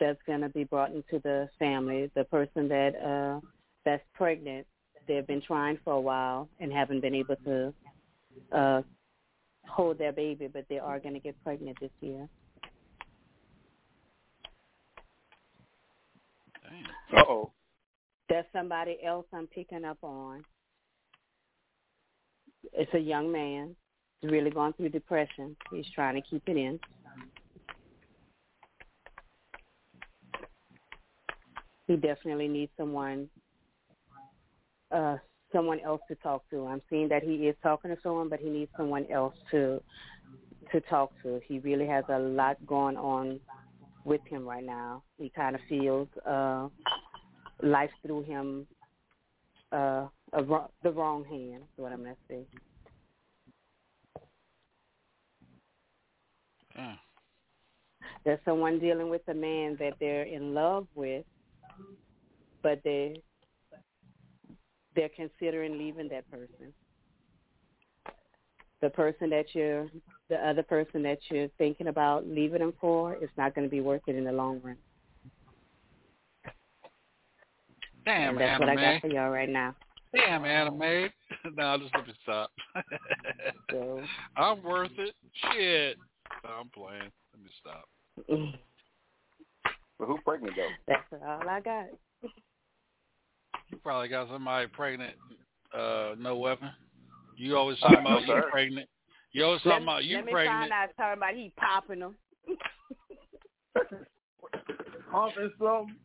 that's 0.00 0.18
going 0.26 0.40
to 0.40 0.48
be 0.48 0.64
brought 0.64 0.90
into 0.90 1.20
the 1.22 1.48
family. 1.58 2.10
The 2.14 2.24
person 2.24 2.66
that 2.68 2.96
uh, 2.96 3.46
that's 3.84 4.02
pregnant, 4.14 4.66
they've 5.06 5.26
been 5.26 5.42
trying 5.42 5.78
for 5.84 5.92
a 5.92 6.00
while 6.00 6.48
and 6.60 6.72
haven't 6.72 7.02
been 7.02 7.14
able 7.14 7.36
to 7.44 7.74
uh, 8.52 8.82
hold 9.68 9.98
their 9.98 10.12
baby, 10.12 10.48
but 10.52 10.64
they 10.68 10.78
are 10.78 10.98
going 10.98 11.14
to 11.14 11.20
get 11.20 11.42
pregnant 11.44 11.76
this 11.80 11.90
year. 12.00 12.28
Uh 17.16 17.22
oh. 17.28 17.50
There's 18.28 18.46
somebody 18.52 18.98
else 19.04 19.26
I'm 19.32 19.46
picking 19.46 19.84
up 19.84 19.98
on. 20.02 20.42
It's 22.72 22.92
a 22.94 22.98
young 22.98 23.30
man. 23.30 23.76
He's 24.20 24.30
really 24.30 24.50
going 24.50 24.72
through 24.74 24.90
depression. 24.90 25.56
He's 25.70 25.86
trying 25.94 26.14
to 26.14 26.22
keep 26.22 26.42
it 26.46 26.56
in. 26.56 26.80
He 31.86 31.96
definitely 31.96 32.48
needs 32.48 32.72
someone 32.76 33.28
uh 34.90 35.16
someone 35.52 35.80
else 35.80 36.00
to 36.08 36.14
talk 36.16 36.48
to. 36.50 36.66
I'm 36.66 36.82
seeing 36.90 37.08
that 37.08 37.22
he 37.22 37.34
is 37.34 37.54
talking 37.62 37.94
to 37.94 37.96
someone 38.02 38.28
but 38.28 38.40
he 38.40 38.48
needs 38.48 38.70
someone 38.76 39.06
else 39.10 39.34
to 39.52 39.80
to 40.72 40.80
talk 40.82 41.12
to. 41.22 41.40
He 41.46 41.60
really 41.60 41.86
has 41.86 42.04
a 42.08 42.18
lot 42.18 42.56
going 42.66 42.96
on 42.96 43.38
with 44.04 44.20
him 44.26 44.46
right 44.46 44.64
now. 44.64 45.02
He 45.18 45.30
kind 45.30 45.54
of 45.54 45.60
feels 45.68 46.08
uh 46.26 46.68
life 47.62 47.90
through 48.04 48.22
him 48.24 48.66
uh 49.72 50.06
a, 50.32 50.42
the 50.82 50.90
wrong 50.90 51.24
hand 51.24 51.62
is 51.62 51.76
what 51.76 51.92
I'm 51.92 52.02
gonna 52.02 52.16
say. 52.28 52.44
Yeah. 56.76 56.94
There's 58.24 58.40
someone 58.44 58.78
dealing 58.78 59.08
with 59.08 59.22
a 59.28 59.34
man 59.34 59.76
that 59.78 59.94
they're 60.00 60.24
in 60.24 60.54
love 60.54 60.86
with, 60.94 61.24
but 62.62 62.80
they 62.84 63.22
they're 64.94 65.10
considering 65.10 65.78
leaving 65.78 66.08
that 66.08 66.28
person. 66.30 66.72
The 68.80 68.90
person 68.90 69.30
that 69.30 69.46
you're, 69.52 69.88
the 70.28 70.36
other 70.36 70.62
person 70.62 71.02
that 71.02 71.18
you're 71.30 71.48
thinking 71.58 71.88
about 71.88 72.26
leaving 72.26 72.60
them 72.60 72.72
for, 72.80 73.14
is 73.16 73.30
not 73.36 73.54
going 73.54 73.66
to 73.66 73.70
be 73.70 73.80
worth 73.80 74.02
it 74.06 74.16
in 74.16 74.24
the 74.24 74.32
long 74.32 74.60
run. 74.62 74.76
Damn, 78.04 78.30
And 78.30 78.40
that's 78.40 78.60
what 78.60 78.68
I 78.68 78.76
got 78.76 79.00
for 79.00 79.08
y'all 79.08 79.30
right 79.30 79.48
now. 79.48 79.74
Damn, 80.14 80.44
anime. 80.44 80.78
no, 81.56 81.62
I'll 81.62 81.78
just 81.78 81.94
let 81.94 82.06
me 82.06 82.14
stop. 82.22 82.50
So, 83.70 84.00
I'm 84.36 84.62
worth 84.62 84.92
it. 84.98 85.14
Shit. 85.52 85.96
No, 86.44 86.50
I'm 86.60 86.68
playing. 86.68 87.10
Let 87.32 87.42
me 87.42 87.50
stop. 87.60 87.88
But 89.98 90.06
who 90.06 90.18
pregnant 90.24 90.54
though? 90.56 90.68
that's 90.86 91.22
all 91.24 91.48
I 91.48 91.60
got. 91.60 91.86
You 92.22 93.78
probably 93.82 94.08
got 94.08 94.28
somebody 94.28 94.66
pregnant. 94.68 95.14
Uh, 95.76 96.14
no 96.18 96.36
weapon. 96.36 96.70
You 97.36 97.56
always 97.56 97.78
talking 97.80 97.98
about 97.98 98.26
you 98.26 98.42
pregnant. 98.50 98.88
You 99.32 99.44
always 99.44 99.62
talking 99.62 99.82
about 99.82 100.04
you 100.04 100.16
pregnant. 100.22 100.26
let 100.26 100.26
me 100.26 100.32
pregnant. 100.32 100.70
find 100.70 100.72
out 100.72 100.88
talking 100.96 101.18
about 101.18 101.34
he 101.34 101.52
popping 101.56 102.00
them. 102.00 102.16
Humping 105.10 105.50
something. 105.58 105.96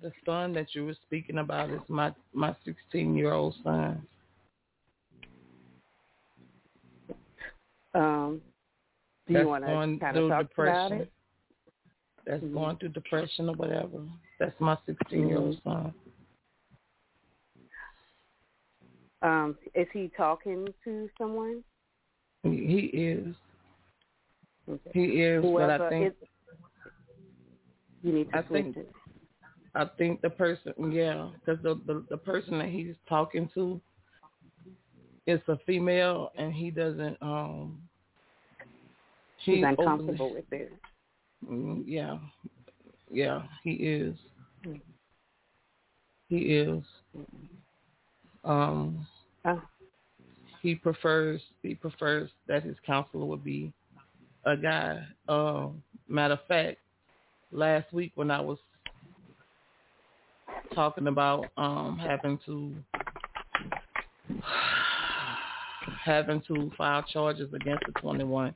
The 0.00 0.12
son 0.24 0.52
that 0.52 0.74
you 0.74 0.86
were 0.86 0.96
speaking 1.06 1.38
about 1.38 1.70
is 1.70 1.80
my 1.88 2.14
my 2.32 2.54
16 2.64 3.16
year 3.16 3.32
old 3.32 3.54
son. 3.64 4.06
Um, 7.94 8.40
do 9.28 9.34
That's 9.34 9.44
you 9.44 9.48
want 9.48 9.64
to 9.64 9.70
going 9.70 9.98
kind 10.00 10.16
through 10.16 10.24
of 10.24 10.30
talk 10.30 10.40
about 10.40 10.48
depression. 10.48 11.00
it? 11.02 11.12
That's 12.26 12.42
Mhm. 12.42 12.52
going 12.54 12.76
through 12.78 12.88
depression 12.90 13.48
or 13.48 13.54
whatever. 13.54 14.06
That's 14.38 14.58
my 14.60 14.76
16 14.86 15.28
year 15.28 15.38
old 15.38 15.60
Mm-hmm. 15.64 15.70
son. 15.70 15.94
Um, 19.20 19.58
is 19.74 19.88
he 19.92 20.10
talking 20.16 20.72
to 20.84 21.10
someone? 21.18 21.64
He, 22.44 22.90
is. 22.92 23.34
Okay. 24.68 24.90
He 24.92 25.22
is, 25.22 25.44
but 25.44 25.70
I 25.70 25.88
think 25.88 26.08
is, 26.08 26.28
you 28.02 28.12
need 28.12 28.30
to 28.30 28.38
I 28.38 28.42
think 28.42 28.76
it. 28.76 28.92
I 29.74 29.84
think 29.96 30.20
the 30.22 30.30
person, 30.30 30.92
yeah, 30.92 31.30
because 31.34 31.62
the, 31.62 31.80
the 31.86 32.04
the 32.10 32.16
person 32.16 32.58
that 32.58 32.68
he's 32.68 32.94
talking 33.08 33.50
to 33.54 33.80
is 35.26 35.40
a 35.48 35.58
female, 35.66 36.30
and 36.38 36.52
he 36.52 36.70
doesn't. 36.70 37.16
um 37.20 37.87
She's 39.44 39.56
he's 39.56 39.64
uncomfortable 39.64 40.34
with 40.34 40.44
it. 40.52 40.72
Mm, 41.48 41.84
yeah, 41.86 42.18
yeah, 43.10 43.42
he 43.62 43.72
is. 43.72 44.16
Mm. 44.66 44.80
He 46.28 46.36
is. 46.36 46.82
Um, 48.44 49.06
Oh. 49.44 49.62
he 50.60 50.74
prefers 50.74 51.40
he 51.62 51.74
prefers 51.74 52.30
that 52.48 52.64
his 52.64 52.76
counselor 52.84 53.24
would 53.24 53.44
be 53.44 53.72
a 54.44 54.56
guy. 54.56 55.06
Um, 55.28 55.82
matter 56.08 56.34
of 56.34 56.40
fact, 56.48 56.78
last 57.52 57.92
week 57.92 58.12
when 58.14 58.30
I 58.30 58.40
was 58.40 58.58
talking 60.74 61.06
about 61.06 61.46
um 61.56 61.98
having 61.98 62.38
to 62.46 62.74
having 66.04 66.42
to 66.48 66.70
file 66.76 67.04
charges 67.04 67.52
against 67.54 67.84
the 67.86 67.92
21 68.00 68.54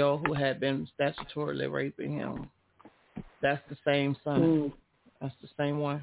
old 0.00 0.26
who 0.26 0.32
had 0.34 0.60
been 0.60 0.88
statutorily 0.98 1.70
raping 1.70 2.12
him. 2.12 2.50
That's 3.40 3.62
the 3.68 3.76
same 3.84 4.16
son. 4.24 4.40
Mm. 4.40 4.72
That's 5.20 5.34
the 5.42 5.48
same 5.56 5.78
one. 5.78 6.02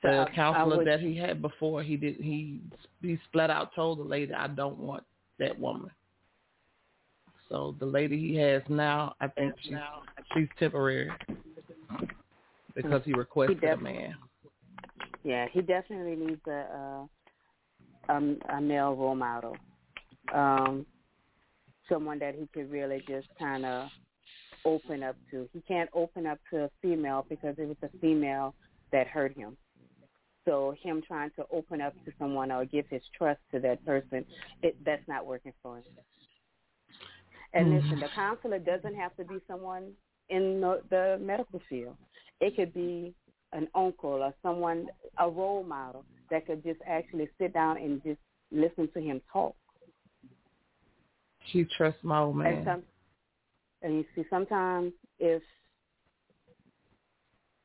So 0.00 0.08
The 0.08 0.08
I- 0.10 0.22
I 0.22 0.30
counselor 0.30 0.76
would- 0.78 0.86
that 0.86 1.00
he 1.00 1.16
had 1.16 1.42
before, 1.42 1.82
he 1.82 1.96
did 1.96 2.16
he 2.16 2.60
he 3.02 3.16
flat 3.32 3.50
out 3.50 3.74
told 3.74 3.98
the 3.98 4.04
lady, 4.04 4.32
"I 4.32 4.46
don't 4.46 4.78
want 4.78 5.04
that 5.38 5.58
woman." 5.58 5.90
So 7.48 7.74
the 7.78 7.86
lady 7.86 8.18
he 8.18 8.36
has 8.36 8.62
now, 8.68 9.14
I 9.20 9.28
think 9.28 9.54
she's 9.60 9.76
she's 10.34 10.48
temporary 10.58 11.10
because 12.74 13.04
he 13.04 13.12
requested 13.12 13.58
a 13.58 13.60
def- 13.74 13.80
man. 13.80 14.14
Yeah, 15.24 15.48
he 15.48 15.62
definitely 15.62 16.14
needs 16.14 16.46
a 16.46 17.08
a, 18.08 18.14
a, 18.14 18.56
a 18.56 18.60
male 18.60 18.94
role 18.94 19.16
model, 19.16 19.56
um, 20.34 20.86
someone 21.88 22.18
that 22.18 22.34
he 22.34 22.48
could 22.52 22.70
really 22.70 23.02
just 23.08 23.28
kind 23.38 23.64
of 23.64 23.90
open 24.64 25.02
up 25.02 25.16
to. 25.30 25.48
He 25.52 25.60
can't 25.62 25.90
open 25.94 26.26
up 26.26 26.38
to 26.50 26.64
a 26.64 26.70
female 26.82 27.26
because 27.28 27.54
it 27.58 27.66
was 27.66 27.76
a 27.82 27.88
female 28.00 28.54
that 28.92 29.06
hurt 29.06 29.36
him. 29.36 29.56
So 30.44 30.74
him 30.82 31.02
trying 31.06 31.30
to 31.36 31.44
open 31.52 31.80
up 31.80 31.94
to 32.04 32.12
someone 32.18 32.50
or 32.50 32.64
give 32.64 32.86
his 32.88 33.02
trust 33.16 33.40
to 33.52 33.60
that 33.60 33.84
person, 33.84 34.24
it, 34.62 34.76
that's 34.84 35.06
not 35.06 35.26
working 35.26 35.52
for 35.62 35.78
him. 35.78 35.84
And 37.52 37.68
Mhm. 37.68 37.82
listen, 37.82 38.00
the 38.00 38.08
counselor 38.08 38.58
doesn't 38.58 38.94
have 38.94 39.14
to 39.16 39.24
be 39.24 39.40
someone 39.46 39.96
in 40.28 40.60
the, 40.60 40.82
the 40.90 41.18
medical 41.20 41.60
field. 41.60 41.96
It 42.40 42.56
could 42.56 42.72
be 42.72 43.14
an 43.52 43.68
uncle 43.74 44.22
or 44.22 44.34
someone, 44.42 44.88
a 45.18 45.28
role 45.28 45.64
model 45.64 46.04
that 46.30 46.46
could 46.46 46.62
just 46.62 46.80
actually 46.86 47.28
sit 47.38 47.52
down 47.52 47.78
and 47.78 48.02
just 48.02 48.20
listen 48.50 48.88
to 48.92 49.00
him 49.00 49.20
talk. 49.32 49.56
She 51.52 51.66
trusts 51.76 52.00
my 52.02 52.20
old 52.20 52.36
man. 52.36 52.46
And, 52.46 52.64
some, 52.64 52.82
and 53.82 53.94
you 53.94 54.04
see, 54.14 54.24
sometimes 54.28 54.92
if 55.18 55.42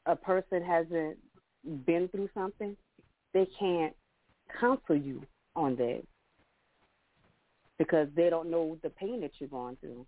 a 0.05 0.15
person 0.15 0.63
hasn't 0.63 1.17
been 1.85 2.07
through 2.09 2.29
something, 2.33 2.75
they 3.33 3.47
can't 3.59 3.93
counsel 4.59 4.95
you 4.95 5.21
on 5.55 5.75
that 5.77 6.03
because 7.77 8.07
they 8.15 8.29
don't 8.29 8.49
know 8.49 8.77
the 8.83 8.89
pain 8.89 9.21
that 9.21 9.31
you're 9.39 9.49
going 9.49 9.77
through. 9.77 10.05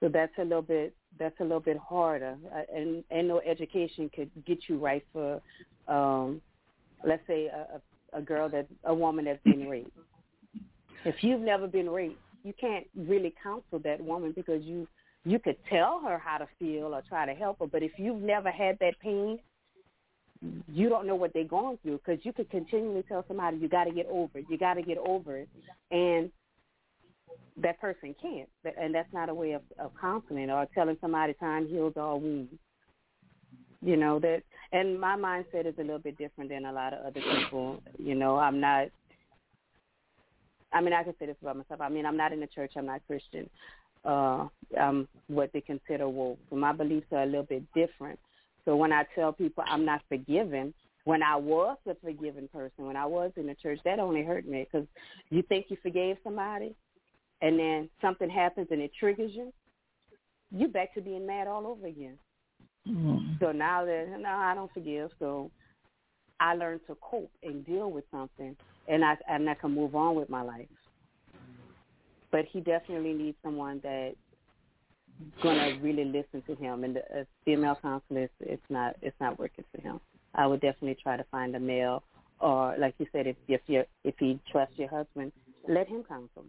So 0.00 0.08
that's 0.08 0.32
a 0.38 0.42
little 0.42 0.62
bit 0.62 0.94
that's 1.18 1.38
a 1.40 1.42
little 1.42 1.60
bit 1.60 1.78
harder, 1.78 2.36
uh, 2.54 2.62
and 2.74 3.02
and 3.10 3.26
no 3.26 3.40
education 3.40 4.10
could 4.14 4.30
get 4.44 4.58
you 4.68 4.76
right 4.76 5.02
for, 5.12 5.40
um, 5.88 6.42
let's 7.04 7.26
say 7.26 7.46
a, 7.46 7.76
a 7.76 7.80
girl 8.20 8.48
that 8.50 8.66
a 8.84 8.94
woman 8.94 9.24
that's 9.26 9.42
been 9.44 9.68
raped. 9.68 9.90
If 11.04 11.16
you've 11.22 11.40
never 11.40 11.66
been 11.66 11.88
raped, 11.88 12.20
you 12.42 12.52
can't 12.60 12.86
really 12.96 13.34
counsel 13.42 13.78
that 13.80 14.00
woman 14.00 14.32
because 14.34 14.62
you 14.62 14.86
you 15.24 15.40
could 15.40 15.56
tell 15.68 16.00
her 16.04 16.18
how 16.18 16.38
to 16.38 16.46
feel 16.56 16.94
or 16.94 17.02
try 17.08 17.26
to 17.26 17.34
help 17.34 17.58
her, 17.58 17.66
but 17.66 17.82
if 17.82 17.92
you've 17.98 18.22
never 18.22 18.48
had 18.48 18.78
that 18.78 18.94
pain, 19.00 19.40
you 20.68 20.88
don't 20.88 21.06
know 21.06 21.16
what 21.16 21.32
they're 21.32 21.42
going 21.42 21.78
through 21.82 21.98
because 21.98 22.24
you 22.24 22.32
could 22.32 22.48
continually 22.48 23.02
tell 23.08 23.24
somebody 23.26 23.56
you 23.56 23.68
got 23.68 23.84
to 23.84 23.90
get 23.90 24.06
over 24.08 24.38
it, 24.38 24.44
you 24.48 24.56
got 24.56 24.74
to 24.74 24.82
get 24.82 24.98
over 24.98 25.38
it, 25.38 25.48
and 25.90 26.30
that 27.56 27.80
person 27.80 28.14
can't, 28.22 28.48
and 28.78 28.94
that's 28.94 29.12
not 29.12 29.28
a 29.28 29.34
way 29.34 29.52
of, 29.52 29.62
of 29.80 29.90
counseling 30.00 30.48
or 30.48 30.66
telling 30.74 30.96
somebody 31.00 31.34
time 31.34 31.66
heals 31.66 31.94
all 31.96 32.20
wounds. 32.20 32.52
You 33.82 33.96
know 33.96 34.20
that, 34.20 34.42
and 34.76 35.00
my 35.00 35.16
mindset 35.16 35.66
is 35.66 35.74
a 35.78 35.82
little 35.82 35.98
bit 35.98 36.18
different 36.18 36.50
than 36.50 36.66
a 36.66 36.72
lot 36.72 36.92
of 36.92 37.00
other 37.06 37.20
people. 37.20 37.82
You 37.98 38.14
know, 38.14 38.36
I'm 38.36 38.60
not. 38.60 38.88
I 40.72 40.80
mean, 40.80 40.92
I 40.92 41.02
can 41.02 41.14
say 41.18 41.26
this 41.26 41.36
about 41.40 41.56
myself. 41.56 41.80
I 41.80 41.88
mean, 41.88 42.04
I'm 42.04 42.16
not 42.16 42.32
in 42.32 42.40
the 42.40 42.46
church. 42.46 42.72
I'm 42.76 42.86
not 42.86 43.00
Christian. 43.06 43.48
Uh, 44.04 44.48
I'm 44.78 45.08
what 45.28 45.50
they 45.52 45.60
consider 45.60 46.08
woke. 46.08 46.38
So 46.50 46.56
my 46.56 46.72
beliefs 46.72 47.06
are 47.12 47.22
a 47.22 47.26
little 47.26 47.44
bit 47.44 47.62
different. 47.74 48.18
So 48.64 48.76
when 48.76 48.92
I 48.92 49.04
tell 49.14 49.32
people 49.32 49.64
I'm 49.66 49.84
not 49.84 50.02
forgiven, 50.08 50.74
when 51.04 51.22
I 51.22 51.36
was 51.36 51.78
a 51.88 51.94
forgiven 52.04 52.48
person, 52.52 52.86
when 52.86 52.96
I 52.96 53.06
was 53.06 53.30
in 53.36 53.46
the 53.46 53.54
church, 53.54 53.78
that 53.84 53.98
only 53.98 54.24
hurt 54.24 54.46
me 54.46 54.66
because 54.70 54.86
you 55.30 55.42
think 55.42 55.66
you 55.68 55.76
forgave 55.82 56.16
somebody, 56.22 56.74
and 57.40 57.58
then 57.58 57.88
something 58.02 58.28
happens 58.28 58.68
and 58.70 58.80
it 58.80 58.90
triggers 58.98 59.30
you, 59.32 59.52
you 60.50 60.68
back 60.68 60.94
to 60.94 61.00
being 61.00 61.26
mad 61.26 61.46
all 61.46 61.66
over 61.66 61.86
again. 61.86 62.18
Mm-hmm. 62.88 63.34
So 63.40 63.52
now 63.52 63.84
that 63.84 64.06
no, 64.20 64.28
I 64.28 64.54
don't 64.54 64.72
forgive, 64.72 65.10
so 65.18 65.50
I 66.38 66.54
learned 66.54 66.80
to 66.86 66.96
cope 67.00 67.30
and 67.42 67.66
deal 67.66 67.90
with 67.90 68.04
something, 68.10 68.56
and 68.88 69.04
I 69.04 69.16
and 69.28 69.48
I 69.48 69.54
can 69.54 69.74
move 69.74 69.94
on 69.94 70.14
with 70.14 70.30
my 70.30 70.42
life. 70.42 70.68
But 72.30 72.44
he 72.52 72.60
definitely 72.60 73.12
needs 73.12 73.36
someone 73.42 73.80
that's 73.82 74.16
gonna 75.42 75.78
really 75.80 76.04
listen 76.04 76.42
to 76.46 76.54
him. 76.54 76.84
And 76.84 76.96
the 76.96 77.20
a 77.20 77.26
female 77.44 77.78
counselor, 77.80 78.22
it's, 78.22 78.34
it's 78.40 78.62
not 78.68 78.96
it's 79.02 79.16
not 79.20 79.38
working 79.38 79.64
for 79.74 79.80
him. 79.80 80.00
I 80.34 80.46
would 80.46 80.60
definitely 80.60 80.98
try 81.02 81.16
to 81.16 81.24
find 81.30 81.56
a 81.56 81.60
male, 81.60 82.04
or 82.40 82.76
like 82.78 82.94
you 82.98 83.06
said, 83.12 83.26
if 83.26 83.36
if 83.48 83.62
you 83.66 83.82
if 84.04 84.14
he 84.18 84.38
trusts 84.52 84.78
your 84.78 84.90
husband, 84.90 85.32
let 85.68 85.88
him 85.88 86.04
counsel. 86.04 86.44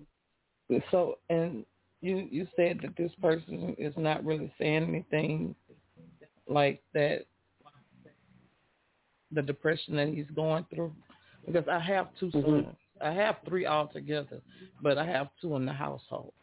So, 0.91 1.17
and 1.29 1.65
you 2.01 2.27
you 2.29 2.47
said 2.55 2.79
that 2.83 2.95
this 2.97 3.11
person 3.21 3.75
is 3.77 3.93
not 3.97 4.23
really 4.25 4.51
saying 4.59 4.83
anything 4.83 5.55
like 6.49 6.81
that. 6.93 7.25
The 9.31 9.41
depression 9.41 9.97
that 9.97 10.07
he's 10.07 10.29
going 10.33 10.65
through, 10.73 10.93
because 11.45 11.67
I 11.67 11.79
have 11.79 12.07
2 12.19 12.27
Mm-hmm. 12.27 12.41
sons. 12.41 12.75
I 13.01 13.11
have 13.11 13.35
three 13.47 13.65
altogether, 13.67 14.41
but 14.81 14.97
I 14.97 15.05
have 15.05 15.27
two 15.39 15.55
in 15.55 15.65
the 15.65 15.73
household. 15.73 16.33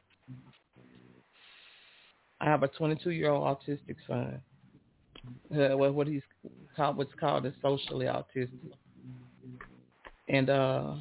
I 2.40 2.44
have 2.44 2.62
a 2.62 2.68
22 2.68 3.10
year 3.10 3.30
old 3.30 3.44
autistic 3.44 3.96
son. 4.06 4.40
Uh, 5.52 5.76
what 5.76 5.94
what 5.94 6.06
he's 6.06 6.22
called, 6.76 6.96
what's 6.96 7.14
called 7.18 7.46
is 7.46 7.54
socially 7.62 8.06
autistic, 8.06 8.50
and 10.28 10.50
uh, 10.50 10.94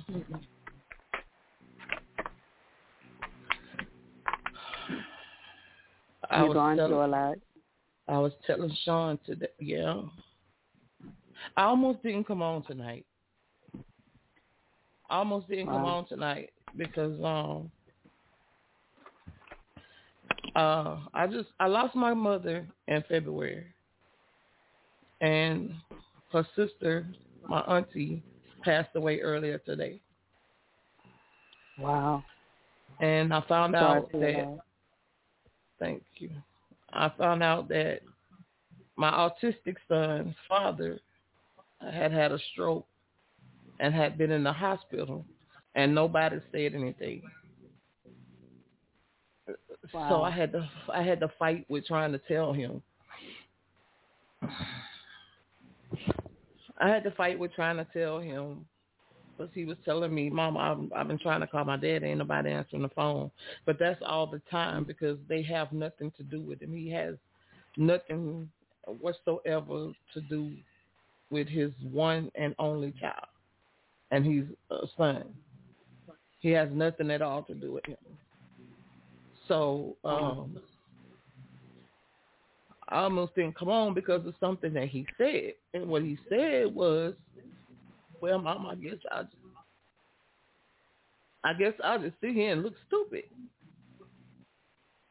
I 6.30 6.40
You're 6.40 6.48
was 6.48 6.54
going 6.56 6.78
through 6.78 7.06
a 7.06 7.08
lot. 7.08 7.38
I 8.08 8.18
was 8.20 8.34
telling 8.46 8.76
Sean 8.84 9.18
today. 9.26 9.48
Yeah, 9.60 10.02
I 11.58 11.64
almost 11.64 12.04
didn't 12.04 12.26
come 12.26 12.42
on 12.42 12.64
tonight. 12.64 13.06
I 15.10 15.18
almost 15.18 15.48
didn't 15.48 15.68
come 15.68 15.84
Wow. 15.84 15.98
on 15.98 16.08
tonight 16.08 16.52
because 16.78 17.20
um 17.24 17.72
uh 20.56 21.00
I 21.14 21.28
just 21.28 21.50
I 21.60 21.68
lost 21.68 21.96
my 21.96 22.14
mother 22.14 22.68
in 22.88 23.04
February. 23.08 23.68
And 25.22 25.72
her 26.34 26.46
sister, 26.56 27.08
my 27.48 27.62
auntie, 27.62 28.24
passed 28.64 28.90
away 28.96 29.20
earlier 29.22 29.58
today. 29.60 30.02
Wow. 31.80 32.24
And 33.00 33.34
I 33.34 33.42
found 33.48 33.76
Sorry 33.76 34.02
out 34.02 34.12
that 34.12 34.20
that. 34.20 34.60
thank 35.80 36.04
you. 36.18 36.30
I 36.94 37.12
found 37.18 37.44
out 37.44 37.70
that 37.70 38.02
my 38.96 39.12
autistic 39.12 39.76
son's 39.88 40.36
father 40.48 41.00
had 41.82 42.12
had 42.12 42.32
a 42.32 42.40
stroke 42.52 42.86
and 43.80 43.94
had 43.94 44.18
been 44.18 44.32
in 44.32 44.44
the 44.44 44.54
hospital 44.54 45.26
and 45.76 45.94
nobody 45.96 46.38
said 46.52 46.76
anything. 46.76 47.24
So 49.92 50.22
I 50.24 50.32
had 50.32 50.52
to 50.54 50.70
I 50.94 51.02
had 51.02 51.20
to 51.20 51.32
fight 51.40 51.66
with 51.70 51.86
trying 51.86 52.12
to 52.14 52.20
tell 52.20 52.54
him. 52.54 52.82
I 56.80 56.90
had 56.90 57.04
to 57.04 57.12
fight 57.12 57.38
with 57.40 57.54
trying 57.54 57.78
to 57.78 57.88
tell 57.94 58.20
him 58.20 58.66
because 59.38 59.52
he 59.54 59.66
was 59.66 59.78
telling 59.86 60.14
me, 60.14 60.30
"Mom, 60.30 60.58
I've, 60.58 60.80
I've 60.96 61.08
been 61.08 61.20
trying 61.20 61.42
to 61.42 61.48
call 61.48 61.66
my 61.66 61.78
dad. 61.78 62.04
Ain't 62.04 62.20
nobody 62.20 62.52
answering 62.52 62.84
the 62.84 62.90
phone." 62.90 63.32
But 63.66 63.80
that's 63.80 64.02
all 64.06 64.28
the 64.28 64.42
time 64.50 64.84
because 64.84 65.18
they 65.28 65.42
have 65.44 65.72
nothing 65.72 66.12
to 66.18 66.24
do 66.24 66.42
with 66.42 66.62
him. 66.62 66.74
He 66.74 66.90
has 66.92 67.16
nothing 67.78 68.50
whatsoever 69.00 69.92
to 70.14 70.22
do 70.30 70.52
with 71.30 71.48
his 71.48 71.72
one 71.92 72.32
and 72.36 72.54
only 72.60 72.94
child, 73.00 73.28
and 74.12 74.26
he's 74.26 74.46
a 74.72 74.88
son. 74.98 75.24
He 76.40 76.50
has 76.52 76.70
nothing 76.72 77.10
at 77.10 77.22
all 77.22 77.44
to 77.44 77.54
do 77.54 77.72
with 77.72 77.86
him. 77.86 77.98
So 79.48 79.96
um, 80.04 80.58
I 82.90 83.04
almost 83.04 83.36
didn't 83.36 83.58
come 83.58 83.70
on 83.70 83.94
because 83.94 84.26
of 84.28 84.36
something 84.40 84.74
that 84.74 84.90
he 84.90 85.06
said, 85.18 85.54
and 85.74 85.88
what 85.88 86.04
he 86.04 86.18
said 86.30 86.74
was, 86.74 87.14
"Well, 88.24 88.40
Mom, 88.40 88.66
I 88.66 88.76
guess 88.76 88.94
I, 89.12 89.24
just, 89.24 89.36
I 91.44 91.54
guess 91.54 91.74
I'll 91.84 92.00
just 92.00 92.16
sit 92.22 92.34
here 92.34 92.54
and 92.54 92.64
look 92.64 92.76
stupid." 92.88 93.26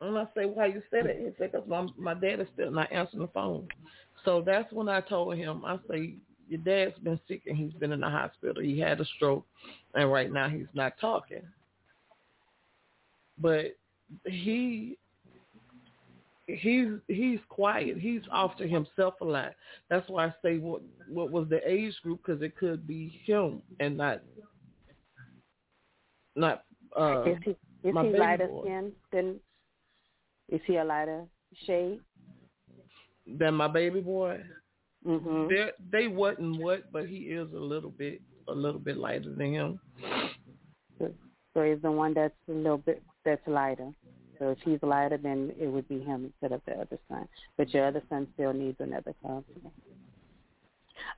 And 0.01 0.17
I 0.17 0.25
say, 0.35 0.47
"Why 0.47 0.69
you 0.69 0.83
said 0.91 1.05
it?" 1.05 1.19
He 1.21 1.29
said, 1.37 1.53
"Cause 1.53 1.65
my 1.69 1.87
my 1.99 2.15
dad 2.15 2.41
is 2.41 2.49
still 2.55 2.71
not 2.71 2.91
answering 2.91 3.21
the 3.21 3.29
phone." 3.29 3.69
So 4.25 4.41
that's 4.41 4.73
when 4.73 4.89
I 4.89 5.03
told 5.03 5.37
him, 5.37 5.63
I 5.63 5.79
say, 5.91 6.15
"Your 6.49 6.61
dad's 6.61 6.99
been 7.01 7.21
sick 7.29 7.43
and 7.47 7.55
he's 7.55 7.75
been 7.75 7.93
in 7.93 8.01
the 8.01 8.09
hospital. 8.09 8.63
He 8.63 8.81
had 8.81 8.99
a 8.99 9.05
stroke, 9.05 9.45
and 9.95 10.11
right 10.11 10.33
now 10.33 10.49
he's 10.49 10.73
not 10.73 10.99
talking." 10.99 11.47
But 13.37 13.77
he 14.25 14.97
he's 16.47 16.89
he's 17.09 17.41
quiet. 17.49 17.99
He's 17.99 18.23
off 18.31 18.57
to 18.57 18.67
himself 18.67 19.15
a 19.21 19.25
lot. 19.25 19.53
That's 19.89 20.09
why 20.09 20.27
I 20.27 20.35
say 20.43 20.59
what 20.59 20.83
what 21.09 21.31
was 21.31 21.49
the 21.49 21.61
age 21.69 21.95
group 22.03 22.21
because 22.25 22.43
it 22.43 22.57
could 22.57 22.87
be 22.87 23.21
him 23.25 23.63
and 23.81 23.97
not 23.97 24.23
not 26.35 26.65
uh 26.97 27.25
is 27.25 27.39
he 27.45 27.51
is 27.51 27.57
he 27.85 28.19
lighter 28.19 28.49
boy. 28.49 28.63
skin 28.63 28.93
than 29.13 29.41
is 30.49 30.61
he 30.67 30.77
a 30.77 30.85
lighter 30.85 31.25
shade? 31.67 32.01
than 33.27 33.55
my 33.55 33.69
baby 33.69 34.01
boy. 34.01 34.41
Mhm. 35.07 35.49
They 35.49 35.73
they 35.91 36.09
wasn't 36.09 36.61
what, 36.61 36.91
but 36.93 37.09
he 37.09 37.19
is 37.31 37.53
a 37.53 37.59
little 37.59 37.91
bit 37.91 38.21
a 38.49 38.53
little 38.53 38.81
bit 38.81 38.97
lighter 38.97 39.31
than 39.31 39.53
him. 39.53 39.81
So 41.55 41.63
he's 41.63 41.83
the 41.83 41.91
one 41.91 42.15
that's 42.15 42.35
a 42.49 42.53
little 42.53 42.79
bit 42.79 43.03
that's 43.25 43.47
lighter. 43.47 43.93
So 44.43 44.51
if 44.51 44.59
he's 44.65 44.83
lighter, 44.83 45.19
then 45.19 45.53
it 45.57 45.69
would 45.69 45.89
be 45.89 46.01
him 46.01 46.25
instead 46.25 46.51
of 46.51 46.63
the 46.67 46.73
other 46.73 46.99
son. 47.09 47.29
But 47.57 47.73
your 47.73 47.87
other 47.87 48.03
son 48.09 48.27
still 48.35 48.53
needs 48.53 48.77
another 48.81 49.15
counselor. 49.23 49.71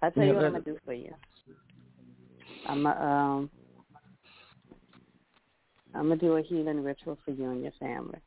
I'll 0.03 0.11
tell 0.11 0.25
Yeah, 0.25 0.33
you 0.33 0.35
what 0.37 0.45
I'm 0.45 0.53
gonna 0.53 0.65
do 0.65 0.79
for 0.85 0.93
you. 0.93 1.15
I'm 2.67 2.85
a, 2.85 2.91
um 2.91 3.51
I'm 5.95 6.03
gonna 6.03 6.17
do 6.17 6.37
a 6.37 6.43
healing 6.43 6.85
ritual 6.85 7.17
for 7.25 7.31
you 7.31 7.49
and 7.51 7.63
your 7.63 7.73
family. 7.81 8.19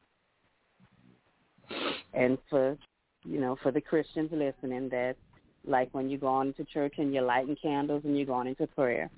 And 2.16 2.40
for 2.50 2.76
you 3.24 3.40
know, 3.40 3.56
for 3.62 3.72
the 3.72 3.82
Christians 3.82 4.32
listening, 4.32 4.90
that 4.90 5.16
like 5.64 5.90
when 5.92 6.10
you 6.10 6.18
go 6.18 6.26
on 6.26 6.48
into 6.48 6.66
church 6.66 6.96
and 6.98 7.14
you're 7.14 7.22
lighting 7.22 7.58
candles 7.62 8.02
and 8.04 8.18
you're 8.18 8.26
going 8.26 8.48
into 8.48 8.66
prayer, 8.66 9.12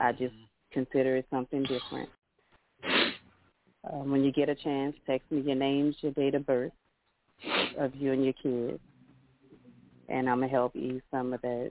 I 0.00 0.12
just 0.12 0.34
consider 0.72 1.16
it 1.16 1.26
something 1.30 1.64
different. 1.64 2.08
Um, 3.84 4.10
when 4.10 4.24
you 4.24 4.32
get 4.32 4.48
a 4.48 4.54
chance, 4.54 4.96
text 5.06 5.30
me 5.30 5.40
your 5.40 5.54
names, 5.54 5.96
your 6.00 6.12
date 6.12 6.34
of 6.34 6.46
birth 6.46 6.72
of 7.78 7.94
you 7.94 8.12
and 8.12 8.24
your 8.24 8.32
kids, 8.34 8.80
and 10.08 10.28
I'm 10.28 10.40
gonna 10.40 10.48
help 10.48 10.74
ease 10.74 11.02
some 11.10 11.32
of 11.32 11.40
that 11.42 11.70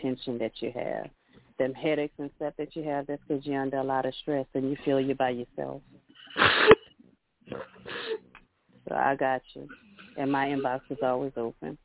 tension 0.00 0.38
that 0.38 0.52
you 0.60 0.72
have. 0.72 1.10
Them 1.58 1.74
headaches 1.74 2.14
and 2.18 2.30
stuff 2.36 2.54
that 2.56 2.74
you 2.74 2.82
have, 2.84 3.06
that's 3.06 3.22
because 3.28 3.44
you're 3.44 3.60
under 3.60 3.76
a 3.76 3.84
lot 3.84 4.06
of 4.06 4.14
stress 4.22 4.46
and 4.54 4.70
you 4.70 4.76
feel 4.84 5.00
you're 5.00 5.14
by 5.14 5.30
yourself. 5.30 5.82
So 8.88 8.96
I 8.96 9.14
got 9.14 9.42
you, 9.54 9.68
and 10.18 10.30
my 10.30 10.48
inbox 10.48 10.80
is 10.90 10.98
always 11.02 11.32
open. 11.36 11.78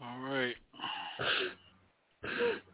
All 0.00 0.18
right. 0.20 0.54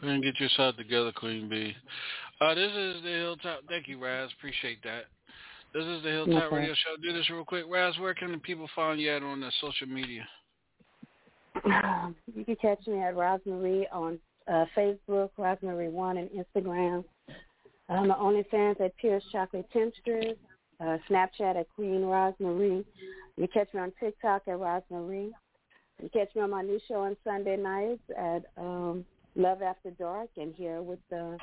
Go 0.00 0.06
ahead 0.08 0.14
and 0.14 0.22
get 0.22 0.38
yourself 0.40 0.76
together, 0.76 1.12
Queen 1.12 1.48
B. 1.48 1.74
Uh, 2.40 2.54
this 2.54 2.70
is 2.72 3.02
the 3.02 3.10
Hilltop. 3.10 3.60
Thank 3.68 3.88
you, 3.88 4.02
Raz. 4.02 4.30
Appreciate 4.38 4.82
that. 4.82 5.04
This 5.72 5.84
is 5.84 6.02
the 6.02 6.10
Hilltop 6.10 6.44
Okay. 6.44 6.56
Radio 6.56 6.74
Show. 6.74 6.96
Do 7.02 7.12
this 7.12 7.28
real 7.30 7.44
quick. 7.44 7.64
Raz, 7.68 7.98
where 7.98 8.14
can 8.14 8.32
the 8.32 8.38
people 8.38 8.68
find 8.74 9.00
you 9.00 9.10
at 9.10 9.22
on 9.22 9.40
the 9.40 9.50
social 9.60 9.88
media? 9.88 10.26
You 12.34 12.44
can 12.44 12.56
catch 12.56 12.86
me 12.86 13.00
at 13.00 13.14
Rosemarie 13.14 13.84
on 13.92 14.18
uh, 14.48 14.64
Facebook, 14.76 15.30
Rosemarie 15.38 15.90
One, 15.90 16.18
and 16.18 16.28
Instagram. 16.30 17.04
I'm 17.88 18.08
the 18.08 18.16
only 18.16 18.42
OnlyFans 18.52 18.80
at 18.80 18.96
Pierce 18.96 19.22
Chocolate 19.30 19.66
Temptress, 19.72 20.36
uh, 20.80 20.98
Snapchat 21.08 21.56
at 21.56 21.66
Queen 21.74 22.02
Rosemarie. 22.02 22.84
You 23.36 23.48
can 23.48 23.48
catch 23.48 23.74
me 23.74 23.80
on 23.80 23.92
TikTok 24.00 24.42
at 24.46 24.54
Rosemarie. 24.54 25.30
You 26.02 26.08
catch 26.12 26.34
me 26.34 26.42
on 26.42 26.50
my 26.50 26.62
new 26.62 26.80
show 26.88 27.02
on 27.02 27.16
Sunday 27.24 27.56
nights 27.56 28.02
at 28.18 28.44
um, 28.56 29.04
Love 29.36 29.62
After 29.62 29.90
Dark, 29.92 30.28
and 30.36 30.54
here 30.54 30.80
with 30.80 31.00
the 31.10 31.36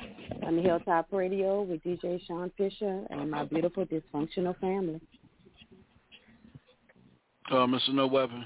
on 0.46 0.56
the 0.56 0.62
Hilltop 0.62 1.08
Radio 1.12 1.62
with 1.62 1.82
DJ 1.84 2.20
Sean 2.26 2.50
Fisher 2.56 3.04
and 3.10 3.30
my 3.30 3.44
beautiful 3.44 3.84
dysfunctional 3.84 4.58
family. 4.60 5.00
Uh, 7.50 7.66
Mr. 7.66 7.92
No 7.92 8.06
Weapon. 8.06 8.44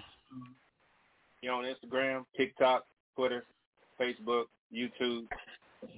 You're 1.42 1.55
on 1.55 1.65
Instagram, 1.65 2.25
TikTok, 2.36 2.86
Twitter, 3.15 3.44
Facebook, 4.00 4.44
YouTube, 4.75 5.26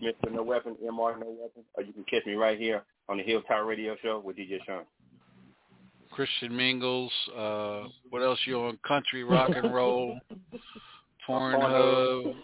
Mr. 0.03 0.31
No 0.31 0.43
Weapon, 0.43 0.77
MR 0.85 1.19
No 1.19 1.31
Weapon, 1.41 1.65
or 1.75 1.83
you 1.83 1.93
can 1.95 2.05
catch 2.05 2.27
me 2.27 2.35
right 2.35 2.59
here 2.59 2.83
on 3.09 3.17
the 3.17 3.23
Hilltop 3.23 3.65
Radio 3.65 3.97
Show 4.03 4.21
with 4.23 4.37
DJ 4.37 4.59
Sean. 4.67 4.83
Christian 6.11 6.55
Mingles. 6.55 7.13
Uh, 7.35 7.85
what 8.11 8.23
else 8.23 8.39
you 8.45 8.61
on? 8.61 8.79
Country 8.87 9.25
Rock 9.25 9.51
and 9.55 9.73
Roll. 9.73 10.19
Pornhub. 11.29 12.35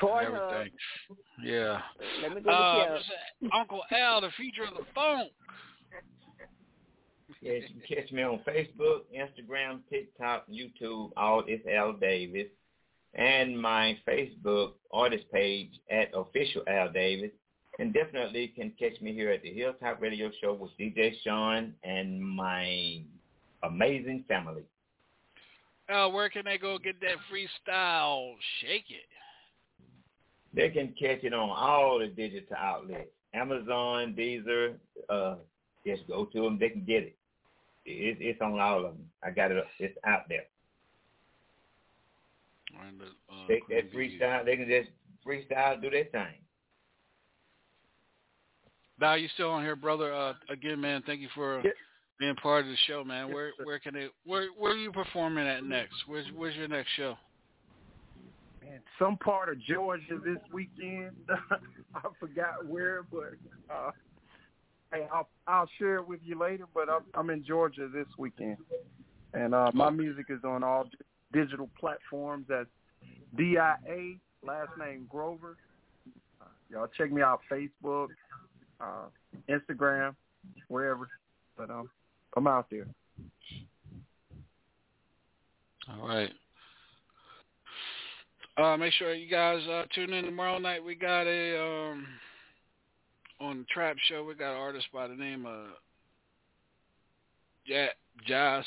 Pornhub. 0.00 0.52
Everything. 0.52 0.72
Yeah. 1.42 1.80
Let 2.22 2.34
me 2.34 2.40
go 2.42 2.50
Uh, 2.50 2.98
to 2.98 3.50
Uncle 3.56 3.82
Al, 3.90 4.20
the 4.20 4.30
feature 4.36 4.64
of 4.64 4.74
the 4.74 4.84
phone. 4.94 5.28
Yes, 7.40 7.62
you 7.68 7.80
can 7.80 7.96
catch 8.02 8.12
me 8.12 8.22
on 8.22 8.40
Facebook, 8.46 9.02
Instagram, 9.14 9.80
TikTok, 9.90 10.46
YouTube, 10.48 11.10
all 11.16 11.44
it's 11.46 11.66
Al 11.66 11.92
Davis. 11.94 12.48
And 13.14 13.58
my 13.60 13.98
Facebook 14.06 14.72
artist 14.92 15.24
page 15.32 15.70
at 15.90 16.10
official 16.14 16.62
Al 16.68 16.90
Davis. 16.92 17.30
And 17.78 17.92
definitely 17.92 18.48
can 18.48 18.72
catch 18.78 19.00
me 19.02 19.12
here 19.12 19.30
at 19.30 19.42
the 19.42 19.52
Hilltop 19.52 20.00
Radio 20.00 20.30
Show 20.40 20.54
with 20.54 20.70
DJ 20.78 21.12
Sean 21.22 21.74
and 21.84 22.20
my 22.22 23.02
amazing 23.62 24.24
family. 24.28 24.62
Al, 25.88 26.10
where 26.12 26.28
can 26.30 26.44
they 26.46 26.58
go 26.58 26.78
get 26.78 26.96
that 27.00 27.16
freestyle? 27.30 28.32
Shake 28.60 28.86
it. 28.90 29.06
They 30.56 30.70
can 30.70 30.94
catch 30.98 31.22
it 31.22 31.34
on 31.34 31.50
all 31.50 31.98
the 31.98 32.06
digital 32.06 32.56
outlets. 32.56 33.10
Amazon, 33.34 34.14
Deezer, 34.18 34.76
uh, 35.10 35.36
just 35.86 36.08
go 36.08 36.24
to 36.24 36.42
them. 36.42 36.58
They 36.58 36.70
can 36.70 36.84
get 36.84 37.02
it. 37.02 37.16
it. 37.84 38.16
It's 38.20 38.40
on 38.40 38.58
all 38.58 38.78
of 38.78 38.94
them. 38.94 39.04
I 39.22 39.30
got 39.30 39.52
it. 39.52 39.62
It's 39.78 39.96
out 40.06 40.22
there. 40.30 40.46
And, 42.88 43.02
uh, 43.02 43.46
Take 43.46 43.68
that 43.68 43.92
freestyle. 43.92 44.46
They 44.46 44.56
can 44.56 44.66
just 44.66 44.88
freestyle, 45.26 45.80
do 45.80 45.90
their 45.90 46.04
thing. 46.04 46.34
Val, 48.98 49.18
you 49.18 49.28
still 49.34 49.50
on 49.50 49.62
here, 49.62 49.76
brother? 49.76 50.14
Uh, 50.14 50.32
again, 50.48 50.80
man, 50.80 51.02
thank 51.04 51.20
you 51.20 51.28
for 51.34 51.62
being 52.18 52.34
part 52.36 52.64
of 52.64 52.70
the 52.70 52.76
show, 52.86 53.04
man. 53.04 53.30
Where 53.30 53.52
where 53.62 53.78
can 53.78 53.92
they 53.92 54.08
where 54.24 54.48
where 54.56 54.72
are 54.72 54.76
you 54.76 54.90
performing 54.90 55.46
at 55.46 55.64
next? 55.64 55.96
Where's 56.06 56.24
where's 56.34 56.56
your 56.56 56.68
next 56.68 56.88
show? 56.96 57.18
Man, 58.66 58.80
some 58.98 59.16
part 59.18 59.48
of 59.48 59.60
Georgia 59.62 60.18
this 60.24 60.38
weekend. 60.52 61.12
I 61.94 62.00
forgot 62.18 62.66
where, 62.66 63.04
but 63.10 63.34
uh, 63.72 63.90
hey, 64.92 65.06
I'll 65.12 65.28
I'll 65.46 65.68
share 65.78 65.96
it 65.96 66.08
with 66.08 66.20
you 66.24 66.38
later. 66.38 66.64
But 66.74 66.88
I'm 66.88 67.02
I'm 67.14 67.30
in 67.30 67.44
Georgia 67.44 67.88
this 67.92 68.06
weekend, 68.18 68.56
and 69.34 69.54
uh, 69.54 69.70
my 69.72 69.90
music 69.90 70.26
is 70.30 70.40
on 70.44 70.64
all 70.64 70.88
digital 71.32 71.68
platforms. 71.78 72.46
That's 72.48 72.68
D 73.36 73.56
I 73.58 73.76
A 73.88 74.18
last 74.44 74.70
name 74.78 75.06
Grover. 75.08 75.56
Uh, 76.40 76.46
y'all 76.70 76.88
check 76.96 77.12
me 77.12 77.22
out 77.22 77.40
Facebook, 77.50 78.08
uh, 78.80 79.06
Instagram, 79.48 80.14
wherever. 80.68 81.08
But 81.56 81.70
um, 81.70 81.88
I'm 82.36 82.46
out 82.46 82.66
there. 82.70 82.86
All 85.88 86.08
right. 86.08 86.32
Uh, 88.56 88.76
make 88.76 88.92
sure 88.94 89.12
you 89.12 89.28
guys 89.28 89.60
uh, 89.68 89.84
tune 89.94 90.12
in 90.14 90.24
tomorrow 90.24 90.58
night. 90.58 90.82
We 90.82 90.94
got 90.94 91.26
a 91.26 91.60
um, 91.60 92.06
on 93.40 93.58
the 93.58 93.64
Trap 93.64 93.96
Show. 94.08 94.24
We 94.24 94.34
got 94.34 94.52
an 94.52 94.60
artist 94.60 94.86
by 94.94 95.06
the 95.08 95.14
name 95.14 95.44
of 95.44 95.66
Jack 97.66 97.90
Jas 98.26 98.64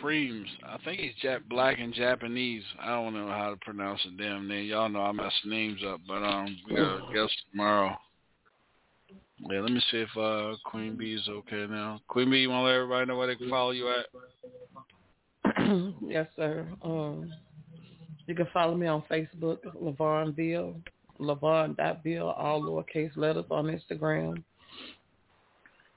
Preems. 0.00 0.46
I 0.64 0.78
think 0.84 1.00
he's 1.00 1.14
Jack 1.20 1.40
Black 1.48 1.80
and 1.80 1.92
Japanese. 1.92 2.62
I 2.80 2.90
don't 2.90 3.14
know 3.14 3.26
how 3.26 3.50
to 3.50 3.56
pronounce 3.56 4.00
the 4.04 4.22
damn 4.22 4.46
name. 4.46 4.66
Y'all 4.66 4.88
know 4.88 5.02
I 5.02 5.10
mess 5.10 5.32
names 5.44 5.80
up, 5.84 6.00
but 6.06 6.22
um, 6.22 6.56
we 6.68 6.76
got 6.76 7.10
a 7.10 7.12
guest 7.12 7.34
tomorrow. 7.50 7.96
Yeah, 9.50 9.60
let 9.60 9.72
me 9.72 9.82
see 9.90 9.96
if 9.96 10.16
uh 10.16 10.56
Queen 10.64 10.96
B 10.96 11.14
is 11.14 11.28
okay 11.28 11.66
now. 11.68 12.00
Queen 12.06 12.30
B, 12.30 12.38
you 12.38 12.50
want 12.50 12.62
to 12.62 12.66
let 12.66 12.74
everybody 12.76 13.06
know 13.06 13.16
where 13.16 13.26
they 13.26 13.34
can 13.34 13.50
follow 13.50 13.72
you 13.72 13.92
at? 13.92 14.06
yes, 16.06 16.28
sir. 16.36 16.68
Um, 16.82 17.32
you 18.26 18.34
can 18.34 18.46
follow 18.52 18.74
me 18.74 18.86
on 18.86 19.02
Facebook, 19.10 19.58
Lavon 19.80 20.34
Bill, 20.34 20.76
Lavon.Bill, 21.18 22.30
all 22.30 22.62
lowercase 22.62 23.16
letters 23.16 23.44
on 23.50 23.66
Instagram. 23.66 24.42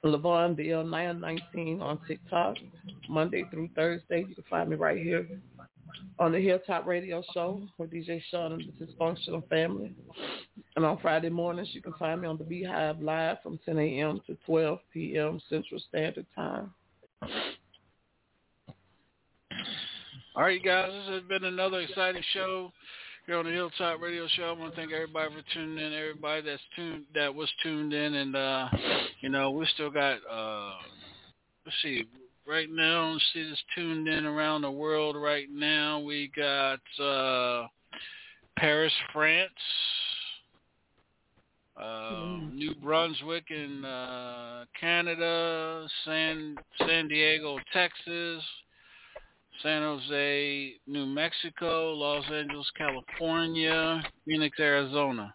Lavon 0.04 0.56
Bill 0.56 0.84
919 0.84 1.82
on 1.82 2.00
TikTok, 2.08 2.58
Monday 3.10 3.44
through 3.50 3.70
Thursday. 3.76 4.26
You 4.28 4.36
can 4.36 4.44
find 4.50 4.70
me 4.70 4.76
right 4.76 5.02
here 5.02 5.28
on 6.20 6.32
the 6.32 6.40
Hilltop 6.40 6.86
Radio 6.86 7.24
Show 7.34 7.62
with 7.78 7.92
DJ 7.92 8.22
Sean 8.30 8.54
and 8.54 8.64
the 8.80 8.86
Dysfunctional 8.86 9.48
Family. 9.50 9.94
And 10.76 10.86
on 10.86 11.00
Friday 11.00 11.30
mornings, 11.30 11.70
you 11.74 11.82
can 11.82 11.94
find 11.94 12.22
me 12.22 12.28
on 12.28 12.38
the 12.38 12.44
Beehive 12.44 13.02
Live 13.02 13.38
from 13.42 13.60
10 13.66 13.80
a.m. 13.80 14.22
to 14.28 14.38
12 14.46 14.80
p.m. 14.94 15.40
Central 15.50 15.80
Standard 15.90 16.26
Time. 16.36 16.74
All 20.36 20.44
right, 20.44 20.62
you 20.62 20.70
guys, 20.70 20.92
this 20.92 21.16
has 21.16 21.24
been 21.30 21.46
another 21.46 21.80
exciting 21.80 22.22
show 22.34 22.70
here 23.26 23.38
on 23.38 23.46
the 23.46 23.52
Hilltop 23.52 24.02
Radio 24.02 24.28
Show. 24.36 24.44
I 24.44 24.52
want 24.52 24.76
to 24.76 24.76
thank 24.76 24.92
everybody 24.92 25.34
for 25.34 25.42
tuning 25.54 25.78
in. 25.78 25.94
Everybody 25.94 26.42
that's 26.42 26.62
tuned 26.76 27.06
that 27.14 27.34
was 27.34 27.50
tuned 27.64 27.94
in, 27.94 28.16
and 28.16 28.36
uh, 28.36 28.68
you 29.22 29.30
know, 29.30 29.52
we 29.52 29.66
still 29.76 29.90
got 29.90 30.18
uh, 30.30 30.74
let's 31.66 31.78
see, 31.82 32.04
right 32.46 32.68
now, 32.70 33.14
let's 33.14 33.24
see, 33.34 33.48
that's 33.48 33.64
tuned 33.76 34.10
in 34.10 34.26
around 34.26 34.64
the 34.64 34.72
world 34.72 35.16
right 35.16 35.48
now. 35.50 36.00
We 36.00 36.30
got 36.36 36.82
uh, 37.02 37.68
Paris, 38.58 38.92
France. 39.14 39.52
Uh, 41.82 42.40
New 42.54 42.76
Brunswick 42.84 43.52
in 43.52 43.86
uh, 43.86 44.66
Canada, 44.78 45.88
San 46.04 46.58
San 46.80 47.08
Diego, 47.08 47.58
Texas, 47.72 48.44
San 49.64 49.82
Jose, 49.82 50.74
New 50.88 51.06
Mexico, 51.06 51.94
Los 51.94 52.26
Angeles, 52.32 52.70
California, 52.78 54.02
Phoenix, 54.26 54.60
Arizona. 54.60 55.34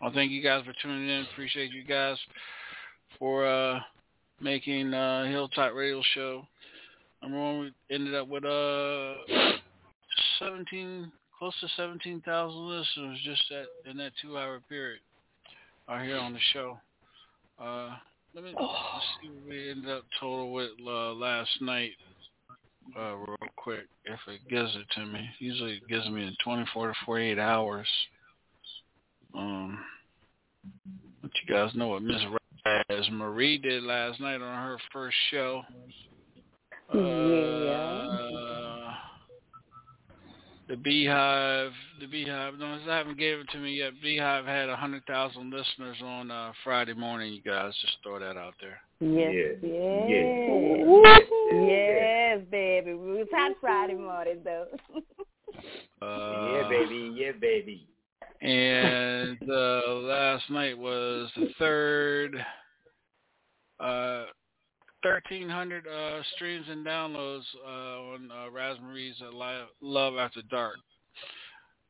I 0.00 0.10
thank 0.10 0.30
you 0.30 0.42
guys 0.42 0.64
for 0.64 0.72
tuning 0.82 1.08
in. 1.08 1.26
Appreciate 1.32 1.72
you 1.72 1.84
guys 1.84 2.16
for 3.18 3.46
uh, 3.46 3.80
making 4.40 4.94
uh, 4.94 5.26
Hilltop 5.26 5.74
Radio 5.74 6.02
Show. 6.14 6.46
Number 7.22 7.38
one, 7.38 7.60
we 7.60 7.94
ended 7.94 8.14
up 8.14 8.28
with 8.28 8.44
uh, 8.44 9.14
17, 10.38 11.10
close 11.38 11.54
to 11.60 11.68
17,000 11.76 12.68
listeners 12.68 13.18
just 13.24 13.42
at, 13.50 13.90
in 13.90 13.96
that 13.96 14.12
two-hour 14.22 14.60
period 14.68 15.00
out 15.88 16.04
here 16.04 16.18
on 16.18 16.32
the 16.32 16.38
show. 16.52 16.78
Uh, 17.60 17.90
let 18.34 18.44
me 18.44 18.52
let's 18.54 19.04
see 19.20 19.30
what 19.30 19.48
we 19.48 19.70
ended 19.70 19.90
up 19.90 20.04
total 20.20 20.52
with 20.52 20.70
uh, 20.86 21.12
last 21.14 21.50
night. 21.60 21.92
Uh, 22.96 23.16
real 23.16 23.36
quick, 23.56 23.86
if 24.04 24.18
it 24.28 24.40
gives 24.48 24.74
it 24.74 24.86
to 24.94 25.06
me. 25.06 25.28
Usually 25.38 25.74
it 25.74 25.88
gives 25.88 26.08
me 26.08 26.26
in 26.26 26.34
24 26.42 26.88
to 26.88 26.94
48 27.04 27.38
hours. 27.38 27.86
Um, 29.36 29.78
let 31.22 31.32
you 31.34 31.54
guys 31.54 31.74
know 31.74 31.88
what 31.88 32.02
Miss 32.02 32.22
Raz 32.64 33.10
Marie 33.10 33.58
did 33.58 33.82
last 33.82 34.20
night 34.20 34.40
on 34.40 34.54
her 34.54 34.78
first 34.92 35.16
show. 35.30 35.62
Uh, 36.92 38.94
the 40.68 40.76
Beehive, 40.76 41.72
the 42.00 42.06
Beehive. 42.06 42.54
No, 42.58 42.66
I 42.66 42.96
haven't 42.96 43.18
gave 43.18 43.38
it 43.38 43.48
to 43.50 43.58
me 43.58 43.74
yet. 43.74 43.92
Beehive 44.02 44.46
had 44.46 44.68
a 44.68 44.76
hundred 44.76 45.04
thousand 45.06 45.50
listeners 45.50 45.96
on 46.02 46.30
uh, 46.30 46.52
Friday 46.64 46.94
morning. 46.94 47.32
You 47.32 47.42
guys 47.42 47.72
just 47.80 47.98
throw 48.02 48.18
that 48.18 48.36
out 48.36 48.54
there. 48.60 48.80
Yes, 49.00 49.56
yes, 49.62 50.04
Yes. 50.08 51.27
Yes, 51.52 52.40
baby. 52.50 52.94
We 52.94 53.12
was 53.18 53.28
hot 53.32 53.52
Friday 53.60 53.94
morning 53.94 54.40
though. 54.44 54.66
Uh, 56.00 56.52
yeah, 56.52 56.68
baby. 56.68 57.12
Yeah, 57.16 57.32
baby. 57.40 57.88
and 58.42 59.38
uh, 59.50 59.92
last 59.94 60.48
night 60.50 60.78
was 60.78 61.28
the 61.34 61.48
third 61.58 62.36
uh, 63.80 64.26
1,300 65.02 65.86
uh, 65.86 66.22
streams 66.34 66.66
and 66.68 66.84
downloads 66.84 67.44
uh, 67.64 67.68
on 67.68 68.30
uh, 68.30 68.50
Raspberry's 68.50 69.14
uh, 69.22 69.64
Love 69.80 70.14
After 70.16 70.42
Dark. 70.42 70.76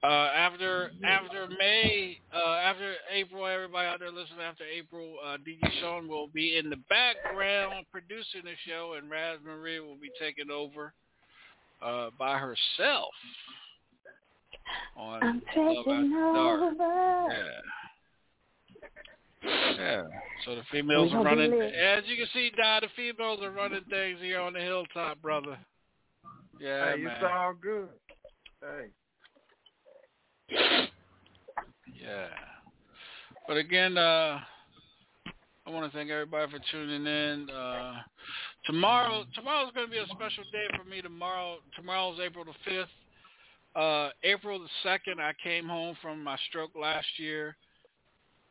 Uh, 0.01 0.07
after 0.07 0.93
after 1.05 1.49
May, 1.59 2.21
uh, 2.33 2.55
after 2.55 2.95
April, 3.13 3.45
everybody 3.47 3.89
out 3.89 3.99
there 3.99 4.13
listening 4.13 4.41
after 4.41 4.63
April, 4.65 5.17
uh, 5.27 5.39
DJ 5.39 5.81
Sean 5.81 6.07
will 6.07 6.29
be 6.29 6.57
in 6.57 6.71
the 6.71 6.79
background 6.89 7.85
producing 7.91 8.43
the 8.45 8.55
show, 8.65 8.95
and 8.97 9.11
Raspberry 9.11 9.81
will 9.81 9.97
be 9.97 10.11
taking 10.21 10.53
over 10.53 10.93
uh, 11.83 12.11
by 12.17 12.39
herself 12.39 13.11
on 14.97 15.23
I'm 15.23 15.43
Love 15.57 15.85
taking 15.85 16.13
After 16.13 16.37
over. 16.37 16.73
Yeah. 17.31 17.61
Yeah. 19.43 20.03
So 20.45 20.57
the 20.57 20.63
females 20.71 21.13
are 21.13 21.25
running. 21.25 21.59
lit. 21.59 21.75
As 21.75 22.05
you 22.07 22.17
can 22.17 22.27
see, 22.33 22.51
Di, 22.57 22.81
the 22.81 22.89
females 22.97 23.41
are 23.43 23.51
running 23.51 23.85
things 23.91 24.19
here 24.21 24.41
on 24.41 24.53
the 24.53 24.61
hilltop, 24.61 25.21
brother. 25.23 25.59
Yeah, 26.61 26.95
hey, 26.95 27.03
man. 27.03 27.15
it's 27.15 27.25
all 27.25 27.55
good. 27.61 27.89
Hey. 28.61 28.89
Yeah. 30.51 32.29
But 33.47 33.57
again, 33.57 33.97
uh, 33.97 34.41
I 35.67 35.71
want 35.71 35.91
to 35.91 35.97
thank 35.97 36.11
everybody 36.11 36.51
for 36.51 36.59
tuning 36.71 37.07
in. 37.07 37.51
Uh, 37.51 37.95
tomorrow, 38.65 39.25
tomorrow's 39.35 39.73
going 39.75 39.87
to 39.87 39.93
be 39.93 39.99
a 39.99 40.07
special 40.07 40.45
day 40.51 40.67
for 40.77 40.85
me. 40.89 41.03
Tomorrow, 41.03 41.59
tomorrow's 41.77 42.19
April 42.25 42.45
the 42.45 42.53
fifth. 42.65 42.89
Uh, 43.77 44.11
April 44.25 44.59
the 44.59 44.69
second, 44.83 45.21
I 45.21 45.33
came 45.43 45.69
home 45.69 45.97
from 46.01 46.25
my 46.25 46.39
stroke 46.49 46.71
last 46.75 47.07
year, 47.19 47.57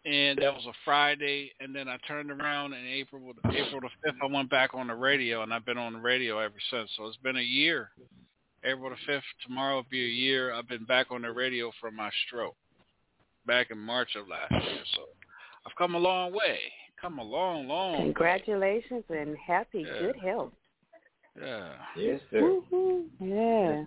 and 0.05 0.39
that 0.39 0.53
was 0.53 0.65
a 0.67 0.73
Friday. 0.85 1.51
And 1.59 1.75
then 1.75 1.87
I 1.87 1.97
turned 2.07 2.31
around, 2.31 2.73
and 2.73 2.87
April, 2.87 3.33
April 3.45 3.81
the 3.81 3.89
fifth, 4.03 4.17
I 4.21 4.27
went 4.27 4.49
back 4.49 4.73
on 4.73 4.87
the 4.87 4.95
radio, 4.95 5.41
and 5.41 5.53
I've 5.53 5.65
been 5.65 5.77
on 5.77 5.93
the 5.93 5.99
radio 5.99 6.39
ever 6.39 6.55
since. 6.69 6.89
So 6.97 7.05
it's 7.07 7.17
been 7.17 7.37
a 7.37 7.41
year. 7.41 7.89
April 8.67 8.89
the 8.89 8.95
fifth, 9.05 9.23
tomorrow 9.45 9.77
will 9.77 9.85
be 9.89 10.03
a 10.03 10.09
year. 10.09 10.53
I've 10.53 10.67
been 10.67 10.83
back 10.83 11.07
on 11.09 11.21
the 11.21 11.31
radio 11.31 11.71
from 11.79 11.95
my 11.95 12.09
stroke 12.27 12.55
back 13.45 13.71
in 13.71 13.77
March 13.77 14.09
of 14.15 14.27
last 14.27 14.51
year. 14.51 14.81
So 14.95 15.03
I've 15.65 15.75
come 15.77 15.95
a 15.95 15.99
long 15.99 16.33
way. 16.33 16.59
Come 17.01 17.19
a 17.19 17.23
long, 17.23 17.67
long 17.67 17.93
way. 17.93 18.03
Congratulations 18.05 19.03
and 19.09 19.37
happy 19.37 19.83
Yeah. 19.87 19.99
good 19.99 20.15
health. 20.17 20.53
Yeah. 21.39 21.73
Yes, 21.95 22.21
sir. 22.29 22.61
Yeah. 23.19 23.85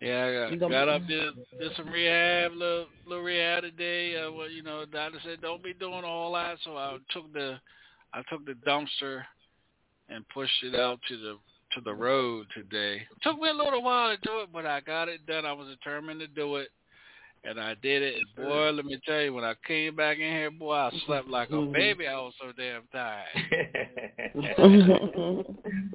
Yeah, 0.00 0.26
I 0.26 0.32
got, 0.32 0.58
gonna 0.60 0.74
got 0.74 0.88
up 0.88 1.06
did 1.06 1.34
did 1.58 1.74
some 1.74 1.88
rehab, 1.88 2.52
little 2.52 2.86
little 3.06 3.24
rehab 3.24 3.62
today. 3.62 4.16
Uh, 4.16 4.30
well, 4.30 4.48
you 4.48 4.62
know, 4.62 4.80
the 4.80 4.86
doctor 4.86 5.18
said 5.24 5.40
don't 5.40 5.62
be 5.62 5.72
doing 5.72 6.04
all 6.04 6.32
that, 6.34 6.58
so 6.64 6.76
I 6.76 6.98
took 7.10 7.32
the 7.32 7.58
I 8.12 8.22
took 8.30 8.44
the 8.44 8.52
dumpster 8.66 9.24
and 10.08 10.28
pushed 10.28 10.62
it 10.62 10.74
out 10.74 11.00
to 11.08 11.16
the 11.16 11.38
to 11.76 11.82
the 11.82 11.94
road 11.94 12.46
today. 12.54 13.02
Took 13.22 13.38
me 13.38 13.48
a 13.50 13.52
little 13.52 13.82
while 13.82 14.14
to 14.14 14.16
do 14.22 14.40
it, 14.40 14.48
but 14.52 14.66
I 14.66 14.80
got 14.80 15.08
it 15.08 15.26
done. 15.26 15.44
I 15.44 15.52
was 15.52 15.68
determined 15.68 16.20
to 16.20 16.26
do 16.26 16.56
it, 16.56 16.68
and 17.44 17.60
I 17.60 17.74
did 17.82 18.02
it. 18.02 18.14
And 18.16 18.46
boy, 18.46 18.70
let 18.70 18.86
me 18.86 18.98
tell 19.06 19.20
you, 19.20 19.34
when 19.34 19.44
I 19.44 19.52
came 19.66 19.94
back 19.94 20.16
in 20.18 20.32
here, 20.32 20.50
boy, 20.50 20.72
I 20.72 20.90
slept 21.06 21.28
like 21.28 21.50
a 21.50 21.62
baby. 21.62 22.08
I 22.08 22.14
was 22.14 22.32
so 22.40 22.52
damn 22.56 22.82
tired. 22.90 23.26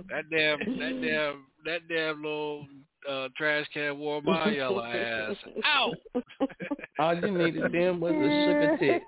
that 0.09 0.29
damn, 0.29 0.59
that 0.59 1.01
damn, 1.01 1.45
that 1.65 1.87
damn 1.89 2.21
little 2.21 2.67
uh, 3.09 3.27
trash 3.35 3.65
can 3.73 3.97
wore 3.97 4.21
my 4.21 4.51
yellow 4.51 4.83
ass 4.83 5.35
out. 5.65 5.95
All 6.99 7.15
you 7.15 7.31
needed 7.31 7.71
then 7.71 7.99
was 7.99 8.13
a 8.13 8.77
sugar 8.77 8.77
tit. 8.79 9.01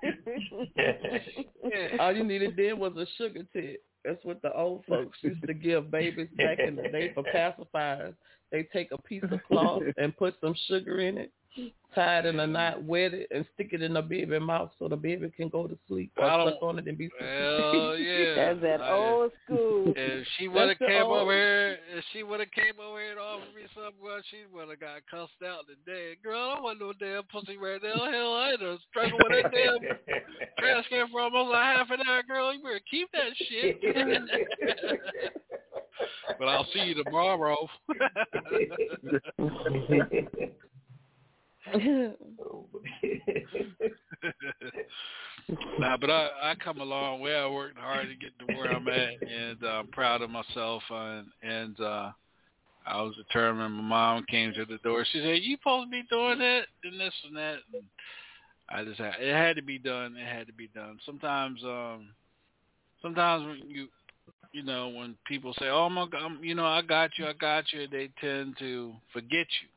All 2.00 2.12
you 2.12 2.24
needed 2.24 2.54
then 2.56 2.80
was 2.80 2.92
a 2.96 3.06
sugar 3.16 3.46
tit. 3.52 3.80
That's 4.04 4.24
what 4.24 4.42
the 4.42 4.52
old 4.52 4.84
folks 4.86 5.18
used 5.22 5.46
to 5.46 5.54
give 5.54 5.90
babies 5.90 6.28
back 6.36 6.58
in 6.58 6.76
the 6.76 6.88
day 6.88 7.12
for 7.14 7.22
pacifiers. 7.34 8.14
They 8.52 8.64
take 8.72 8.92
a 8.92 8.98
piece 9.00 9.24
of 9.30 9.42
cloth 9.44 9.82
and 9.96 10.16
put 10.16 10.34
some 10.40 10.54
sugar 10.68 11.00
in 11.00 11.18
it, 11.18 11.32
tie 11.94 12.18
it 12.18 12.26
in 12.26 12.40
a 12.40 12.46
knot, 12.46 12.82
wet 12.82 13.14
it, 13.14 13.28
and 13.30 13.46
stick 13.54 13.68
it 13.72 13.80
in 13.82 13.94
the 13.94 14.02
baby's 14.02 14.40
mouth 14.40 14.70
so 14.78 14.88
the 14.88 14.96
baby 14.96 15.30
can 15.36 15.48
go 15.48 15.68
to 15.68 15.78
sleep 15.86 16.10
or 16.18 16.24
I 16.24 16.36
don't- 16.36 16.54
suck 16.54 16.62
on 16.62 16.78
it 16.80 16.88
and 16.88 16.98
be 16.98 17.08
Hell 17.20 17.96
yeah. 17.96 18.34
That's 18.36 18.60
that 18.62 18.80
I- 18.82 18.90
old 18.92 19.30
school. 19.44 19.92
If 19.96 20.26
she 20.38 20.48
would 20.48 20.68
have 20.70 20.78
That's 20.80 20.90
came 20.90 21.02
old- 21.04 21.22
over 21.22 21.32
here, 21.32 21.78
if 21.96 22.04
she 22.12 22.22
would 22.24 22.40
have 22.40 22.50
came 22.50 22.74
over 22.84 22.98
here 23.00 23.12
and 23.12 23.20
offered 23.20 23.54
me 23.54 23.62
something, 23.74 23.94
well, 24.02 24.18
she 24.30 24.38
would 24.52 24.68
have 24.70 24.80
got 24.80 25.02
cussed 25.08 25.38
out 25.46 25.66
today. 25.70 26.16
Girl, 26.22 26.40
I 26.50 26.54
don't 26.54 26.62
want 26.64 26.80
no 26.80 26.92
damn 26.98 27.22
pussy 27.30 27.56
right 27.56 27.80
now. 27.82 28.10
Hell, 28.10 28.34
I 28.34 28.48
had 28.50 28.60
to 28.60 28.76
struggle 28.90 29.18
with 29.22 29.30
that 29.44 29.52
damn 29.54 29.78
trash 30.58 30.84
can 30.90 31.06
for 31.12 31.20
almost 31.20 31.54
a 31.54 31.58
half 31.62 31.90
an 31.90 32.00
hour. 32.08 32.22
Girl, 32.24 32.52
you 32.52 32.62
better 32.62 32.80
keep 32.90 33.08
that 33.12 33.30
shit. 33.48 33.80
but 36.38 36.48
I'll 36.48 36.66
see 36.74 36.80
you 36.90 37.04
tomorrow. 37.04 37.68
nah, 45.78 45.96
but 45.96 46.10
I 46.10 46.28
I 46.42 46.54
come 46.62 46.80
a 46.80 46.84
long 46.84 47.20
way. 47.20 47.34
I 47.34 47.48
worked 47.48 47.78
hard 47.78 48.08
to 48.08 48.14
get 48.16 48.38
to 48.38 48.46
where 48.46 48.70
I'm 48.70 48.86
at, 48.88 49.14
and 49.22 49.62
uh, 49.62 49.68
I'm 49.68 49.86
proud 49.88 50.22
of 50.22 50.30
myself. 50.30 50.82
And 50.90 51.26
and 51.42 51.80
uh, 51.80 52.10
I 52.86 53.02
was 53.02 53.16
determined. 53.16 53.74
My 53.74 53.82
mom 53.82 54.24
came 54.30 54.52
to 54.54 54.64
the 54.64 54.78
door. 54.78 55.04
She 55.10 55.20
said, 55.20 55.42
"You 55.42 55.56
supposed 55.56 55.86
to 55.86 55.90
be 55.90 56.02
doing 56.10 56.38
that 56.38 56.66
and 56.84 57.00
this 57.00 57.14
and 57.26 57.36
that." 57.36 57.58
And 57.72 57.84
I 58.68 58.84
just 58.84 59.00
had 59.00 59.14
it 59.20 59.34
had 59.34 59.56
to 59.56 59.62
be 59.62 59.78
done. 59.78 60.16
It 60.16 60.26
had 60.26 60.46
to 60.46 60.52
be 60.52 60.68
done. 60.68 60.98
Sometimes, 61.06 61.62
um, 61.64 62.08
sometimes 63.00 63.46
when 63.46 63.70
you 63.70 63.88
you 64.52 64.62
know 64.62 64.88
when 64.88 65.16
people 65.26 65.54
say, 65.58 65.68
"Oh 65.68 65.88
my 65.88 66.06
God," 66.06 66.32
you 66.42 66.54
know, 66.54 66.66
I 66.66 66.82
got 66.82 67.10
you, 67.18 67.26
I 67.26 67.32
got 67.32 67.72
you, 67.72 67.86
they 67.88 68.10
tend 68.20 68.58
to 68.58 68.92
forget 69.12 69.46
you. 69.62 69.68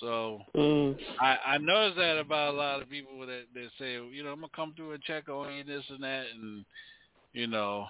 So 0.00 0.40
mm. 0.54 0.96
I 1.20 1.36
I 1.46 1.58
notice 1.58 1.96
that 1.96 2.18
about 2.18 2.54
a 2.54 2.56
lot 2.56 2.82
of 2.82 2.90
people 2.90 3.26
that 3.26 3.44
that 3.54 3.68
say, 3.78 3.92
you 3.94 4.22
know, 4.22 4.30
I'm 4.30 4.40
gonna 4.40 4.48
come 4.54 4.74
through 4.76 4.92
and 4.92 5.02
check 5.02 5.28
on 5.28 5.54
you, 5.54 5.64
this 5.64 5.84
and 5.88 6.02
that, 6.02 6.24
and 6.34 6.64
you 7.32 7.46
know, 7.46 7.86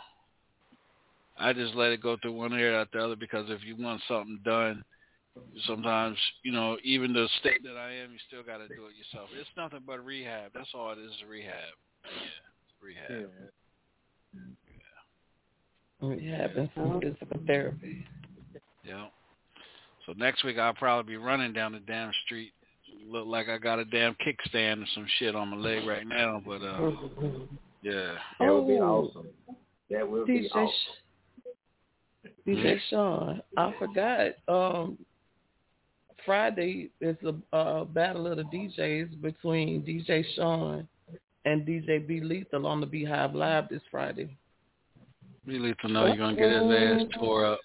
I 1.39 1.53
just 1.53 1.75
let 1.75 1.91
it 1.91 2.03
go 2.03 2.17
through 2.23 2.35
one 2.35 2.53
ear 2.53 2.79
out 2.79 2.93
the 2.93 3.05
other 3.05 3.17
because 3.17 3.47
if 3.49 3.65
you 3.65 3.77
want 3.77 4.01
something 4.07 4.39
done, 4.45 4.85
sometimes 5.67 6.17
you 6.45 6.53
know, 6.53 6.77
even 6.85 7.13
the 7.13 7.29
state 7.41 7.63
that 7.65 7.77
I 7.77 7.93
am, 7.95 8.13
you 8.13 8.19
still 8.29 8.45
got 8.45 8.59
to 8.59 8.69
do 8.69 8.87
it 8.87 8.95
yourself. 8.97 9.29
It's 9.39 9.49
nothing 9.57 9.81
but 9.85 10.05
rehab. 10.05 10.53
That's 10.55 10.71
all 10.75 10.93
it 10.93 10.99
is, 10.99 11.13
rehab. 11.29 11.55
Yeah, 12.05 12.87
rehab. 12.87 13.11
yeah 13.11 13.27
Rehab 16.01 16.57
and 16.57 16.71
some 16.75 17.01
physical 17.01 17.41
therapy. 17.47 18.07
Yeah. 18.85 19.07
So 20.07 20.15
next 20.17 20.45
week 20.45 20.57
I'll 20.59 20.73
probably 20.75 21.15
be 21.15 21.17
running 21.17 21.53
down 21.53 21.73
the 21.73 21.81
damn 21.81 22.13
street. 22.25 22.53
Look 23.09 23.27
like 23.27 23.49
I 23.49 23.59
got 23.59 23.79
a 23.79 23.85
damn 23.85 24.15
kickstand 24.15 24.83
or 24.83 24.87
some 24.95 25.07
shit 25.19 25.35
on 25.35 25.49
my 25.49 25.57
leg 25.57 25.87
right 25.87 26.07
now, 26.07 26.41
but 26.47 26.63
uh, 26.63 26.93
yeah. 27.83 28.15
That 28.41 28.55
would 28.55 28.69
be 28.69 28.79
Oh. 28.79 29.11
awesome. 29.11 29.29
That 29.91 30.09
would 30.09 30.27
be 30.27 30.49
awesome. 30.49 30.71
DJ 32.47 32.79
Sean, 32.91 33.43
I 33.57 33.75
forgot. 33.79 34.33
Um, 34.49 34.99
Friday 36.25 36.91
is 37.01 37.17
a 37.25 37.57
uh, 37.57 37.85
battle 37.85 38.27
of 38.27 38.37
the 38.37 38.45
DJs 38.45 39.21
between 39.21 39.83
DJ 39.83 40.25
Sean 40.35 40.89
and 41.45 41.67
DJ 41.67 42.07
B 42.07 42.21
Lethal 42.21 42.67
on 42.67 42.81
the 42.81 42.87
Beehive 42.87 43.35
Live 43.35 43.69
this 43.69 43.83
Friday. 43.91 44.37
Be 45.47 45.61
lethal 45.61 45.89
know 45.91 46.07
you're 46.07 46.17
gonna 46.17 46.37
get 46.37 46.51
his 46.51 47.09
ass 47.09 47.21
tore 47.21 47.47
up. 47.47 47.61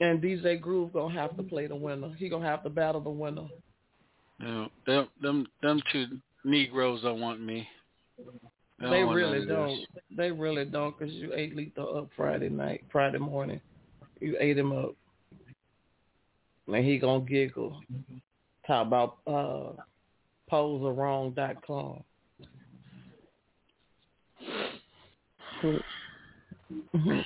And 0.00 0.22
DJ 0.22 0.60
Groove 0.60 0.92
gonna 0.92 1.12
have 1.14 1.36
to 1.36 1.42
play 1.42 1.66
the 1.66 1.74
winner. 1.74 2.14
He 2.16 2.28
gonna 2.28 2.46
have 2.46 2.62
to 2.62 2.70
battle 2.70 3.00
the 3.00 3.10
winner. 3.10 3.48
You 4.38 4.46
know, 4.46 4.68
them 4.86 5.08
them 5.20 5.46
them 5.60 5.82
two 5.92 6.06
Negroes 6.44 7.02
don't 7.02 7.20
want 7.20 7.40
me. 7.40 7.68
They 8.16 8.24
They 8.78 8.98
don't 9.00 9.06
want 9.06 9.16
really 9.16 9.46
don't. 9.46 9.76
this. 9.76 9.86
They 10.16 10.30
really 10.30 10.64
don't, 10.64 10.96
'cause 10.96 11.10
you 11.10 11.34
ate 11.34 11.56
Lethal 11.56 11.98
up 11.98 12.10
Friday 12.14 12.48
night, 12.48 12.84
Friday 12.92 13.18
morning. 13.18 13.60
You 14.20 14.36
ate 14.38 14.56
him 14.56 14.72
up. 14.72 14.94
And 16.68 16.84
he 16.84 16.98
gonna 16.98 17.24
giggle. 17.24 17.82
Talk 18.66 18.86
about 18.86 19.18
uh, 19.26 19.72
poserwrong.com. 20.50 22.04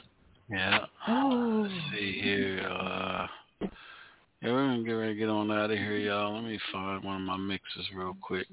Yeah. 0.50 0.86
Let's 1.08 1.74
see 1.92 2.20
here. 2.22 2.60
Uh, 2.68 3.26
yeah, 3.60 4.52
we're 4.52 4.68
gonna 4.68 4.84
get 4.84 4.92
ready 4.92 5.14
to 5.14 5.18
get 5.18 5.28
on 5.28 5.50
out 5.50 5.70
of 5.70 5.78
here, 5.78 5.96
y'all. 5.96 6.34
Let 6.34 6.44
me 6.44 6.58
find 6.72 7.02
one 7.02 7.16
of 7.16 7.22
my 7.22 7.36
mixes 7.36 7.88
real 7.94 8.16
quick. 8.20 8.46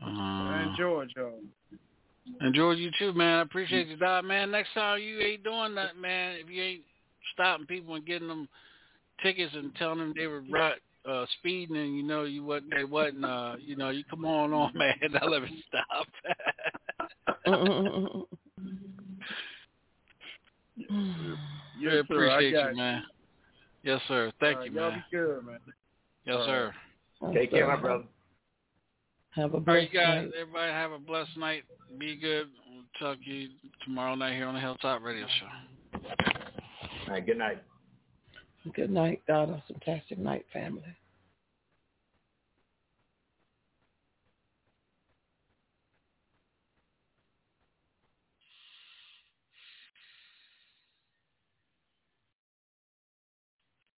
Uh, 0.00 0.06
and 0.06 0.76
George, 0.76 1.10
y'all. 1.16 1.40
and 2.40 2.54
George, 2.54 2.78
you 2.78 2.90
too, 2.98 3.12
man. 3.14 3.38
I 3.38 3.42
appreciate 3.42 3.88
you, 3.88 3.96
dog, 3.96 4.24
man. 4.24 4.50
Next 4.50 4.74
time 4.74 5.00
you 5.00 5.18
ain't 5.20 5.42
doing 5.42 5.74
that, 5.74 5.96
man. 5.96 6.36
If 6.36 6.50
you 6.50 6.62
ain't 6.62 6.82
stopping 7.32 7.66
people 7.66 7.94
and 7.94 8.06
getting 8.06 8.28
them 8.28 8.48
tickets 9.22 9.54
and 9.54 9.74
telling 9.74 9.98
them 9.98 10.14
they 10.16 10.26
were 10.26 10.42
right, 10.50 10.76
uh, 11.08 11.24
speeding 11.38 11.76
and 11.76 11.96
you 11.96 12.02
know 12.02 12.24
you 12.24 12.44
wasn't, 12.44 12.72
they 12.76 12.84
wasn't, 12.84 13.24
uh, 13.24 13.54
you 13.58 13.76
know, 13.76 13.90
you 13.90 14.04
come 14.08 14.24
on 14.24 14.52
on, 14.54 14.72
man. 14.76 14.94
i 15.20 15.24
let 15.24 15.42
me 15.42 15.64
stop. 15.68 16.06
Yes, 20.76 20.88
yeah, 21.80 21.90
sir, 21.90 21.96
I 21.96 21.98
appreciate 22.00 22.52
got 22.52 22.70
you, 22.70 22.76
man. 22.76 23.02
Yes, 23.82 24.00
sir. 24.08 24.32
Thank 24.40 24.58
All 24.58 24.66
you, 24.66 24.70
right, 24.72 24.80
Y'all 24.80 24.90
man. 24.90 25.04
be 25.10 25.16
good, 25.16 25.46
man. 25.46 25.58
Yes, 26.24 26.36
All 26.38 26.46
sir. 26.46 26.74
Take 27.32 27.50
care, 27.50 27.66
my 27.66 27.76
brother. 27.76 28.04
Have 29.30 29.52
a 29.52 29.56
All 29.56 29.60
right, 29.60 29.64
blessed 29.66 29.92
you 29.92 29.98
guys. 30.00 30.24
night. 30.24 30.32
Everybody 30.40 30.72
have 30.72 30.92
a 30.92 30.98
blessed 30.98 31.36
night. 31.36 31.62
Be 31.98 32.16
good. 32.16 32.48
We'll 32.70 32.84
talk 32.98 33.22
to 33.22 33.30
you 33.30 33.48
tomorrow 33.84 34.14
night 34.14 34.34
here 34.34 34.46
on 34.46 34.54
the 34.54 34.60
Hilltop 34.60 35.02
Radio 35.02 35.26
Show. 35.40 36.00
All 36.00 37.12
right, 37.12 37.24
good 37.24 37.38
night. 37.38 37.62
Good 38.74 38.90
night, 38.90 39.22
God. 39.28 39.50
A 39.50 39.62
fantastic 39.68 40.18
night, 40.18 40.44
family. 40.52 40.82